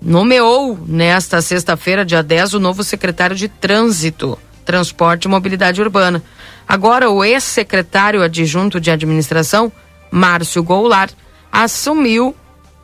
nomeou 0.00 0.78
nesta 0.86 1.42
sexta-feira, 1.42 2.02
dia 2.02 2.22
10, 2.22 2.54
o 2.54 2.58
novo 2.58 2.82
secretário 2.82 3.36
de 3.36 3.48
Trânsito, 3.48 4.38
Transporte 4.64 5.26
e 5.26 5.28
Mobilidade 5.28 5.82
Urbana. 5.82 6.22
Agora, 6.66 7.10
o 7.10 7.22
ex-secretário 7.22 8.22
adjunto 8.22 8.80
de 8.80 8.90
administração, 8.90 9.70
Márcio 10.10 10.62
Goulart, 10.62 11.12
assumiu 11.52 12.34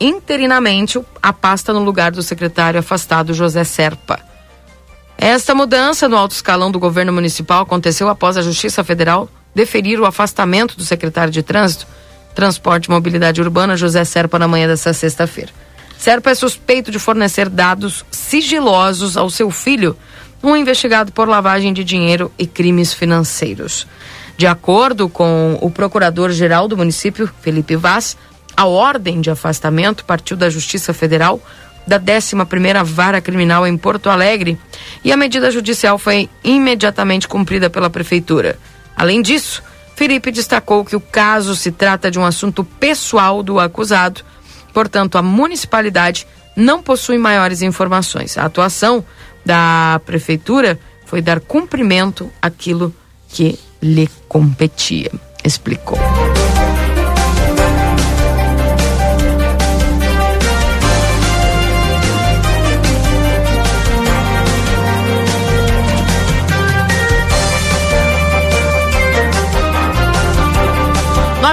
interinamente 0.03 0.99
a 1.21 1.31
pasta 1.31 1.71
no 1.71 1.81
lugar 1.83 2.11
do 2.11 2.21
secretário 2.21 2.79
afastado 2.79 3.33
José 3.33 3.63
Serpa. 3.63 4.19
Esta 5.17 5.55
mudança 5.55 6.09
no 6.09 6.17
alto 6.17 6.33
escalão 6.33 6.69
do 6.69 6.79
governo 6.79 7.13
municipal 7.13 7.63
aconteceu 7.63 8.09
após 8.09 8.35
a 8.35 8.41
Justiça 8.41 8.83
Federal 8.83 9.29
deferir 9.55 9.99
o 10.01 10.05
afastamento 10.05 10.75
do 10.75 10.83
secretário 10.83 11.31
de 11.31 11.41
Trânsito, 11.41 11.87
Transporte 12.35 12.87
e 12.87 12.89
Mobilidade 12.89 13.41
Urbana, 13.41 13.77
José 13.77 14.03
Serpa, 14.03 14.37
na 14.37 14.47
manhã 14.47 14.67
desta 14.67 14.91
sexta-feira. 14.91 15.51
Serpa 15.97 16.31
é 16.31 16.35
suspeito 16.35 16.91
de 16.91 16.99
fornecer 16.99 17.47
dados 17.47 18.03
sigilosos 18.11 19.15
ao 19.15 19.29
seu 19.29 19.49
filho, 19.49 19.95
um 20.43 20.57
investigado 20.57 21.13
por 21.13 21.29
lavagem 21.29 21.71
de 21.71 21.83
dinheiro 21.83 22.29
e 22.37 22.45
crimes 22.45 22.93
financeiros. 22.93 23.87
De 24.35 24.47
acordo 24.47 25.07
com 25.07 25.57
o 25.61 25.69
procurador-geral 25.69 26.67
do 26.67 26.75
município, 26.75 27.29
Felipe 27.41 27.77
Vaz, 27.77 28.17
a 28.55 28.65
ordem 28.65 29.21
de 29.21 29.29
afastamento 29.29 30.05
partiu 30.05 30.37
da 30.37 30.49
Justiça 30.49 30.93
Federal 30.93 31.41
da 31.85 31.99
11ª 31.99 32.83
Vara 32.83 33.19
Criminal 33.19 33.67
em 33.67 33.77
Porto 33.77 34.09
Alegre 34.09 34.57
e 35.03 35.11
a 35.11 35.17
medida 35.17 35.51
judicial 35.51 35.97
foi 35.97 36.29
imediatamente 36.43 37.27
cumprida 37.27 37.69
pela 37.69 37.89
prefeitura. 37.89 38.57
Além 38.95 39.21
disso, 39.21 39.61
Felipe 39.95 40.31
destacou 40.31 40.85
que 40.85 40.95
o 40.95 41.01
caso 41.01 41.55
se 41.55 41.71
trata 41.71 42.09
de 42.09 42.17
um 42.17 42.25
assunto 42.25 42.63
pessoal 42.63 43.43
do 43.43 43.59
acusado, 43.59 44.21
portanto, 44.73 45.17
a 45.17 45.21
municipalidade 45.21 46.25
não 46.55 46.81
possui 46.81 47.17
maiores 47.17 47.61
informações. 47.61 48.37
A 48.37 48.45
atuação 48.45 49.03
da 49.45 49.99
prefeitura 50.05 50.79
foi 51.05 51.21
dar 51.21 51.39
cumprimento 51.39 52.31
àquilo 52.41 52.93
que 53.29 53.59
lhe 53.81 54.09
competia, 54.27 55.11
explicou. 55.43 55.97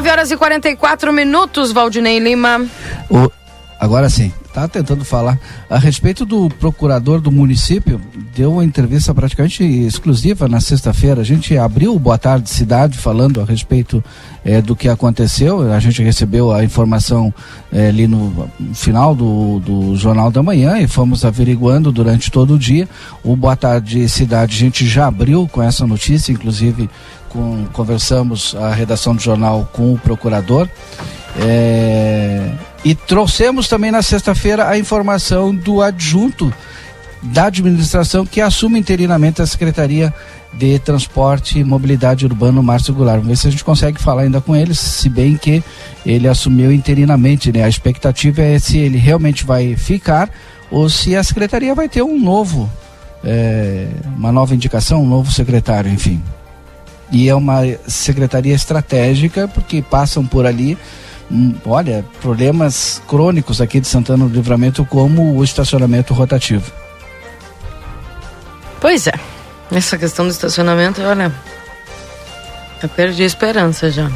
Nove 0.01 0.12
horas 0.12 0.31
e 0.31 0.36
44 0.39 1.12
minutos, 1.12 1.72
Valdinei 1.72 2.18
Lima. 2.18 2.66
O, 3.10 3.31
agora 3.78 4.09
sim, 4.09 4.32
tá 4.51 4.66
tentando 4.66 5.05
falar 5.05 5.39
a 5.68 5.78
respeito 5.78 6.24
do 6.24 6.48
procurador 6.48 7.20
do 7.20 7.31
município. 7.31 8.01
Deu 8.35 8.51
uma 8.51 8.64
entrevista 8.64 9.14
praticamente 9.14 9.62
exclusiva 9.62 10.48
na 10.48 10.59
sexta-feira. 10.59 11.20
A 11.20 11.24
gente 11.24 11.55
abriu 11.59 11.94
o 11.94 11.98
Boa 11.98 12.16
Tarde 12.16 12.48
Cidade 12.48 12.97
falando 12.97 13.43
a 13.43 13.44
respeito 13.44 14.02
eh, 14.43 14.62
do 14.62 14.74
que 14.74 14.89
aconteceu. 14.89 15.70
A 15.70 15.78
gente 15.78 16.02
recebeu 16.02 16.51
a 16.51 16.64
informação 16.64 17.31
eh, 17.70 17.89
ali 17.89 18.06
no 18.06 18.51
final 18.72 19.14
do, 19.14 19.60
do 19.60 19.97
Jornal 19.97 20.31
da 20.31 20.43
Manhã 20.43 20.78
e 20.78 20.89
fomos 20.89 21.27
averiguando 21.27 21.93
durante 21.93 22.31
todo 22.31 22.55
o 22.55 22.59
dia. 22.59 22.89
O 23.22 23.36
Boa 23.36 23.55
Tarde 23.55 24.09
Cidade 24.09 24.56
a 24.56 24.59
gente 24.59 24.86
já 24.86 25.09
abriu 25.09 25.47
com 25.47 25.62
essa 25.62 25.86
notícia, 25.86 26.32
inclusive 26.32 26.89
com, 27.31 27.65
conversamos 27.73 28.55
a 28.55 28.70
redação 28.70 29.15
do 29.15 29.23
jornal 29.23 29.69
com 29.73 29.94
o 29.94 29.98
procurador. 29.98 30.69
É, 31.39 32.52
e 32.85 32.94
trouxemos 32.94 33.69
também 33.69 33.90
na 33.90 34.02
sexta-feira 34.02 34.69
a 34.69 34.78
informação 34.78 35.55
do 35.55 35.81
adjunto 35.81 36.52
da 37.23 37.47
administração 37.47 38.24
que 38.24 38.40
assume 38.40 38.78
interinamente 38.78 39.43
a 39.43 39.47
Secretaria 39.47 40.12
de 40.52 40.78
Transporte 40.78 41.59
e 41.59 41.65
Mobilidade 41.65 42.24
Urbano, 42.24 42.62
Márcio 42.62 42.94
Goulart. 42.94 43.19
Vamos 43.19 43.28
ver 43.28 43.36
se 43.36 43.48
a 43.48 43.51
gente 43.51 43.65
consegue 43.65 44.01
falar 44.01 44.23
ainda 44.23 44.40
com 44.40 44.57
ele, 44.57 44.74
se 44.74 45.09
bem 45.09 45.36
que 45.36 45.62
ele 46.05 46.27
assumiu 46.27 46.73
interinamente, 46.73 47.52
né? 47.52 47.62
A 47.62 47.69
expectativa 47.69 48.43
é 48.43 48.59
se 48.59 48.78
ele 48.78 48.98
realmente 48.98 49.44
vai 49.44 49.77
ficar 49.77 50.31
ou 50.70 50.89
se 50.89 51.15
a 51.15 51.23
Secretaria 51.23 51.74
vai 51.74 51.89
ter 51.89 52.02
um 52.02 52.19
novo, 52.19 52.70
é, 53.23 53.89
uma 54.16 54.32
nova 54.32 54.55
indicação, 54.55 55.02
um 55.02 55.09
novo 55.09 55.31
secretário, 55.31 55.90
enfim. 55.90 56.20
E 57.12 57.28
é 57.28 57.34
uma 57.34 57.62
secretaria 57.86 58.54
estratégica, 58.54 59.48
porque 59.48 59.82
passam 59.82 60.24
por 60.24 60.46
ali 60.46 60.78
hum, 61.30 61.54
olha, 61.64 62.04
problemas 62.20 63.00
crônicos 63.06 63.60
aqui 63.60 63.80
de 63.80 63.86
Santana 63.86 64.26
do 64.26 64.34
Livramento, 64.34 64.84
como 64.84 65.36
o 65.36 65.44
estacionamento 65.44 66.12
rotativo. 66.12 66.70
Pois 68.80 69.06
é, 69.06 69.12
essa 69.70 69.96
questão 69.96 70.24
do 70.24 70.30
estacionamento, 70.30 71.00
olha, 71.02 71.32
eu 72.82 72.88
perdi 72.88 73.22
a 73.22 73.26
esperança 73.26 73.90
já. 73.90 74.10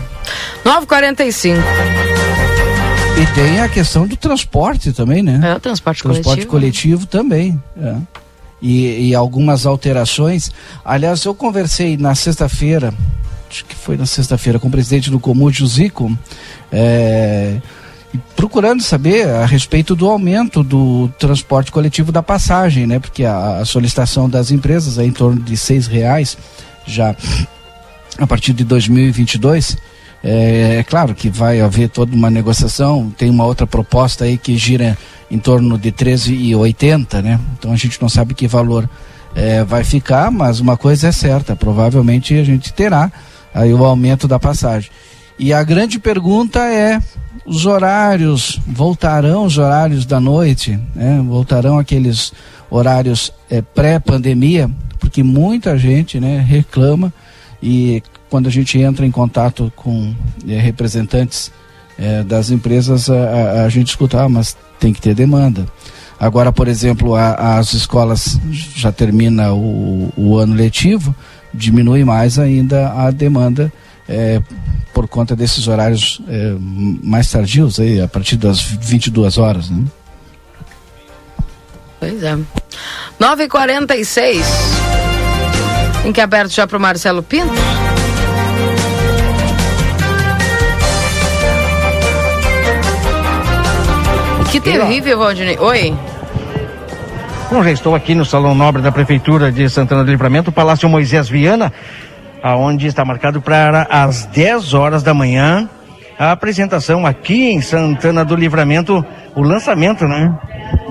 9h45. 0.64 1.56
E 3.16 3.26
tem 3.34 3.60
a 3.60 3.68
questão 3.68 4.06
do 4.06 4.16
transporte 4.16 4.92
também, 4.92 5.22
né? 5.22 5.40
É, 5.44 5.54
o 5.54 5.60
transporte, 5.60 6.02
transporte 6.02 6.46
coletivo. 6.46 6.50
coletivo 6.50 7.06
também. 7.06 7.62
É. 7.80 7.96
E, 8.66 9.10
e 9.10 9.14
algumas 9.14 9.66
alterações. 9.66 10.50
Aliás, 10.82 11.22
eu 11.22 11.34
conversei 11.34 11.98
na 11.98 12.14
sexta-feira, 12.14 12.94
acho 13.50 13.62
que 13.66 13.74
foi 13.74 13.98
na 13.98 14.06
sexta-feira, 14.06 14.58
com 14.58 14.68
o 14.68 14.70
presidente 14.70 15.10
do 15.10 15.20
Comúdio, 15.20 15.66
Zico, 15.66 16.10
é, 16.72 17.60
e 18.14 18.18
procurando 18.34 18.82
saber 18.82 19.28
a 19.28 19.44
respeito 19.44 19.94
do 19.94 20.08
aumento 20.08 20.62
do 20.62 21.10
transporte 21.18 21.70
coletivo 21.70 22.10
da 22.10 22.22
passagem, 22.22 22.86
né? 22.86 22.98
Porque 22.98 23.24
a, 23.24 23.58
a 23.58 23.64
solicitação 23.66 24.30
das 24.30 24.50
empresas 24.50 24.98
é 24.98 25.04
em 25.04 25.12
torno 25.12 25.42
de 25.42 25.58
seis 25.58 25.86
reais 25.86 26.38
já 26.86 27.14
a 28.16 28.26
partir 28.26 28.52
de 28.52 28.64
2022. 28.64 29.76
É, 30.26 30.78
é 30.78 30.82
claro 30.82 31.14
que 31.14 31.28
vai 31.28 31.60
haver 31.60 31.90
toda 31.90 32.16
uma 32.16 32.30
negociação, 32.30 33.12
tem 33.16 33.28
uma 33.28 33.44
outra 33.44 33.66
proposta 33.66 34.24
aí 34.24 34.38
que 34.38 34.56
gira 34.56 34.96
em 35.30 35.38
torno 35.38 35.76
de 35.76 35.92
13,80, 35.92 37.22
né? 37.22 37.38
Então 37.58 37.70
a 37.72 37.76
gente 37.76 38.00
não 38.00 38.08
sabe 38.08 38.32
que 38.32 38.48
valor 38.48 38.88
é, 39.34 39.62
vai 39.62 39.84
ficar, 39.84 40.30
mas 40.30 40.60
uma 40.60 40.78
coisa 40.78 41.08
é 41.08 41.12
certa, 41.12 41.54
provavelmente 41.54 42.32
a 42.38 42.42
gente 42.42 42.72
terá 42.72 43.12
aí 43.52 43.74
o 43.74 43.84
aumento 43.84 44.26
da 44.26 44.38
passagem. 44.38 44.90
E 45.38 45.52
a 45.52 45.62
grande 45.62 45.98
pergunta 45.98 46.60
é: 46.60 46.98
os 47.44 47.66
horários 47.66 48.58
voltarão 48.66 49.44
os 49.44 49.58
horários 49.58 50.06
da 50.06 50.18
noite, 50.18 50.78
né? 50.94 51.22
voltarão 51.26 51.78
aqueles 51.78 52.32
horários 52.70 53.30
é, 53.50 53.60
pré-pandemia, 53.60 54.70
porque 54.98 55.22
muita 55.22 55.76
gente 55.76 56.18
né, 56.18 56.38
reclama 56.38 57.12
e 57.62 58.02
quando 58.34 58.48
a 58.48 58.50
gente 58.50 58.76
entra 58.80 59.06
em 59.06 59.12
contato 59.12 59.72
com 59.76 60.12
é, 60.48 60.58
representantes 60.58 61.52
é, 61.96 62.24
das 62.24 62.50
empresas, 62.50 63.08
a, 63.08 63.64
a, 63.64 63.68
gente 63.68 63.90
escuta, 63.90 64.20
ah, 64.20 64.28
mas 64.28 64.56
tem 64.80 64.92
que 64.92 65.00
ter 65.00 65.14
demanda. 65.14 65.68
Agora, 66.18 66.50
por 66.50 66.66
exemplo, 66.66 67.14
a, 67.14 67.58
as 67.58 67.74
escolas 67.74 68.40
já 68.50 68.90
termina 68.90 69.54
o, 69.54 70.12
o 70.16 70.36
ano 70.36 70.52
letivo, 70.52 71.14
diminui 71.54 72.02
mais 72.02 72.36
ainda 72.36 72.90
a 72.90 73.12
demanda 73.12 73.72
é, 74.08 74.42
por 74.92 75.06
conta 75.06 75.36
desses 75.36 75.68
horários 75.68 76.20
é, 76.26 76.56
mais 76.58 77.30
tardios, 77.30 77.78
aí, 77.78 78.00
a 78.00 78.08
partir 78.08 78.36
das 78.36 78.60
22 78.60 79.38
horas. 79.38 79.70
Né? 79.70 79.84
Pois 82.00 82.20
é. 82.20 82.36
9h46. 83.20 84.42
Link 86.04 86.20
aberto 86.20 86.50
já 86.50 86.66
para 86.66 86.76
o 86.76 86.80
Marcelo 86.80 87.22
Pinto. 87.22 87.83
Que 94.54 94.60
terrível, 94.60 95.18
Valdinei. 95.18 95.58
Oi. 95.58 95.92
Bom, 97.50 97.64
já 97.64 97.72
estou 97.72 97.92
aqui 97.92 98.14
no 98.14 98.24
Salão 98.24 98.54
Nobre 98.54 98.80
da 98.80 98.92
Prefeitura 98.92 99.50
de 99.50 99.68
Santana 99.68 100.04
do 100.04 100.12
Livramento, 100.12 100.52
Palácio 100.52 100.88
Moisés 100.88 101.28
Viana, 101.28 101.72
aonde 102.40 102.86
está 102.86 103.04
marcado 103.04 103.42
para 103.42 103.88
as 103.90 104.26
10 104.26 104.72
horas 104.72 105.02
da 105.02 105.12
manhã 105.12 105.68
a 106.16 106.30
apresentação 106.30 107.04
aqui 107.04 107.50
em 107.50 107.60
Santana 107.60 108.24
do 108.24 108.36
Livramento, 108.36 109.04
o 109.34 109.42
lançamento, 109.42 110.06
né, 110.06 110.32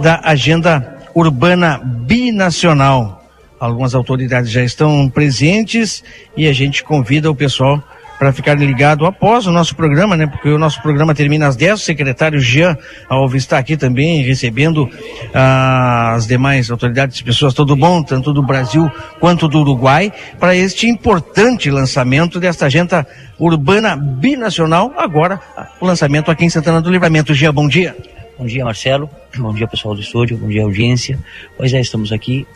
da 0.01 0.19
agenda 0.25 0.97
urbana 1.15 1.79
binacional. 1.81 3.23
Algumas 3.57 3.95
autoridades 3.95 4.51
já 4.51 4.61
estão 4.61 5.07
presentes 5.07 6.03
e 6.35 6.49
a 6.49 6.53
gente 6.53 6.83
convida 6.83 7.31
o 7.31 7.35
pessoal 7.35 7.81
para 8.23 8.31
ficar 8.31 8.57
ligado 8.57 9.05
após 9.05 9.47
o 9.47 9.51
nosso 9.51 9.75
programa, 9.75 10.15
né? 10.15 10.25
Porque 10.25 10.47
o 10.47 10.57
nosso 10.57 10.81
programa 10.81 11.13
termina 11.13 11.45
às 11.45 11.57
10. 11.57 11.73
O 11.73 11.77
secretário 11.83 12.39
Jean 12.39 12.77
Alves 13.09 13.43
está 13.43 13.57
aqui 13.57 13.75
também 13.75 14.21
recebendo 14.21 14.89
ah, 15.33 16.13
as 16.13 16.25
demais 16.25 16.71
autoridades, 16.71 17.21
pessoas, 17.21 17.53
todo 17.53 17.75
bom, 17.75 18.01
tanto 18.01 18.31
do 18.31 18.41
Brasil 18.41 18.89
quanto 19.19 19.49
do 19.49 19.59
Uruguai, 19.59 20.09
para 20.39 20.55
este 20.55 20.87
importante 20.87 21.69
lançamento 21.69 22.39
desta 22.39 22.67
agenda 22.67 23.05
urbana 23.37 23.97
binacional. 23.97 24.93
Agora, 24.95 25.41
o 25.81 25.85
lançamento 25.85 26.31
aqui 26.31 26.45
em 26.45 26.49
Santana 26.49 26.81
do 26.81 26.89
Livramento. 26.89 27.33
Jean, 27.33 27.53
bom 27.53 27.67
dia. 27.67 27.93
Bom 28.39 28.45
dia, 28.45 28.63
Marcelo. 28.63 29.09
Bom 29.37 29.53
dia, 29.53 29.67
pessoal 29.67 29.95
do 29.95 29.99
estúdio. 29.99 30.37
Bom 30.37 30.47
dia, 30.47 30.63
audiência. 30.63 31.19
Pois 31.57 31.73
é, 31.73 31.81
estamos 31.81 32.13
aqui 32.13 32.47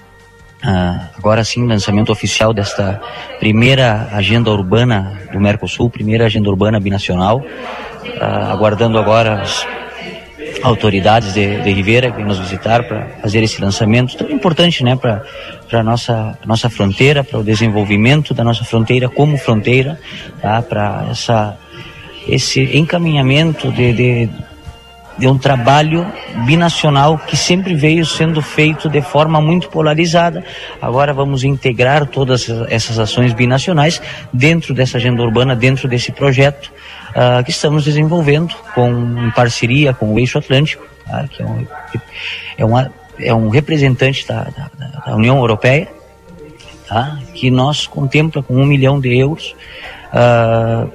ah, 0.69 1.07
agora 1.17 1.45
sim, 1.45 1.65
lançamento 1.65 2.11
oficial 2.11 2.53
desta 2.53 2.99
primeira 3.39 4.09
agenda 4.11 4.51
urbana 4.51 5.17
do 5.31 5.39
Mercosul, 5.39 5.89
primeira 5.89 6.25
agenda 6.25 6.49
urbana 6.49 6.77
binacional, 6.77 7.41
ah, 8.19 8.51
aguardando 8.51 8.97
agora 8.97 9.41
as 9.41 9.65
autoridades 10.61 11.33
de, 11.33 11.61
de 11.61 11.71
Ribeira 11.71 12.11
que 12.11 12.21
nos 12.21 12.37
visitar 12.37 12.83
para 12.83 13.07
fazer 13.21 13.41
esse 13.43 13.61
lançamento. 13.61 14.17
Tão 14.17 14.29
importante, 14.29 14.83
né, 14.83 14.97
para 14.97 15.23
para 15.69 15.81
nossa 15.81 16.37
nossa 16.45 16.69
fronteira, 16.69 17.23
para 17.23 17.39
o 17.39 17.43
desenvolvimento 17.43 18.33
da 18.33 18.43
nossa 18.43 18.65
fronteira 18.65 19.07
como 19.07 19.37
fronteira, 19.37 19.97
tá, 20.41 20.61
para 20.61 21.05
esse 22.27 22.77
encaminhamento 22.77 23.71
de, 23.71 23.93
de 23.93 24.29
de 25.17 25.27
um 25.27 25.37
trabalho 25.37 26.05
binacional 26.45 27.17
que 27.17 27.35
sempre 27.35 27.73
veio 27.73 28.05
sendo 28.05 28.41
feito 28.41 28.87
de 28.89 29.01
forma 29.01 29.41
muito 29.41 29.69
polarizada. 29.69 30.43
Agora 30.81 31.13
vamos 31.13 31.43
integrar 31.43 32.05
todas 32.05 32.47
essas 32.69 32.99
ações 32.99 33.33
binacionais 33.33 34.01
dentro 34.31 34.73
dessa 34.73 34.97
agenda 34.97 35.23
urbana, 35.23 35.55
dentro 35.55 35.87
desse 35.87 36.11
projeto 36.11 36.71
uh, 37.09 37.43
que 37.43 37.51
estamos 37.51 37.83
desenvolvendo 37.83 38.53
com, 38.75 38.89
em 39.27 39.31
parceria 39.31 39.93
com 39.93 40.13
o 40.13 40.19
Eixo 40.19 40.37
Atlântico, 40.37 40.85
tá? 41.05 41.27
que 41.27 41.41
é 41.41 41.45
um, 41.45 41.67
é, 42.57 42.65
uma, 42.65 42.91
é 43.19 43.33
um 43.33 43.49
representante 43.49 44.27
da, 44.27 44.43
da, 44.43 44.69
da 45.05 45.15
União 45.15 45.37
Europeia, 45.37 45.87
tá? 46.87 47.17
que 47.33 47.49
nós 47.49 47.87
contempla 47.87 48.43
com 48.43 48.55
um 48.55 48.65
milhão 48.65 48.99
de 48.99 49.17
euros. 49.17 49.55
Uh, 50.07 50.89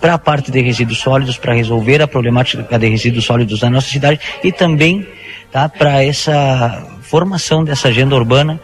para 0.00 0.14
a 0.14 0.18
parte 0.18 0.50
de 0.50 0.60
resíduos 0.60 0.98
sólidos, 0.98 1.36
para 1.36 1.54
resolver 1.54 2.02
a 2.02 2.08
problemática 2.08 2.78
de 2.78 2.88
resíduos 2.88 3.24
sólidos 3.24 3.60
na 3.60 3.70
nossa 3.70 3.88
cidade 3.88 4.20
e 4.42 4.52
também 4.52 5.06
tá, 5.50 5.68
para 5.68 6.04
essa 6.04 6.86
formação 7.02 7.64
dessa 7.64 7.88
agenda 7.88 8.14
urbana 8.14 8.60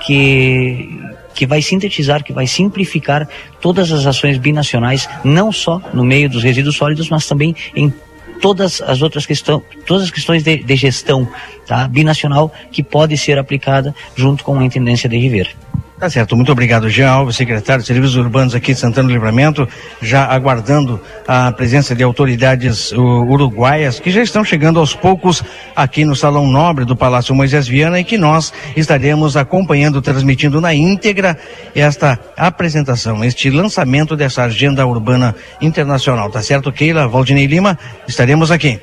que, 0.00 1.00
que 1.34 1.46
vai 1.46 1.62
sintetizar, 1.62 2.22
que 2.22 2.32
vai 2.32 2.46
simplificar 2.46 3.28
todas 3.60 3.90
as 3.92 4.06
ações 4.06 4.38
binacionais, 4.38 5.08
não 5.24 5.50
só 5.50 5.80
no 5.92 6.04
meio 6.04 6.28
dos 6.28 6.42
resíduos 6.42 6.76
sólidos, 6.76 7.08
mas 7.08 7.26
também 7.26 7.54
em 7.74 7.92
todas 8.40 8.80
as 8.82 9.02
outras 9.02 9.24
questões, 9.24 9.62
todas 9.86 10.04
as 10.04 10.10
questões 10.10 10.42
de, 10.42 10.58
de 10.58 10.76
gestão 10.76 11.28
tá, 11.66 11.88
binacional 11.88 12.52
que 12.70 12.82
pode 12.82 13.16
ser 13.16 13.38
aplicada 13.38 13.94
junto 14.14 14.44
com 14.44 14.58
a 14.58 14.64
intendência 14.64 15.08
de 15.08 15.16
Ribeira. 15.16 15.50
Tá 15.98 16.10
certo, 16.10 16.36
muito 16.36 16.52
obrigado, 16.52 16.90
Jean 16.90 17.10
Alves, 17.10 17.36
secretário 17.36 17.80
de 17.80 17.86
Serviços 17.86 18.16
Urbanos 18.16 18.54
aqui 18.54 18.74
de 18.74 18.78
Santana 18.78 19.08
do 19.08 19.14
Livramento, 19.14 19.66
já 20.02 20.26
aguardando 20.26 21.00
a 21.26 21.50
presença 21.52 21.94
de 21.94 22.02
autoridades 22.02 22.92
uh, 22.92 23.00
uruguaias 23.00 23.98
que 23.98 24.10
já 24.10 24.22
estão 24.22 24.44
chegando 24.44 24.78
aos 24.78 24.94
poucos 24.94 25.42
aqui 25.74 26.04
no 26.04 26.14
Salão 26.14 26.46
Nobre 26.46 26.84
do 26.84 26.94
Palácio 26.94 27.34
Moisés 27.34 27.66
Viana 27.66 27.98
e 27.98 28.04
que 28.04 28.18
nós 28.18 28.52
estaremos 28.76 29.38
acompanhando, 29.38 30.02
transmitindo 30.02 30.60
na 30.60 30.74
íntegra 30.74 31.38
esta 31.74 32.20
apresentação, 32.36 33.24
este 33.24 33.48
lançamento 33.48 34.14
dessa 34.14 34.42
agenda 34.42 34.86
urbana 34.86 35.34
internacional. 35.62 36.28
Tá 36.28 36.42
certo, 36.42 36.70
Keila, 36.70 37.08
Valdinei 37.08 37.46
Lima, 37.46 37.78
estaremos 38.06 38.50
aqui. 38.50 38.78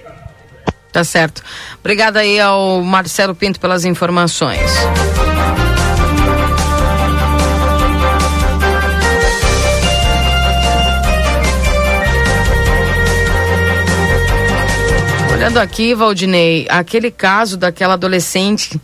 Tá 0.92 1.04
certo. 1.04 1.44
Obrigada 1.80 2.22
aí 2.22 2.40
ao 2.40 2.82
Marcelo 2.82 3.36
Pinto 3.36 3.60
pelas 3.60 3.86
informações. 3.86 4.60
Olhando 15.44 15.60
aqui, 15.60 15.94
Valdinei, 15.94 16.66
aquele 16.70 17.12
caso 17.12 17.58
daquela 17.58 17.96
adolescente 17.96 18.80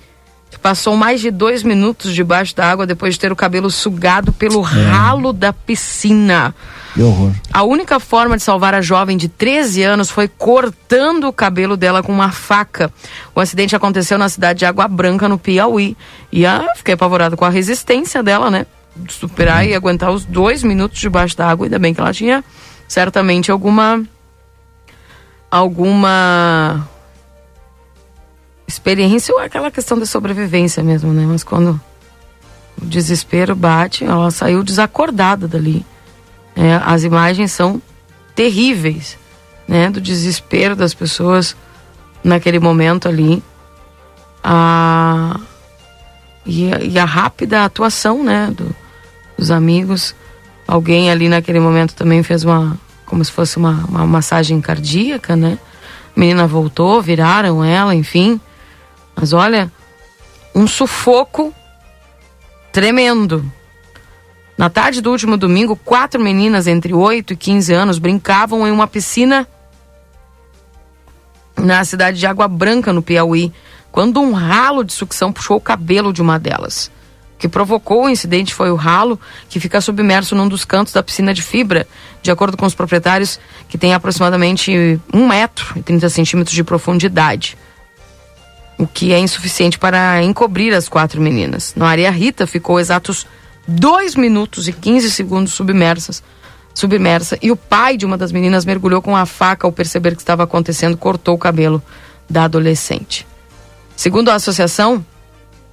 que 0.52 0.60
passou 0.60 0.94
mais 0.94 1.22
de 1.22 1.32
dois 1.32 1.64
minutos 1.64 2.14
debaixo 2.14 2.54
da 2.54 2.70
água 2.70 2.86
depois 2.86 3.14
de 3.14 3.20
ter 3.22 3.32
o 3.32 3.36
cabelo 3.36 3.72
sugado 3.72 4.34
pelo 4.34 4.60
é. 4.60 4.66
ralo 4.66 5.32
da 5.32 5.54
piscina. 5.54 6.54
Que 6.94 7.02
horror. 7.02 7.32
A 7.54 7.64
única 7.64 7.98
forma 7.98 8.36
de 8.36 8.44
salvar 8.44 8.76
a 8.76 8.82
jovem 8.82 9.16
de 9.16 9.30
13 9.30 9.84
anos 9.84 10.10
foi 10.10 10.28
cortando 10.28 11.30
o 11.30 11.34
cabelo 11.34 11.78
dela 11.78 12.04
com 12.04 12.12
uma 12.12 12.30
faca. 12.30 12.92
O 13.34 13.40
acidente 13.40 13.74
aconteceu 13.74 14.18
na 14.18 14.28
cidade 14.28 14.60
de 14.60 14.66
Água 14.66 14.86
Branca, 14.90 15.30
no 15.30 15.40
Piauí. 15.40 15.96
E 16.30 16.46
ah, 16.46 16.74
fiquei 16.76 16.96
apavorado 16.96 17.38
com 17.38 17.46
a 17.46 17.50
resistência 17.50 18.22
dela, 18.22 18.52
né? 18.52 18.66
Superar 19.08 19.66
e 19.66 19.74
aguentar 19.74 20.12
os 20.12 20.26
dois 20.26 20.62
minutos 20.62 21.00
debaixo 21.00 21.38
da 21.38 21.48
água. 21.48 21.68
Ainda 21.68 21.80
bem 21.80 21.94
que 21.94 22.02
ela 22.02 22.12
tinha 22.12 22.44
certamente 22.86 23.50
alguma 23.50 24.04
alguma 25.50 26.88
experiência 28.68 29.34
ou 29.34 29.42
aquela 29.42 29.72
questão 29.72 29.98
da 29.98 30.06
sobrevivência 30.06 30.84
mesmo, 30.84 31.12
né? 31.12 31.26
Mas 31.28 31.44
quando 31.44 31.80
o 32.82 32.86
desespero 32.86 33.56
bate, 33.56 34.06
ela 34.06 34.30
saiu 34.32 34.64
desacordada 34.64 35.48
dali. 35.48 35.86
É, 36.56 36.76
as 36.86 37.04
imagens 37.04 37.52
são 37.52 37.82
terríveis, 38.36 39.18
né? 39.68 39.90
Do 39.90 40.00
desespero 40.00 40.76
das 40.76 40.94
pessoas 40.94 41.56
naquele 42.24 42.60
momento 42.60 43.08
ali. 43.08 43.44
A, 44.44 45.40
e, 46.46 46.70
e 46.92 47.00
a 47.00 47.06
rápida 47.06 47.66
atuação, 47.66 48.24
né? 48.24 48.52
Do, 48.56 48.76
dos 49.38 49.50
amigos. 49.50 50.16
Alguém 50.68 51.10
ali 51.10 51.28
naquele 51.28 51.60
momento 51.60 51.96
também 51.96 52.22
fez 52.22 52.44
uma 52.44 52.78
como 53.10 53.26
se 53.26 53.32
fosse 53.32 53.58
uma, 53.58 53.84
uma 53.86 54.06
massagem 54.06 54.62
cardíaca, 54.62 55.36
né? 55.36 55.58
A 56.16 56.20
menina 56.20 56.48
voltou, 56.48 57.02
viraram 57.02 57.64
ela, 57.64 57.94
enfim. 57.94 58.40
Mas 59.16 59.34
olha, 59.34 59.72
um 60.56 60.68
sufoco 60.68 61.54
tremendo. 62.72 63.44
Na 64.58 64.70
tarde 64.70 65.02
do 65.02 65.10
último 65.10 65.38
domingo, 65.38 65.76
quatro 65.76 66.22
meninas 66.22 66.68
entre 66.68 66.94
8 66.94 67.34
e 67.34 67.36
15 67.36 67.74
anos 67.74 67.98
brincavam 67.98 68.68
em 68.68 68.72
uma 68.72 68.88
piscina 68.88 69.48
na 71.58 71.84
cidade 71.84 72.20
de 72.20 72.28
Água 72.28 72.48
Branca, 72.48 72.94
no 72.94 73.02
Piauí, 73.02 73.52
quando 73.92 74.22
um 74.22 74.34
ralo 74.34 74.84
de 74.84 74.94
sucção 74.94 75.34
puxou 75.34 75.58
o 75.58 75.62
cabelo 75.62 76.14
de 76.14 76.22
uma 76.22 76.38
delas. 76.38 76.92
Que 77.40 77.48
provocou 77.48 78.06
o 78.06 78.10
incidente 78.10 78.54
foi 78.54 78.70
o 78.70 78.76
ralo 78.76 79.18
que 79.48 79.62
fica 79.62 79.80
submerso 79.80 80.36
num 80.36 80.48
dos 80.48 80.66
cantos 80.66 80.92
da 80.92 81.02
piscina 81.02 81.34
de 81.34 81.42
fibra, 81.42 81.88
de 82.22 82.30
acordo 82.30 82.58
com 82.58 82.66
os 82.66 82.76
proprietários, 82.76 83.40
que 83.70 83.78
tem 83.78 83.94
aproximadamente 83.94 85.00
um 85.14 85.26
metro 85.26 85.74
e 85.78 85.82
30 85.82 86.10
centímetros 86.10 86.54
de 86.54 86.66
profundidade. 86.66 87.58
O 88.78 88.86
que 88.86 89.14
é 89.14 89.20
insuficiente 89.20 89.80
para 89.80 90.22
encobrir 90.22 90.74
as 90.74 90.90
quatro 90.90 91.22
meninas. 91.22 91.74
No 91.76 91.86
Maria 91.86 92.12
Rita 92.12 92.46
ficou 92.46 92.78
exatos 92.78 93.26
2 93.66 94.16
minutos 94.16 94.68
e 94.68 94.74
15 94.74 95.10
segundos 95.10 95.54
submersas, 95.54 96.22
submersa 96.74 97.38
e 97.42 97.52
o 97.52 97.56
pai 97.56 97.96
de 97.96 98.06
uma 98.06 98.18
das 98.18 98.34
meninas 98.34 98.66
mergulhou 98.66 99.02
com 99.02 99.16
a 99.16 99.26
faca 99.26 99.66
ao 99.66 99.72
perceber 99.72 100.16
que 100.16 100.22
estava 100.22 100.44
acontecendo, 100.44 100.98
cortou 100.98 101.36
o 101.36 101.40
cabelo 101.40 101.82
da 102.30 102.44
adolescente. 102.44 103.26
Segundo 103.96 104.30
a 104.30 104.36
associação 104.36 105.06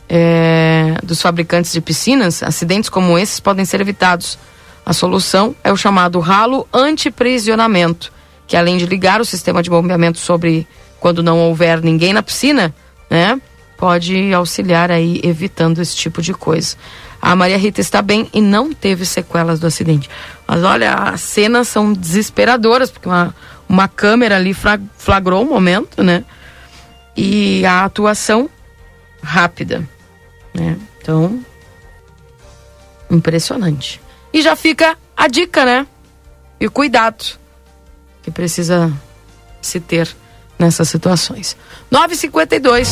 é, 0.08 0.96
dos 1.02 1.20
fabricantes 1.20 1.72
de 1.72 1.80
piscinas, 1.80 2.42
acidentes 2.42 2.88
como 2.88 3.18
esses 3.18 3.40
podem 3.40 3.64
ser 3.64 3.80
evitados. 3.80 4.38
A 4.84 4.92
solução 4.92 5.54
é 5.64 5.72
o 5.72 5.76
chamado 5.76 6.20
ralo 6.20 6.66
antiprisionamento, 6.72 8.12
que 8.46 8.56
além 8.56 8.76
de 8.76 8.86
ligar 8.86 9.20
o 9.20 9.24
sistema 9.24 9.62
de 9.62 9.70
bombeamento 9.70 10.18
sobre 10.18 10.66
quando 11.00 11.22
não 11.22 11.38
houver 11.38 11.82
ninguém 11.82 12.12
na 12.12 12.22
piscina, 12.22 12.74
né, 13.10 13.40
pode 13.76 14.32
auxiliar 14.32 14.90
aí 14.90 15.20
evitando 15.22 15.80
esse 15.80 15.96
tipo 15.96 16.22
de 16.22 16.32
coisa. 16.32 16.76
A 17.20 17.34
Maria 17.34 17.58
Rita 17.58 17.80
está 17.80 18.00
bem 18.00 18.28
e 18.32 18.40
não 18.40 18.72
teve 18.72 19.04
sequelas 19.04 19.58
do 19.58 19.66
acidente. 19.66 20.08
Mas 20.46 20.62
olha, 20.62 20.94
as 20.94 21.20
cenas 21.20 21.66
são 21.66 21.92
desesperadoras, 21.92 22.90
porque 22.90 23.08
uma, 23.08 23.34
uma 23.68 23.88
câmera 23.88 24.36
ali 24.36 24.54
flagrou 24.96 25.42
o 25.42 25.46
momento, 25.46 26.02
né? 26.02 26.24
E 27.16 27.64
a 27.64 27.84
atuação 27.84 28.48
rápida, 29.22 29.88
né? 30.56 30.78
Então, 31.00 31.44
impressionante. 33.10 34.00
E 34.32 34.42
já 34.42 34.56
fica 34.56 34.96
a 35.16 35.28
dica, 35.28 35.64
né? 35.64 35.86
E 36.58 36.66
o 36.66 36.70
cuidado 36.70 37.38
que 38.22 38.30
precisa 38.30 38.92
se 39.60 39.78
ter 39.78 40.08
nessas 40.58 40.88
situações. 40.88 41.56
952 41.90 42.88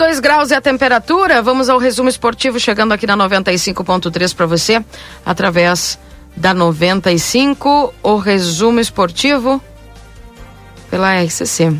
22 0.00 0.18
graus 0.18 0.50
é 0.50 0.56
a 0.56 0.60
temperatura. 0.62 1.42
Vamos 1.42 1.68
ao 1.68 1.78
resumo 1.78 2.08
esportivo 2.08 2.58
chegando 2.58 2.92
aqui 2.92 3.06
na 3.06 3.14
95.3 3.18 4.34
para 4.34 4.46
você, 4.46 4.82
através 5.26 5.98
da 6.34 6.54
95, 6.54 7.92
o 8.02 8.16
resumo 8.16 8.80
esportivo 8.80 9.62
pela 10.90 11.22
RCC. 11.22 11.76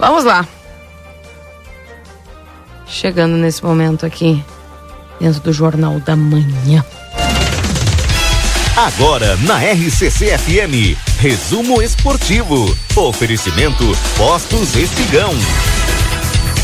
Vamos 0.00 0.24
lá. 0.24 0.44
Chegando 2.86 3.36
nesse 3.36 3.64
momento 3.64 4.04
aqui, 4.04 4.44
dentro 5.20 5.40
do 5.42 5.52
Jornal 5.52 6.00
da 6.00 6.16
Manhã. 6.16 6.84
Agora 8.76 9.36
na 9.36 9.58
RCC 9.58 10.36
FM, 10.36 10.98
resumo 11.20 11.80
esportivo. 11.80 12.76
Oferecimento 12.96 13.84
Postos 14.16 14.74
Espigão. 14.74 15.32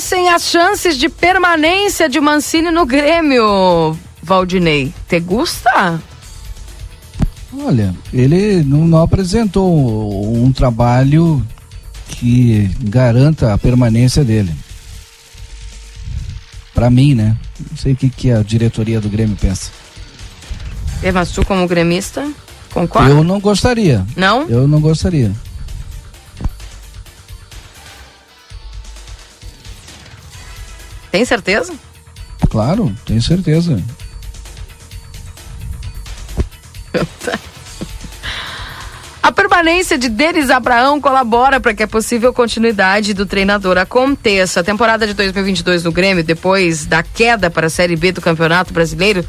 Crescem 0.00 0.30
as 0.30 0.44
chances 0.44 0.96
de 0.96 1.10
permanência 1.10 2.08
de 2.08 2.18
Mancini 2.20 2.70
no 2.70 2.86
Grêmio, 2.86 3.94
Valdinei. 4.22 4.94
Te 5.06 5.20
gusta? 5.20 6.00
Olha, 7.52 7.94
ele 8.10 8.62
não, 8.64 8.86
não 8.86 9.02
apresentou 9.02 10.34
um 10.34 10.50
trabalho 10.52 11.46
que 12.08 12.70
garanta 12.80 13.52
a 13.52 13.58
permanência 13.58 14.24
dele. 14.24 14.54
Para 16.72 16.88
mim, 16.88 17.14
né? 17.14 17.36
Não 17.70 17.76
sei 17.76 17.92
o 17.92 17.96
que, 17.96 18.08
que 18.08 18.30
a 18.30 18.42
diretoria 18.42 19.02
do 19.02 19.10
Grêmio 19.10 19.36
pensa. 19.38 19.70
E, 21.02 21.12
mas 21.12 21.30
tu 21.30 21.44
como 21.44 21.68
gremista, 21.68 22.26
concorda? 22.72 23.10
Eu 23.10 23.22
não 23.22 23.38
gostaria. 23.38 24.06
Não? 24.16 24.48
Eu 24.48 24.66
não 24.66 24.80
gostaria. 24.80 25.30
Tem 31.10 31.24
certeza? 31.24 31.72
Claro, 32.48 32.94
tenho 33.04 33.22
certeza. 33.22 33.82
A 39.22 39.30
permanência 39.30 39.98
de 39.98 40.08
Denis 40.08 40.50
Abraão 40.50 41.00
colabora 41.00 41.60
para 41.60 41.74
que 41.74 41.82
a 41.82 41.88
possível 41.88 42.32
continuidade 42.32 43.12
do 43.12 43.26
treinador 43.26 43.76
aconteça. 43.76 44.60
A 44.60 44.64
temporada 44.64 45.06
de 45.06 45.12
2022 45.12 45.84
no 45.84 45.92
Grêmio, 45.92 46.24
depois 46.24 46.86
da 46.86 47.02
queda 47.02 47.50
para 47.50 47.66
a 47.66 47.70
Série 47.70 47.96
B 47.96 48.12
do 48.12 48.20
Campeonato 48.20 48.72
Brasileiro, 48.72 49.24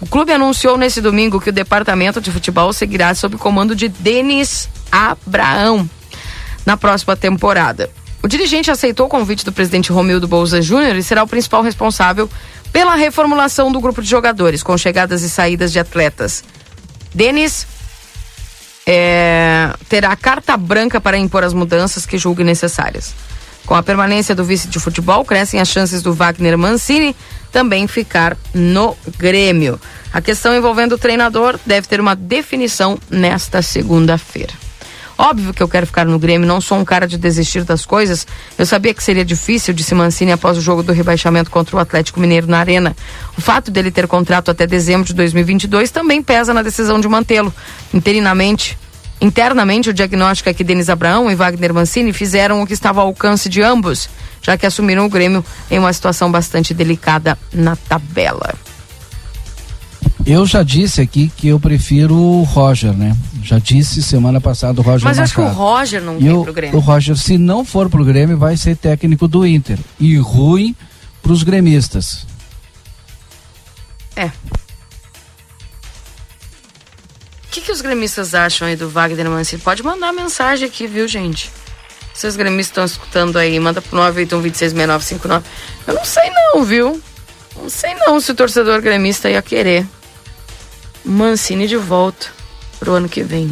o 0.00 0.06
clube 0.06 0.32
anunciou 0.32 0.76
nesse 0.76 1.00
domingo 1.00 1.40
que 1.40 1.50
o 1.50 1.52
departamento 1.52 2.20
de 2.20 2.30
futebol 2.30 2.72
seguirá 2.72 3.14
sob 3.14 3.38
comando 3.38 3.74
de 3.74 3.88
Denis 3.88 4.68
Abraão 4.90 5.88
na 6.66 6.76
próxima 6.76 7.16
temporada. 7.16 7.88
O 8.22 8.28
dirigente 8.28 8.70
aceitou 8.70 9.06
o 9.06 9.08
convite 9.08 9.44
do 9.44 9.52
presidente 9.52 9.92
Romildo 9.92 10.26
Bolsa 10.26 10.60
Júnior 10.60 10.96
e 10.96 11.02
será 11.02 11.22
o 11.22 11.28
principal 11.28 11.62
responsável 11.62 12.28
pela 12.72 12.94
reformulação 12.94 13.70
do 13.70 13.80
grupo 13.80 14.02
de 14.02 14.08
jogadores, 14.08 14.62
com 14.62 14.76
chegadas 14.76 15.22
e 15.22 15.30
saídas 15.30 15.72
de 15.72 15.78
atletas. 15.78 16.42
Denis 17.14 17.66
é, 18.86 19.72
terá 19.88 20.14
carta 20.14 20.56
branca 20.56 21.00
para 21.00 21.16
impor 21.16 21.42
as 21.42 21.52
mudanças 21.52 22.06
que 22.06 22.18
julgue 22.18 22.44
necessárias. 22.44 23.14
Com 23.66 23.74
a 23.74 23.82
permanência 23.82 24.34
do 24.34 24.44
vice 24.44 24.68
de 24.68 24.78
futebol, 24.78 25.24
crescem 25.24 25.60
as 25.60 25.68
chances 25.68 26.00
do 26.00 26.14
Wagner 26.14 26.56
Mancini 26.56 27.16
também 27.50 27.88
ficar 27.88 28.36
no 28.54 28.96
Grêmio. 29.18 29.80
A 30.12 30.20
questão 30.20 30.54
envolvendo 30.54 30.92
o 30.92 30.98
treinador 30.98 31.58
deve 31.66 31.88
ter 31.88 32.00
uma 32.00 32.14
definição 32.14 32.98
nesta 33.10 33.62
segunda-feira. 33.62 34.52
Óbvio 35.18 35.54
que 35.54 35.62
eu 35.62 35.68
quero 35.68 35.86
ficar 35.86 36.04
no 36.04 36.18
Grêmio, 36.18 36.46
não 36.46 36.60
sou 36.60 36.78
um 36.78 36.84
cara 36.84 37.06
de 37.06 37.16
desistir 37.16 37.64
das 37.64 37.86
coisas. 37.86 38.26
Eu 38.58 38.66
sabia 38.66 38.92
que 38.92 39.02
seria 39.02 39.24
difícil, 39.24 39.72
disse 39.72 39.94
Mancini 39.94 40.32
após 40.32 40.58
o 40.58 40.60
jogo 40.60 40.82
do 40.82 40.92
rebaixamento 40.92 41.50
contra 41.50 41.76
o 41.76 41.78
Atlético 41.78 42.20
Mineiro 42.20 42.46
na 42.46 42.58
Arena. 42.58 42.94
O 43.36 43.40
fato 43.40 43.70
dele 43.70 43.90
ter 43.90 44.06
contrato 44.06 44.50
até 44.50 44.66
dezembro 44.66 45.06
de 45.06 45.14
2022 45.14 45.90
também 45.90 46.22
pesa 46.22 46.52
na 46.52 46.62
decisão 46.62 47.00
de 47.00 47.08
mantê-lo. 47.08 47.52
Interinamente, 47.94 48.76
internamente, 49.18 49.88
o 49.88 49.94
diagnóstico 49.94 50.50
é 50.50 50.54
que 50.54 50.62
Denis 50.62 50.90
Abraão 50.90 51.30
e 51.30 51.34
Wagner 51.34 51.72
Mancini 51.72 52.12
fizeram 52.12 52.60
o 52.60 52.66
que 52.66 52.74
estava 52.74 53.00
ao 53.00 53.06
alcance 53.06 53.48
de 53.48 53.62
ambos, 53.62 54.10
já 54.42 54.58
que 54.58 54.66
assumiram 54.66 55.06
o 55.06 55.08
Grêmio 55.08 55.42
em 55.70 55.78
uma 55.78 55.92
situação 55.94 56.30
bastante 56.30 56.74
delicada 56.74 57.38
na 57.54 57.74
tabela. 57.74 58.65
Eu 60.26 60.44
já 60.44 60.64
disse 60.64 61.00
aqui 61.00 61.30
que 61.36 61.46
eu 61.46 61.60
prefiro 61.60 62.16
o 62.16 62.42
Roger, 62.42 62.92
né? 62.92 63.16
Já 63.44 63.60
disse 63.60 64.02
semana 64.02 64.40
passada 64.40 64.80
o 64.80 64.82
Roger 64.82 65.04
Mas 65.04 65.20
acho 65.20 65.34
que 65.34 65.40
o 65.40 65.46
Roger 65.46 66.02
não 66.02 66.18
vem 66.18 66.42
pro 66.42 66.52
Grêmio. 66.52 66.76
O 66.76 66.80
Roger, 66.80 67.16
se 67.16 67.38
não 67.38 67.64
for 67.64 67.88
pro 67.88 68.04
Grêmio, 68.04 68.36
vai 68.36 68.56
ser 68.56 68.76
técnico 68.76 69.28
do 69.28 69.46
Inter. 69.46 69.78
E 70.00 70.16
ruim 70.18 70.74
pros 71.22 71.44
gremistas. 71.44 72.26
É. 74.16 74.24
O 74.24 74.32
que, 77.52 77.60
que 77.60 77.70
os 77.70 77.80
gremistas 77.80 78.34
acham 78.34 78.66
aí 78.66 78.74
do 78.74 78.88
Wagner 78.88 79.30
Mancini? 79.30 79.62
Pode 79.62 79.84
mandar 79.84 80.12
mensagem 80.12 80.66
aqui, 80.66 80.88
viu, 80.88 81.06
gente? 81.06 81.52
Se 82.12 82.26
os 82.26 82.34
gremistas 82.34 82.70
estão 82.70 82.84
escutando 82.84 83.38
aí, 83.38 83.60
manda 83.60 83.80
pro 83.80 83.96
981 83.96 85.42
Eu 85.86 85.94
não 85.94 86.04
sei 86.04 86.30
não, 86.30 86.64
viu? 86.64 87.00
Não 87.54 87.70
sei 87.70 87.94
não 87.94 88.20
se 88.20 88.32
o 88.32 88.34
torcedor 88.34 88.82
gremista 88.82 89.30
ia 89.30 89.40
querer. 89.40 89.86
Mancini 91.06 91.68
de 91.68 91.76
volta 91.76 92.26
pro 92.80 92.94
ano 92.94 93.08
que 93.08 93.22
vem. 93.22 93.50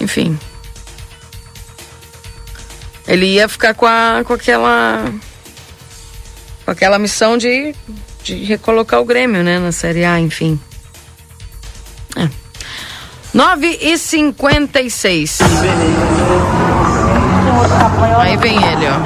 Enfim. 0.00 0.38
Ele 3.06 3.26
ia 3.26 3.48
ficar 3.48 3.74
com, 3.74 3.84
a, 3.86 4.22
com 4.24 4.32
aquela. 4.32 5.04
com 6.64 6.70
aquela 6.70 6.98
missão 6.98 7.36
de, 7.36 7.74
de 8.22 8.44
recolocar 8.44 9.00
o 9.00 9.04
Grêmio, 9.04 9.42
né? 9.42 9.58
Na 9.58 9.72
Série 9.72 10.04
A, 10.04 10.20
enfim. 10.20 10.60
É. 12.16 12.28
9 13.34 13.78
e 13.80 13.98
56 13.98 15.38
Aí 18.18 18.36
vem 18.36 18.56
ele, 18.56 18.86
ó. 18.86 19.00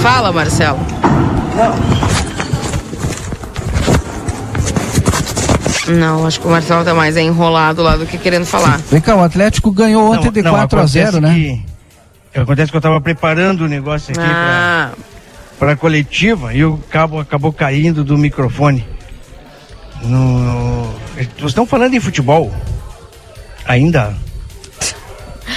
Fala, 0.00 0.32
Marcelo. 0.32 0.78
Não, 1.54 2.29
acho 6.26 6.40
que 6.40 6.46
o 6.46 6.50
Marcelo 6.50 6.84
tá 6.84 6.94
mais 6.94 7.16
enrolado 7.16 7.82
lá 7.82 7.96
do 7.96 8.06
que 8.06 8.18
querendo 8.18 8.46
falar. 8.46 8.78
Vem 8.90 9.00
cá, 9.00 9.16
o 9.16 9.22
Atlético 9.22 9.70
ganhou 9.70 10.12
ontem 10.12 10.30
de 10.30 10.42
4 10.42 10.80
a 10.80 10.86
0 10.86 11.20
né? 11.20 11.62
Que, 12.32 12.38
acontece 12.38 12.70
que 12.70 12.76
eu 12.76 12.80
tava 12.80 13.00
preparando 13.00 13.62
o 13.62 13.68
negócio 13.68 14.12
aqui 14.12 14.20
Ah, 14.22 14.90
pra, 15.58 15.68
pra 15.68 15.76
coletiva 15.76 16.54
e 16.54 16.64
o 16.64 16.78
cabo 16.90 17.18
acabou 17.18 17.52
caindo 17.52 18.04
do 18.04 18.16
microfone. 18.16 18.86
No, 20.02 20.88
vocês 21.14 21.28
estão 21.46 21.66
falando 21.66 21.94
em 21.94 22.00
futebol? 22.00 22.52
Ainda? 23.66 24.14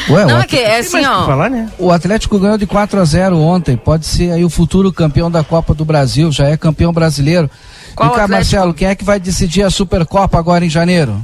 Ué, 0.09 0.25
Não, 0.25 0.37
o 0.39 0.41
é 0.41 0.47
que 0.47 0.57
é 0.57 0.79
assim, 0.79 1.05
ó. 1.05 1.25
falar, 1.25 1.49
né? 1.49 1.69
O 1.77 1.91
Atlético 1.91 2.37
ganhou 2.37 2.57
de 2.57 2.65
4 2.65 2.99
a 2.99 3.05
0 3.05 3.37
ontem. 3.37 3.77
Pode 3.77 4.05
ser 4.05 4.31
aí 4.31 4.43
o 4.43 4.49
futuro 4.49 4.91
campeão 4.91 5.31
da 5.31 5.43
Copa 5.43 5.73
do 5.73 5.85
Brasil, 5.85 6.31
já 6.31 6.47
é 6.47 6.57
campeão 6.57 6.91
brasileiro. 6.91 7.49
Qual 7.95 8.09
Vem 8.09 8.17
cá, 8.17 8.23
Atlético? 8.23 8.31
Marcelo, 8.31 8.73
quem 8.73 8.87
é 8.87 8.95
que 8.95 9.03
vai 9.03 9.19
decidir 9.19 9.63
a 9.63 9.69
Supercopa 9.69 10.37
agora 10.37 10.65
em 10.65 10.69
janeiro? 10.69 11.23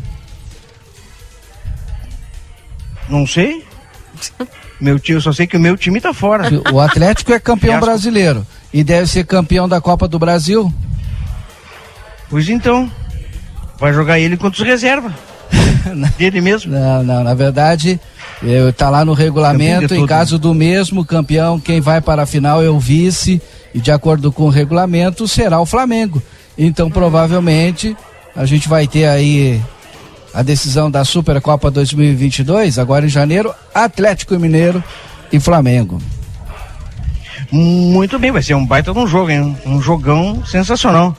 Não 3.07 3.25
sei. 3.25 3.65
Meu 4.79 4.99
time, 4.99 5.17
eu 5.17 5.21
só 5.21 5.33
sei 5.33 5.47
que 5.47 5.57
o 5.57 5.59
meu 5.59 5.75
time 5.75 5.99
tá 5.99 6.13
fora. 6.13 6.49
O 6.71 6.79
Atlético 6.79 7.33
é 7.33 7.39
campeão 7.39 7.73
Fiasco. 7.73 7.85
brasileiro 7.85 8.47
e 8.73 8.83
deve 8.83 9.07
ser 9.07 9.25
campeão 9.25 9.67
da 9.67 9.81
Copa 9.81 10.07
do 10.07 10.19
Brasil. 10.19 10.71
Pois 12.29 12.47
então. 12.47 12.89
Vai 13.79 13.93
jogar 13.93 14.19
ele 14.19 14.37
contra 14.37 14.61
os 14.61 14.67
reservas. 14.67 15.13
Dele 16.17 16.41
mesmo. 16.41 16.71
Não, 16.71 17.03
não, 17.03 17.23
na 17.23 17.33
verdade, 17.33 17.99
tá 18.77 18.89
lá 18.89 19.03
no 19.03 19.13
regulamento, 19.13 19.95
em 19.95 20.05
caso 20.05 20.37
do 20.37 20.53
mesmo 20.53 21.03
campeão, 21.03 21.59
quem 21.59 21.81
vai 21.81 21.99
para 21.99 22.23
a 22.23 22.25
final 22.25 22.61
é 22.63 22.69
o 22.69 22.79
vice, 22.79 23.41
e 23.73 23.79
de 23.79 23.91
acordo 23.91 24.31
com 24.31 24.43
o 24.43 24.49
regulamento, 24.49 25.27
será 25.27 25.59
o 25.59 25.65
Flamengo. 25.65 26.21
Então, 26.61 26.91
provavelmente, 26.91 27.95
a 28.35 28.45
gente 28.45 28.67
vai 28.67 28.85
ter 28.85 29.05
aí 29.05 29.61
a 30.33 30.43
decisão 30.43 30.91
da 30.91 31.05
Supercopa 31.05 31.71
2022, 31.71 32.77
agora 32.77 33.05
em 33.05 33.09
janeiro, 33.09 33.53
Atlético 33.73 34.37
Mineiro 34.37 34.83
e 35.31 35.39
Flamengo. 35.39 36.01
Muito 37.49 38.19
bem, 38.19 38.29
vai 38.29 38.43
ser 38.43 38.55
um 38.55 38.65
baita 38.65 38.91
de 38.91 38.99
um 38.99 39.07
jogo, 39.07 39.31
hein? 39.31 39.55
Um 39.65 39.81
jogão 39.81 40.45
sensacional. 40.45 41.15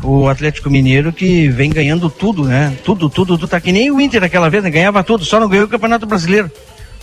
O 0.00 0.28
Atlético 0.28 0.70
Mineiro 0.70 1.12
que 1.12 1.48
vem 1.48 1.70
ganhando 1.70 2.08
tudo, 2.08 2.44
né? 2.44 2.72
Tudo, 2.84 3.10
tudo, 3.10 3.36
tudo. 3.36 3.48
Tá 3.48 3.60
que 3.60 3.72
nem 3.72 3.90
o 3.90 4.00
Inter 4.00 4.22
aquela 4.22 4.48
vez, 4.48 4.62
né? 4.62 4.70
Ganhava 4.70 5.02
tudo, 5.02 5.24
só 5.24 5.40
não 5.40 5.48
ganhou 5.48 5.66
o 5.66 5.68
Campeonato 5.68 6.06
Brasileiro. 6.06 6.48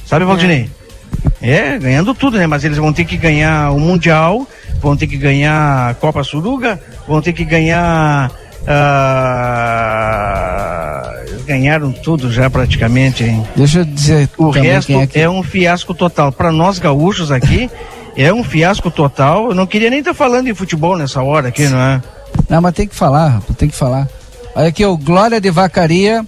Sabe, 0.05 0.23
Valdinei? 0.23 0.69
É, 1.41 1.77
ganhando 1.77 2.13
tudo, 2.13 2.37
né? 2.37 2.47
Mas 2.47 2.63
eles 2.63 2.77
vão 2.77 2.93
ter 2.93 3.03
que 3.03 3.17
ganhar 3.17 3.71
o 3.71 3.79
Mundial, 3.79 4.47
vão 4.85 4.95
ter 4.95 5.07
que 5.07 5.17
ganhar 5.17 5.95
Copa 5.95 6.23
Suruga, 6.23 6.79
vão 7.07 7.19
ter 7.19 7.33
que 7.33 7.43
ganhar. 7.43 8.31
ah, 8.67 9.81
ganharam 11.47 11.91
tudo 11.91 12.31
já 12.31 12.49
praticamente, 12.51 13.23
hein? 13.23 13.43
Deixa 13.55 13.79
eu 13.79 13.85
dizer 13.85 14.29
O 14.37 14.51
resto 14.51 14.93
é 14.93 15.07
que... 15.07 15.19
é 15.19 15.29
um 15.29 15.41
fiasco 15.41 15.93
total. 15.93 16.31
Para 16.31 16.51
nós 16.51 16.77
gaúchos 16.77 17.31
aqui, 17.31 17.69
é 18.15 18.31
um 18.31 18.43
fiasco 18.43 18.91
total. 18.91 19.49
Eu 19.49 19.55
não 19.55 19.65
queria 19.65 19.89
nem 19.89 19.99
estar 19.99 20.13
falando 20.13 20.45
de 20.45 20.53
futebol 20.53 20.95
nessa 20.95 21.23
hora 21.23 21.47
aqui, 21.47 21.67
não 21.67 21.79
é? 21.79 22.01
Não, 22.47 22.61
mas 22.61 22.75
tem 22.75 22.87
que 22.87 22.95
falar, 22.95 23.41
tem 23.57 23.69
que 23.69 23.75
falar. 23.75 24.07
Olha 24.55 24.67
aqui, 24.67 24.85
o 24.85 24.97
Glória 24.97 25.41
de 25.41 25.49
Vacaria 25.49 26.23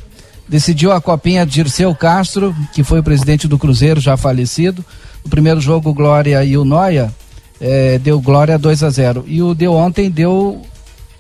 decidiu 0.47 0.91
a 0.91 0.99
copinha 0.99 1.45
de 1.45 1.53
Dirceu 1.53 1.93
Castro, 1.93 2.55
que 2.73 2.84
foi 2.84 2.99
o 2.99 3.03
presidente 3.03 3.47
do 3.47 3.59
Cruzeiro, 3.59 3.99
já 3.99 4.17
falecido. 4.17 4.84
O 5.23 5.29
primeiro 5.29 5.61
jogo, 5.61 5.93
Glória 5.93 6.43
e 6.43 6.57
o 6.57 6.65
Noia, 6.65 7.13
eh, 7.59 7.99
deu 7.99 8.19
Glória 8.19 8.57
2 8.57 8.84
a 8.84 8.89
0 8.89 9.25
E 9.27 9.41
o 9.41 9.53
de 9.55 9.67
ontem 9.67 10.09
deu 10.09 10.61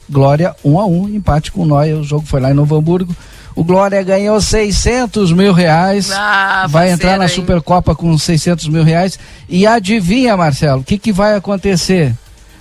Glória 0.09 0.55
1 0.63 0.79
a 0.79 0.85
1 0.85 1.09
empate 1.09 1.51
com 1.51 1.63
o 1.63 1.65
Noia. 1.65 1.97
O 1.97 2.03
jogo 2.03 2.25
foi 2.25 2.39
lá 2.39 2.51
em 2.51 2.53
Novo 2.53 2.75
Hamburgo. 2.75 3.15
O 3.55 3.63
Glória 3.63 4.01
ganhou 4.03 4.39
600 4.39 5.31
mil 5.33 5.51
reais. 5.51 6.11
Ah, 6.11 6.67
vai 6.69 6.91
entrar 6.91 7.17
na 7.17 7.23
hein? 7.25 7.29
Supercopa 7.29 7.95
com 7.95 8.15
600 8.17 8.67
mil 8.69 8.83
reais. 8.83 9.17
E 9.49 9.65
adivinha, 9.65 10.37
Marcelo, 10.37 10.81
o 10.81 10.83
que, 10.83 10.97
que 10.97 11.11
vai 11.11 11.35
acontecer? 11.35 12.13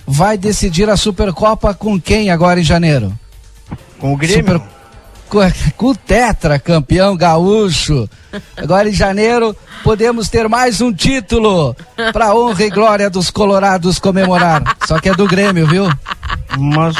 Vai 0.05 0.37
decidir 0.37 0.89
a 0.89 0.97
Supercopa 0.97 1.73
com 1.73 1.99
quem 2.01 2.31
agora 2.31 2.59
em 2.59 2.63
janeiro? 2.63 3.13
Com 3.99 4.13
o 4.13 4.17
Grêmio. 4.17 4.37
Super- 4.53 4.76
Com, 5.29 5.89
o 5.89 5.95
Tetra, 5.95 6.57
campeão 6.57 7.15
gaúcho. 7.15 8.09
Agora 8.55 8.89
em 8.89 8.93
janeiro 8.93 9.55
podemos 9.83 10.29
ter 10.29 10.47
mais 10.47 10.79
um 10.81 10.93
título 10.93 11.75
para 12.13 12.33
honra 12.33 12.63
e 12.63 12.69
glória 12.69 13.09
dos 13.09 13.29
colorados 13.29 13.99
comemorar. 13.99 14.63
Só 14.85 14.99
que 14.99 15.09
é 15.09 15.13
do 15.13 15.27
Grêmio, 15.27 15.67
viu? 15.67 15.89
Mas. 16.57 16.95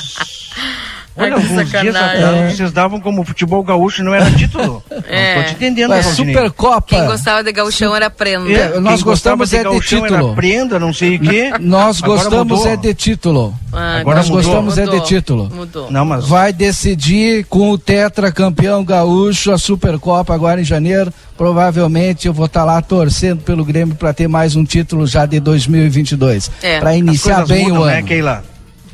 Olha, 1.17 1.35
Ai, 1.35 1.41
que 1.41 1.47
alguns 1.51 1.69
dias 1.81 1.95
atrás 1.95 2.55
vocês 2.55 2.71
davam 2.71 2.99
como 3.01 3.23
futebol 3.25 3.63
gaúcho 3.63 4.03
não 4.03 4.13
era 4.13 4.29
título. 4.31 4.83
É. 5.07 5.35
Não 5.37 5.43
tô 5.43 5.49
te 5.49 5.55
entendendo, 5.55 5.89
Valdinei. 5.89 6.13
Supercopa. 6.35 6.87
Quem 6.87 7.05
gostava 7.05 7.43
de 7.43 7.51
gauchão 7.51 7.95
era 7.95 8.09
prenda. 8.09 8.51
É, 8.51 8.71
Quem 8.73 8.81
nós 8.81 9.01
gostava 9.01 9.37
gostamos 9.37 9.49
de 9.49 9.57
é 9.57 9.63
de 9.63 9.79
título. 9.87 10.35
prenda, 10.35 10.79
não 10.79 10.93
sei 10.93 11.15
o 11.15 11.19
quê. 11.19 11.51
Nós 11.59 12.01
Agora 12.03 12.19
gostamos 12.23 12.59
mudou. 12.59 12.71
é 12.71 12.75
de 12.77 12.93
título. 12.93 13.53
Ah, 13.73 13.97
Agora 13.99 14.17
Nós 14.17 14.29
mudou. 14.29 14.43
gostamos 14.43 14.77
é 14.77 14.81
de 14.83 14.89
Mudou. 14.91 15.05
título. 15.05 15.51
Mudou. 15.53 15.91
Não, 15.91 16.05
mas 16.05 16.27
Vai 16.27 16.53
decidir 16.53 17.45
com 17.45 17.71
o 17.71 17.77
Tetra 17.77 18.31
campeão 18.31 18.83
gaúcho 18.83 19.51
a 19.51 19.57
Supercopa 19.57 20.33
agora 20.33 20.61
em 20.61 20.63
janeiro. 20.63 21.11
Provavelmente 21.37 22.27
eu 22.27 22.33
vou 22.33 22.45
estar 22.45 22.63
lá 22.63 22.81
torcendo 22.81 23.41
pelo 23.41 23.63
Grêmio 23.65 23.95
para 23.95 24.13
ter 24.13 24.27
mais 24.27 24.55
um 24.55 24.63
título 24.63 25.07
já 25.07 25.25
de 25.25 25.39
2022. 25.39 26.51
É. 26.61 26.79
Para 26.79 26.95
iniciar 26.95 27.45
bem 27.45 27.65
mudam, 27.69 27.81
o 27.81 27.85
né, 27.85 27.97
ano. 27.99 28.07
Keila? 28.07 28.43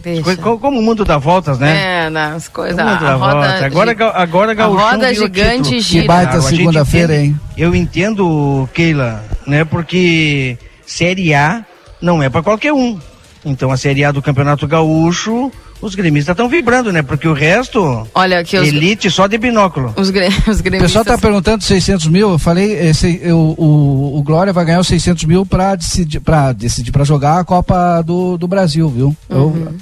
Deixa. 0.03 0.35
Como 0.37 0.79
o 0.79 0.83
mundo 0.83 1.05
dá 1.05 1.17
voltas, 1.17 1.57
né? 1.57 2.05
É, 2.05 2.09
nas 2.09 2.47
coisas. 2.49 2.77
O 2.77 2.81
mundo 2.83 3.05
A 3.05 3.09
dá 3.09 3.17
voltas. 3.17 3.63
Agora, 3.63 3.93
gi- 3.95 4.03
agora 4.13 4.63
a 4.63 4.65
roda 4.65 5.13
gigante 5.13 5.79
gira. 5.79 6.01
Que 6.01 6.07
baita 6.07 6.41
segunda-feira, 6.41 7.15
hein? 7.15 7.39
Eu 7.57 7.73
entendo, 7.73 8.67
Keila, 8.73 9.23
né? 9.47 9.63
Porque 9.63 10.57
Série 10.85 11.33
A 11.33 11.65
não 12.01 12.21
é 12.21 12.29
para 12.29 12.43
qualquer 12.43 12.73
um. 12.73 12.99
Então 13.45 13.71
a 13.71 13.77
Série 13.77 14.03
A 14.03 14.11
do 14.11 14.21
Campeonato 14.21 14.65
Gaúcho, 14.67 15.51
os 15.81 15.95
gremistas 15.95 16.33
estão 16.33 16.47
vibrando, 16.47 16.91
né? 16.93 17.01
Porque 17.01 17.27
o 17.27 17.33
resto, 17.33 18.07
Olha 18.15 18.39
aqui 18.39 18.57
os, 18.57 18.67
elite 18.67 19.09
só 19.11 19.27
de 19.27 19.37
binóculo. 19.37 19.93
os, 19.97 20.09
gre- 20.09 20.27
os 20.47 20.59
O 20.59 20.63
gremistas. 20.63 20.91
pessoal 20.91 21.01
está 21.03 21.17
perguntando 21.17 21.61
600 21.63 22.07
mil. 22.07 22.31
Eu 22.31 22.39
falei, 22.39 22.71
esse, 22.87 23.19
eu, 23.21 23.37
o, 23.57 24.17
o 24.17 24.23
Glória 24.23 24.51
vai 24.53 24.63
ganhar 24.65 24.79
os 24.79 24.87
600 24.87 25.25
mil 25.25 25.45
para 25.45 25.75
decidir, 25.75 26.19
para 26.21 26.51
decidir, 26.53 26.91
para 26.91 27.03
jogar 27.03 27.39
a 27.39 27.43
Copa 27.43 28.01
do, 28.01 28.37
do 28.37 28.47
Brasil, 28.47 28.87
viu? 28.89 29.07
Uhum. 29.29 29.37
Eu, 29.67 29.73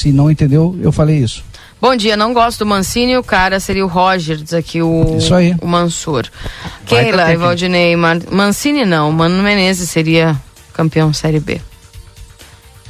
se 0.00 0.12
não 0.12 0.30
entendeu, 0.30 0.76
eu 0.80 0.90
falei 0.92 1.18
isso. 1.18 1.44
Bom 1.80 1.94
dia, 1.94 2.16
não 2.16 2.34
gosto 2.34 2.60
do 2.60 2.66
Mancini, 2.66 3.16
o 3.16 3.22
cara 3.22 3.60
seria 3.60 3.84
o 3.84 3.88
Roger, 3.88 4.36
diz 4.36 4.52
aqui 4.52 4.82
o, 4.82 5.16
Isso 5.16 5.32
aí. 5.34 5.54
o 5.60 5.66
Mansur. 5.66 6.24
Baita 6.24 6.86
Keila 6.86 7.96
Mar- 7.96 8.18
Mancini 8.32 8.84
não, 8.84 9.12
Mano 9.12 9.40
Menezes 9.42 9.88
seria 9.88 10.36
campeão 10.72 11.12
Série 11.12 11.38
B. 11.38 11.60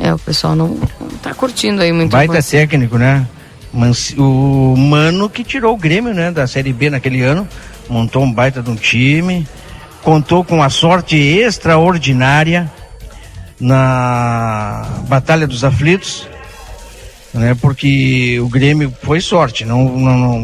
É, 0.00 0.14
o 0.14 0.18
pessoal 0.18 0.54
não, 0.56 0.68
não 0.68 1.08
tá 1.22 1.34
curtindo 1.34 1.82
aí 1.82 1.92
muito. 1.92 2.08
o 2.08 2.16
Baita 2.16 2.42
técnico, 2.42 2.96
né? 2.96 3.26
Manci- 3.72 4.14
O 4.18 4.74
Mano 4.78 5.28
que 5.28 5.44
tirou 5.44 5.74
o 5.74 5.76
Grêmio, 5.76 6.14
né? 6.14 6.30
Da 6.30 6.46
Série 6.46 6.72
B 6.72 6.88
naquele 6.88 7.20
ano. 7.22 7.46
Montou 7.90 8.22
um 8.22 8.32
baita 8.32 8.62
de 8.62 8.70
um 8.70 8.76
time. 8.76 9.46
Contou 10.02 10.42
com 10.44 10.62
a 10.62 10.70
sorte 10.70 11.16
extraordinária 11.16 12.70
na 13.60 14.86
Batalha 15.08 15.46
dos 15.46 15.64
Aflitos. 15.64 16.26
Né? 17.38 17.54
Porque 17.54 18.38
o 18.40 18.48
Grêmio 18.48 18.92
foi 19.02 19.20
sorte. 19.20 19.64
Não, 19.64 19.84
não, 19.84 20.42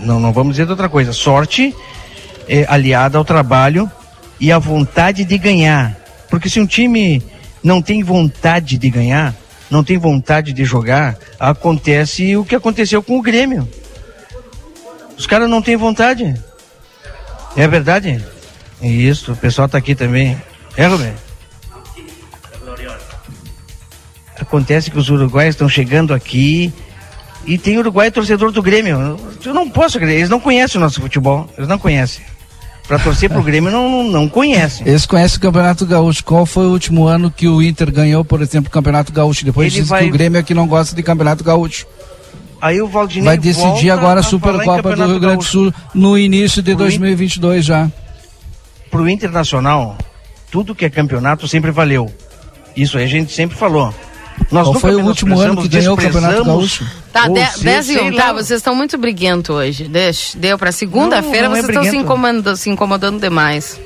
não, 0.00 0.20
não, 0.20 0.32
vamos 0.32 0.56
dizer 0.56 0.68
outra 0.68 0.88
coisa. 0.88 1.12
Sorte 1.12 1.74
é, 2.48 2.64
aliada 2.68 3.18
ao 3.18 3.24
trabalho 3.24 3.90
e 4.40 4.50
à 4.50 4.58
vontade 4.58 5.24
de 5.24 5.38
ganhar. 5.38 5.96
Porque 6.30 6.48
se 6.48 6.58
um 6.58 6.66
time 6.66 7.22
não 7.62 7.80
tem 7.80 8.02
vontade 8.02 8.78
de 8.78 8.90
ganhar, 8.90 9.34
não 9.70 9.84
tem 9.84 9.98
vontade 9.98 10.52
de 10.52 10.64
jogar, 10.64 11.16
acontece 11.38 12.36
o 12.36 12.44
que 12.44 12.54
aconteceu 12.54 13.02
com 13.02 13.18
o 13.18 13.22
Grêmio. 13.22 13.68
Os 15.16 15.26
caras 15.26 15.48
não 15.48 15.62
têm 15.62 15.76
vontade. 15.76 16.34
É 17.56 17.68
verdade? 17.68 18.22
Isso, 18.82 19.32
o 19.32 19.36
pessoal 19.36 19.68
tá 19.68 19.78
aqui 19.78 19.94
também. 19.94 20.40
É, 20.76 20.86
Rubem? 20.86 21.12
Acontece 24.44 24.90
que 24.90 24.98
os 24.98 25.08
uruguaios 25.08 25.54
estão 25.54 25.68
chegando 25.68 26.12
aqui 26.14 26.72
e 27.46 27.56
tem 27.58 27.78
uruguai 27.78 28.10
torcedor 28.10 28.52
do 28.52 28.62
Grêmio. 28.62 29.18
Eu 29.44 29.54
não 29.54 29.68
posso 29.68 29.96
acreditar, 29.96 30.18
eles 30.18 30.30
não 30.30 30.38
conhecem 30.40 30.78
o 30.78 30.84
nosso 30.84 31.00
futebol, 31.00 31.48
eles 31.56 31.68
não 31.68 31.78
conhecem. 31.78 32.22
Para 32.86 32.98
torcer 32.98 33.30
pro 33.30 33.42
Grêmio 33.42 33.70
não, 33.72 33.88
não, 33.88 34.04
não 34.04 34.28
conhecem. 34.28 34.86
Eles 34.86 35.06
conhecem 35.06 35.38
o 35.38 35.40
Campeonato 35.40 35.86
Gaúcho. 35.86 36.22
Qual 36.22 36.44
foi 36.44 36.66
o 36.66 36.70
último 36.70 37.06
ano 37.06 37.30
que 37.30 37.48
o 37.48 37.62
Inter 37.62 37.90
ganhou, 37.90 38.22
por 38.22 38.42
exemplo, 38.42 38.68
o 38.68 38.70
Campeonato 38.70 39.10
Gaúcho? 39.10 39.42
Depois 39.44 39.72
Ele 39.72 39.80
diz 39.80 39.88
vai- 39.88 40.02
que 40.04 40.10
o 40.10 40.12
Grêmio 40.12 40.38
é 40.38 40.42
que 40.42 40.52
não 40.52 40.66
gosta 40.66 40.94
de 40.94 41.02
Campeonato 41.02 41.42
Gaúcho. 41.42 41.86
Aí 42.60 42.80
o 42.82 42.86
Valdinei 42.86 43.24
Vai 43.24 43.38
decidir 43.38 43.90
agora 43.90 44.20
a 44.20 44.22
Supercopa 44.22 44.94
do 44.94 45.06
Rio 45.06 45.18
Grande 45.20 45.38
do. 45.38 45.44
Sul 45.44 45.72
no 45.94 46.16
início 46.18 46.62
de 46.62 46.74
Pro 46.74 46.84
Inter- 46.84 46.98
2022 46.98 47.64
já. 47.64 47.90
Pro 48.90 49.08
Internacional, 49.08 49.96
tudo 50.50 50.74
que 50.74 50.84
é 50.84 50.90
campeonato 50.90 51.48
sempre 51.48 51.70
valeu. 51.70 52.12
Isso 52.76 52.98
aí 52.98 53.04
a 53.04 53.08
gente 53.08 53.32
sempre 53.32 53.56
falou. 53.56 53.94
Nós 54.50 54.68
Qual 54.68 54.80
foi 54.80 54.94
o 54.94 55.04
último 55.04 55.38
ano 55.38 55.60
que 55.60 55.68
ganhou 55.68 55.94
o 55.94 55.96
Campeonato 55.96 56.44
Gaúcho? 56.44 56.86
Tá, 57.12 57.28
você, 57.28 57.64
10 57.64 57.88
e 57.88 57.92
1, 57.92 57.96
sei 57.96 58.12
tá, 58.12 58.32
vocês 58.32 58.58
estão 58.60 58.74
muito 58.74 58.96
briguentos 58.98 59.54
hoje. 59.54 59.84
Deixa, 59.84 60.38
deu 60.38 60.58
pra 60.58 60.70
segunda-feira, 60.72 61.46
é 61.46 61.48
vocês 61.48 61.68
estão 61.68 61.82
se 61.82 61.90
briguento. 61.90 62.04
incomodando, 62.04 62.56
se 62.56 62.70
incomodando 62.70 63.20
demais. 63.20 63.80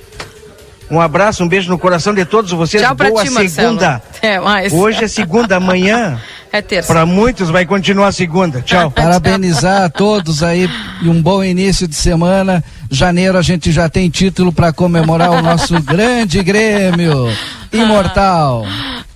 Um 0.90 1.00
abraço, 1.00 1.44
um 1.44 1.48
beijo 1.48 1.70
no 1.70 1.78
coração 1.78 2.14
de 2.14 2.24
todos 2.24 2.50
vocês. 2.52 2.82
Tchau 2.82 2.96
pra 2.96 3.10
Boa 3.10 3.24
ti, 3.24 3.48
segunda. 3.50 3.96
Até 4.16 4.40
mais. 4.40 4.72
Hoje 4.72 5.04
é 5.04 5.08
segunda, 5.08 5.56
amanhã. 5.56 6.18
É 6.50 6.62
terça. 6.62 6.90
Para 6.90 7.04
muitos 7.04 7.50
vai 7.50 7.66
continuar 7.66 8.10
segunda. 8.10 8.62
Tchau. 8.64 8.90
Parabenizar 8.90 9.82
a 9.82 9.90
todos 9.90 10.42
aí 10.42 10.66
e 11.02 11.06
um 11.06 11.20
bom 11.20 11.44
início 11.44 11.86
de 11.86 11.94
semana. 11.94 12.64
Janeiro 12.90 13.36
a 13.36 13.42
gente 13.42 13.70
já 13.70 13.86
tem 13.86 14.08
título 14.08 14.50
para 14.50 14.72
comemorar 14.72 15.30
o 15.30 15.42
nosso 15.42 15.78
grande 15.82 16.42
Grêmio 16.42 17.30
imortal. 17.70 18.64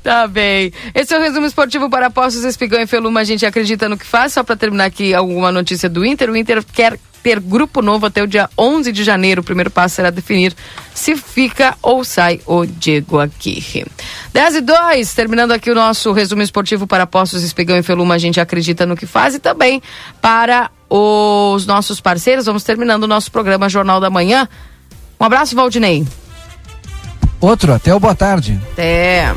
Tá 0.03 0.27
bem. 0.27 0.73
Esse 0.95 1.15
é 1.15 1.19
o 1.19 1.21
resumo 1.21 1.47
esportivo 1.47 1.89
para 1.89 2.11
Postos 2.11 2.43
Espigão 2.43 2.81
e 2.81 2.87
Feluma. 2.87 3.21
A 3.21 3.25
gente 3.25 3.47
acredita 3.47 3.89
no 3.89 3.97
que 3.97 4.05
faz. 4.05 4.33
Só 4.33 4.43
para 4.43 4.57
terminar 4.57 4.87
aqui 4.87 5.15
alguma 5.15 5.53
notícia 5.53 5.89
do 5.89 6.05
Inter. 6.05 6.31
O 6.31 6.37
Inter 6.37 6.65
quer 6.73 6.99
ter 7.23 7.39
grupo 7.39 7.81
novo 7.81 8.07
até 8.07 8.21
o 8.21 8.27
dia 8.27 8.51
11 8.59 8.91
de 8.91 9.05
janeiro. 9.05 9.43
O 9.43 9.45
primeiro 9.45 9.71
passo 9.71 9.95
será 9.95 10.11
definir 10.11 10.55
se 10.93 11.15
fica 11.17 11.77
ou 11.81 12.05
sai 12.05 12.41
o 12.47 12.67
Diego 12.67 13.21
Aguirre. 13.21 13.87
10 14.33 14.57
e 14.57 14.61
2, 14.61 15.15
terminando 15.15 15.53
aqui 15.53 15.71
o 15.71 15.75
nosso 15.75 16.11
resumo 16.13 16.43
esportivo 16.43 16.87
para 16.87 17.07
Postos 17.07 17.45
Espigão 17.45 17.77
e 17.79 17.83
Feluma. 17.83 18.15
A 18.15 18.19
gente 18.19 18.41
acredita 18.41 18.85
no 18.85 18.97
que 18.97 19.07
faz 19.07 19.37
e 19.37 19.39
também 19.39 19.81
para 20.21 20.69
os 20.91 21.65
nossos 21.65 22.01
parceiros. 22.01 22.47
Vamos 22.47 22.65
terminando 22.65 23.05
o 23.05 23.09
nosso 23.09 23.31
programa 23.31 23.69
Jornal 23.69 24.01
da 24.01 24.11
Manhã. 24.11 24.49
Um 25.21 25.25
abraço, 25.25 25.55
Valdinei. 25.55 26.05
Outro, 27.41 27.73
até 27.73 27.95
o 27.95 28.01
boa 28.01 28.15
tarde. 28.15 28.61
Até. 28.73 29.33